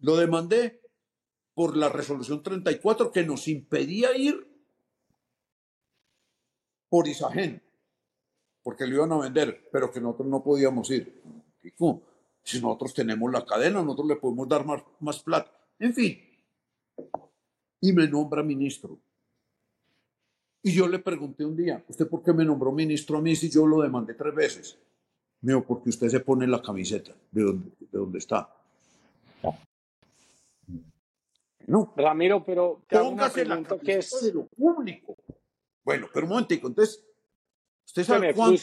Lo 0.00 0.16
demandé 0.16 0.80
por 1.54 1.76
la 1.76 1.88
resolución 1.88 2.42
34 2.42 3.12
que 3.12 3.24
nos 3.24 3.48
impedía 3.48 4.16
ir 4.16 4.47
por 6.88 7.06
Isagen, 7.08 7.62
porque 8.62 8.86
lo 8.86 8.96
iban 8.96 9.12
a 9.12 9.18
vender, 9.18 9.68
pero 9.72 9.90
que 9.90 10.00
nosotros 10.00 10.28
no 10.28 10.42
podíamos 10.42 10.90
ir. 10.90 11.22
Si 12.42 12.60
nosotros 12.60 12.94
tenemos 12.94 13.30
la 13.30 13.44
cadena, 13.44 13.82
nosotros 13.82 14.08
le 14.08 14.16
podemos 14.16 14.48
dar 14.48 14.64
más, 14.64 14.82
más 15.00 15.22
plata. 15.22 15.50
En 15.78 15.92
fin. 15.92 16.18
Y 17.80 17.92
me 17.92 18.08
nombra 18.08 18.42
ministro. 18.42 18.98
Y 20.62 20.72
yo 20.72 20.88
le 20.88 20.98
pregunté 20.98 21.44
un 21.44 21.56
día, 21.56 21.84
¿usted 21.88 22.08
por 22.08 22.22
qué 22.22 22.32
me 22.32 22.44
nombró 22.44 22.72
ministro 22.72 23.18
a 23.18 23.20
mí 23.20 23.36
si 23.36 23.50
yo 23.50 23.66
lo 23.66 23.82
demandé 23.82 24.14
tres 24.14 24.34
veces? 24.34 24.78
Me 25.40 25.52
dijo, 25.52 25.64
porque 25.64 25.90
usted 25.90 26.08
se 26.08 26.20
pone 26.20 26.46
la 26.46 26.60
camiseta 26.60 27.14
de 27.30 27.42
donde, 27.42 27.70
de 27.78 27.98
donde 27.98 28.18
está. 28.18 28.54
No. 31.66 31.92
Ramiro, 31.94 32.42
pero 32.44 32.80
póngase 32.88 33.44
la 33.44 33.62
camiseta 33.62 33.98
es... 33.98 34.22
de 34.22 34.32
lo 34.32 34.46
público. 34.46 35.17
Bueno, 35.88 36.10
pero 36.12 36.26
un 36.26 36.32
momentico, 36.32 36.68
entonces, 36.68 37.02
¿usted 37.86 38.04
sabe 38.04 38.34
cuánto? 38.34 38.62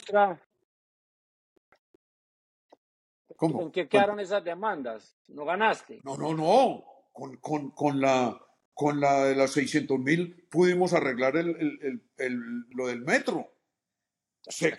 ¿Con 3.35 3.71
qué 3.71 3.89
quedaron 3.89 4.19
esas 4.19 4.43
demandas? 4.43 5.17
¿No 5.29 5.43
ganaste? 5.43 6.01
No, 6.03 6.17
no, 6.17 6.35
no. 6.35 6.85
Con, 7.11 7.37
con, 7.37 7.71
con, 7.71 7.99
la, 7.99 8.39
con 8.75 8.99
la 8.99 9.23
de 9.23 9.35
las 9.35 9.53
600 9.53 9.97
mil 9.97 10.47
pudimos 10.51 10.93
arreglar 10.93 11.35
el, 11.35 12.05
lo 12.69 12.85
del 12.85 13.01
metro. 13.01 13.51
Se, 14.43 14.77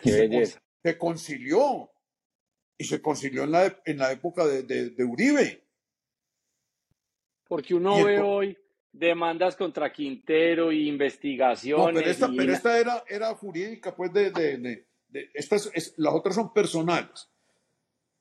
se, 0.84 0.98
concilió. 0.98 1.90
Y 2.78 2.84
se 2.84 3.02
concilió 3.02 3.42
en 3.42 3.50
la, 3.50 3.82
en 3.84 3.98
la 3.98 4.12
época 4.12 4.46
de, 4.46 4.94
Uribe. 5.04 5.66
Porque 7.48 7.74
uno 7.74 8.04
ve 8.04 8.20
hoy 8.20 8.56
demandas 8.98 9.56
contra 9.56 9.92
Quintero 9.92 10.72
y 10.72 10.88
investigaciones. 10.88 11.94
No, 11.94 12.00
pero 12.00 12.10
esta, 12.10 12.30
pero 12.34 12.52
esta 12.52 12.78
era, 12.78 13.04
era 13.08 13.34
jurídica, 13.34 13.94
pues, 13.94 14.12
de, 14.12 14.30
de, 14.30 14.86
estas, 15.34 15.70
las 15.96 16.14
otras 16.14 16.34
son 16.34 16.52
personales. 16.52 17.28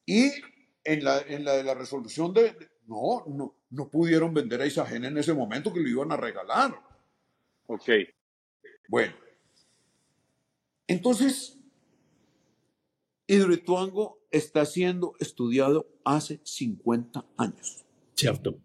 Y 0.05 0.31
en 0.83 1.03
la, 1.03 1.19
en 1.21 1.43
la 1.43 1.53
de 1.53 1.63
la 1.63 1.73
resolución 1.73 2.33
de, 2.33 2.55
no, 2.87 3.23
no, 3.27 3.55
no 3.69 3.89
pudieron 3.89 4.33
vender 4.33 4.61
a 4.61 4.65
Isagen 4.65 5.05
en 5.05 5.17
ese 5.17 5.33
momento 5.33 5.73
que 5.73 5.79
lo 5.79 5.89
iban 5.89 6.11
a 6.11 6.17
regalar. 6.17 6.79
Ok. 7.67 7.89
Bueno. 8.87 9.15
Entonces, 10.87 11.57
Hidroituango 13.27 14.19
está 14.29 14.65
siendo 14.65 15.15
estudiado 15.19 15.87
hace 16.03 16.39
50 16.43 17.25
años. 17.37 17.85
Cierto. 18.13 18.59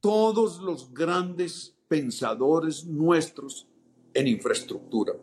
Todos 0.00 0.60
los 0.60 0.92
grandes 0.92 1.76
pensadores 1.88 2.84
nuestros 2.84 3.68
en 4.14 4.26
infraestructura, 4.26 5.14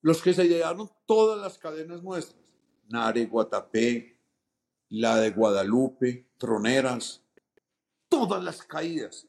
los 0.00 0.22
que 0.22 0.32
se 0.32 0.44
idearon 0.44 0.90
todas 1.06 1.40
las 1.40 1.58
cadenas 1.58 2.02
nuestras, 2.02 2.38
Nare, 2.88 3.26
Guatapé, 3.26 4.18
la 4.88 5.16
de 5.16 5.30
Guadalupe, 5.30 6.30
Troneras, 6.38 7.22
todas 8.08 8.42
las 8.42 8.62
caídas. 8.62 9.26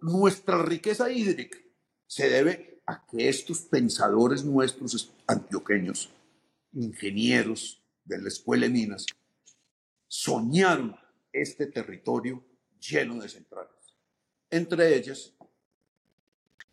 Nuestra 0.00 0.62
riqueza 0.62 1.10
hídrica 1.10 1.58
se 2.06 2.28
debe 2.28 2.82
a 2.86 3.04
que 3.06 3.28
estos 3.28 3.62
pensadores 3.62 4.44
nuestros 4.44 5.12
antioqueños, 5.26 6.10
ingenieros 6.72 7.82
de 8.04 8.18
la 8.22 8.28
Escuela 8.28 8.66
de 8.66 8.72
Minas, 8.72 9.06
soñaron 10.06 10.96
este 11.32 11.66
territorio 11.66 12.44
lleno 12.88 13.20
de 13.20 13.28
centrales. 13.28 13.96
Entre 14.50 14.96
ellas, 14.96 15.32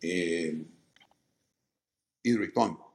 eh, 0.00 0.66
Hidroituango. 2.22 2.92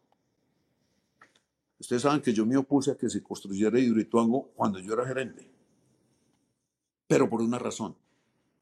Ustedes 1.80 2.02
saben 2.02 2.22
que 2.22 2.34
yo 2.34 2.45
me 2.45 2.57
opuse 2.57 2.91
a 2.91 2.98
que 2.98 3.10
se 3.10 3.22
construyera 3.22 3.80
Hidroituango 3.80 4.52
cuando 4.56 4.80
yo 4.80 4.94
era 4.94 5.06
gerente. 5.06 5.49
Pero 7.07 7.30
por 7.30 7.41
una 7.41 7.60
razón. 7.60 7.95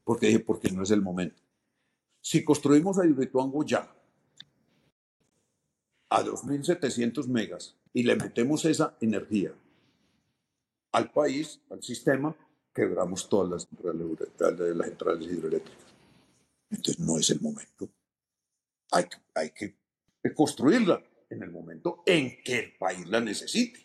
Porque 0.04 0.28
dije, 0.28 0.40
porque 0.40 0.72
no 0.72 0.84
es 0.84 0.92
el 0.92 1.02
momento. 1.02 1.42
Si 2.22 2.44
construimos 2.44 3.00
a 3.00 3.06
Hidroituango 3.06 3.64
ya, 3.64 3.92
a 6.10 6.24
2.700 6.24 7.28
megas, 7.28 7.76
y 7.94 8.04
le 8.04 8.16
metemos 8.16 8.66
esa 8.66 8.98
energía 9.00 9.54
al 10.92 11.12
país, 11.12 11.62
al 11.70 11.82
sistema, 11.82 12.36
quebramos 12.76 13.30
todas 13.30 13.50
las 13.50 13.64
centrales, 13.64 14.76
las 14.76 15.22
hidroeléctricas. 15.22 15.96
Entonces 16.70 17.00
no 17.00 17.18
es 17.18 17.30
el 17.30 17.40
momento. 17.40 17.90
Hay, 18.92 19.06
hay 19.34 19.52
que 19.52 19.78
construirla 20.36 21.02
en 21.30 21.44
el 21.44 21.52
momento 21.52 22.04
en 22.06 22.44
que 22.44 22.60
el 22.60 22.78
país 22.78 23.08
la 23.08 23.22
necesite. 23.22 23.80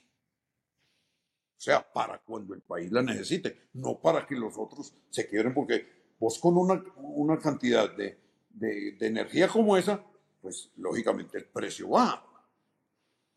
O 1.56 1.62
sea, 1.62 1.92
para 1.92 2.18
cuando 2.18 2.54
el 2.54 2.62
país 2.62 2.90
la 2.90 3.02
necesite, 3.02 3.68
no 3.74 4.00
para 4.00 4.26
que 4.26 4.34
los 4.34 4.54
otros 4.56 4.94
se 5.10 5.28
quiebren, 5.28 5.54
porque 5.54 6.14
vos 6.18 6.38
con 6.38 6.56
una, 6.56 6.82
una 6.96 7.38
cantidad 7.38 7.94
de, 7.94 8.18
de, 8.48 8.92
de, 8.92 9.06
energía 9.06 9.46
como 9.46 9.76
esa, 9.76 10.02
pues 10.40 10.70
lógicamente 10.76 11.38
el 11.38 11.44
precio 11.44 11.90
va. 11.90 12.26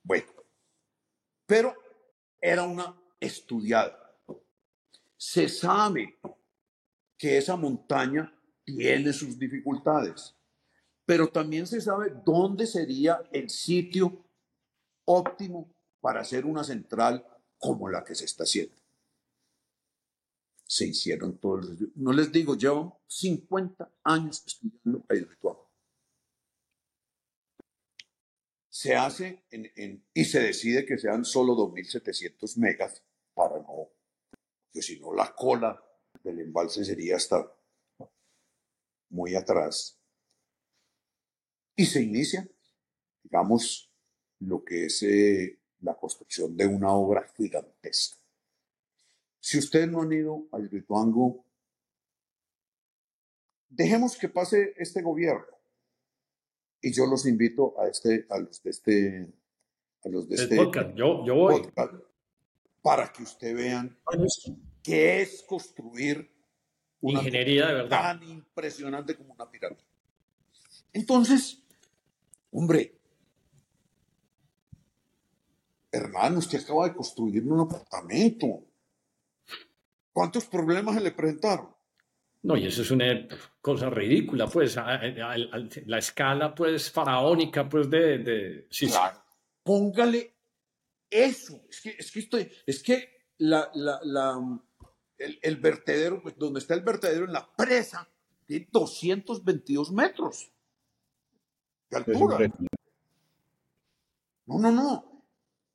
Bueno, 0.04 0.32
pero 1.46 1.76
era 2.40 2.64
una 2.64 2.96
estudiada. 3.20 4.03
Se 5.26 5.48
sabe 5.48 6.20
que 7.18 7.38
esa 7.38 7.56
montaña 7.56 8.34
tiene 8.66 9.14
sus 9.14 9.38
dificultades 9.40 10.36
pero 11.06 11.28
también 11.30 11.68
se 11.68 11.82
sabe 11.82 12.14
dónde 12.26 12.66
sería 12.66 13.22
el 13.32 13.50
sitio 13.50 14.26
óptimo 15.06 15.74
para 16.00 16.22
hacer 16.22 16.46
una 16.46 16.64
central 16.64 17.26
como 17.58 17.90
la 17.90 18.04
que 18.04 18.16
se 18.16 18.26
está 18.26 18.44
haciendo. 18.44 18.76
Se 20.66 20.88
hicieron 20.88 21.38
todos 21.38 21.66
los... 21.66 21.90
No 21.96 22.14
les 22.14 22.32
digo, 22.32 22.56
llevan 22.56 22.94
50 23.08 23.92
años 24.04 24.44
estudiando 24.46 25.06
ritual. 25.10 25.58
Se 28.70 28.96
hace 28.96 29.44
y 30.14 30.26
se 30.26 30.40
decide 30.40 30.86
que 30.86 30.98
sean 30.98 31.26
solo 31.26 31.54
2.700 31.54 32.58
megas 32.58 33.04
porque 34.74 34.82
si 34.82 35.00
no 35.00 35.14
la 35.14 35.34
cola 35.36 35.80
del 36.24 36.40
embalse 36.40 36.84
sería 36.84 37.18
hasta 37.18 37.48
muy 39.10 39.36
atrás 39.36 40.00
y 41.76 41.86
se 41.86 42.02
inicia, 42.02 42.48
digamos, 43.22 43.92
lo 44.40 44.64
que 44.64 44.86
es 44.86 45.04
eh, 45.04 45.60
la 45.82 45.96
construcción 45.96 46.58
de 46.58 46.66
una 46.66 46.92
obra 46.92 47.28
gigantesca. 47.36 48.18
Si 49.40 49.60
ustedes 49.60 49.90
no 49.90 50.02
han 50.02 50.12
ido 50.12 50.48
al 50.52 50.70
Rituango, 50.70 51.46
dejemos 53.70 54.18
que 54.18 54.30
pase 54.30 54.74
este 54.78 55.02
gobierno. 55.02 55.46
Y 56.82 56.94
yo 56.94 57.06
los 57.06 57.26
invito 57.26 57.80
a, 57.80 57.88
este, 57.88 58.26
a 58.30 58.40
los 58.40 58.62
de 58.64 58.70
este, 58.70 59.34
a 60.04 60.10
los 60.10 60.28
de 60.30 60.36
este 60.36 60.56
podcast. 60.56 60.96
Yo, 60.96 61.26
yo 61.26 61.36
voy. 61.36 61.62
Para 62.84 63.12
que 63.12 63.24
ustedes 63.24 63.56
vean 63.56 63.98
qué 64.84 65.24
es 65.24 65.44
construir 65.48 66.32
una 67.02 67.20
ingeniería 67.20 67.68
de 67.68 67.74
verdad 67.74 68.20
tan 68.20 68.24
impresionante 68.24 69.16
como 69.16 69.34
una 69.34 69.50
pirámide. 69.50 69.82
Entonces, 70.94 71.64
Hombre, 72.54 73.00
hermano, 75.92 76.38
usted 76.38 76.62
acaba 76.62 76.88
de 76.88 76.94
construir 76.94 77.44
un 77.48 77.62
apartamento. 77.62 78.64
¿Cuántos 80.12 80.46
problemas 80.46 80.96
se 80.96 81.02
le 81.02 81.12
presentaron? 81.12 81.70
No, 82.44 82.56
y 82.56 82.68
eso 82.68 82.84
es 82.84 82.92
una 82.92 83.28
cosa 83.60 83.90
ridícula, 83.90 84.46
pues, 84.48 84.76
la 84.76 85.98
escala, 85.98 86.54
pues, 86.54 86.92
faraónica, 86.92 87.68
pues, 87.68 87.90
de... 87.90 88.68
sí, 88.70 88.88
claro. 88.88 89.18
Póngale 89.64 90.33
eso. 91.14 91.62
Es 91.70 91.82
que, 91.82 91.90
es 91.98 92.12
que, 92.12 92.20
estoy, 92.20 92.52
es 92.66 92.84
que 92.84 93.10
la, 93.38 93.72
el, 95.18 95.40
el, 95.42 95.58
vertedero, 95.58 96.22
pues, 96.22 96.38
donde 96.38 96.60
está 96.60 96.74
el 96.74 96.82
vertedero 96.82 97.26
en 97.26 97.34
la 97.34 97.50
presa, 97.56 98.10
tiene 98.46 98.68
222 98.72 99.92
metros 99.92 100.54
altura. 101.96 102.52
No, 104.46 104.60
no, 104.60 104.72
no. 104.72 105.26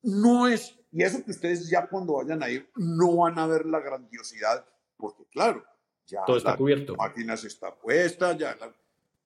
No 0.03 0.49
es, 0.49 0.79
y 0.93 1.03
eso 1.03 1.25
que 1.25 1.33
ustedes 1.33 1.69
ya 1.69 1.89
cuando 1.89 2.15
vayan 2.15 2.43
a 2.43 2.49
ir 2.49 2.71
no 2.77 3.17
van 3.17 3.39
a 3.39 3.47
ver 3.47 3.67
la 3.67 3.81
grandiosidad, 3.81 4.65
porque 4.97 5.25
claro, 5.27 5.65
ya 6.07 6.25
todo 6.25 6.37
está 6.37 6.57
cubierto. 6.57 6.93
La 6.93 7.09
máquina 7.09 7.35
está 7.35 7.75
puesta, 7.75 8.37
ya 8.37 8.57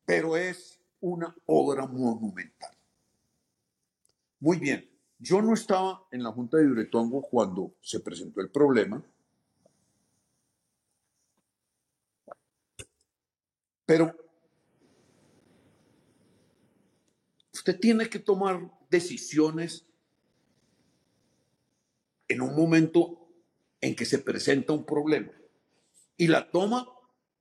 pero 0.05 0.37
es 0.37 0.81
una 1.01 1.35
obra 1.47 1.87
monumental. 1.87 2.75
Muy 4.41 4.59
bien, 4.59 4.89
yo 5.23 5.41
no 5.41 5.55
estaba 5.55 6.07
en 6.11 6.23
la 6.23 6.33
Junta 6.33 6.59
de 6.59 6.65
Hidroituango 6.65 7.23
cuando 7.23 7.75
se 7.81 8.01
presentó 8.01 8.41
el 8.41 8.51
problema, 8.51 9.03
pero 13.87 14.23
Usted 17.63 17.79
tiene 17.79 18.09
que 18.09 18.19
tomar 18.19 18.73
decisiones 18.91 19.87
en 22.27 22.41
un 22.41 22.57
momento 22.57 23.29
en 23.81 23.95
que 23.95 24.05
se 24.05 24.19
presenta 24.19 24.73
un 24.73 24.85
problema 24.85 25.31
y 26.17 26.27
la 26.27 26.51
toma 26.51 26.89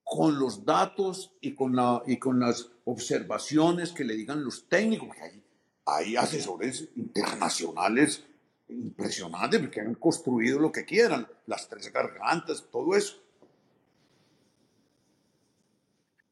con 0.03 0.37
los 0.37 0.63
datos 0.63 1.33
y 1.41 1.55
con, 1.55 1.75
la, 1.75 2.03
y 2.05 2.19
con 2.19 2.39
las 2.39 2.69
observaciones 2.85 3.93
que 3.93 4.03
le 4.03 4.15
digan 4.15 4.43
los 4.43 4.69
técnicos. 4.69 5.09
Hay, 5.23 5.41
hay 5.85 6.15
asesores 6.15 6.89
internacionales 6.95 8.25
impresionantes 8.69 9.69
que 9.69 9.81
han 9.81 9.95
construido 9.95 10.59
lo 10.59 10.71
que 10.71 10.85
quieran, 10.85 11.27
las 11.47 11.67
tres 11.67 11.91
gargantas, 11.91 12.65
todo 12.71 12.95
eso. 12.95 13.21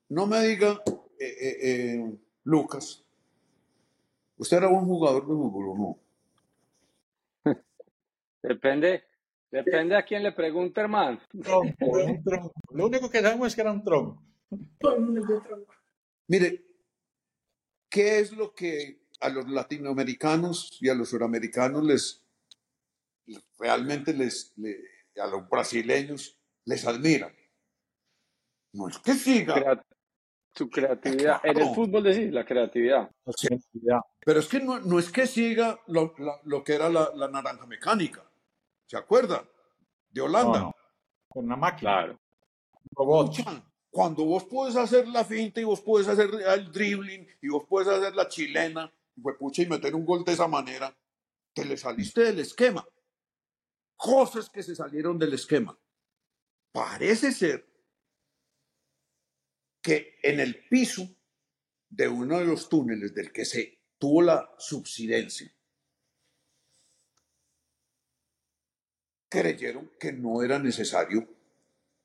No 0.10 0.26
me 0.26 0.42
diga, 0.48 0.82
eh, 1.20 1.36
eh, 1.40 1.58
eh, 1.62 2.18
Lucas, 2.46 3.04
¿Usted 4.40 4.58
era 4.58 4.70
un 4.70 4.86
jugador 4.86 5.24
de 5.24 5.34
fútbol 5.36 5.70
o 5.70 5.76
no? 7.44 7.54
Depende, 8.42 9.04
depende 9.52 9.98
a 9.98 10.06
quién 10.06 10.24
le 10.24 10.32
pregunte, 10.32 10.80
hermano. 10.80 11.20
Lo 11.34 12.86
único 12.86 13.10
que 13.10 13.22
sabemos 13.22 13.50
es 13.50 13.56
que 13.56 13.62
era 13.62 13.74
un 13.74 13.84
tronco. 13.84 14.24
Mire, 16.28 16.64
¿qué 17.90 18.20
es 18.20 18.32
lo 18.32 18.56
que 18.56 18.99
a 19.20 19.30
los 19.30 19.50
latinoamericanos 19.50 20.78
y 20.80 20.90
a 20.90 20.96
los 20.96 21.10
suramericanos 21.10 21.84
les 21.84 22.26
realmente 23.58 24.14
les, 24.14 24.54
a 25.22 25.28
los 25.28 25.48
brasileños 25.50 26.38
les 26.66 26.86
admiran? 26.86 27.36
No 28.74 28.88
es 28.88 29.00
que 29.00 29.14
siga. 29.14 29.84
su 30.54 30.70
creatividad. 30.70 31.41
En 31.44 31.58
el 31.58 31.74
fútbol 31.74 32.04
decís, 32.04 32.32
la 32.32 32.46
creatividad. 32.46 33.10
Pero 34.26 34.40
es 34.40 34.48
que 34.48 34.60
no, 34.60 34.80
no 34.80 35.00
es 35.00 35.12
que 35.12 35.28
siga 35.28 35.80
lo, 35.88 36.14
lo, 36.44 36.64
que 36.64 36.74
era 36.74 36.90
la, 36.90 37.12
la, 37.16 37.28
naranja 37.28 37.66
mecánica. 37.66 38.24
¿Se 38.86 38.98
acuerda? 38.98 39.44
De 40.10 40.22
Holanda. 40.22 40.72
Con 41.28 41.46
una 41.46 41.56
máquina. 41.56 41.91
Claro. 41.91 42.20
Robot. 42.91 43.36
Cuando 43.91 44.24
vos 44.26 44.46
puedes 44.46 44.76
hacer 44.76 45.08
la 45.08 45.24
finta 45.24 45.62
y 45.62 45.64
vos 45.64 45.82
puedes 45.82 46.08
hacer 46.08 46.30
el 46.32 46.72
dribbling 46.72 47.28
y 47.41 47.50
vos 47.50 47.66
puedes 47.68 47.88
hacer 47.88 48.16
la 48.16 48.28
chilena 48.28 48.91
y, 49.24 49.62
y 49.62 49.66
meter 49.68 49.96
un 49.96 50.06
gol 50.06 50.24
de 50.24 50.34
esa 50.34 50.48
manera, 50.48 50.96
te 51.54 51.66
le 51.66 51.78
saliste 51.78 52.22
del 52.22 52.40
esquema. 52.40 52.88
Cosas 53.96 54.50
que 54.50 54.64
se 54.64 54.76
salieron 54.76 55.20
del 55.20 55.34
esquema. 55.34 55.78
Parece 56.72 57.32
ser 57.32 57.68
que 59.82 60.20
en 60.24 60.40
el 60.40 60.68
piso 60.68 61.08
de 61.90 62.08
uno 62.08 62.40
de 62.40 62.46
los 62.46 62.70
túneles 62.70 63.14
del 63.14 63.32
que 63.32 63.46
se 63.46 63.80
tuvo 63.98 64.22
la 64.22 64.54
subsidencia, 64.58 65.52
creyeron 69.28 69.91
que 70.00 70.12
no 70.12 70.41
era 70.41 70.58
necesario 70.58 71.28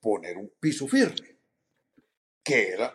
poner 0.00 0.36
un 0.36 0.52
piso 0.60 0.86
firme, 0.86 1.38
que 2.42 2.68
era 2.68 2.94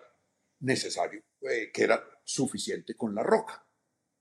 necesario, 0.60 1.24
eh, 1.41 1.72
que 1.74 1.84
era 1.84 2.04
suficiente 2.24 2.96
con 2.96 3.16
la 3.16 3.24
roca, 3.24 3.66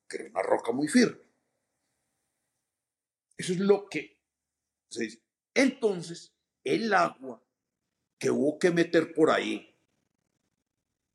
que 0.09 0.17
era 0.17 0.31
una 0.31 0.43
roca 0.43 0.73
muy 0.73 0.89
firme. 0.89 1.21
Eso 3.37 3.53
es 3.53 3.61
lo 3.61 3.89
que 3.89 4.19
se 4.89 5.05
dice. 5.05 5.23
Entonces, 5.55 6.33
el 6.65 6.93
agua 6.93 7.43
que 8.19 8.31
hubo 8.31 8.59
que 8.59 8.71
meter 8.71 9.13
por 9.13 9.31
ahí 9.31 9.75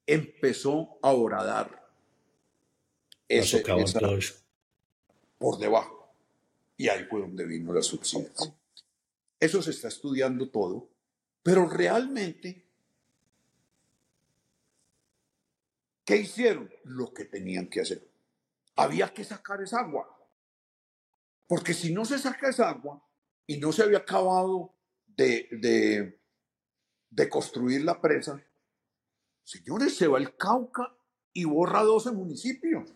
empezó 0.05 0.99
a 1.01 1.11
horadar 1.11 1.83
ese, 3.27 3.63
por 5.37 5.57
debajo. 5.57 6.13
Y 6.77 6.87
ahí 6.87 7.05
fue 7.05 7.21
donde 7.21 7.45
vino 7.45 7.73
la 7.73 7.81
subsidencia. 7.81 8.53
Eso 9.39 9.61
se 9.61 9.71
está 9.71 9.89
estudiando 9.89 10.49
todo, 10.49 10.89
pero 11.41 11.67
realmente, 11.67 12.65
¿qué 16.05 16.17
hicieron? 16.17 16.73
Lo 16.85 17.13
que 17.13 17.25
tenían 17.25 17.67
que 17.67 17.81
hacer. 17.81 18.12
Había 18.75 19.13
que 19.13 19.23
sacar 19.23 19.61
esa 19.61 19.79
agua. 19.79 20.09
Porque 21.47 21.73
si 21.73 21.93
no 21.93 22.05
se 22.05 22.17
saca 22.17 22.49
esa 22.49 22.69
agua 22.69 23.05
y 23.45 23.57
no 23.57 23.71
se 23.71 23.83
había 23.83 23.99
acabado 23.99 24.73
de, 25.05 25.47
de, 27.11 27.29
construir 27.29 27.83
la 27.83 28.01
presa, 28.01 28.43
señores, 29.43 29.95
se 29.95 30.07
va 30.07 30.17
el 30.17 30.35
Cauca 30.35 30.95
y 31.33 31.45
borra 31.45 31.83
12 31.83 32.11
municipios. 32.11 32.93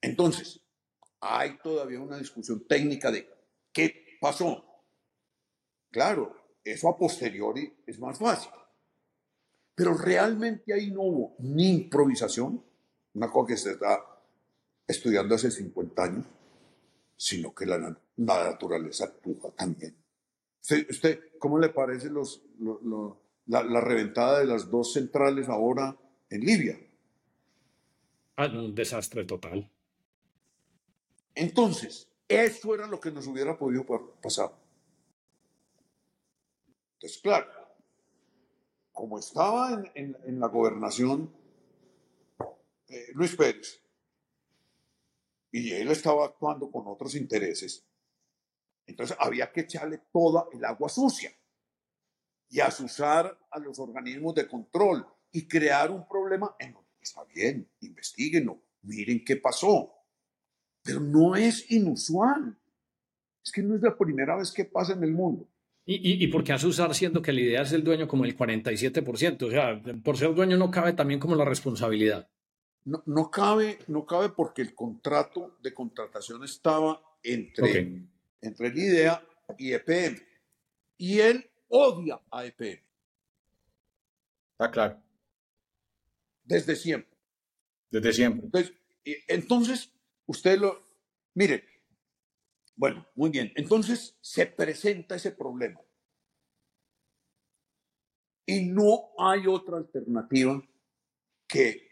Entonces, 0.00 0.62
hay 1.20 1.58
todavía 1.58 2.00
una 2.00 2.18
discusión 2.18 2.66
técnica 2.66 3.10
de 3.10 3.28
qué 3.72 4.18
pasó. 4.20 4.64
Claro, 5.90 6.34
eso 6.64 6.88
a 6.88 6.96
posteriori 6.96 7.82
es 7.86 7.98
más 7.98 8.18
fácil. 8.18 8.52
Pero 9.78 9.94
realmente 9.94 10.74
ahí 10.74 10.90
no 10.90 11.02
hubo 11.02 11.36
ni 11.38 11.70
improvisación, 11.70 12.60
una 13.14 13.30
cosa 13.30 13.46
que 13.46 13.56
se 13.56 13.70
está 13.70 14.04
estudiando 14.84 15.36
hace 15.36 15.52
50 15.52 16.02
años, 16.02 16.26
sino 17.16 17.54
que 17.54 17.64
la, 17.64 17.96
naturaleza 18.16 19.04
actúa 19.04 19.52
también. 19.52 19.94
Usted, 20.90 21.30
¿Cómo 21.38 21.60
le 21.60 21.68
parece 21.68 22.10
los, 22.10 22.42
la, 23.46 23.62
la, 23.62 23.80
reventada 23.80 24.40
de 24.40 24.46
las 24.46 24.68
dos 24.68 24.94
centrales 24.94 25.48
ahora 25.48 25.96
en 26.28 26.40
Libia? 26.40 26.76
Ah, 28.34 28.46
un 28.46 28.74
desastre 28.74 29.24
total. 29.26 29.70
Entonces, 31.36 32.08
eso 32.26 32.74
era 32.74 32.88
lo 32.88 32.98
que 32.98 33.12
nos 33.12 33.28
hubiera 33.28 33.56
podido 33.56 33.86
pasar. 34.20 34.50
Entonces, 36.94 37.20
claro, 37.22 37.57
como 38.98 39.16
estaba 39.16 39.80
en, 39.94 40.40
la 40.40 40.48
gobernación 40.48 41.32
eh, 42.88 43.06
Luis 43.14 43.36
Pérez, 43.36 43.80
y 45.52 45.70
él 45.70 45.92
estaba 45.92 46.24
actuando 46.24 46.68
con 46.68 46.88
otros 46.88 47.14
intereses, 47.14 47.86
entonces 48.86 49.16
había 49.20 49.52
que 49.52 49.60
echarle 49.60 49.98
toda 50.12 50.48
el 50.52 50.64
agua 50.64 50.88
sucia 50.88 51.30
y 52.48 52.58
asusar 52.58 53.38
a 53.52 53.58
los 53.60 53.78
organismos 53.78 54.34
de 54.34 54.48
control 54.48 55.06
y 55.30 55.46
crear 55.46 55.92
un 55.92 56.08
problema 56.08 56.56
en 56.58 56.76
está 57.00 57.22
bien, 57.22 57.70
investiguenlo, 57.78 58.60
miren 58.82 59.24
qué 59.24 59.36
pasó. 59.36 59.94
Pero 60.82 60.98
no 60.98 61.36
es 61.36 61.70
inusual. 61.70 62.58
Es 63.44 63.52
que 63.52 63.62
no 63.62 63.76
es 63.76 63.80
la 63.80 63.96
primera 63.96 64.34
vez 64.34 64.50
que 64.50 64.64
pasa 64.64 64.94
en 64.94 65.04
el 65.04 65.12
mundo. 65.12 65.48
¿Y, 65.90 66.22
y, 66.22 66.26
por 66.26 66.44
qué 66.44 66.52
asusar 66.52 66.94
siendo 66.94 67.22
que 67.22 67.32
la 67.32 67.40
idea 67.40 67.62
es 67.62 67.72
el 67.72 67.82
dueño 67.82 68.06
como 68.06 68.26
el 68.26 68.36
47%? 68.36 69.42
O 69.46 69.50
sea, 69.50 69.82
por 70.02 70.18
ser 70.18 70.34
dueño 70.34 70.58
no 70.58 70.70
cabe 70.70 70.92
también 70.92 71.18
como 71.18 71.34
la 71.34 71.46
responsabilidad. 71.46 72.28
No, 72.84 73.02
no 73.06 73.30
cabe, 73.30 73.78
no 73.86 74.04
cabe 74.04 74.28
porque 74.28 74.60
el 74.60 74.74
contrato 74.74 75.56
de 75.62 75.72
contratación 75.72 76.44
estaba 76.44 77.00
entre, 77.22 78.02
entre 78.42 78.66
el 78.66 78.78
IDEA 78.78 79.22
y 79.56 79.72
EPM. 79.72 80.20
Y 80.98 81.20
él 81.20 81.50
odia 81.68 82.20
a 82.30 82.44
EPM. 82.44 82.82
Está 84.52 84.70
claro. 84.70 85.02
Desde 86.44 86.76
siempre. 86.76 87.16
Desde 87.90 88.12
siempre. 88.12 88.44
Entonces, 88.44 88.74
entonces 89.26 89.92
Usted 90.28 90.58
lo, 90.58 90.86
mire, 91.34 91.64
bueno, 92.78 93.04
muy 93.16 93.30
bien, 93.30 93.52
entonces 93.56 94.16
se 94.20 94.46
presenta 94.46 95.16
ese 95.16 95.32
problema. 95.32 95.80
Y 98.46 98.66
no 98.66 99.10
hay 99.18 99.48
otra 99.48 99.78
alternativa 99.78 100.62
que 101.48 101.88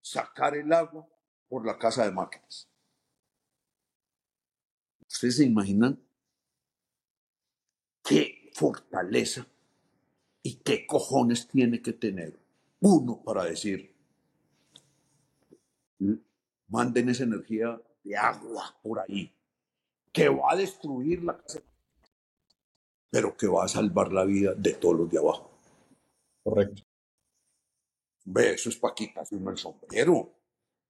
sacar 0.00 0.56
el 0.56 0.72
agua 0.72 1.08
por 1.48 1.66
la 1.66 1.76
casa 1.76 2.04
de 2.04 2.12
máquinas. 2.12 2.70
¿Ustedes 5.08 5.38
se 5.38 5.44
imaginan 5.44 6.00
qué 8.04 8.52
fortaleza 8.54 9.44
y 10.40 10.54
qué 10.60 10.86
cojones 10.86 11.48
tiene 11.48 11.82
que 11.82 11.94
tener 11.94 12.38
uno 12.78 13.20
para 13.24 13.42
decir, 13.42 13.92
manden 16.68 17.08
esa 17.08 17.24
energía 17.24 17.82
de 18.04 18.16
agua 18.16 18.78
por 18.84 19.00
ahí, 19.00 19.34
que 20.12 20.28
va 20.28 20.52
a 20.52 20.56
destruir 20.56 21.22
la 21.22 21.36
casa, 21.36 21.60
pero 23.10 23.36
que 23.36 23.46
va 23.46 23.64
a 23.64 23.68
salvar 23.68 24.12
la 24.12 24.24
vida 24.24 24.54
de 24.54 24.74
todos 24.74 24.96
los 24.96 25.10
de 25.10 25.18
abajo. 25.18 25.50
Correcto. 26.42 26.82
Ve, 28.24 28.54
eso 28.54 28.68
es 28.68 28.76
para 28.76 28.94
quitarse 28.94 29.36
el 29.36 29.58
sombrero. 29.58 30.32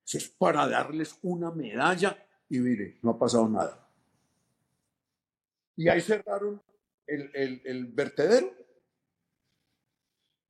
Eso 0.04 0.18
es 0.18 0.28
para 0.28 0.66
darles 0.66 1.18
una 1.22 1.50
medalla 1.50 2.26
y 2.48 2.58
mire, 2.58 2.98
no 3.02 3.10
ha 3.10 3.18
pasado 3.18 3.48
nada. 3.48 3.88
Y 5.76 5.88
ahí 5.88 6.00
cerraron 6.00 6.60
el, 7.06 7.30
el, 7.34 7.62
el 7.64 7.86
vertedero 7.86 8.52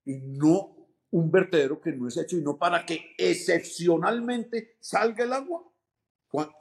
y 0.05 0.16
no 0.16 0.76
un 1.10 1.30
vertedero 1.30 1.80
que 1.80 1.92
no 1.92 2.09
es 2.09 2.16
hecho 2.16 2.36
y 2.38 2.42
no 2.42 2.56
para 2.56 2.86
que 2.86 3.14
excepcionalmente 3.18 4.76
salga 4.80 5.24
el 5.24 5.32
agua. 5.32 5.64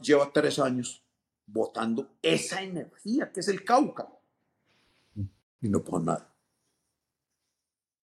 lleva 0.01 0.31
tres 0.33 0.59
años 0.59 1.03
botando 1.51 2.17
esa 2.21 2.61
energía 2.61 3.31
que 3.31 3.39
es 3.39 3.47
el 3.47 3.63
Cauca 3.63 4.07
y 5.61 5.69
no 5.69 5.83
pone 5.83 6.05
nada. 6.05 6.33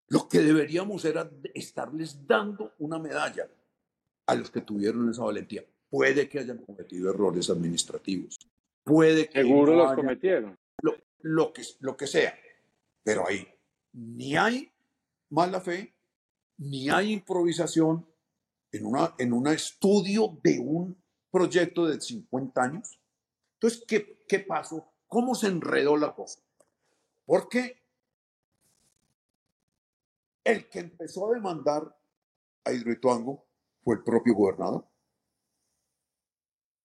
Lo 0.07 0.27
que 0.27 0.39
deberíamos 0.39 1.03
era 1.05 1.29
estarles 1.53 2.27
dando 2.27 2.73
una 2.79 2.99
medalla 2.99 3.47
a 4.27 4.35
los 4.35 4.51
que 4.51 4.61
tuvieron 4.61 5.09
esa 5.09 5.23
valentía. 5.23 5.63
Puede 5.89 6.27
que 6.27 6.39
hayan 6.39 6.59
cometido 6.59 7.09
errores 7.09 7.49
administrativos. 7.49 8.37
Puede 8.83 9.29
que. 9.29 9.41
Seguro 9.41 9.75
los 9.75 9.93
cometieron. 9.93 10.57
Lo, 10.81 10.95
lo, 11.21 11.53
que, 11.53 11.63
lo 11.79 11.97
que 11.97 12.07
sea. 12.07 12.37
Pero 13.03 13.27
ahí 13.27 13.47
ni 13.93 14.35
hay 14.35 14.71
mala 15.29 15.61
fe, 15.61 15.95
ni 16.57 16.89
hay 16.89 17.13
improvisación 17.13 18.05
en, 18.71 18.85
una, 18.85 19.15
en 19.17 19.33
un 19.33 19.47
estudio 19.47 20.37
de 20.43 20.59
un 20.59 21.01
proyecto 21.31 21.87
de 21.87 21.99
50 21.99 22.61
años. 22.61 22.99
Entonces, 23.65 23.85
¿qué, 23.87 24.23
¿qué 24.27 24.39
pasó? 24.41 24.93
¿Cómo 25.07 25.33
se 25.33 25.47
enredó 25.47 25.97
la 25.97 26.13
cosa? 26.13 26.39
Porque 27.25 27.81
El 30.43 30.69
que 30.69 30.77
empezó 30.77 31.27
a 31.27 31.33
demandar 31.33 31.97
a 32.63 32.71
Hidroituango 32.71 33.43
fue 33.83 33.95
el 33.95 34.03
propio 34.03 34.35
gobernador. 34.35 34.85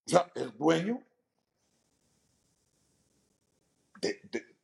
O 0.06 0.08
sea, 0.08 0.32
el 0.34 0.56
dueño 0.56 1.04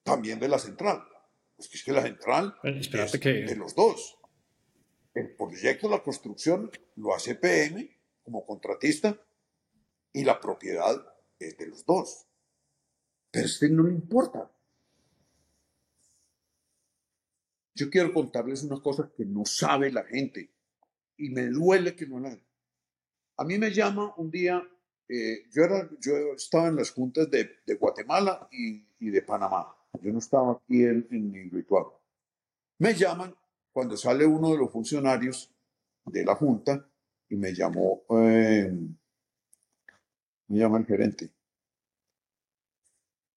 también 0.03 0.41
de 0.41 0.49
la 0.49 0.59
central. 0.59 1.07
Pues 1.55 1.69
que 1.69 1.77
es 1.77 1.85
que 1.85 1.93
la 1.93 2.03
central 2.03 2.59
es 2.63 2.91
de 2.91 3.57
los 3.57 3.75
dos. 3.75 4.17
El 5.13 5.37
proyecto, 5.37 5.91
la 5.91 6.03
construcción, 6.03 6.71
lo 6.95 7.15
hace 7.15 7.35
PM 7.35 7.95
como 8.25 8.47
contratista 8.47 9.21
y 10.15 10.25
la 10.25 10.41
propiedad 10.41 11.16
de 11.39 11.67
los 11.67 11.85
dos. 11.85 12.27
Pero 13.31 13.45
a 13.45 13.47
este 13.47 13.69
no 13.69 13.85
le 13.85 13.95
importa. 13.95 14.51
Yo 17.75 17.91
quiero 17.91 18.13
contarles 18.13 18.63
una 18.63 18.81
cosa 18.81 19.13
que 19.15 19.25
no 19.27 19.45
sabe 19.45 19.93
la 19.93 20.05
gente 20.05 20.51
y 21.19 21.31
me 21.31 21.47
duele 21.47 21.95
que 21.95 22.07
no 22.07 22.19
la... 22.19 22.39
A 23.39 23.45
mí 23.45 23.59
me 23.59 23.71
llama 23.71 24.15
un 24.17 24.31
día, 24.31 24.67
eh, 25.09 25.45
yo, 25.51 25.65
era, 25.65 25.91
yo 26.01 26.17
estaba 26.35 26.69
en 26.69 26.77
las 26.77 26.91
juntas 26.91 27.31
de, 27.31 27.75
Guatemala 27.79 28.49
y, 28.51 28.83
y, 28.99 29.11
de 29.11 29.21
Panamá. 29.21 29.77
Yo 30.01 30.11
no 30.11 30.21
estaba 30.21 30.53
aquí 30.53 30.85
en, 30.85 31.07
en 31.11 31.51
ritual. 31.51 31.85
Me 32.79 32.95
llaman 32.95 33.35
cuando 33.73 33.95
sale 33.99 34.25
uno 34.25 34.53
de 34.53 34.59
los 34.59 34.73
funcionarios 34.73 35.53
de 36.07 36.25
la 36.25 36.35
junta 36.35 36.89
y 37.29 37.37
me 37.37 37.53
llamó, 37.53 38.05
eh, 38.09 38.73
me 40.49 40.59
llama 40.59 40.79
el 40.79 40.87
gerente. 40.87 41.33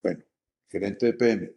Bueno, 0.02 0.23
gerente 0.69 1.06
de 1.07 1.14
PM. 1.14 1.52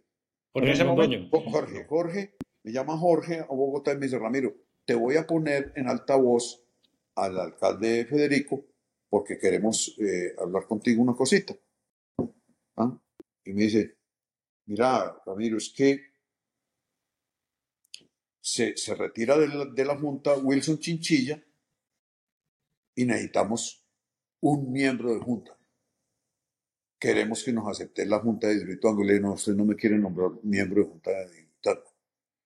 Jorge, 0.53 0.85
Jorge, 1.31 1.85
Jorge, 1.87 2.37
me 2.63 2.73
llama 2.73 2.97
Jorge 2.99 3.41
a 3.41 3.47
Bogotá 3.47 3.93
y 3.93 3.97
me 3.97 4.07
dice, 4.07 4.19
Ramiro, 4.19 4.55
te 4.85 4.95
voy 4.95 5.17
a 5.17 5.27
poner 5.27 5.73
en 5.77 5.89
altavoz 5.89 6.65
al 7.15 7.39
alcalde 7.39 8.05
Federico 8.07 8.67
porque 9.09 9.39
queremos 9.39 9.95
eh, 9.99 10.35
hablar 10.39 10.67
contigo 10.67 11.03
una 11.03 11.15
cosita. 11.15 11.55
¿Ah? 12.77 12.99
Y 13.45 13.53
me 13.53 13.63
dice, 13.63 13.99
mira, 14.67 15.21
Ramiro, 15.27 15.59
es 15.59 15.73
que 15.77 16.01
se, 18.41 18.77
se 18.77 18.95
retira 18.95 19.39
de 19.39 19.49
la, 19.49 19.65
de 19.67 19.85
la 19.85 19.99
Junta 19.99 20.35
Wilson 20.37 20.79
Chinchilla 20.79 21.43
y 22.95 23.05
necesitamos 23.05 23.82
un 24.43 24.73
miembro 24.73 25.15
de 25.15 25.21
Junta. 25.21 25.57
Queremos 26.99 27.43
que 27.43 27.53
nos 27.53 27.69
acepte 27.69 28.05
la 28.07 28.19
Junta 28.19 28.49
de 28.49 28.55
Distrito 28.55 28.95
Le 29.03 29.21
no, 29.21 29.33
usted 29.35 29.55
no 29.55 29.65
me 29.65 29.77
quiere 29.77 29.99
nombrar 29.99 30.31
miembro 30.43 30.83
de 30.83 30.89
Junta 30.89 31.11
de 31.11 31.31
Distrito. 31.31 31.95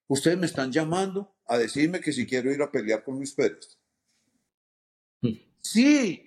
Ustedes 0.08 0.38
me 0.38 0.46
están 0.46 0.70
llamando 0.70 1.36
a 1.46 1.58
decirme 1.58 2.00
que 2.00 2.12
si 2.12 2.26
quiero 2.26 2.52
ir 2.52 2.62
a 2.62 2.70
pelear 2.70 3.02
con 3.02 3.16
Luis 3.16 3.32
Pérez. 3.32 3.78
Mm. 5.22 5.32
Sí. 5.60 6.22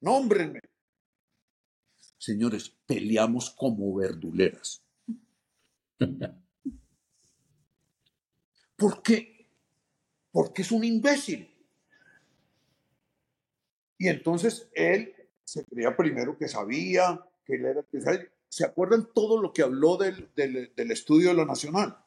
Nómbrenme. 0.00 0.60
Señores, 2.18 2.76
peleamos 2.86 3.50
como 3.50 3.94
verduleras. 3.94 4.84
¿Por 8.76 9.02
qué? 9.02 9.48
Porque 10.30 10.62
es 10.62 10.70
un 10.70 10.84
imbécil. 10.84 11.59
Y 14.00 14.08
entonces 14.08 14.70
él 14.72 15.14
se 15.44 15.62
creía 15.66 15.94
primero 15.94 16.38
que 16.38 16.48
sabía, 16.48 17.22
que 17.44 17.56
él 17.56 17.66
era... 17.66 17.84
¿Se 18.48 18.64
acuerdan 18.64 19.10
todo 19.14 19.40
lo 19.40 19.52
que 19.52 19.62
habló 19.62 19.98
del, 19.98 20.32
del 20.34 20.90
estudio 20.90 21.28
de 21.28 21.34
lo 21.34 21.44
nacional? 21.44 22.02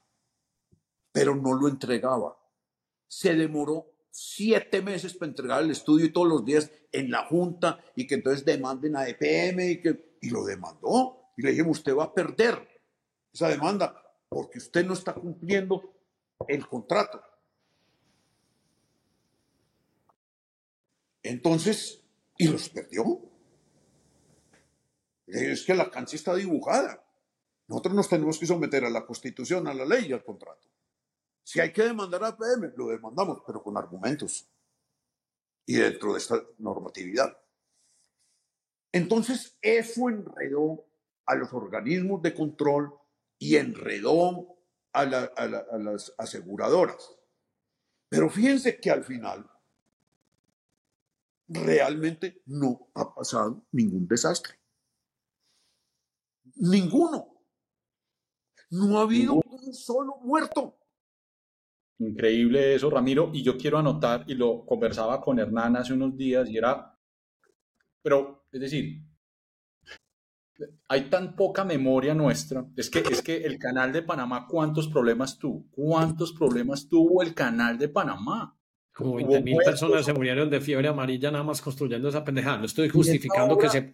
Pero 1.11 1.35
no 1.35 1.53
lo 1.53 1.67
entregaba. 1.67 2.35
Se 3.07 3.35
demoró 3.35 3.93
siete 4.09 4.81
meses 4.81 5.13
para 5.13 5.29
entregar 5.29 5.61
el 5.61 5.69
estudio 5.69 6.07
y 6.07 6.11
todos 6.11 6.27
los 6.27 6.43
días 6.43 6.71
en 6.91 7.11
la 7.11 7.27
junta 7.27 7.79
y 7.95 8.07
que 8.07 8.15
entonces 8.15 8.43
demanden 8.43 8.97
a 8.97 9.07
EPM 9.07 9.61
y 9.69 9.79
que 9.79 10.17
y 10.19 10.31
lo 10.31 10.43
demandó 10.45 11.31
y 11.37 11.43
le 11.43 11.51
dijimos 11.51 11.77
usted 11.77 11.95
va 11.95 12.05
a 12.05 12.13
perder 12.13 12.67
esa 13.31 13.49
demanda 13.49 14.01
porque 14.29 14.57
usted 14.57 14.83
no 14.83 14.93
está 14.93 15.13
cumpliendo 15.13 15.93
el 16.47 16.67
contrato. 16.67 17.21
Entonces, 21.23 22.03
y 22.37 22.47
los 22.47 22.69
perdió. 22.69 23.21
Es 25.25 25.63
que 25.63 25.73
la 25.73 25.89
cancha 25.89 26.15
está 26.15 26.35
dibujada. 26.35 27.03
Nosotros 27.67 27.95
nos 27.95 28.09
tenemos 28.09 28.37
que 28.37 28.45
someter 28.45 28.83
a 28.85 28.89
la 28.89 29.05
constitución, 29.05 29.67
a 29.67 29.73
la 29.73 29.85
ley 29.85 30.07
y 30.09 30.13
al 30.13 30.23
contrato. 30.23 30.69
Si 31.43 31.59
hay 31.59 31.71
que 31.71 31.83
demandar 31.83 32.23
a 32.23 32.37
PM, 32.37 32.71
lo 32.75 32.87
demandamos, 32.87 33.41
pero 33.45 33.63
con 33.63 33.77
argumentos 33.77 34.47
y 35.65 35.75
dentro 35.75 36.13
de 36.13 36.19
esta 36.19 36.41
normatividad. 36.57 37.37
Entonces, 38.91 39.57
eso 39.61 40.09
enredó 40.09 40.85
a 41.25 41.35
los 41.35 41.53
organismos 41.53 42.21
de 42.21 42.33
control 42.33 42.93
y 43.39 43.55
enredó 43.55 44.57
a, 44.91 45.05
las 45.05 46.13
aseguradoras. 46.17 47.17
Pero 48.09 48.29
fíjense 48.29 48.79
que 48.79 48.91
al 48.91 49.03
final 49.03 49.49
realmente 51.47 52.41
no 52.45 52.91
ha 52.95 53.13
pasado 53.13 53.65
ningún 53.71 54.07
desastre. 54.07 54.55
Ninguno. 56.55 57.45
No 58.69 58.99
ha 58.99 59.03
habido 59.03 59.35
un 59.35 59.73
solo 59.73 60.17
muerto. 60.21 60.79
Increíble 61.99 62.75
eso, 62.75 62.89
Ramiro. 62.89 63.29
Y 63.33 63.43
yo 63.43 63.57
quiero 63.57 63.77
anotar, 63.77 64.25
y 64.27 64.33
lo 64.33 64.65
conversaba 64.65 65.21
con 65.21 65.39
Hernán 65.39 65.77
hace 65.77 65.93
unos 65.93 66.17
días, 66.17 66.49
y 66.49 66.57
era, 66.57 66.97
pero, 68.01 68.45
es 68.51 68.59
decir, 68.59 69.05
hay 70.87 71.09
tan 71.09 71.35
poca 71.35 71.63
memoria 71.63 72.13
nuestra. 72.13 72.65
Es 72.75 72.89
que, 72.89 72.99
es 72.99 73.21
que 73.21 73.37
el 73.37 73.57
canal 73.57 73.91
de 73.91 74.01
Panamá, 74.01 74.47
¿cuántos 74.47 74.87
problemas 74.87 75.37
tuvo? 75.37 75.65
¿Cuántos 75.71 76.33
problemas 76.33 76.87
tuvo 76.87 77.21
el 77.21 77.33
canal 77.33 77.77
de 77.77 77.89
Panamá? 77.89 78.57
Como 78.93 79.15
20 79.15 79.41
mil 79.41 79.57
personas 79.65 80.05
se 80.05 80.13
murieron 80.13 80.49
de 80.49 80.61
fiebre 80.61 80.87
amarilla 80.87 81.31
nada 81.31 81.43
más 81.43 81.61
construyendo 81.61 82.09
esa 82.09 82.23
pendejada. 82.23 82.59
No 82.59 82.65
estoy 82.65 82.89
justificando 82.89 83.57
que 83.57 83.69
se... 83.69 83.91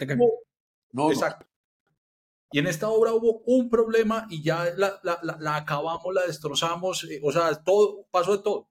No, 0.92 1.12
Exacto. 1.12 1.46
Y 2.52 2.60
en 2.60 2.68
esta 2.68 2.90
obra 2.90 3.14
hubo 3.14 3.44
un 3.46 3.70
problema 3.70 4.26
y 4.30 4.42
ya 4.42 4.66
la, 4.76 5.00
la, 5.04 5.20
la, 5.40 5.56
acabamos, 5.56 6.14
la 6.14 6.26
destrozamos, 6.26 7.04
eh, 7.04 7.22
o 7.24 7.32
sea, 7.32 7.54
todo, 7.64 8.08
pasó 8.10 8.38
de 8.38 8.44
todo. 8.44 8.70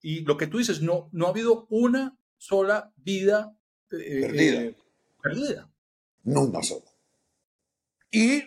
Y 0.00 0.22
lo 0.22 0.36
que 0.36 0.48
tú 0.48 0.58
dices, 0.58 0.82
no, 0.82 1.08
no 1.12 1.26
ha 1.26 1.30
habido 1.30 1.66
una 1.70 2.18
sola 2.36 2.92
vida 2.96 3.56
eh, 3.92 4.22
perdida. 4.22 4.62
Eh, 4.62 4.76
perdida. 5.22 5.70
No 6.24 6.42
una 6.42 6.62
sola. 6.64 6.90
Y 8.10 8.42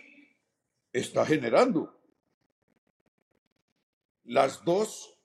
está 0.92 1.24
generando. 1.24 1.98
Las 4.24 4.62
dos 4.64 5.15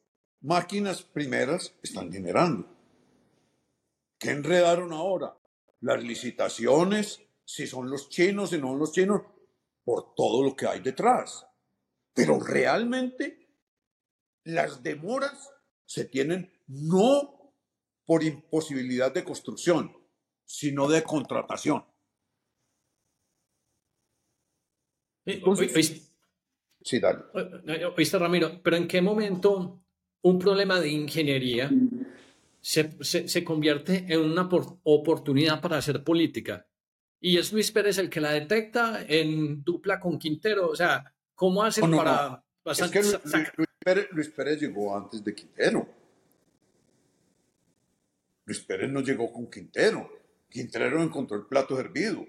máquinas 0.42 1.04
primeras 1.04 1.76
están 1.82 2.12
generando. 2.12 2.68
¿Qué 4.20 4.32
enredaron 4.32 4.94
ahora? 4.94 5.38
Las 5.80 6.04
licitaciones, 6.04 7.22
si 7.44 7.66
son 7.66 7.90
los 7.90 8.10
chinos, 8.10 8.52
si 8.52 8.58
no 8.58 8.68
son 8.68 8.80
los 8.80 8.92
chinos, 8.92 9.22
por 9.84 10.14
todo 10.16 10.44
lo 10.44 10.56
que 10.56 10.68
hay 10.68 10.80
detrás. 10.80 11.46
Pero 12.14 12.40
realmente 12.40 13.50
las 14.44 14.84
demoras 14.84 15.50
se 15.86 16.06
tienen 16.06 16.52
no 16.68 17.54
por 18.06 18.24
imposibilidad 18.24 19.14
de 19.14 19.24
construcción, 19.24 19.96
sino 20.46 20.88
de 20.88 21.04
contratación. 21.04 21.86
sí, 26.82 27.00
dale. 27.00 27.24
Oíste, 27.96 28.18
Ramiro, 28.18 28.62
pero 28.64 28.76
¿en 28.76 28.88
qué 28.88 29.02
momento 29.02 29.82
un 30.24 30.40
problema 30.40 30.80
de 30.80 30.90
ingeniería 30.90 31.72
se, 32.60 32.92
se, 33.04 33.28
se 33.28 33.44
convierte 33.44 34.06
en 34.08 34.20
una 34.22 34.48
oportunidad 34.84 35.62
para 35.62 35.78
hacer 35.78 36.04
política? 36.04 36.68
y 37.22 37.38
es 37.38 37.54
Luis 37.54 37.72
Pérez 37.72 38.00
el 38.00 38.10
que 38.10 38.20
la 38.20 38.32
detecta 38.32 39.06
en 39.08 39.64
dupla 39.64 40.00
con 40.00 40.18
Quintero. 40.18 40.70
O 40.70 40.76
sea, 40.76 41.14
¿cómo 41.36 41.64
hacen 41.64 41.90
para... 41.92 42.44
Es 42.66 42.82
que 42.90 43.02
Luis, 44.14 44.30
Pérez, 44.30 44.60
llegó 44.60 44.98
antes 44.98 45.24
de 45.24 45.34
Quintero. 45.34 45.88
Luis 48.46 48.60
Pérez 48.62 48.92
no 48.92 49.02
llegó 49.02 49.32
con 49.32 49.50
Quintero. 49.50 50.12
Quintero 50.50 51.02
encontró 51.02 51.38
el 51.38 51.46
plato 51.46 51.80
hervido. 51.80 52.26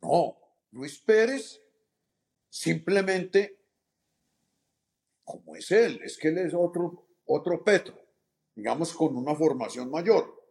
No, 0.00 0.36
Luis 0.70 0.98
Pérez 0.98 1.60
simplemente, 2.48 3.61
como 5.24 5.56
es 5.56 5.70
él, 5.70 6.00
es 6.04 6.16
que 6.16 6.28
él 6.28 6.38
es 6.38 6.54
otro, 6.54 7.04
otro 7.26 7.62
Petro, 7.62 7.98
digamos 8.54 8.92
con 8.92 9.16
una 9.16 9.34
formación 9.34 9.90
mayor 9.90 10.42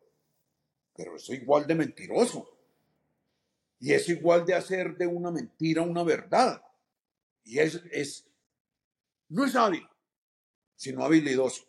pero 0.96 1.16
es 1.16 1.30
igual 1.30 1.66
de 1.68 1.76
mentiroso. 1.76 2.48
Y 3.80 3.94
es 3.94 4.08
igual 4.10 4.46
de 4.46 4.54
hacer 4.54 4.96
de 4.98 5.08
una 5.08 5.32
mentira 5.32 5.82
una 5.82 6.04
verdad. 6.04 6.64
Y 7.44 7.60
es, 7.60 7.82
es 7.92 8.28
no 9.30 9.46
es 9.46 9.56
hábil, 9.56 9.88
sino 10.76 11.04
habilidoso. 11.04 11.64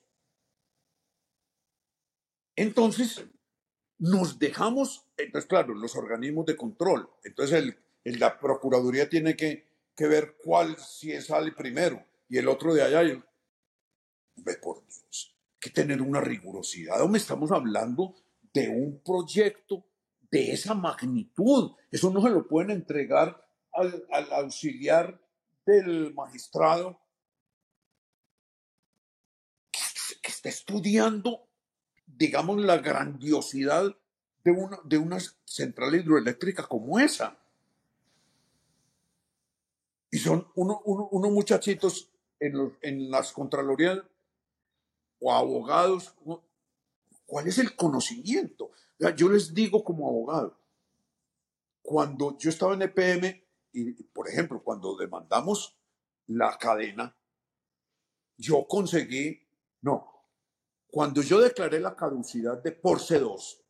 Entonces, 2.56 3.24
nos 3.98 4.38
dejamos, 4.38 5.06
entonces 5.16 5.48
claro, 5.48 5.72
los 5.74 5.96
organismos 5.96 6.44
de 6.44 6.56
control, 6.56 7.08
entonces 7.24 7.76
el, 8.04 8.18
la 8.18 8.38
Procuraduría 8.38 9.08
tiene 9.08 9.36
que, 9.36 9.70
ver 9.96 10.36
cuál 10.42 10.76
si 10.78 11.18
sale 11.22 11.52
primero 11.52 12.04
y 12.32 12.38
el 12.38 12.48
otro 12.48 12.72
de 12.72 12.82
allá. 12.82 13.02
ve 14.36 14.54
por 14.54 14.82
Dios, 14.86 15.36
que 15.60 15.68
tener 15.68 16.00
una 16.00 16.22
rigurosidad, 16.22 17.06
me 17.06 17.18
estamos 17.18 17.52
hablando 17.52 18.14
de 18.54 18.70
un 18.70 19.02
proyecto 19.02 19.84
de 20.30 20.52
esa 20.52 20.72
magnitud. 20.72 21.72
Eso 21.90 22.10
no 22.10 22.22
se 22.22 22.30
lo 22.30 22.48
pueden 22.48 22.70
entregar 22.70 23.46
al, 23.70 24.06
auxiliar 24.32 25.20
del 25.66 26.14
magistrado 26.14 26.98
que, 29.70 30.30
está 30.30 30.48
estudiando, 30.48 31.50
digamos, 32.06 32.62
la 32.62 32.78
grandiosidad 32.78 33.94
de 34.42 34.50
una, 34.50 34.78
de 34.84 34.96
una 34.96 35.18
central 35.44 35.94
hidroeléctrica 35.96 36.66
como 36.66 36.98
esa. 36.98 37.38
Y 40.10 40.16
son 40.16 40.48
unos 40.54 40.78
uno, 40.84 41.30
muchachitos 41.30 42.11
en, 42.42 43.10
las 43.10 43.32
contralorías 43.32 44.00
o 45.20 45.32
abogados. 45.32 46.14
¿Cuál 47.26 47.48
es 47.48 47.58
el 47.58 47.76
conocimiento? 47.76 48.72
Yo 49.16 49.28
les 49.28 49.54
digo 49.54 49.82
como 49.82 50.08
abogado, 50.08 50.58
cuando 51.80 52.36
yo 52.38 52.50
estaba 52.50 52.74
en 52.74 52.82
EPM, 52.82 53.42
y 53.72 54.02
por 54.04 54.28
ejemplo, 54.28 54.62
cuando 54.62 54.96
demandamos 54.96 55.76
la 56.26 56.56
cadena, 56.58 57.16
yo 58.36 58.66
conseguí, 58.66 59.40
no, 59.80 60.12
cuando 60.88 61.22
yo 61.22 61.40
declaré 61.40 61.80
la 61.80 61.96
caducidad 61.96 62.62
de 62.62 62.72
Porce 62.72 63.18
2, 63.18 63.64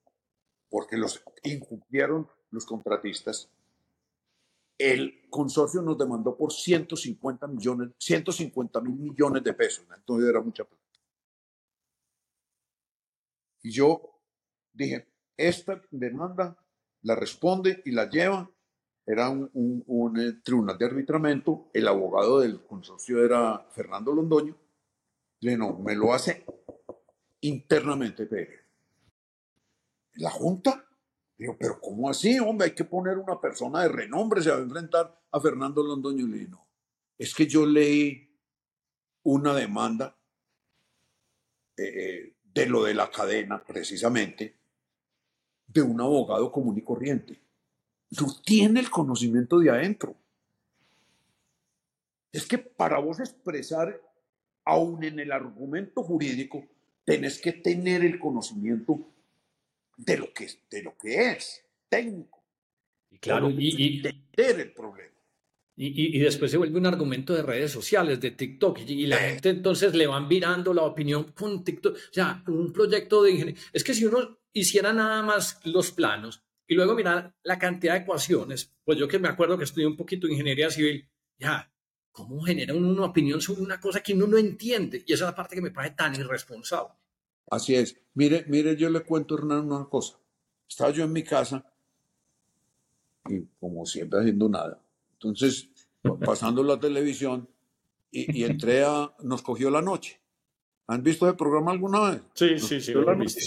porque 0.69 0.97
los 0.97 1.23
incumplieron 1.45 2.29
los 2.51 2.67
contratistas, 2.67 3.49
el 4.83 5.23
consorcio 5.31 5.81
nos 5.81 5.97
demandó 5.97 6.37
por 6.37 6.53
150 6.53 7.47
millones, 7.47 7.91
150 7.99 8.81
mil 8.81 8.95
millones 8.95 9.45
de 9.45 9.55
pesos. 9.55 9.85
Entonces 9.95 10.29
era 10.29 10.41
mucha 10.41 10.65
plata. 10.65 10.83
Y 13.63 13.71
yo 13.71 14.21
dije, 14.73 15.07
esta 15.37 15.81
demanda 15.91 16.57
la 17.03 17.15
responde 17.15 17.83
y 17.85 17.93
la 17.93 18.11
lleva. 18.11 18.51
Era 19.07 19.29
un, 19.31 20.15
eh, 20.19 20.41
tribunal 20.45 20.79
de 20.79 20.87
arbitramiento. 20.87 21.71
El 21.73 21.89
abogado 21.89 22.41
del 22.41 22.65
consorcio 22.65 23.25
era 23.25 23.67
Fernando 23.71 24.13
Londoño. 24.13 24.57
Le 25.41 25.57
no, 25.57 25.79
me 25.79 25.95
lo 25.95 26.13
hace 26.13 26.45
internamente 27.41 28.29
La 30.15 30.31
Junta. 30.31 30.89
Digo, 31.43 31.57
pero 31.59 31.81
¿cómo 31.81 32.09
así, 32.09 32.39
hombre? 32.39 32.67
Hay 32.67 32.73
que 32.73 32.85
poner 32.85 33.19
una 33.19 33.41
persona 33.41 33.83
de 33.83 33.89
renombre, 33.89 34.41
se 34.41 34.51
va 34.53 34.59
a 34.59 34.61
enfrentar 34.61 35.21
a 35.33 35.41
Fernando 35.41 35.83
Londoño. 35.83 36.25
Le 36.29 36.47
no, 36.47 36.69
es 37.19 37.35
que 37.35 37.49
yo 37.49 37.67
leí 37.67 38.31
una 39.25 39.53
demanda 39.53 40.17
eh, 41.77 41.83
eh, 41.83 42.37
de 42.45 42.67
lo 42.67 42.85
de 42.85 42.95
la 42.95 43.11
cadena, 43.11 43.61
precisamente, 43.61 44.55
de 45.67 45.83
un 45.83 46.01
abogado 46.01 46.53
común 46.53 46.79
y 46.79 46.83
corriente. 46.83 47.41
No 48.11 48.29
tiene 48.47 48.79
el 48.79 48.89
conocimiento 48.89 49.59
de 49.59 49.71
adentro. 49.71 50.15
Es 52.31 52.47
que 52.47 52.59
para 52.59 53.01
vos 53.01 53.19
expresar, 53.19 54.01
aún 54.65 55.03
en 55.03 55.19
el 55.19 55.33
argumento 55.33 56.05
jurídico, 56.05 56.65
tenés 57.05 57.41
que 57.41 57.51
tener 57.51 58.05
el 58.05 58.21
conocimiento 58.21 59.12
de 59.97 60.19
lo 60.19 60.33
que, 60.33 60.49
de 60.71 60.83
lo 60.83 60.97
que 60.97 61.33
es, 61.33 61.65
técnico. 61.89 62.45
Y 63.11 63.19
claro, 63.19 63.51
y, 63.51 63.97
entender 63.97 64.61
el 64.61 64.73
problema. 64.73 65.11
Y, 65.75 66.17
y, 66.17 66.21
después 66.21 66.51
se 66.51 66.59
vuelve 66.59 66.79
un 66.79 66.87
argumento 66.87 67.35
de 67.35 67.43
redes 67.43 67.71
sociales, 67.71 68.21
de 68.21 68.31
TikTok, 68.33 68.81
y, 68.87 69.07
la 69.07 69.19
gente 69.19 69.51
entonces 69.51 69.95
le 69.95 70.07
van 70.07 70.29
virando 70.29 70.75
la 70.75 70.83
opinión 70.83 71.33
con 71.33 71.65
TikTok. 71.65 71.95
O 71.95 72.13
sea, 72.13 72.43
un 72.47 72.73
proyecto 72.73 73.23
de 73.23 73.33
ingeniería. 73.33 73.63
Es 73.73 73.83
que 73.83 73.95
si 73.95 74.05
uno 74.05 74.39
hiciera 74.53 74.93
nada 74.93 75.23
más 75.23 75.61
los 75.65 75.91
planos 75.93 76.43
y 76.67 76.75
luego 76.75 76.95
mirar 76.95 77.35
la 77.43 77.59
cantidad 77.59 77.95
de 77.95 78.01
ecuaciones, 78.01 78.75
pues 78.85 78.99
yo 78.99 79.09
que 79.09 79.19
me 79.19 79.29
acuerdo 79.29 79.59
que 79.59 79.65
estudié 79.65 79.87
un 79.87 79.97
poquito 79.97 80.27
de 80.27 80.35
ingeniería 80.35 80.71
civil, 80.71 81.09
ya, 81.39 81.73
¿cómo 82.13 82.43
genera 82.43 82.75
uno 82.75 82.89
una 82.89 83.07
opinión 83.07 83.41
sobre 83.41 83.63
una 83.63 83.81
cosa 83.81 84.01
que 84.01 84.15
uno 84.15 84.27
no 84.27 84.39
entiende? 84.39 85.03
Y 85.07 85.13
esa 85.13 85.25
es 85.25 85.31
la 85.31 85.35
parte 85.35 85.57
que 85.57 85.63
me 85.63 85.71
parece 85.71 85.95
tan 85.95 86.15
irresponsable. 86.15 86.95
Así 87.53 87.75
es. 87.75 88.01
Mire, 88.15 88.47
mire, 88.49 88.77
yo 88.77 88.89
le 88.89 89.01
cuento, 89.01 89.37
Hernán, 89.37 89.71
una 89.71 89.85
cosa. 89.85 90.19
Estaba 90.67 90.91
yo 90.91 91.05
en 91.05 91.13
mi 91.13 91.23
casa 91.23 91.63
y 93.29 93.43
como 93.61 93.85
siempre 93.85 94.21
haciendo 94.21 94.49
nada. 94.49 94.81
Entonces, 95.13 95.69
pasando 96.25 96.63
la 96.63 96.81
televisión 96.81 97.47
y, 98.11 98.45
entré 98.45 98.85
a, 98.85 99.15
nos 99.23 99.43
cogió 99.43 99.69
la 99.71 99.83
noche. 99.83 100.19
¿Han 100.87 101.03
visto 101.03 101.29
ese 101.29 101.37
programa 101.37 101.73
alguna 101.73 102.11
vez? 102.11 102.23
Sí, 102.33 102.59
sí, 102.59 102.81
sí, 102.81 102.93
lo 102.93 103.13
he 103.13 103.17
visto. 103.17 103.41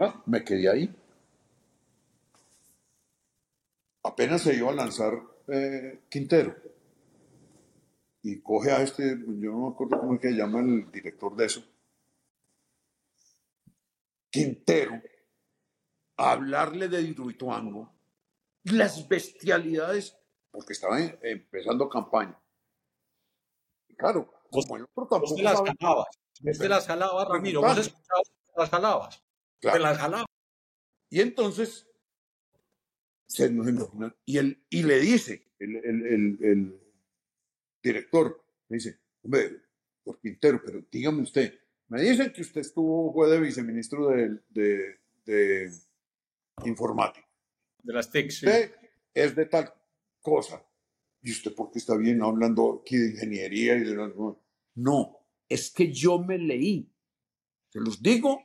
Ah, 0.00 0.22
me 0.24 0.42
quedé 0.42 0.70
ahí. 0.70 0.94
Apenas 4.02 4.40
se 4.40 4.56
iba 4.56 4.70
a 4.70 4.74
lanzar 4.74 5.12
eh, 5.46 6.00
Quintero. 6.08 6.56
Y 8.22 8.40
coge 8.40 8.70
a 8.70 8.80
este, 8.80 9.18
yo 9.40 9.50
no 9.50 9.66
me 9.66 9.74
acuerdo 9.74 10.00
cómo 10.00 10.14
es 10.14 10.20
que 10.20 10.30
llama 10.30 10.60
el 10.60 10.90
director 10.90 11.36
de 11.36 11.44
eso. 11.44 11.62
Quintero, 14.30 15.00
a 16.16 16.32
hablarle 16.32 16.88
de 16.88 17.02
Hidroituango, 17.02 17.92
las 18.64 19.08
bestialidades, 19.08 20.16
porque 20.50 20.72
estaba 20.72 21.00
empezando 21.00 21.88
campaña. 21.88 22.38
Y 23.88 23.94
claro, 23.94 24.32
como 24.50 24.76
el 24.76 24.84
otro 24.84 25.06
tampoco. 25.08 25.34
Vos 25.34 25.42
las 25.42 25.60
jalabas. 25.60 26.06
Vos 26.40 26.68
las 26.68 26.86
jalabas, 26.86 27.28
Ramiro. 27.28 27.60
Vos 27.60 27.78
escuchabas 27.78 28.30
las 28.56 28.70
jalabas. 29.98 30.26
Y 31.10 31.20
entonces 31.20 31.86
se 33.26 33.52
y, 34.24 34.38
él, 34.38 34.64
y 34.70 34.82
le 34.82 34.98
dice 34.98 35.52
el, 35.58 36.80
director, 37.82 38.44
le 38.68 38.76
dice, 38.76 38.98
hombre, 39.22 39.62
por 40.02 40.18
Quintero, 40.20 40.60
pero 40.64 40.82
dígame 40.90 41.22
usted, 41.22 41.59
me 41.90 42.00
dicen 42.02 42.32
que 42.32 42.42
usted 42.42 42.60
estuvo, 42.60 43.12
fue 43.12 43.28
de 43.28 43.40
viceministro 43.40 44.08
de, 44.08 45.00
de, 45.24 45.72
informática. 46.64 47.28
De 47.82 47.92
las 47.92 48.08
TIC, 48.08 48.28
Usted 48.28 48.74
es 49.12 49.34
de 49.34 49.46
tal 49.46 49.74
cosa. 50.20 50.64
¿Y 51.20 51.32
usted 51.32 51.52
por 51.54 51.70
qué 51.70 51.80
está 51.80 51.96
bien 51.96 52.22
hablando 52.22 52.80
aquí 52.80 52.96
de 52.96 53.10
ingeniería 53.10 53.76
y 53.76 53.80
de 53.80 54.36
No, 54.76 55.18
es 55.48 55.70
que 55.70 55.92
yo 55.92 56.18
me 56.20 56.38
leí. 56.38 56.88
Se 57.70 57.80
los 57.80 58.00
digo 58.00 58.40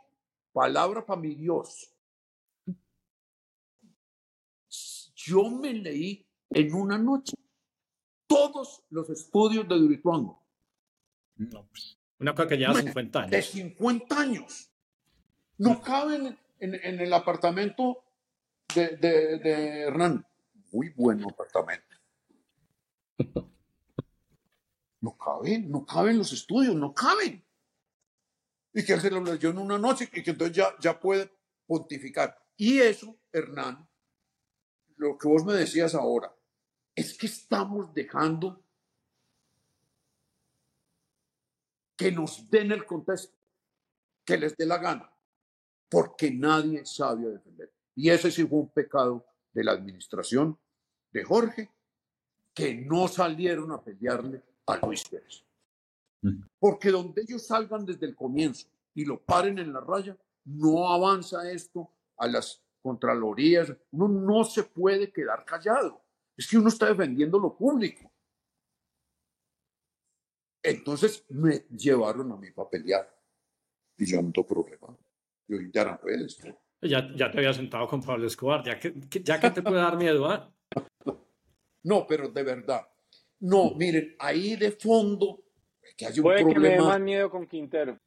palabra 0.51 1.05
para 1.05 1.21
mi 1.21 1.35
Dios. 1.35 1.93
Yo 5.15 5.49
me 5.51 5.71
leí 5.71 6.25
en 6.49 6.73
una 6.73 6.97
noche 6.97 7.35
todos 8.25 8.83
los 8.89 9.09
estudios 9.11 9.67
de 9.67 9.75
Durituango. 9.75 10.43
No, 11.35 11.67
pues, 11.67 11.94
una 12.19 12.33
cosa 12.33 12.47
que 12.47 12.57
lleva 12.57 12.81
50 12.81 13.19
años. 13.19 13.31
De 13.31 13.41
50 13.41 14.19
años. 14.19 14.71
No 15.57 15.81
caben 15.81 16.37
en, 16.59 16.99
el 16.99 17.13
apartamento 17.13 18.03
de, 18.73 18.97
de, 18.97 19.81
Hernán. 19.81 20.25
Muy 20.71 20.89
buen 20.89 21.23
apartamento. 21.23 21.95
No 25.01 25.17
caben, 25.17 25.69
no 25.69 25.85
caben 25.85 26.17
los 26.17 26.33
estudios, 26.33 26.75
no 26.75 26.93
caben 26.93 27.45
y 28.75 28.83
que 28.83 28.93
él 28.93 29.01
se 29.01 29.09
lo 29.09 29.23
leyó 29.23 29.49
en 29.49 29.57
una 29.57 29.79
noche 29.79 30.09
y 30.13 30.21
que 30.21 30.31
entonces 30.31 30.57
ya, 30.57 30.75
ya 30.81 30.99
puede 30.99 31.31
pontificar. 31.65 32.37
Y 32.57 32.79
eso, 32.79 33.17
Hernán, 33.31 33.87
lo 34.97 35.17
que 35.17 35.29
vos 35.29 35.45
me 35.45 35.53
decías 35.53 35.95
ahora, 35.95 36.35
es 36.93 37.17
que 37.17 37.25
estamos 37.25 37.93
dejando 37.93 38.64
que 41.95 42.11
nos 42.11 42.49
den 42.49 42.71
el 42.71 42.85
contexto, 42.85 43.35
que 44.25 44.37
les 44.37 44.55
dé 44.57 44.65
la 44.65 44.77
gana, 44.77 45.11
porque 45.89 46.31
nadie 46.31 46.85
sabe 46.85 47.29
defender. 47.29 47.71
Y 47.95 48.09
ese 48.09 48.31
sí 48.31 48.45
fue 48.45 48.59
un 48.59 48.69
pecado 48.69 49.25
de 49.53 49.63
la 49.63 49.71
administración 49.71 50.57
de 51.11 51.23
Jorge, 51.23 51.71
que 52.53 52.73
no 52.75 53.07
salieron 53.07 53.71
a 53.71 53.83
pelearle 53.83 54.41
a 54.65 54.77
Luis 54.77 55.03
Pérez. 55.07 55.43
Porque 56.57 56.89
donde 56.89 57.21
ellos 57.21 57.45
salgan 57.45 57.85
desde 57.85 58.07
el 58.07 58.15
comienzo 58.15 58.67
y 58.95 59.05
lo 59.05 59.21
paren 59.21 59.59
en 59.59 59.71
la 59.71 59.79
raya, 59.79 60.17
no 60.45 60.89
avanza 60.89 61.49
esto 61.51 61.91
a 62.17 62.27
las 62.27 62.63
contralorías. 62.81 63.71
Uno 63.91 64.07
no 64.07 64.43
se 64.43 64.63
puede 64.63 65.11
quedar 65.11 65.45
callado. 65.45 66.01
Es 66.35 66.47
que 66.47 66.57
uno 66.57 66.69
está 66.69 66.87
defendiendo 66.87 67.37
lo 67.37 67.55
público. 67.55 68.11
Entonces 70.65 71.25
me 71.29 71.65
llevaron 71.69 72.31
a 72.31 72.37
mí 72.37 72.51
para 72.51 72.69
pelear. 72.69 73.07
Y 73.97 74.05
yo 74.05 74.21
no 74.21 74.31
tengo 74.31 74.47
problema. 74.47 74.97
Yo 75.47 75.57
ya 75.71 75.85
no 75.85 75.99
puedes. 76.01 76.37
Ya, 76.81 77.07
ya 77.15 77.31
te 77.31 77.37
había 77.37 77.53
sentado 77.53 77.87
con 77.87 78.01
Pablo 78.01 78.27
Escobar, 78.27 78.63
ya 78.63 78.79
que, 78.79 78.93
ya 79.23 79.39
que 79.39 79.51
te 79.51 79.61
puede 79.61 79.77
dar 79.77 79.97
miedo. 79.97 80.25
¿ah? 80.29 80.51
No, 81.83 82.07
pero 82.07 82.29
de 82.29 82.41
verdad. 82.41 82.81
No, 83.41 83.75
miren, 83.75 84.15
ahí 84.17 84.55
de 84.55 84.71
fondo 84.71 85.43
que 85.95 86.07
hay 86.07 86.17
un 86.17 86.23
Puede 86.23 86.41
problema. 86.41 86.63
que 86.63 86.69
me 86.69 86.75
dé 86.75 86.81
más 86.81 86.99
miedo 86.99 87.29
con 87.29 87.45
Quintero. 87.45 87.99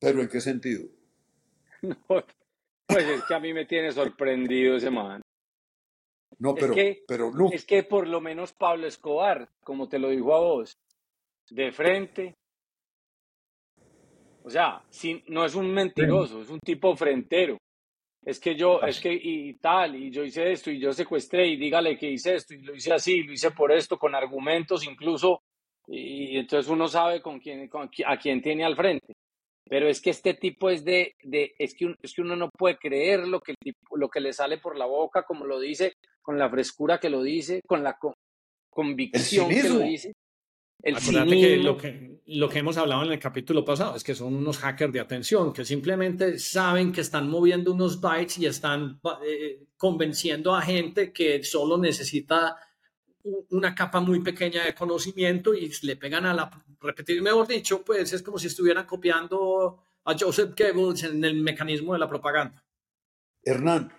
¿Pero 0.00 0.20
en 0.22 0.28
qué 0.28 0.40
sentido? 0.40 0.88
No, 1.82 2.24
pues 2.88 3.04
es 3.06 3.22
que 3.24 3.34
a 3.34 3.38
mí 3.40 3.52
me 3.52 3.66
tiene 3.66 3.92
sorprendido 3.92 4.76
ese 4.76 4.90
man. 4.90 5.20
No, 6.38 6.54
pero, 6.54 6.72
es 6.72 6.76
que, 6.76 7.04
pero 7.06 7.30
no. 7.30 7.50
Es 7.50 7.64
que 7.64 7.82
por 7.82 8.06
lo 8.06 8.20
menos 8.20 8.52
Pablo 8.52 8.86
Escobar, 8.86 9.48
como 9.62 9.88
te 9.88 9.98
lo 9.98 10.10
dijo 10.10 10.34
a 10.34 10.40
vos, 10.40 10.78
de 11.50 11.72
frente. 11.72 12.34
O 14.42 14.50
sea, 14.50 14.82
si, 14.90 15.24
no 15.28 15.44
es 15.44 15.54
un 15.54 15.72
mentiroso, 15.72 16.42
es 16.42 16.50
un 16.50 16.60
tipo 16.60 16.94
frentero. 16.94 17.58
Es 18.24 18.40
que 18.40 18.56
yo, 18.56 18.80
es 18.82 19.00
que 19.00 19.12
y, 19.12 19.54
tal, 19.54 19.96
y 19.96 20.10
yo 20.10 20.24
hice 20.24 20.50
esto, 20.50 20.70
y 20.70 20.80
yo 20.80 20.92
secuestré, 20.92 21.46
y 21.46 21.56
dígale 21.56 21.96
que 21.96 22.10
hice 22.10 22.34
esto, 22.34 22.54
y 22.54 22.58
lo 22.62 22.74
hice 22.74 22.92
así, 22.92 23.22
lo 23.22 23.32
hice 23.32 23.52
por 23.52 23.72
esto, 23.72 23.98
con 23.98 24.14
argumentos 24.14 24.84
incluso, 24.84 25.42
y, 25.86 26.36
entonces 26.36 26.68
uno 26.70 26.88
sabe 26.88 27.22
con 27.22 27.38
quién, 27.38 27.68
con, 27.68 27.88
a 28.04 28.16
quién 28.18 28.42
tiene 28.42 28.64
al 28.64 28.74
frente. 28.74 29.14
Pero 29.68 29.88
es 29.88 30.00
que 30.00 30.10
este 30.10 30.34
tipo 30.34 30.70
es 30.70 30.84
de, 30.84 31.14
de 31.22 31.54
es, 31.58 31.74
que 31.74 31.94
es 32.00 32.14
que 32.14 32.22
uno 32.22 32.36
no 32.36 32.50
puede 32.50 32.78
creer 32.78 33.26
lo 33.26 33.40
que, 33.40 33.52
el 33.52 33.56
tipo, 33.58 33.96
lo 33.96 34.08
que 34.08 34.20
le 34.20 34.32
sale 34.32 34.58
por 34.58 34.76
la 34.76 34.86
boca, 34.86 35.24
como 35.24 35.44
lo 35.44 35.58
dice, 35.58 35.94
con 36.22 36.38
la 36.38 36.48
frescura 36.48 36.98
que 36.98 37.10
lo 37.10 37.22
dice, 37.22 37.60
con 37.66 37.82
la 37.82 37.98
convicción 38.70 39.48
que 39.48 39.68
lo 39.68 39.78
dice. 39.80 40.12
El 40.82 40.96
Acuérdate 40.96 41.30
que 41.30 41.56
lo, 41.56 41.76
que 41.76 42.20
lo 42.26 42.48
que 42.48 42.58
hemos 42.58 42.76
hablado 42.76 43.02
en 43.04 43.12
el 43.12 43.18
capítulo 43.18 43.64
pasado 43.64 43.96
es 43.96 44.04
que 44.04 44.14
son 44.14 44.34
unos 44.34 44.58
hackers 44.58 44.92
de 44.92 45.00
atención 45.00 45.52
que 45.52 45.64
simplemente 45.64 46.38
saben 46.38 46.92
que 46.92 47.00
están 47.00 47.28
moviendo 47.28 47.72
unos 47.72 48.00
bytes 48.00 48.38
y 48.38 48.46
están 48.46 49.00
eh, 49.26 49.64
convenciendo 49.76 50.54
a 50.54 50.62
gente 50.62 51.12
que 51.12 51.42
solo 51.42 51.78
necesita 51.78 52.56
una 53.50 53.74
capa 53.74 54.00
muy 54.00 54.20
pequeña 54.20 54.64
de 54.64 54.74
conocimiento 54.74 55.54
y 55.54 55.72
le 55.82 55.96
pegan 55.96 56.26
a 56.26 56.34
la 56.34 56.50
repetir 56.80 57.22
mejor 57.22 57.46
dicho 57.46 57.82
pues 57.84 58.12
es 58.12 58.22
como 58.22 58.38
si 58.38 58.46
estuvieran 58.46 58.86
copiando 58.86 59.82
a 60.04 60.16
Joseph 60.18 60.54
Goebbels 60.56 61.04
en 61.04 61.24
el 61.24 61.40
mecanismo 61.42 61.92
de 61.92 61.98
la 61.98 62.08
propaganda. 62.08 62.62
Hernán 63.42 63.92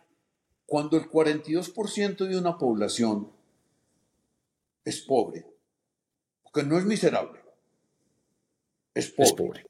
cuando 0.66 0.98
el 0.98 1.10
42% 1.10 2.28
de 2.28 2.38
una 2.38 2.58
población 2.58 3.32
es 4.84 5.02
pobre 5.02 5.46
porque 6.44 6.64
no 6.64 6.78
es 6.78 6.86
miserable 6.86 7.40
es 8.98 9.12
pobre, 9.12 9.30
es 9.30 9.34
pobre. 9.34 9.66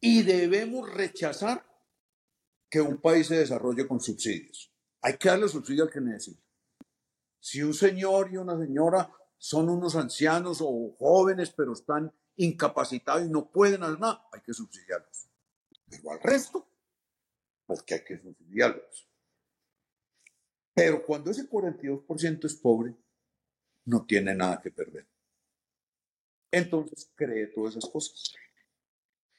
Y 0.00 0.22
debemos 0.22 0.88
rechazar 0.92 1.66
que 2.70 2.80
un 2.80 3.00
país 3.00 3.26
se 3.26 3.36
desarrolle 3.36 3.86
con 3.86 4.00
subsidios. 4.00 4.70
Hay 5.02 5.16
que 5.16 5.28
darle 5.28 5.48
subsidio 5.48 5.84
al 5.84 5.90
que 5.90 6.00
necesita. 6.00 6.42
Si 7.40 7.62
un 7.62 7.74
señor 7.74 8.30
y 8.32 8.36
una 8.36 8.56
señora 8.58 9.10
son 9.38 9.70
unos 9.70 9.96
ancianos 9.96 10.58
o 10.60 10.94
jóvenes, 10.98 11.50
pero 11.50 11.72
están 11.72 12.12
incapacitados 12.36 13.26
y 13.26 13.30
no 13.30 13.50
pueden 13.50 13.82
hacer 13.82 13.98
nada, 13.98 14.28
hay 14.32 14.40
que 14.40 14.52
subsidiarlos. 14.52 15.28
Pero 15.88 16.10
al 16.10 16.20
resto, 16.20 16.68
porque 17.66 17.94
hay 17.94 18.04
que 18.04 18.18
subsidiarlos. 18.18 19.08
Pero 20.74 21.04
cuando 21.04 21.30
ese 21.30 21.48
42% 21.48 22.44
es 22.44 22.54
pobre, 22.56 22.94
no 23.86 24.04
tiene 24.04 24.34
nada 24.34 24.60
que 24.60 24.70
perder. 24.70 25.08
Entonces 26.50 27.10
cree 27.14 27.46
todas 27.48 27.76
esas 27.76 27.90
cosas. 27.90 28.34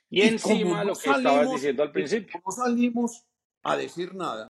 Y, 0.10 0.22
encima 0.22 0.84
lo 0.84 0.96
que 0.96 1.10
estabas 1.10 1.52
diciendo 1.52 1.84
al 1.84 1.92
principio. 1.92 2.42
No 2.44 2.52
salimos 2.52 3.26
a 3.62 3.78
decir 3.78 4.16
nada. 4.16 4.48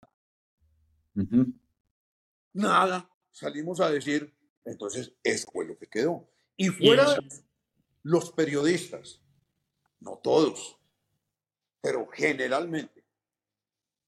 Nada 2.53 3.09
salimos 3.35 3.81
a 3.81 3.91
decir, 3.91 4.34
entonces 4.65 5.13
eso 5.23 5.51
fue 5.53 5.67
lo 5.67 5.77
que 5.79 5.87
quedó. 5.87 6.29
Y 6.57 6.69
fuera 6.69 7.19
los 8.03 8.33
periodistas, 8.33 9.21
no 10.01 10.19
todos, 10.19 10.79
pero 11.81 12.07
generalmente, 12.09 13.05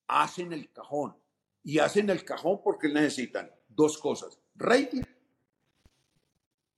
hacen 0.07 0.53
el 0.53 0.71
cajón. 0.73 1.17
Y 1.63 1.81
hacen 1.81 2.09
el 2.11 2.25
cajón 2.25 2.63
porque 2.63 2.89
necesitan 2.89 3.51
dos 3.69 3.99
cosas, 3.99 4.39
rating 4.55 5.03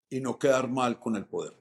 y 0.08 0.20
no 0.20 0.38
quedar 0.38 0.68
mal 0.68 0.98
con 0.98 1.14
el 1.16 1.26
poder. 1.26 1.54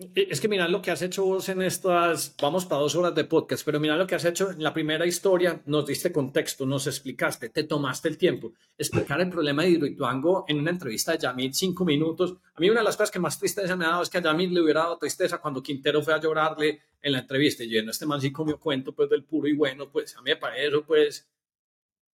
Eh, 0.00 0.28
es 0.30 0.40
que 0.40 0.48
mira 0.48 0.66
lo 0.66 0.80
que 0.80 0.90
has 0.90 1.02
hecho 1.02 1.26
vos 1.26 1.50
en 1.50 1.60
estas, 1.60 2.34
vamos 2.40 2.64
para 2.64 2.80
dos 2.80 2.94
horas 2.94 3.14
de 3.14 3.24
podcast, 3.24 3.62
pero 3.66 3.78
mira 3.78 3.96
lo 3.96 4.06
que 4.06 4.14
has 4.14 4.24
hecho 4.24 4.50
en 4.50 4.62
la 4.62 4.72
primera 4.72 5.04
historia, 5.04 5.60
nos 5.66 5.86
diste 5.86 6.10
contexto, 6.10 6.64
nos 6.64 6.86
explicaste, 6.86 7.50
te 7.50 7.64
tomaste 7.64 8.08
el 8.08 8.16
tiempo, 8.16 8.54
explicar 8.78 9.20
el 9.20 9.28
problema 9.28 9.62
de 9.62 9.70
Hidroituango 9.70 10.46
en 10.48 10.58
una 10.58 10.70
entrevista 10.70 11.12
de 11.12 11.18
Yamit, 11.18 11.52
cinco 11.52 11.84
minutos. 11.84 12.38
A 12.54 12.60
mí 12.60 12.70
una 12.70 12.80
de 12.80 12.84
las 12.84 12.96
cosas 12.96 13.10
que 13.10 13.18
más 13.18 13.38
tristeza 13.38 13.76
me 13.76 13.84
ha 13.84 13.88
dado 13.88 14.02
es 14.02 14.08
que 14.08 14.16
a 14.16 14.22
Yamit 14.22 14.52
le 14.52 14.62
hubiera 14.62 14.80
dado 14.80 14.96
tristeza 14.96 15.36
cuando 15.36 15.62
Quintero 15.62 16.02
fue 16.02 16.14
a 16.14 16.20
llorarle 16.20 16.80
en 17.02 17.12
la 17.12 17.18
entrevista, 17.18 17.62
y 17.62 17.68
yo, 17.68 17.80
este 17.80 18.06
man 18.06 18.22
sí 18.22 18.32
comió 18.32 18.58
cuento 18.58 18.94
pues 18.94 19.10
del 19.10 19.24
puro 19.24 19.48
y 19.48 19.52
bueno, 19.52 19.90
pues 19.90 20.16
a 20.16 20.22
mí 20.22 20.30
me 20.30 20.36
parece 20.36 20.78
pues 20.86 21.28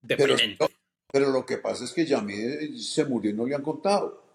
deprimente. 0.01 0.57
Pero, 0.59 0.71
pero 1.09 1.31
lo 1.31 1.45
que 1.45 1.57
pasa 1.57 1.85
es 1.85 1.93
que 1.93 2.05
Yamit 2.05 2.75
se 2.75 3.05
murió 3.05 3.31
y 3.31 3.33
no 3.33 3.45
le 3.45 3.55
han 3.55 3.63
contado. 3.63 4.25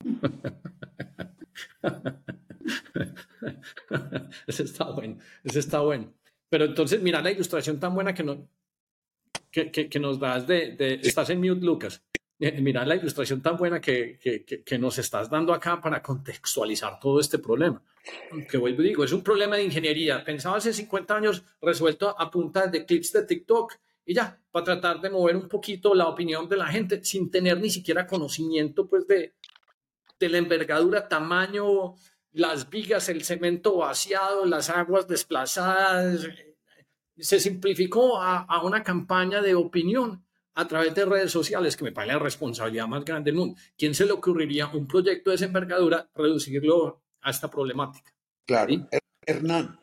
ese 4.46 4.62
está 4.62 4.84
bueno, 4.90 5.18
ese 5.42 5.58
está 5.58 5.80
bueno. 5.80 6.12
Pero 6.48 6.66
entonces, 6.66 7.00
mira 7.02 7.20
la 7.20 7.30
ilustración 7.30 7.80
tan 7.80 7.94
buena 7.94 8.14
que, 8.14 8.22
no, 8.22 8.48
que, 9.50 9.70
que, 9.70 10.00
nos 10.00 10.18
das 10.18 10.46
de, 10.46 10.72
de, 10.76 10.94
Estás 11.02 11.30
en 11.30 11.40
mute, 11.40 11.64
Lucas. 11.64 12.02
Eh, 12.38 12.60
mira 12.60 12.84
la 12.84 12.96
ilustración 12.96 13.40
tan 13.40 13.56
buena 13.56 13.80
que, 13.80 14.18
que, 14.64 14.78
nos 14.78 14.98
estás 14.98 15.30
dando 15.30 15.54
acá 15.54 15.80
para 15.80 16.02
contextualizar 16.02 16.98
todo 16.98 17.20
este 17.20 17.38
problema. 17.38 17.82
Que 18.50 18.58
vuelvo 18.58 18.82
y 18.82 18.88
digo, 18.88 19.04
es 19.04 19.12
un 19.12 19.22
problema 19.22 19.56
de 19.56 19.64
ingeniería. 19.64 20.24
Pensaba 20.24 20.56
hace 20.56 20.72
50 20.72 21.16
años 21.16 21.44
resuelto 21.62 22.14
a 22.18 22.30
punta 22.30 22.66
de 22.66 22.84
clips 22.84 23.12
de 23.12 23.24
TikTok 23.24 23.74
y 24.04 24.14
ya, 24.14 24.38
para 24.50 24.64
tratar 24.64 25.00
de 25.00 25.10
mover 25.10 25.36
un 25.36 25.48
poquito 25.48 25.94
la 25.94 26.08
opinión 26.08 26.48
de 26.48 26.56
la 26.56 26.66
gente 26.66 27.02
sin 27.04 27.30
tener 27.30 27.58
ni 27.58 27.70
siquiera 27.70 28.06
conocimiento 28.06 28.86
pues 28.86 29.06
de, 29.06 29.34
de 30.18 30.28
la 30.28 30.38
envergadura, 30.38 31.08
tamaño, 31.08 31.94
las 32.34 32.68
vigas, 32.68 33.08
el 33.08 33.24
cemento 33.24 33.76
vaciado, 33.78 34.44
las 34.44 34.68
aguas 34.68 35.08
desplazadas. 35.08 36.26
Se 37.16 37.40
simplificó 37.40 38.20
a, 38.20 38.62
una 38.64 38.82
campaña 38.82 39.40
de 39.40 39.54
opinión 39.54 40.24
a 40.54 40.68
través 40.68 40.94
de 40.94 41.04
redes 41.04 41.32
sociales, 41.32 41.76
que 41.76 41.84
me 41.84 41.92
parece 41.92 42.14
la 42.14 42.18
responsabilidad 42.18 42.86
más 42.86 43.04
grande 43.04 43.30
del 43.30 43.38
mundo. 43.38 43.56
¿Quién 43.78 43.94
se 43.94 44.04
le 44.04 44.12
ocurriría 44.12 44.66
un 44.68 44.86
proyecto 44.86 45.30
de 45.30 45.36
esa 45.36 45.46
envergadura 45.46 46.08
reducirlo 46.14 47.02
a 47.20 47.30
esta 47.30 47.48
problemática? 47.48 48.12
Claro. 48.44 48.88
Hernán, 49.26 49.78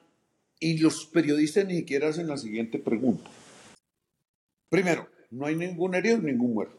y 0.59 0.77
los 0.77 1.05
periodistas 1.05 1.65
ni 1.65 1.77
siquiera 1.77 2.09
hacen 2.09 2.27
la 2.27 2.37
siguiente 2.37 2.79
pregunta. 2.79 3.29
Primero, 4.69 5.09
no 5.31 5.45
hay 5.45 5.55
ningún 5.55 5.95
herido, 5.95 6.19
ningún 6.19 6.53
muerto. 6.53 6.77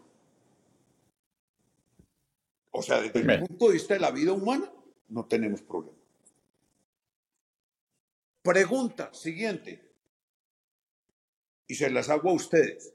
O 2.70 2.82
sea, 2.82 3.00
desde 3.00 3.20
el 3.20 3.40
punto 3.40 3.68
de 3.68 3.72
vista 3.74 3.94
de 3.94 4.00
la 4.00 4.10
vida 4.10 4.32
humana, 4.32 4.70
no 5.12 5.26
tenemos 5.26 5.62
problema. 5.62 5.98
Pregunta 8.42 9.12
siguiente. 9.12 9.80
Y 11.68 11.74
se 11.74 11.90
las 11.90 12.08
hago 12.08 12.30
a 12.30 12.34
ustedes. 12.34 12.92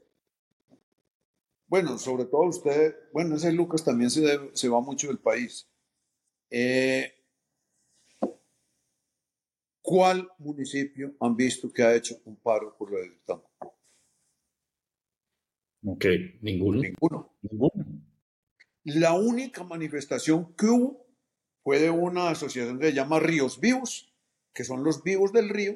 Bueno, 1.68 1.98
sobre 1.98 2.26
todo 2.26 2.44
a 2.44 2.50
ustedes. 2.50 2.96
Bueno, 3.14 3.36
ese 3.36 3.52
Lucas 3.52 3.84
también 3.84 4.10
se, 4.10 4.24
se 4.54 4.70
va 4.70 4.82
mucho 4.82 5.08
del 5.08 5.20
país. 5.20 5.70
Eh, 6.50 7.14
¿Cuál 9.82 10.30
municipio 10.40 11.16
han 11.22 11.36
visto 11.36 11.72
que 11.72 11.84
ha 11.84 11.96
hecho 11.96 12.20
un 12.26 12.36
paro 12.36 12.76
por 12.78 12.92
la 12.92 13.00
del 13.00 13.18
Ok, 15.86 16.06
ninguno. 16.42 16.82
Ninguno. 16.82 17.38
Ninguno. 17.42 17.86
La 18.84 19.14
única 19.14 19.64
manifestación 19.64 20.54
que 20.56 20.66
hubo 20.66 21.07
fue 21.68 21.80
de 21.80 21.90
una 21.90 22.30
asociación 22.30 22.80
que 22.80 22.86
se 22.86 22.94
llama 22.94 23.20
Ríos 23.20 23.60
Vivos, 23.60 24.10
que 24.54 24.64
son 24.64 24.86
los 24.86 25.04
vivos 25.04 25.34
del 25.34 25.50
río, 25.50 25.76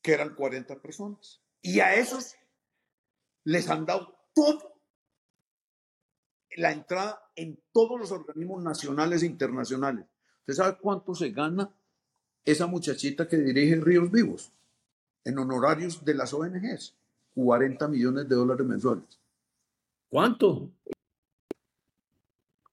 que 0.00 0.12
eran 0.12 0.36
40 0.36 0.76
personas. 0.76 1.40
Y 1.60 1.80
a 1.80 1.96
esos 1.96 2.36
les 3.42 3.68
han 3.68 3.84
dado 3.84 4.16
todo 4.32 4.76
la 6.56 6.70
entrada 6.70 7.20
en 7.34 7.58
todos 7.72 7.98
los 7.98 8.12
organismos 8.12 8.62
nacionales 8.62 9.24
e 9.24 9.26
internacionales. 9.26 10.06
¿Usted 10.42 10.54
sabe 10.54 10.78
cuánto 10.80 11.16
se 11.16 11.30
gana 11.30 11.68
esa 12.44 12.68
muchachita 12.68 13.26
que 13.26 13.38
dirige 13.38 13.74
Ríos 13.74 14.12
Vivos 14.12 14.52
en 15.24 15.36
honorarios 15.36 16.04
de 16.04 16.14
las 16.14 16.32
ONGs? 16.32 16.94
40 17.34 17.88
millones 17.88 18.28
de 18.28 18.36
dólares 18.36 18.64
mensuales. 18.64 19.18
¿Cuánto? 20.08 20.70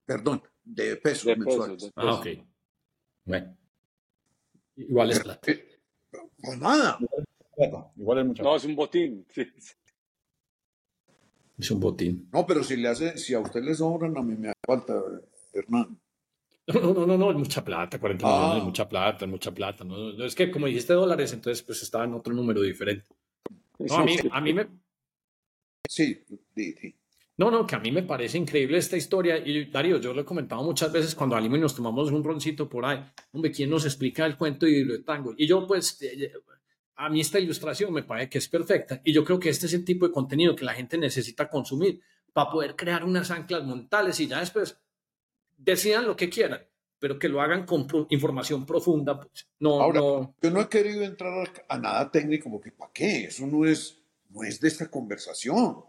Perdón, 0.05 0.43
de 0.65 0.97
pesos 0.97 1.37
mensuales. 1.37 1.91
Ah, 1.95 2.15
ok. 2.15 2.27
Bueno. 3.23 3.55
Igual 4.75 5.11
es 5.11 5.19
plata. 5.19 5.41
Pues 6.41 6.59
nada. 6.59 6.99
Igual 7.95 8.19
es 8.19 8.25
mucho. 8.25 8.43
No, 8.43 8.55
es 8.55 8.65
un 8.65 8.75
botín. 8.75 9.25
Es 11.57 11.71
un 11.71 11.79
botín. 11.79 12.29
No, 12.33 12.45
pero 12.45 12.63
si 12.63 12.75
le 12.75 12.89
hace, 12.89 13.17
si 13.17 13.33
a 13.33 13.39
usted 13.39 13.63
le 13.63 13.73
sobran, 13.73 14.17
a 14.17 14.21
mí 14.21 14.35
me 14.35 14.51
falta, 14.65 15.01
Hernán. 15.53 15.97
No, 16.67 16.93
no, 16.93 17.05
no, 17.05 17.17
no, 17.17 17.31
es 17.31 17.37
mucha 17.37 17.63
plata, 17.63 17.99
40 17.99 18.25
millones, 18.25 18.55
es 18.55 18.61
ah. 18.61 18.65
mucha 18.65 18.89
plata, 18.89 19.25
es 19.25 19.31
mucha 19.31 19.53
plata. 19.53 19.83
No, 19.83 20.25
es 20.25 20.33
que 20.33 20.49
como 20.49 20.65
dijiste 20.65 20.93
dólares, 20.93 21.31
entonces 21.31 21.63
pues 21.63 21.83
estaba 21.83 22.05
en 22.05 22.15
otro 22.15 22.33
número 22.33 22.61
diferente. 22.61 23.07
No, 23.77 23.97
a 23.97 24.03
mí, 24.03 24.17
a 24.31 24.41
mí 24.41 24.53
me... 24.53 24.67
Sí, 25.87 26.23
sí, 26.55 26.73
sí. 26.73 26.95
No, 27.37 27.51
no, 27.51 27.67
que 27.67 27.75
a 27.75 27.79
mí 27.79 27.91
me 27.91 28.03
parece 28.03 28.37
increíble 28.37 28.77
esta 28.77 28.95
historia. 28.95 29.37
Y 29.37 29.65
Darío, 29.65 29.99
yo 29.99 30.13
lo 30.13 30.21
he 30.21 30.25
comentado 30.25 30.63
muchas 30.63 30.91
veces 30.91 31.13
cuando 31.15 31.35
salimos 31.35 31.57
y 31.57 31.61
nos 31.61 31.75
tomamos 31.75 32.09
un 32.11 32.23
roncito 32.23 32.69
por 32.69 32.85
ahí. 32.85 33.03
Hombre, 33.33 33.51
¿quién 33.51 33.69
nos 33.69 33.85
explica 33.85 34.25
el 34.25 34.37
cuento 34.37 34.65
de 34.65 35.03
tango? 35.05 35.33
Y 35.35 35.45
yo, 35.45 35.67
pues, 35.67 36.01
eh, 36.01 36.13
eh, 36.17 36.33
a 36.95 37.09
mí 37.09 37.19
esta 37.19 37.37
ilustración 37.37 37.91
me 37.91 38.03
parece 38.03 38.29
que 38.29 38.37
es 38.37 38.47
perfecta. 38.47 39.01
Y 39.03 39.11
yo 39.11 39.25
creo 39.25 39.37
que 39.37 39.49
este 39.49 39.65
es 39.65 39.73
el 39.73 39.83
tipo 39.83 40.07
de 40.07 40.13
contenido 40.13 40.55
que 40.55 40.63
la 40.63 40.73
gente 40.73 40.97
necesita 40.97 41.49
consumir 41.49 41.99
para 42.31 42.49
poder 42.49 42.75
crear 42.75 43.03
unas 43.03 43.29
anclas 43.31 43.65
montales 43.65 44.17
y 44.21 44.27
ya 44.27 44.39
después 44.39 44.77
decidan 45.57 46.07
lo 46.07 46.15
que 46.15 46.29
quieran, 46.29 46.61
pero 46.99 47.19
que 47.19 47.27
lo 47.27 47.41
hagan 47.41 47.65
con 47.65 47.85
información 48.09 48.65
profunda. 48.65 49.19
Pues. 49.19 49.47
No, 49.59 49.81
Ahora, 49.81 49.99
yo 50.41 50.51
no 50.51 50.61
he 50.61 50.69
querido 50.69 51.03
entrar 51.03 51.49
a 51.67 51.77
nada 51.77 52.09
técnico 52.09 52.49
porque 52.49 52.71
¿para 52.71 52.91
qué? 52.93 53.25
Eso 53.25 53.45
no 53.45 53.65
es, 53.65 53.99
no 54.29 54.43
es 54.43 54.61
de 54.61 54.69
esta 54.69 54.89
conversación 54.89 55.83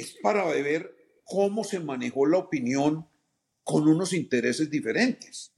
es 0.00 0.16
para 0.22 0.44
ver 0.46 1.20
cómo 1.24 1.62
se 1.62 1.78
manejó 1.78 2.26
la 2.26 2.38
opinión 2.38 3.08
con 3.62 3.86
unos 3.86 4.12
intereses 4.12 4.70
diferentes. 4.70 5.54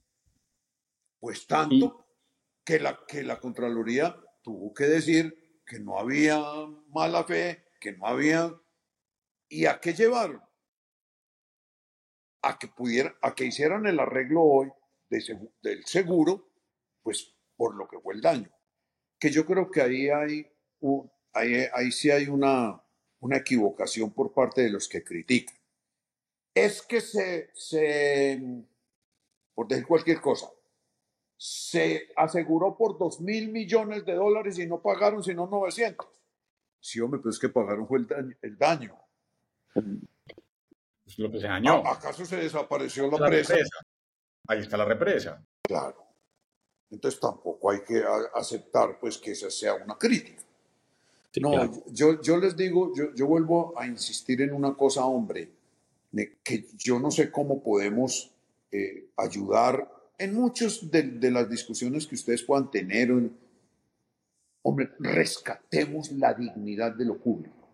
Pues 1.19 1.47
tanto 1.47 2.05
que, 2.65 2.79
la, 2.79 2.99
que 3.07 3.23
la 3.23 3.39
Contraloría 3.39 4.15
tuvo 4.41 4.73
que 4.73 4.83
decir 4.83 5.61
que 5.65 5.79
no 5.79 5.97
había 5.97 6.41
mala 6.89 7.23
fe, 7.23 7.69
que 7.79 7.93
no 7.93 8.05
había... 8.05 8.53
¿Y 9.47 9.65
a 9.65 9.79
qué 9.79 9.93
llevaron? 9.93 10.41
A 12.41 12.59
que, 12.59 12.67
pudiera, 12.67 13.15
a 13.21 13.33
que 13.33 13.45
hicieran 13.45 13.85
el 13.85 13.99
arreglo 13.99 14.41
hoy 14.41 14.71
del 15.09 15.85
seguro, 15.85 16.51
pues 17.01 17.33
por 17.55 17.75
lo 17.75 17.87
que 17.87 17.99
fue 17.99 18.15
el 18.15 18.21
daño. 18.21 18.51
Que 19.17 19.31
yo 19.31 19.45
creo 19.45 19.71
que 19.71 19.81
ahí 19.81 20.09
hay, 20.09 20.51
ahí, 21.33 21.65
ahí 21.73 21.91
sí 21.91 22.11
hay 22.11 22.27
una, 22.27 22.82
una 23.23 23.37
equivocación 23.37 24.11
por 24.11 24.33
parte 24.33 24.61
de 24.61 24.69
los 24.69 24.89
que 24.89 25.03
critican. 25.03 25.55
Es 26.53 26.81
que 26.81 26.99
se, 26.99 27.51
se 27.53 28.65
por 29.55 29.67
decir 29.67 29.87
cualquier 29.87 30.19
cosa, 30.19 30.47
se 31.37 32.09
aseguró 32.17 32.77
por 32.77 32.97
dos 32.97 33.21
mil 33.21 33.49
millones 33.49 34.05
de 34.05 34.15
dólares 34.15 34.59
y 34.59 34.67
no 34.67 34.81
pagaron 34.81 35.23
sino 35.23 35.47
900. 35.47 36.05
Sí, 36.79 36.99
hombre, 36.99 37.21
pero 37.21 37.31
es 37.31 37.39
que 37.39 37.47
pagaron 37.47 37.87
fue 37.87 37.99
el 37.99 38.57
daño. 38.57 38.99
Es 41.05 41.17
lo 41.17 41.31
que 41.31 41.39
se 41.39 41.47
dañó. 41.47 41.81
¿Acaso 41.87 42.25
se 42.25 42.35
desapareció 42.37 43.09
la, 43.09 43.25
presa? 43.25 43.55
Ahí 44.47 44.59
está 44.59 44.75
la 44.75 44.85
represa. 44.85 45.41
Claro. 45.61 46.03
Entonces 46.91 47.19
tampoco 47.19 47.71
hay 47.71 47.81
que 47.83 48.03
aceptar 48.35 48.99
pues 48.99 49.17
que 49.17 49.31
esa 49.31 49.49
sea 49.49 49.75
una 49.75 49.97
crítica 49.97 50.43
no, 51.41 51.83
yo, 51.91 52.21
yo 52.21 52.37
les 52.37 52.55
digo, 52.55 52.93
yo, 52.95 53.13
yo 53.15 53.25
vuelvo 53.27 53.73
a 53.77 53.87
insistir 53.87 54.41
en 54.41 54.53
una 54.53 54.75
cosa, 54.75 55.05
hombre, 55.05 55.49
que 56.43 56.65
yo 56.77 56.99
no 56.99 57.09
sé 57.09 57.31
cómo 57.31 57.63
podemos 57.63 58.31
eh, 58.71 59.09
ayudar 59.17 59.89
en 60.17 60.33
muchas 60.35 60.89
de, 60.91 61.31
las 61.31 61.49
discusiones 61.49 62.05
que 62.07 62.15
ustedes 62.15 62.43
puedan 62.43 62.69
tener. 62.69 63.11
hombre, 64.61 64.91
rescatemos 64.99 66.11
la 66.11 66.33
dignidad 66.33 66.93
de 66.93 67.05
lo 67.05 67.17
público. 67.17 67.67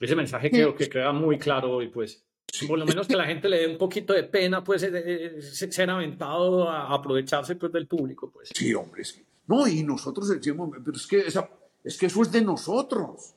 Ese 0.00 0.14
mensaje 0.14 0.50
creo 0.50 0.74
que 0.76 0.88
queda 0.88 1.12
muy 1.12 1.38
claro 1.38 1.72
hoy, 1.72 1.88
pues. 1.88 2.24
Por 2.66 2.78
lo 2.78 2.86
menos 2.86 3.06
que 3.06 3.16
la 3.16 3.26
gente 3.26 3.48
le 3.48 3.58
dé 3.58 3.66
un 3.68 3.78
poquito 3.78 4.12
de 4.12 4.24
pena, 4.24 4.64
pues, 4.64 4.80
ser 4.82 5.90
aventado 5.90 6.68
a 6.68 6.94
aprovecharse 6.94 7.56
pues, 7.56 7.72
del 7.72 7.86
público, 7.86 8.30
pues. 8.30 8.50
Sí, 8.54 8.72
hombre, 8.74 9.04
sí. 9.04 9.24
No, 9.48 9.66
y 9.66 9.82
nosotros 9.82 10.28
decimos, 10.28 10.70
pero 10.84 10.96
es 10.96 11.06
que, 11.06 11.20
esa, 11.20 11.50
es 11.82 11.96
que 11.96 12.06
eso 12.06 12.22
es 12.22 12.30
de 12.30 12.42
nosotros. 12.42 13.34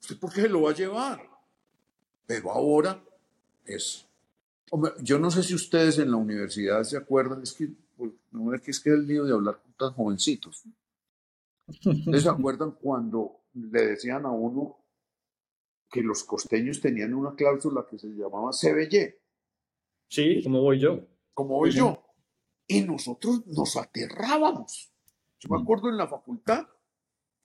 ¿Usted 0.00 0.18
por 0.18 0.32
qué 0.32 0.48
lo 0.48 0.62
va 0.62 0.70
a 0.70 0.74
llevar? 0.74 1.20
Pero 2.26 2.50
ahora 2.50 3.04
es... 3.64 4.08
Hombre, 4.70 4.92
yo 5.02 5.18
no 5.18 5.30
sé 5.30 5.42
si 5.42 5.54
ustedes 5.54 5.98
en 5.98 6.10
la 6.10 6.16
universidad 6.16 6.82
se 6.82 6.96
acuerdan, 6.96 7.42
es 7.42 7.52
que, 7.52 7.68
pues, 7.94 8.10
no 8.30 8.54
es 8.54 8.62
que 8.62 8.70
es 8.70 8.80
que 8.80 8.88
el 8.88 9.06
lío 9.06 9.24
de 9.24 9.34
hablar 9.34 9.60
con 9.60 9.74
tan 9.74 9.92
jovencitos. 9.92 10.64
¿Ustedes 11.68 12.22
se 12.22 12.28
acuerdan 12.30 12.72
cuando 12.72 13.42
le 13.52 13.86
decían 13.88 14.24
a 14.24 14.30
uno 14.30 14.78
que 15.90 16.00
los 16.00 16.24
costeños 16.24 16.80
tenían 16.80 17.12
una 17.12 17.34
cláusula 17.34 17.86
que 17.88 17.98
se 17.98 18.08
llamaba 18.08 18.50
CBY? 18.50 19.14
Sí, 20.08 20.42
como 20.42 20.62
voy 20.62 20.80
yo. 20.80 21.06
Como 21.34 21.56
voy 21.56 21.70
yo. 21.70 22.02
Y 22.66 22.80
nosotros 22.80 23.46
nos 23.46 23.76
aterrábamos. 23.76 24.91
Yo 25.42 25.48
me 25.48 25.60
acuerdo 25.60 25.88
en 25.88 25.96
la 25.96 26.06
facultad 26.06 26.68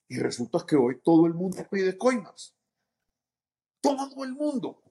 y 0.08 0.20
resulta 0.20 0.64
que 0.68 0.76
hoy 0.76 1.02
todo 1.04 1.26
el 1.26 1.34
mundo 1.34 1.66
pide 1.70 1.98
coimas. 1.98 2.56
Todo 3.82 4.24
el 4.24 4.34
mundo. 4.34 4.84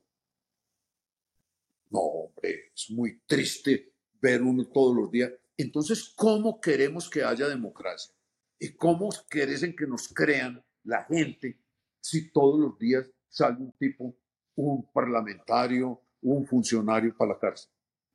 No, 1.91 2.01
hombre, 2.01 2.73
es 2.75 2.91
muy 2.91 3.21
triste 3.21 3.95
ver 4.21 4.43
uno 4.43 4.67
todos 4.67 4.97
los 4.97 5.11
días. 5.11 5.33
Entonces, 5.57 6.13
¿cómo 6.17 6.61
queremos 6.61 7.09
que 7.09 7.23
haya 7.23 7.47
democracia? 7.47 8.13
¿Y 8.59 8.75
cómo 8.75 9.11
quieren 9.29 9.77
que 9.77 9.87
nos 9.87 10.09
crean 10.09 10.65
la 10.83 11.05
gente 11.05 11.61
si 12.01 12.33
todos 12.33 12.59
los 12.59 12.77
días 12.77 13.09
sale 13.29 13.59
un 13.59 13.73
tipo, 13.73 14.17
un 14.57 14.91
parlamentario, 14.91 16.03
un 16.23 16.45
funcionario 16.45 17.17
para 17.17 17.35
la 17.35 17.39
cárcel? 17.39 17.71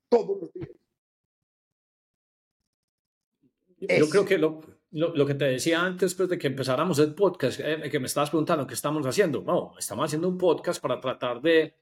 Todos 0.09 0.41
los 0.41 0.53
días. 0.53 0.69
Yo 3.97 4.09
creo 4.09 4.25
que 4.25 4.37
lo, 4.37 4.61
lo, 4.91 5.25
que 5.25 5.35
te 5.35 5.45
decía 5.45 5.81
antes 5.81 6.15
pues, 6.15 6.29
de 6.29 6.37
que 6.37 6.47
empezáramos 6.47 6.99
el 6.99 7.13
podcast, 7.13 7.59
eh, 7.61 7.89
que 7.89 7.99
me 7.99 8.07
estabas 8.07 8.29
preguntando 8.29 8.67
qué 8.67 8.73
estamos 8.73 9.05
haciendo. 9.05 9.41
No, 9.41 9.73
estamos 9.77 10.05
haciendo 10.05 10.27
un 10.27 10.37
podcast 10.37 10.81
para 10.81 10.99
tratar 10.99 11.41
de 11.41 11.75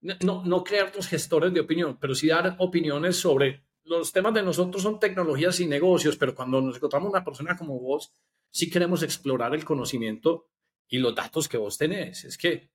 no, 0.00 0.44
no 0.44 0.64
crear 0.64 0.94
los 0.94 1.06
gestores 1.06 1.52
de 1.52 1.60
opinión, 1.60 1.96
pero 2.00 2.14
sí 2.14 2.28
dar 2.28 2.56
opiniones 2.58 3.16
sobre 3.16 3.64
los 3.84 4.12
temas 4.12 4.34
de 4.34 4.42
nosotros 4.42 4.82
son 4.82 4.98
tecnologías 4.98 5.60
y 5.60 5.66
negocios, 5.66 6.16
pero 6.16 6.34
cuando 6.34 6.60
nos 6.60 6.76
encontramos 6.76 7.10
una 7.10 7.24
persona 7.24 7.56
como 7.56 7.78
vos, 7.78 8.12
sí 8.50 8.70
queremos 8.70 9.02
explorar 9.02 9.54
el 9.54 9.64
conocimiento 9.64 10.48
y 10.88 10.98
los 10.98 11.14
datos 11.14 11.48
que 11.48 11.58
vos 11.58 11.78
tenés. 11.78 12.24
Es 12.24 12.36
que 12.36 12.70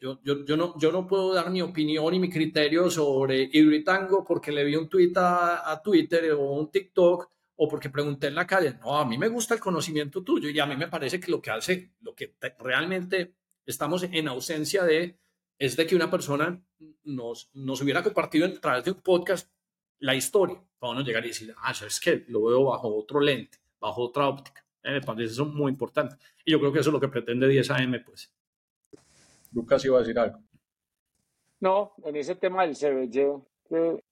yo, 0.00 0.20
yo, 0.22 0.44
yo, 0.44 0.56
no, 0.56 0.78
yo 0.78 0.90
no 0.92 1.06
puedo 1.06 1.34
dar 1.34 1.50
mi 1.50 1.60
opinión 1.60 2.14
y 2.14 2.18
mi 2.18 2.30
criterio 2.30 2.90
sobre 2.90 3.50
Hidritango 3.52 4.24
porque 4.24 4.52
le 4.52 4.64
vi 4.64 4.76
un 4.76 4.88
tweet 4.88 5.12
a, 5.16 5.70
a 5.70 5.82
Twitter 5.82 6.32
o 6.32 6.52
un 6.52 6.70
TikTok 6.70 7.28
o 7.62 7.68
porque 7.68 7.90
pregunté 7.90 8.28
en 8.28 8.36
la 8.36 8.46
calle. 8.46 8.78
No, 8.80 8.98
a 8.98 9.04
mí 9.04 9.18
me 9.18 9.28
gusta 9.28 9.52
el 9.52 9.60
conocimiento 9.60 10.24
tuyo 10.24 10.48
y 10.48 10.58
a 10.58 10.64
mí 10.64 10.76
me 10.76 10.88
parece 10.88 11.20
que 11.20 11.30
lo 11.30 11.42
que 11.42 11.50
hace, 11.50 11.92
lo 12.00 12.14
que 12.14 12.34
realmente 12.58 13.34
estamos 13.66 14.02
en 14.02 14.28
ausencia 14.28 14.82
de, 14.82 15.18
es 15.58 15.76
de 15.76 15.86
que 15.86 15.94
una 15.94 16.10
persona 16.10 16.58
nos, 17.04 17.50
nos 17.52 17.82
hubiera 17.82 18.02
compartido 18.02 18.46
a 18.46 18.60
través 18.60 18.84
de 18.84 18.92
un 18.92 19.02
podcast 19.02 19.52
la 19.98 20.14
historia, 20.14 20.58
para 20.78 20.92
uno 20.92 21.02
llegar 21.02 21.22
y 21.26 21.28
decir, 21.28 21.54
ah, 21.58 21.72
es 21.86 22.00
que 22.00 22.24
lo 22.28 22.44
veo 22.44 22.64
bajo 22.64 22.96
otro 22.96 23.20
lente, 23.20 23.58
bajo 23.78 24.04
otra 24.04 24.26
óptica. 24.26 24.64
Eh, 24.82 24.92
me 24.92 25.02
parece 25.02 25.34
eso 25.34 25.44
muy 25.44 25.70
importante. 25.70 26.16
Y 26.46 26.52
yo 26.52 26.60
creo 26.60 26.72
que 26.72 26.78
eso 26.78 26.88
es 26.88 26.94
lo 26.94 27.00
que 27.00 27.08
pretende 27.08 27.46
10 27.46 27.70
AM, 27.72 28.02
pues. 28.06 28.32
Lucas 29.52 29.84
iba 29.84 29.98
a 29.98 30.00
decir 30.00 30.18
algo. 30.18 30.42
No, 31.60 31.92
en 32.04 32.16
ese 32.16 32.36
tema 32.36 32.66
del 32.66 32.74
CBY, 32.74 33.10
que 33.68 34.02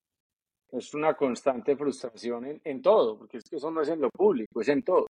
es 0.73 0.95
una 0.95 1.15
constante 1.15 1.77
frustración 1.77 2.61
en, 2.63 2.83
todo, 2.83 3.19
porque 3.19 3.39
es 3.39 3.45
que 3.49 3.57
eso 3.57 3.71
no 3.71 3.81
es 3.81 3.89
en 3.89 4.01
lo 4.01 4.11
público, 4.11 4.61
es 4.61 4.69
en 4.69 4.83
todo. 4.83 5.07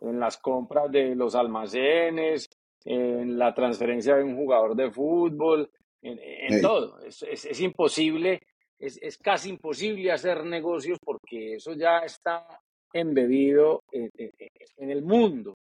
En 0.00 0.20
las 0.20 0.36
compras 0.38 0.90
de 0.90 1.14
los 1.14 1.34
almacenes, 1.34 2.48
en 2.84 3.38
la 3.38 3.52
transferencia 3.54 4.16
de 4.16 4.24
un 4.24 4.36
jugador 4.36 4.76
de 4.76 4.90
fútbol, 4.90 5.68
en, 6.02 6.62
todo. 6.62 7.00
Es, 7.00 7.22
es, 7.22 7.60
imposible, 7.60 8.40
es, 8.78 8.98
es, 9.02 9.18
casi 9.18 9.50
imposible 9.50 10.12
hacer 10.12 10.44
negocios 10.44 10.98
porque 11.02 11.54
eso 11.54 11.72
ya 11.72 11.98
está 12.00 12.46
embebido 12.92 13.82
en, 13.90 14.10
en, 14.16 14.90
el 14.90 15.02
mundo. 15.02 15.54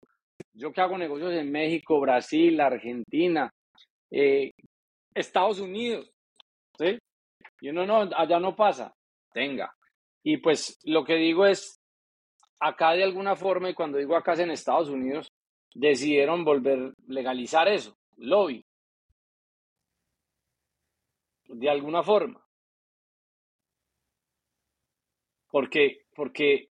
Yo 0.52 0.70
que 0.70 0.82
hago 0.82 0.98
negocios 0.98 1.32
en 1.32 1.50
México, 1.50 1.98
Brasil, 1.98 2.60
Argentina, 2.60 3.50
eh, 4.10 4.52
Estados 5.14 5.60
Unidos, 5.60 6.10
¿sí? 6.78 6.98
Y 7.60 7.70
uno 7.70 7.86
no, 7.86 8.10
allá 8.14 8.38
no 8.38 8.54
pasa 8.54 8.92
tenga. 9.34 9.74
Y 10.22 10.38
pues 10.38 10.78
lo 10.84 11.04
que 11.04 11.16
digo 11.16 11.44
es, 11.44 11.82
acá 12.60 12.92
de 12.92 13.04
alguna 13.04 13.36
forma, 13.36 13.68
y 13.68 13.74
cuando 13.74 13.98
digo 13.98 14.16
acá 14.16 14.32
es 14.32 14.38
en 14.38 14.50
Estados 14.50 14.88
Unidos, 14.88 15.30
decidieron 15.74 16.44
volver 16.44 16.94
legalizar 17.06 17.68
eso. 17.68 17.94
lobby. 18.16 18.64
De 21.46 21.68
alguna 21.68 22.02
forma. 22.02 22.40
Porque, 25.50 26.06
porque 26.16 26.70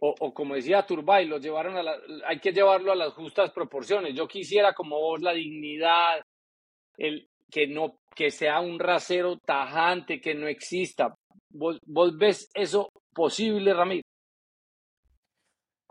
o, 0.00 0.32
como 0.32 0.54
decía 0.54 0.86
Turbay, 0.86 1.26
lo 1.26 1.38
llevaron 1.38 1.76
a 1.76 1.82
la, 1.82 1.96
hay 2.26 2.38
que 2.38 2.52
llevarlo 2.52 2.92
a 2.92 2.96
las 2.96 3.14
justas 3.14 3.50
proporciones. 3.50 4.14
Yo 4.14 4.28
quisiera, 4.28 4.72
como 4.72 4.98
vos, 4.98 5.20
la 5.20 5.32
dignidad, 5.32 6.22
el 6.96 7.28
que 7.50 7.66
no, 7.66 8.00
que 8.14 8.30
sea 8.30 8.60
un 8.60 8.78
rasero 8.78 9.38
tajante, 9.38 10.20
que 10.20 10.34
no 10.34 10.46
exista. 10.46 11.17
¿Vos, 11.50 11.78
vos 11.86 12.16
ves 12.18 12.50
eso 12.54 12.90
posible, 13.14 13.72
Ramiro? 13.74 14.02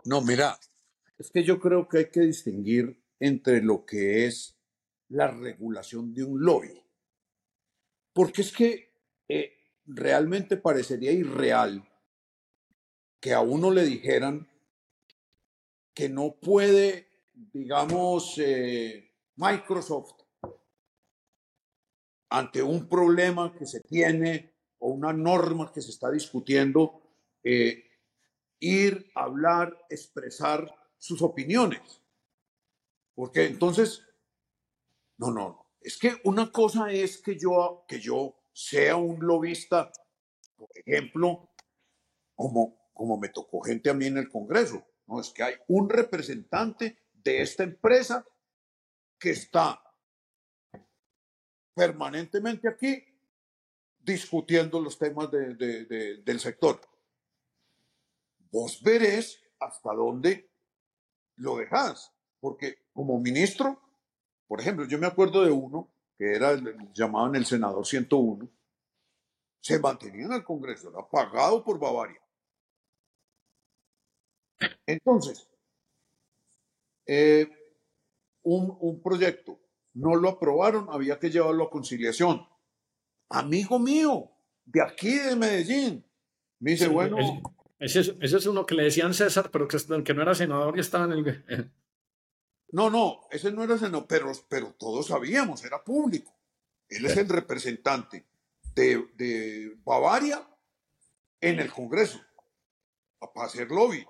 No, 0.04 0.22
mira, 0.22 0.58
es 1.18 1.30
que 1.30 1.42
yo 1.42 1.58
creo 1.58 1.88
que 1.88 1.98
hay 1.98 2.10
que 2.10 2.20
distinguir 2.20 2.96
entre 3.18 3.62
lo 3.62 3.84
que 3.84 4.26
es 4.26 4.56
la 5.08 5.28
regulación 5.28 6.14
de 6.14 6.24
un 6.24 6.44
lobby. 6.44 6.82
Porque 8.12 8.42
es 8.42 8.52
que 8.52 8.92
eh, 9.28 9.52
realmente 9.86 10.56
parecería 10.56 11.12
irreal 11.12 11.86
que 13.20 13.32
a 13.32 13.40
uno 13.40 13.70
le 13.70 13.84
dijeran 13.84 14.48
que 15.92 16.08
no 16.08 16.36
puede, 16.40 17.08
digamos, 17.34 18.38
eh, 18.38 19.12
Microsoft, 19.36 20.22
ante 22.30 22.62
un 22.62 22.88
problema 22.88 23.54
que 23.56 23.66
se 23.66 23.80
tiene 23.80 24.57
o 24.78 24.88
una 24.88 25.12
norma 25.12 25.72
que 25.72 25.82
se 25.82 25.90
está 25.90 26.10
discutiendo, 26.10 27.02
eh, 27.42 27.84
ir, 28.60 29.10
hablar, 29.14 29.86
expresar 29.90 30.74
sus 30.96 31.22
opiniones. 31.22 32.02
Porque 33.14 33.46
entonces, 33.46 34.04
no, 35.16 35.30
no, 35.30 35.66
es 35.80 35.98
que 35.98 36.20
una 36.24 36.52
cosa 36.52 36.90
es 36.92 37.18
que 37.18 37.38
yo, 37.38 37.84
que 37.88 38.00
yo 38.00 38.36
sea 38.52 38.96
un 38.96 39.18
lobista, 39.20 39.90
por 40.56 40.68
ejemplo, 40.74 41.50
como 42.34 42.78
como 42.98 43.16
me 43.16 43.28
tocó 43.28 43.60
gente 43.60 43.90
a 43.90 43.94
mí 43.94 44.06
en 44.06 44.18
el 44.18 44.28
Congreso. 44.28 44.84
No, 45.06 45.20
es 45.20 45.30
que 45.30 45.44
hay 45.44 45.54
un 45.68 45.88
representante 45.88 46.98
de 47.12 47.42
esta 47.42 47.62
empresa 47.62 48.26
que 49.20 49.30
está 49.30 49.80
permanentemente 51.74 52.68
aquí 52.68 53.04
discutiendo 54.12 54.80
los 54.80 54.98
temas 54.98 55.30
del 55.30 56.40
sector. 56.40 56.80
Vos 58.50 58.82
verés 58.82 59.40
hasta 59.60 59.92
dónde 59.92 60.50
lo 61.36 61.56
dejas, 61.56 62.12
porque 62.40 62.86
como 62.92 63.20
ministro, 63.20 63.80
por 64.46 64.60
ejemplo, 64.60 64.86
yo 64.86 64.98
me 64.98 65.06
acuerdo 65.06 65.44
de 65.44 65.50
uno 65.50 65.92
que 66.16 66.34
era 66.34 66.50
el, 66.50 66.92
llamaban 66.92 67.36
el 67.36 67.46
senador 67.46 67.86
101, 67.86 68.48
se 69.60 69.78
mantenía 69.78 70.26
en 70.26 70.32
el 70.32 70.44
Congreso, 70.44 70.90
era 70.90 71.08
pagado 71.08 71.62
por 71.62 71.78
Bavaria. 71.78 72.20
Entonces, 74.86 75.48
eh, 77.06 77.48
un, 78.42 79.00
proyecto 79.02 79.60
no 79.94 80.16
lo 80.16 80.30
aprobaron, 80.30 80.88
había 80.90 81.18
que 81.18 81.30
llevarlo 81.30 81.64
a 81.64 81.70
conciliación. 81.70 82.46
Amigo 83.28 83.78
mío, 83.78 84.30
de 84.64 84.82
aquí 84.82 85.14
de 85.18 85.36
Medellín, 85.36 86.04
me 86.60 86.72
dice, 86.72 86.88
bueno... 86.88 87.16
Ese 87.78 88.00
es, 88.00 88.46
uno 88.46 88.66
que 88.66 88.74
le 88.74 88.82
decían 88.84 89.14
César, 89.14 89.50
pero 89.52 89.68
que, 89.68 89.78
que 90.02 90.14
no 90.14 90.22
era 90.22 90.34
senador 90.34 90.76
y 90.76 90.80
estaba 90.80 91.04
en 91.04 91.12
el... 91.12 91.72
No, 92.70 92.90
no, 92.90 93.20
ese 93.30 93.50
no 93.50 93.64
era 93.64 93.78
senador, 93.78 94.06
pero, 94.06 94.30
pero 94.46 94.74
todos 94.78 95.06
sabíamos, 95.06 95.64
era 95.64 95.82
público. 95.82 96.36
Él 96.88 97.06
es 97.06 97.16
el 97.16 97.26
representante 97.26 98.26
de, 98.74 99.08
de 99.14 99.74
Bavaria 99.84 100.46
en 101.40 101.60
el 101.60 101.72
Congreso, 101.72 102.20
para 103.18 103.46
hacer 103.46 103.70
lobby. 103.70 104.04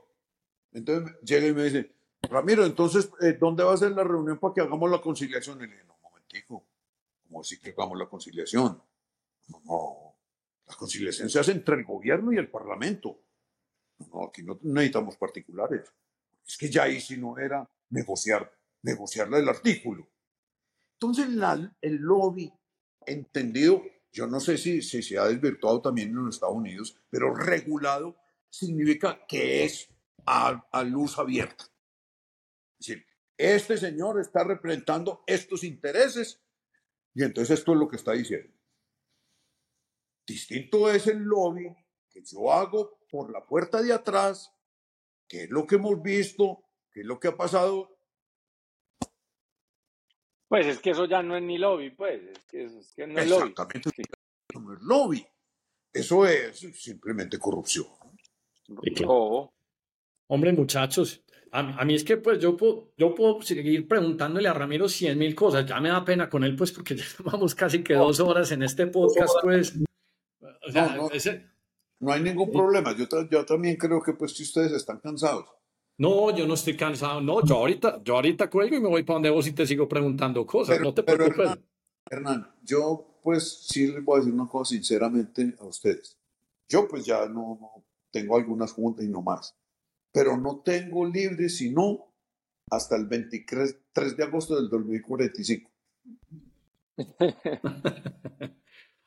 Entonces 0.73 1.15
llega 1.23 1.47
y 1.47 1.55
me 1.55 1.65
dice, 1.65 1.95
Ramiro, 2.23 2.65
entonces, 2.65 3.11
eh, 3.21 3.37
¿dónde 3.39 3.63
va 3.63 3.75
a 3.75 3.77
ser 3.77 3.93
la 3.93 4.03
reunión 4.03 4.39
para 4.39 4.55
que 4.55 4.61
hagamos 4.61 4.91
la 4.91 5.01
conciliación? 5.01 5.59
Y 5.59 5.67
le 5.67 5.75
dije, 5.75 5.85
no, 5.85 5.97
momentico, 6.03 6.65
¿cómo 7.29 7.41
así 7.41 7.61
que 7.61 7.71
hagamos 7.71 7.99
la 7.99 8.07
conciliación? 8.07 8.83
No, 9.49 9.63
no, 9.65 10.17
la 10.67 10.75
conciliación 10.75 11.29
se 11.29 11.39
hace 11.39 11.53
entre 11.53 11.77
el 11.77 11.85
gobierno 11.85 12.33
y 12.33 12.37
el 12.37 12.51
parlamento. 12.51 13.23
No, 14.13 14.27
aquí 14.27 14.43
no 14.43 14.59
necesitamos 14.63 15.17
particulares. 15.17 15.93
Es 16.47 16.57
que 16.57 16.71
ya 16.71 16.85
ahí 16.85 17.01
si 17.01 17.17
no 17.17 17.39
era 17.39 17.69
negociar, 17.91 18.53
negociar 18.83 19.29
el 19.35 19.49
artículo. 19.49 20.09
Entonces 20.95 21.29
el 21.81 21.97
lobby, 21.97 22.53
entendido, 23.07 23.83
yo 24.13 24.27
no 24.27 24.41
sé 24.41 24.59
si, 24.59 24.83
si 24.83 25.03
se 25.03 25.19
ha 25.19 25.27
desvirtuado 25.27 25.81
también 25.81 26.09
en 26.11 26.25
los 26.25 26.35
Estados 26.35 26.57
Unidos, 26.57 27.01
pero 27.11 27.35
regulado 27.35 28.17
significa 28.51 29.25
que 29.27 29.65
es 29.65 29.89
a, 30.27 30.83
luz 30.85 31.19
abierta. 31.19 31.65
Es 32.79 32.87
decir, 32.87 33.07
este 33.37 33.77
señor 33.77 34.21
está 34.21 34.45
representando 34.45 35.23
estos 35.27 35.65
intereses 35.65 36.41
y 37.15 37.23
entonces 37.23 37.59
esto 37.59 37.73
es 37.73 37.79
lo 37.79 37.89
que 37.89 37.97
está 37.97 38.13
diciendo. 38.13 38.53
Distinto 40.29 40.91
es 40.91 41.07
el 41.07 41.21
lobby 41.21 41.75
que 42.11 42.23
yo 42.23 42.53
hago 42.53 42.99
por 43.11 43.33
la 43.33 43.47
puerta 43.47 43.81
de 43.81 43.95
atrás, 43.95 44.53
que 45.27 45.45
es 45.45 45.51
lo 45.51 45.67
que 45.67 45.77
hemos 45.77 46.03
visto, 46.03 46.65
que 46.93 47.01
es 47.01 47.07
lo 47.07 47.19
que 47.19 47.29
ha 47.29 47.37
pasado. 47.37 47.97
Pues 50.47 50.67
es 50.67 50.81
que 50.81 50.91
eso 50.91 51.07
ya 51.07 51.23
no 51.23 51.35
es 51.35 51.43
ni 51.43 51.57
lobby, 51.57 51.91
pues, 51.91 52.21
es 52.53 52.93
que, 52.95 53.07
no 53.07 53.19
es 53.19 53.29
lobby. 53.29 53.49
Exactamente, 53.49 53.91
no 54.61 54.75
es 54.75 54.83
lobby. 54.83 55.27
Eso 55.95 56.27
es 56.27 56.59
simplemente 56.75 57.39
corrupción. 57.39 57.87
Hombre, 60.27 60.53
muchachos, 60.53 61.25
a, 61.53 61.85
mí 61.87 61.95
es 61.95 62.05
que 62.05 62.19
pues 62.19 62.39
yo 62.39 62.55
puedo, 62.55 62.93
yo 62.99 63.15
puedo 63.15 63.41
seguir 63.41 63.89
preguntándole 63.89 64.47
a 64.47 64.53
Ramiro 64.53 64.91
cien 64.91 65.17
mil 65.17 65.35
cosas. 65.35 65.65
Ya 65.65 65.81
me 65.81 65.89
da 65.89 66.05
pena 66.05 66.29
con 66.29 66.45
él, 66.45 66.55
pues, 66.55 66.71
porque 66.73 66.97
ya 66.97 67.05
vamos 67.25 67.55
casi 67.55 67.83
que 67.83 67.95
dos 67.95 68.21
horas 68.21 68.53
en 68.53 68.63
este 68.63 68.87
podcast, 68.89 69.33
pues. 69.43 69.75
No, 72.01 72.13
hay 72.13 72.23
ningún 72.23 72.51
problema. 72.51 72.95
Yo, 72.97 73.07
yo 73.31 73.45
también 73.45 73.77
creo 73.77 74.03
que 74.03 74.13
pues 74.13 74.37
si 74.37 74.43
ustedes 74.43 74.73
están 74.73 75.01
cansados. 75.01 75.47
No, 75.99 76.35
yo 76.37 76.47
no 76.47 76.55
estoy 76.55 76.77
cansado. 76.77 77.21
No, 77.21 77.45
yo 77.45 77.57
ahorita, 77.57 78.03
yo 78.05 78.15
ahorita 78.15 78.49
cuelgo 78.49 78.77
y 78.77 78.81
me 78.81 78.89
voy 78.89 79.03
para 79.03 79.17
donde 79.17 79.31
vos 79.31 79.47
y 79.47 79.53
te 79.53 79.67
sigo 79.67 79.89
preguntando 79.89 80.47
cosas. 80.47 80.81
no 80.81 80.95
te 80.95 81.03
preocupes. 81.03 81.59
Hernán, 82.11 82.51
yo 82.63 83.21
pues 83.23 83.67
sí 83.69 83.89
les 83.89 84.05
voy 84.05 84.17
a 84.17 84.19
decir 84.21 84.33
una 84.33 84.49
cosa 84.49 84.71
sinceramente 84.75 85.55
a 85.59 85.65
ustedes. 85.65 86.17
Yo 86.69 86.87
pues 86.87 87.05
ya 87.05 87.27
no, 87.27 87.59
no 87.61 87.85
tengo 88.11 88.37
algunas 88.37 88.73
juntas 88.73 89.05
y 89.05 89.09
no 89.09 89.23
más 89.23 89.59
pero 90.13 90.37
no 90.37 90.61
tengo 90.65 91.07
libre 91.07 91.49
sino 91.49 92.13
hasta 92.71 92.97
el 92.97 93.07
23 93.07 93.77
de 94.17 94.25
agosto 94.25 94.57
del 94.57 94.69
2045. 94.69 95.71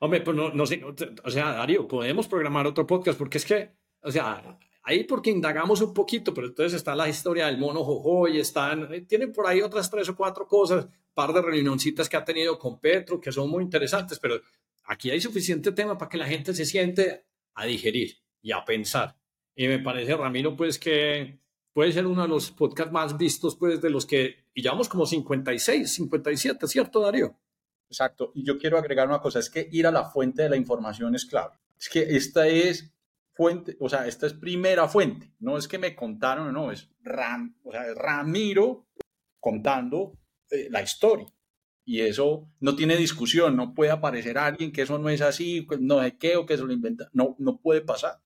Hombre, 0.04 0.22
pues 0.22 0.36
no, 0.36 0.66
sé, 0.66 0.82
o 1.24 1.30
sea, 1.30 1.52
Darío, 1.52 1.88
podemos 1.88 2.28
programar 2.28 2.66
otro 2.66 2.88
podcast 2.88 3.20
porque 3.20 3.38
es 3.38 3.46
que, 3.46 3.70
o 4.02 4.12
sea, 4.12 4.58
ahí 4.82 5.04
porque 5.04 5.30
indagamos 5.30 5.80
un 5.82 5.94
poquito, 5.94 6.34
pero 6.34 6.48
entonces 6.48 6.74
está 6.74 6.96
la 6.96 7.08
historia 7.08 7.46
del 7.46 7.60
mono 7.60 7.84
Jojo 7.84 8.28
y 8.28 8.40
están, 8.40 8.92
eh, 8.92 9.02
tienen 9.02 9.32
por 9.32 9.46
ahí 9.46 9.62
otras 9.62 9.92
tres 9.92 10.10
o 10.10 10.16
cuatro 10.16 10.48
cosas, 10.48 10.88
par 11.14 11.32
de 11.34 11.44
reunioncitas 11.44 12.10
que 12.10 12.18
ha 12.18 12.26
tenido 12.26 12.58
con 12.58 12.80
Petro 12.80 13.22
que 13.22 13.32
son 13.32 13.48
muy 13.48 13.64
interesantes, 13.64 14.18
pero 14.18 14.42
aquí 14.86 15.12
hay 15.12 15.22
suficiente 15.22 15.72
tema 15.72 15.96
para 16.00 16.10
que 16.10 16.18
la 16.18 16.26
gente 16.26 16.56
se 16.56 16.66
siente 16.66 17.28
a 17.54 17.68
digerir 17.68 18.18
y 18.42 18.54
a 18.54 18.66
pensar. 18.66 19.16
Y 19.56 19.68
me 19.68 19.78
parece, 19.78 20.18
Ramiro, 20.18 20.56
pues 20.56 20.80
que 20.80 21.38
puede 21.74 21.92
ser 21.92 22.08
uno 22.08 22.24
de 22.24 22.28
los 22.28 22.50
podcasts 22.50 22.92
más 22.92 23.16
vistos, 23.20 23.56
pues 23.56 23.80
de 23.80 23.92
los 23.92 24.08
que, 24.08 24.48
y 24.56 24.64
llevamos 24.64 24.90
como 24.90 25.06
56, 25.06 25.94
57, 25.94 26.68
¿cierto, 26.68 27.02
Darío? 27.02 27.38
Exacto. 27.92 28.32
Y 28.34 28.46
yo 28.46 28.58
quiero 28.58 28.78
agregar 28.78 29.10
una 29.10 29.20
cosa, 29.20 29.40
es 29.40 29.50
que 29.50 29.68
ir 29.70 29.86
a 29.86 29.92
la 29.92 30.06
fuente 30.06 30.44
de 30.44 30.50
la 30.50 30.56
información 30.56 31.14
es 31.14 31.26
clave. 31.26 31.56
Es 31.78 31.90
que 31.90 32.00
esta 32.16 32.48
es 32.48 32.96
fuente, 33.34 33.76
o 33.82 33.90
sea, 33.90 34.08
esta 34.08 34.28
es 34.28 34.34
primera 34.34 34.88
fuente. 34.88 35.34
No 35.40 35.58
es 35.58 35.68
que 35.68 35.78
me 35.78 35.94
contaron, 35.94 36.54
no, 36.54 36.72
es, 36.72 36.90
Ram, 37.02 37.58
o 37.66 37.72
sea, 37.74 37.94
Ramiro 37.94 38.88
contando 39.42 40.18
eh, 40.50 40.70
la 40.70 40.82
historia. 40.82 41.28
Y 41.84 42.00
eso 42.00 42.50
no 42.62 42.78
tiene 42.78 42.96
discusión, 42.96 43.58
no 43.58 43.74
puede 43.74 43.92
aparecer 43.92 44.38
alguien 44.38 44.72
que 44.72 44.84
eso 44.84 44.98
no 44.98 45.10
es 45.10 45.20
así, 45.20 45.68
no 45.82 46.02
sé 46.02 46.18
qué, 46.18 46.38
o 46.38 46.46
que 46.46 46.56
se 46.56 46.64
lo 46.64 46.72
inventa. 46.72 47.10
No, 47.12 47.36
no 47.40 47.60
puede 47.60 47.82
pasar. 47.82 48.22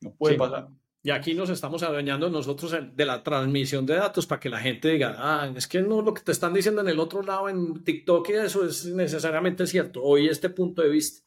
No 0.00 0.14
puede 0.14 0.36
pasar. 0.36 0.70
Y 1.06 1.10
aquí 1.10 1.34
nos 1.34 1.50
estamos 1.50 1.82
adueñando 1.82 2.30
nosotros 2.30 2.74
de 2.96 3.04
la 3.04 3.22
transmisión 3.22 3.84
de 3.84 3.94
datos 3.94 4.26
para 4.26 4.40
que 4.40 4.48
la 4.48 4.58
gente 4.58 4.88
diga, 4.88 5.14
ah, 5.18 5.52
es 5.54 5.68
que 5.68 5.82
no 5.82 6.00
lo 6.00 6.14
que 6.14 6.22
te 6.22 6.32
están 6.32 6.54
diciendo 6.54 6.80
en 6.80 6.88
el 6.88 6.98
otro 6.98 7.20
lado 7.20 7.50
en 7.50 7.84
TikTok 7.84 8.26
y 8.30 8.32
eso 8.32 8.64
es 8.64 8.86
necesariamente 8.86 9.66
cierto. 9.66 10.02
Oí 10.02 10.28
este 10.28 10.48
punto 10.48 10.80
de 10.80 10.88
vista 10.88 11.22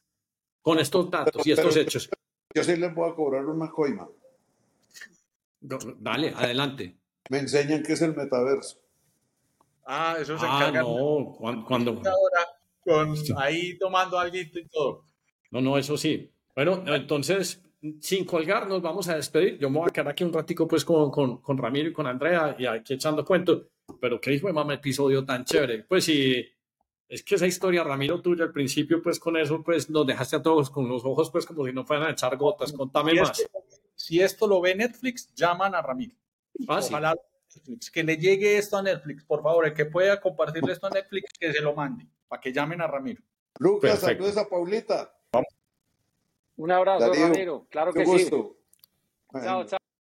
con 0.62 0.80
estos 0.80 1.08
datos 1.08 1.46
y 1.46 1.52
estos 1.52 1.76
hechos. 1.76 2.10
Yo 2.52 2.64
sí 2.64 2.74
les 2.74 2.92
voy 2.92 3.08
a 3.08 3.14
cobrar 3.14 3.46
una 3.46 3.70
coima. 3.70 4.08
dale, 5.60 6.32
adelante. 6.34 6.98
Me 7.30 7.38
enseñan 7.38 7.84
qué 7.84 7.92
es 7.92 8.02
el 8.02 8.16
metaverso. 8.16 8.80
Ah, 9.86 10.16
eso 10.20 10.36
se 10.36 10.44
ah, 10.44 10.72
no, 10.74 11.36
cuando... 11.68 12.02
con 12.84 13.14
ahí 13.36 13.78
tomando 13.78 14.18
algo 14.18 14.36
y 14.36 14.66
todo. 14.66 15.04
No, 15.52 15.60
no, 15.60 15.78
eso 15.78 15.96
sí. 15.96 16.32
Bueno, 16.56 16.82
entonces, 16.84 17.62
sin 18.00 18.24
colgar, 18.24 18.68
nos 18.68 18.82
vamos 18.82 19.08
a 19.08 19.16
despedir. 19.16 19.58
Yo 19.58 19.70
me 19.70 19.78
voy 19.78 19.88
a 19.88 19.92
quedar 19.92 20.08
aquí 20.08 20.24
un 20.24 20.32
ratico 20.32 20.66
pues 20.66 20.84
con, 20.84 21.10
con, 21.10 21.38
con 21.38 21.58
Ramiro 21.58 21.88
y 21.88 21.92
con 21.92 22.06
Andrea 22.06 22.56
y 22.58 22.66
aquí 22.66 22.94
echando 22.94 23.24
cuentos. 23.24 23.66
Pero 24.00 24.20
qué 24.20 24.32
hijo 24.32 24.46
de 24.48 24.52
mamá 24.52 24.74
episodio 24.74 25.24
tan 25.24 25.44
chévere. 25.44 25.84
Pues 25.84 26.04
sí, 26.04 26.44
es 27.08 27.22
que 27.22 27.36
esa 27.36 27.46
historia, 27.46 27.82
Ramiro, 27.82 28.20
tuya 28.20 28.44
al 28.44 28.52
principio, 28.52 29.02
pues 29.02 29.18
con 29.18 29.36
eso, 29.36 29.62
pues 29.62 29.88
nos 29.88 30.06
dejaste 30.06 30.36
a 30.36 30.42
todos 30.42 30.68
con 30.68 30.88
los 30.88 31.04
ojos, 31.04 31.30
pues 31.30 31.46
como 31.46 31.64
si 31.64 31.72
no 31.72 31.84
fueran 31.84 32.08
a 32.08 32.10
echar 32.10 32.36
gotas. 32.36 32.72
Contame 32.72 33.14
más. 33.14 33.42
si 33.94 34.20
esto 34.20 34.46
lo 34.46 34.60
ve 34.60 34.74
Netflix, 34.74 35.32
llaman 35.34 35.74
a 35.74 35.80
Ramiro. 35.80 36.14
Ah, 36.68 36.80
Ojalá 36.82 37.14
que 37.92 38.04
le 38.04 38.16
llegue 38.16 38.58
esto 38.58 38.76
a 38.76 38.82
Netflix, 38.82 39.24
por 39.24 39.42
favor, 39.42 39.66
el 39.66 39.72
que 39.72 39.86
pueda 39.86 40.20
compartirle 40.20 40.72
esto 40.72 40.86
a 40.86 40.90
Netflix, 40.90 41.32
que 41.38 41.52
se 41.52 41.62
lo 41.62 41.74
mande, 41.74 42.06
para 42.28 42.40
que 42.40 42.52
llamen 42.52 42.80
a 42.82 42.86
Ramiro. 42.86 43.22
Lucas, 43.58 44.00
saludos 44.00 44.36
a 44.36 44.48
Paulita. 44.48 45.17
Un 46.58 46.72
abrazo, 46.72 47.12
Ramiro. 47.12 47.66
Claro 47.70 47.92
que 47.92 48.04
sí. 48.04 48.30
Chao, 49.32 49.64
chao. 49.64 49.78